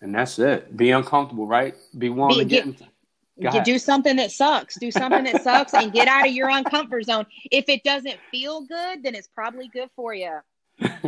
And 0.00 0.14
that's 0.14 0.38
it. 0.38 0.76
Be 0.76 0.90
uncomfortable, 0.90 1.46
right? 1.46 1.74
Be 1.96 2.10
willing 2.10 2.46
Be, 2.46 2.56
to 2.56 2.72
get. 2.72 2.78
get 3.40 3.54
you 3.54 3.64
do 3.64 3.78
something 3.78 4.16
that 4.16 4.30
sucks. 4.30 4.78
Do 4.78 4.90
something 4.90 5.24
that 5.24 5.42
sucks 5.42 5.72
and 5.72 5.92
get 5.92 6.08
out 6.08 6.26
of 6.26 6.32
your 6.32 6.50
uncomfort 6.50 7.04
zone. 7.04 7.26
If 7.50 7.68
it 7.68 7.82
doesn't 7.82 8.18
feel 8.30 8.62
good, 8.62 9.02
then 9.02 9.14
it's 9.14 9.28
probably 9.28 9.68
good 9.68 9.88
for 9.96 10.14
you. 10.14 10.38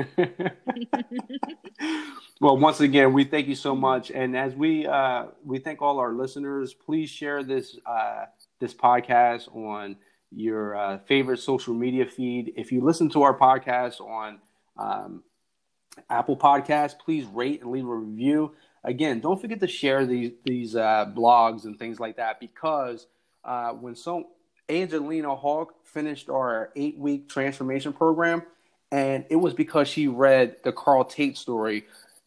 well, 2.41 2.57
once 2.57 2.81
again, 2.81 3.13
we 3.13 3.25
thank 3.25 3.47
you 3.49 3.55
so 3.55 3.75
much, 3.75 4.11
and 4.11 4.37
as 4.37 4.55
we 4.55 4.87
uh, 4.87 5.27
we 5.45 5.59
thank 5.59 5.83
all 5.83 5.99
our 5.99 6.13
listeners, 6.13 6.73
please 6.73 7.11
share 7.11 7.43
this 7.43 7.79
uh, 7.85 8.25
this 8.61 8.73
podcast 8.75 9.55
on 9.55 9.97
your 10.31 10.77
uh, 10.77 10.99
favorite 11.07 11.39
social 11.39 11.75
media 11.75 12.07
feed. 12.07 12.53
If 12.57 12.73
you 12.73 12.81
listen 12.83 13.11
to 13.11 13.23
our 13.23 13.37
podcast 13.37 14.01
on 14.01 14.39
um, 14.77 15.23
Apple 16.09 16.37
Podcasts, 16.37 16.99
please 16.99 17.27
rate 17.27 17.63
and 17.63 17.71
leave 17.71 17.87
a 17.87 17.95
review. 17.95 18.55
Again, 18.85 19.21
don't 19.21 19.41
forget 19.41 19.61
to 19.61 19.69
share 19.69 20.07
these 20.07 20.33
these 20.45 20.77
uh, 20.77 21.07
blogs 21.15 21.65
and 21.65 21.79
things 21.79 22.01
like 22.01 22.17
that 22.17 22.41
because 22.41 23.07
uh, 23.45 23.73
when 23.73 23.95
so 23.95 24.29
Angelina 24.69 25.35
Hawk 25.35 25.75
finished 25.85 26.29
our 26.29 26.71
eight 26.77 26.99
week 26.99 27.29
transformation 27.29 27.93
program, 27.93 28.43
and 28.91 29.25
it 29.29 29.37
was 29.37 29.55
because 29.55 29.89
she 29.89 30.09
read 30.09 30.57
the 30.65 30.73
Carl 30.73 31.05
Tate 31.05 31.37
story. 31.37 31.85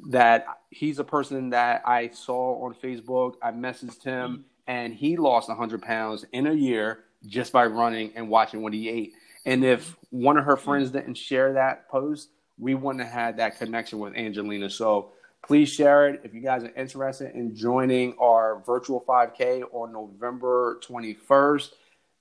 That 0.07 0.45
he's 0.71 0.97
a 0.97 1.03
person 1.03 1.51
that 1.51 1.83
I 1.85 2.09
saw 2.09 2.65
on 2.65 2.73
Facebook. 2.73 3.35
I 3.41 3.51
messaged 3.51 4.03
him, 4.03 4.45
and 4.65 4.93
he 4.93 5.15
lost 5.15 5.47
100 5.47 5.81
pounds 5.81 6.25
in 6.31 6.47
a 6.47 6.53
year 6.53 7.03
just 7.27 7.51
by 7.51 7.65
running 7.65 8.11
and 8.15 8.27
watching 8.27 8.63
what 8.63 8.73
he 8.73 8.89
ate. 8.89 9.13
And 9.45 9.63
if 9.63 9.95
one 10.09 10.37
of 10.37 10.45
her 10.45 10.57
friends 10.57 10.89
didn't 10.91 11.15
share 11.15 11.53
that 11.53 11.87
post, 11.89 12.29
we 12.57 12.75
wouldn't 12.75 13.03
have 13.03 13.13
had 13.13 13.37
that 13.37 13.57
connection 13.57 13.99
with 13.99 14.15
Angelina. 14.15 14.69
So 14.69 15.11
please 15.43 15.71
share 15.71 16.09
it 16.09 16.21
if 16.23 16.33
you 16.33 16.41
guys 16.41 16.63
are 16.63 16.73
interested 16.75 17.35
in 17.35 17.55
joining 17.55 18.15
our 18.19 18.61
virtual 18.65 19.03
5K 19.07 19.63
on 19.71 19.91
November 19.91 20.79
21st. 20.83 21.69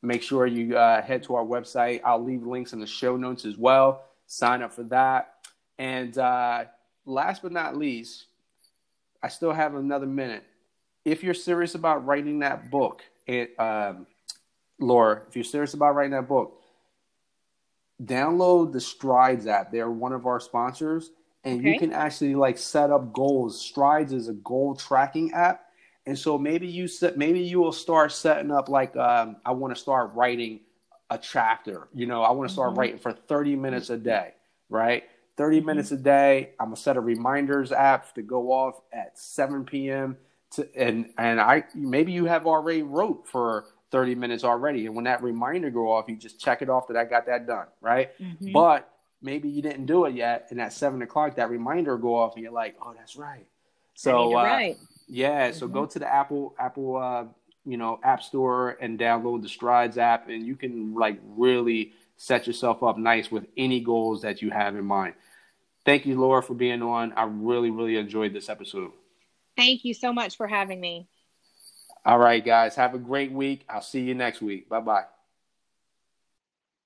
Make 0.03 0.23
sure 0.23 0.47
you 0.47 0.77
uh, 0.77 1.03
head 1.03 1.23
to 1.25 1.35
our 1.35 1.45
website. 1.45 2.01
I'll 2.05 2.25
leave 2.25 2.43
links 2.47 2.73
in 2.73 2.81
the 2.81 2.87
show 2.87 3.17
notes 3.17 3.45
as 3.45 3.59
well. 3.59 4.05
Sign 4.31 4.63
up 4.63 4.73
for 4.73 4.85
that. 4.85 5.49
And 5.77 6.17
uh, 6.17 6.67
last 7.05 7.43
but 7.43 7.51
not 7.51 7.77
least, 7.77 8.27
I 9.21 9.27
still 9.27 9.53
have 9.53 9.75
another 9.75 10.07
minute. 10.07 10.45
If 11.05 11.25
you're 11.25 11.35
serious 11.35 11.75
about 11.75 12.07
writing 12.07 12.39
that 12.39 12.71
book, 12.71 13.03
it, 13.27 13.59
um, 13.59 14.07
Laura, 14.79 15.23
if 15.29 15.35
you're 15.35 15.43
serious 15.43 15.75
about 15.75 15.97
writing 15.97 16.13
that 16.13 16.29
book, 16.29 16.63
download 18.01 18.73
the 18.73 18.81
Strides 18.81 19.49
app. 19.49 19.73
They're 19.73 19.91
one 19.91 20.13
of 20.13 20.27
our 20.27 20.39
sponsors, 20.39 21.11
and 21.43 21.59
okay. 21.59 21.73
you 21.73 21.79
can 21.81 21.93
actually 21.93 22.37
like 22.37 22.57
set 22.57 22.93
up 22.93 23.13
goals. 23.13 23.61
Strides 23.61 24.13
is 24.13 24.29
a 24.29 24.35
goal 24.35 24.77
tracking 24.77 25.33
app, 25.33 25.65
and 26.07 26.17
so 26.17 26.39
maybe 26.39 26.69
you 26.69 26.87
set 26.87 27.19
maybe 27.19 27.41
you 27.41 27.59
will 27.59 27.73
start 27.73 28.13
setting 28.13 28.53
up 28.53 28.69
like 28.69 28.97
um, 28.97 29.39
I 29.45 29.51
want 29.51 29.75
to 29.75 29.81
start 29.81 30.15
writing 30.15 30.61
a 31.11 31.19
chapter. 31.19 31.89
You 31.93 32.07
know, 32.07 32.23
I 32.23 32.31
want 32.31 32.49
to 32.49 32.53
start 32.53 32.71
mm-hmm. 32.71 32.79
writing 32.79 32.99
for 32.99 33.13
30 33.13 33.57
minutes 33.57 33.91
a 33.91 33.99
day, 33.99 34.35
right? 34.69 35.05
30 35.37 35.59
mm-hmm. 35.59 35.67
minutes 35.67 35.91
a 35.91 35.97
day. 35.97 36.51
I'm 36.59 36.67
gonna 36.67 36.77
set 36.77 36.97
a 36.97 37.01
reminders 37.01 37.73
app 37.73 38.15
to 38.15 38.23
go 38.23 38.53
off 38.53 38.81
at 38.93 39.19
7 39.19 39.65
p.m. 39.65 40.17
To, 40.53 40.69
and 40.77 41.11
and 41.19 41.41
I 41.41 41.65
maybe 41.75 42.13
you 42.13 42.25
have 42.25 42.47
already 42.47 42.83
wrote 42.83 43.29
for 43.29 43.67
30 43.91 44.15
minutes 44.15 44.45
already. 44.45 44.87
And 44.87 44.95
when 44.95 45.05
that 45.05 45.23
reminder 45.23 45.71
go 45.71 45.93
off, 45.93 46.07
you 46.09 46.17
just 46.17 46.41
check 46.41 46.63
it 46.63 46.71
off 46.71 46.89
that 46.89 46.97
I 46.97 47.05
got 47.05 47.27
that 47.27 47.47
done, 47.47 47.67
right? 47.81 48.11
Mm-hmm. 48.21 48.53
But 48.53 48.89
maybe 49.23 49.49
you 49.49 49.63
didn't 49.63 49.87
do 49.87 50.05
it 50.05 50.15
yet, 50.15 50.49
and 50.51 50.61
at 50.61 50.73
seven 50.73 51.03
o'clock 51.03 51.37
that 51.37 51.51
reminder 51.51 51.97
go 51.99 52.17
off, 52.17 52.35
and 52.35 52.43
you're 52.43 52.53
like, 52.53 52.77
oh, 52.83 52.95
that's 52.97 53.17
right. 53.17 53.47
So 53.95 54.37
uh, 54.37 54.75
yeah, 55.09 55.51
so 55.51 55.67
mm-hmm. 55.67 55.75
go 55.75 55.87
to 55.87 55.99
the 55.99 56.13
Apple 56.13 56.55
Apple 56.59 56.97
uh, 56.97 57.25
you 57.71 57.77
know 57.77 58.01
App 58.03 58.23
Store 58.23 58.77
and 58.81 58.99
download 58.99 59.43
the 59.43 59.49
Strides 59.49 59.99
app, 59.99 60.29
and 60.29 60.47
you 60.47 60.57
can 60.57 60.95
like 60.95 61.21
really 61.25 61.93
set 62.17 62.47
yourself 62.47 62.83
up 62.83 62.99
nice 62.99 63.31
with 63.31 63.47
any 63.57 63.81
goals 63.81 64.23
that 64.23 64.43
you 64.43 64.51
have 64.51 64.77
in 64.77 64.85
mind. 64.85 65.15
Thank 65.85 66.05
you, 66.05 66.21
Laura, 66.21 66.43
for 66.43 66.55
being 66.55 66.83
on. 66.83 67.13
I 67.15 67.25
really, 67.25 67.71
really 67.71 67.97
enjoyed 67.97 68.35
this 68.35 68.49
episode. 68.49 68.93
Thank 69.57 69.85
you 69.85 69.95
so 69.95 70.13
much 70.13 70.37
for 70.37 70.47
having 70.47 70.81
me. 70.81 71.09
All 72.05 72.19
right, 72.19 72.45
guys. 72.45 72.75
Have 72.77 72.95
a 72.95 72.99
great 72.99 73.33
week. 73.33 73.65
I'll 73.69 73.83
see 73.83 74.01
you 74.01 74.15
next 74.15 74.43
week. 74.43 74.69
Bye 74.69 74.81
bye. 74.81 75.05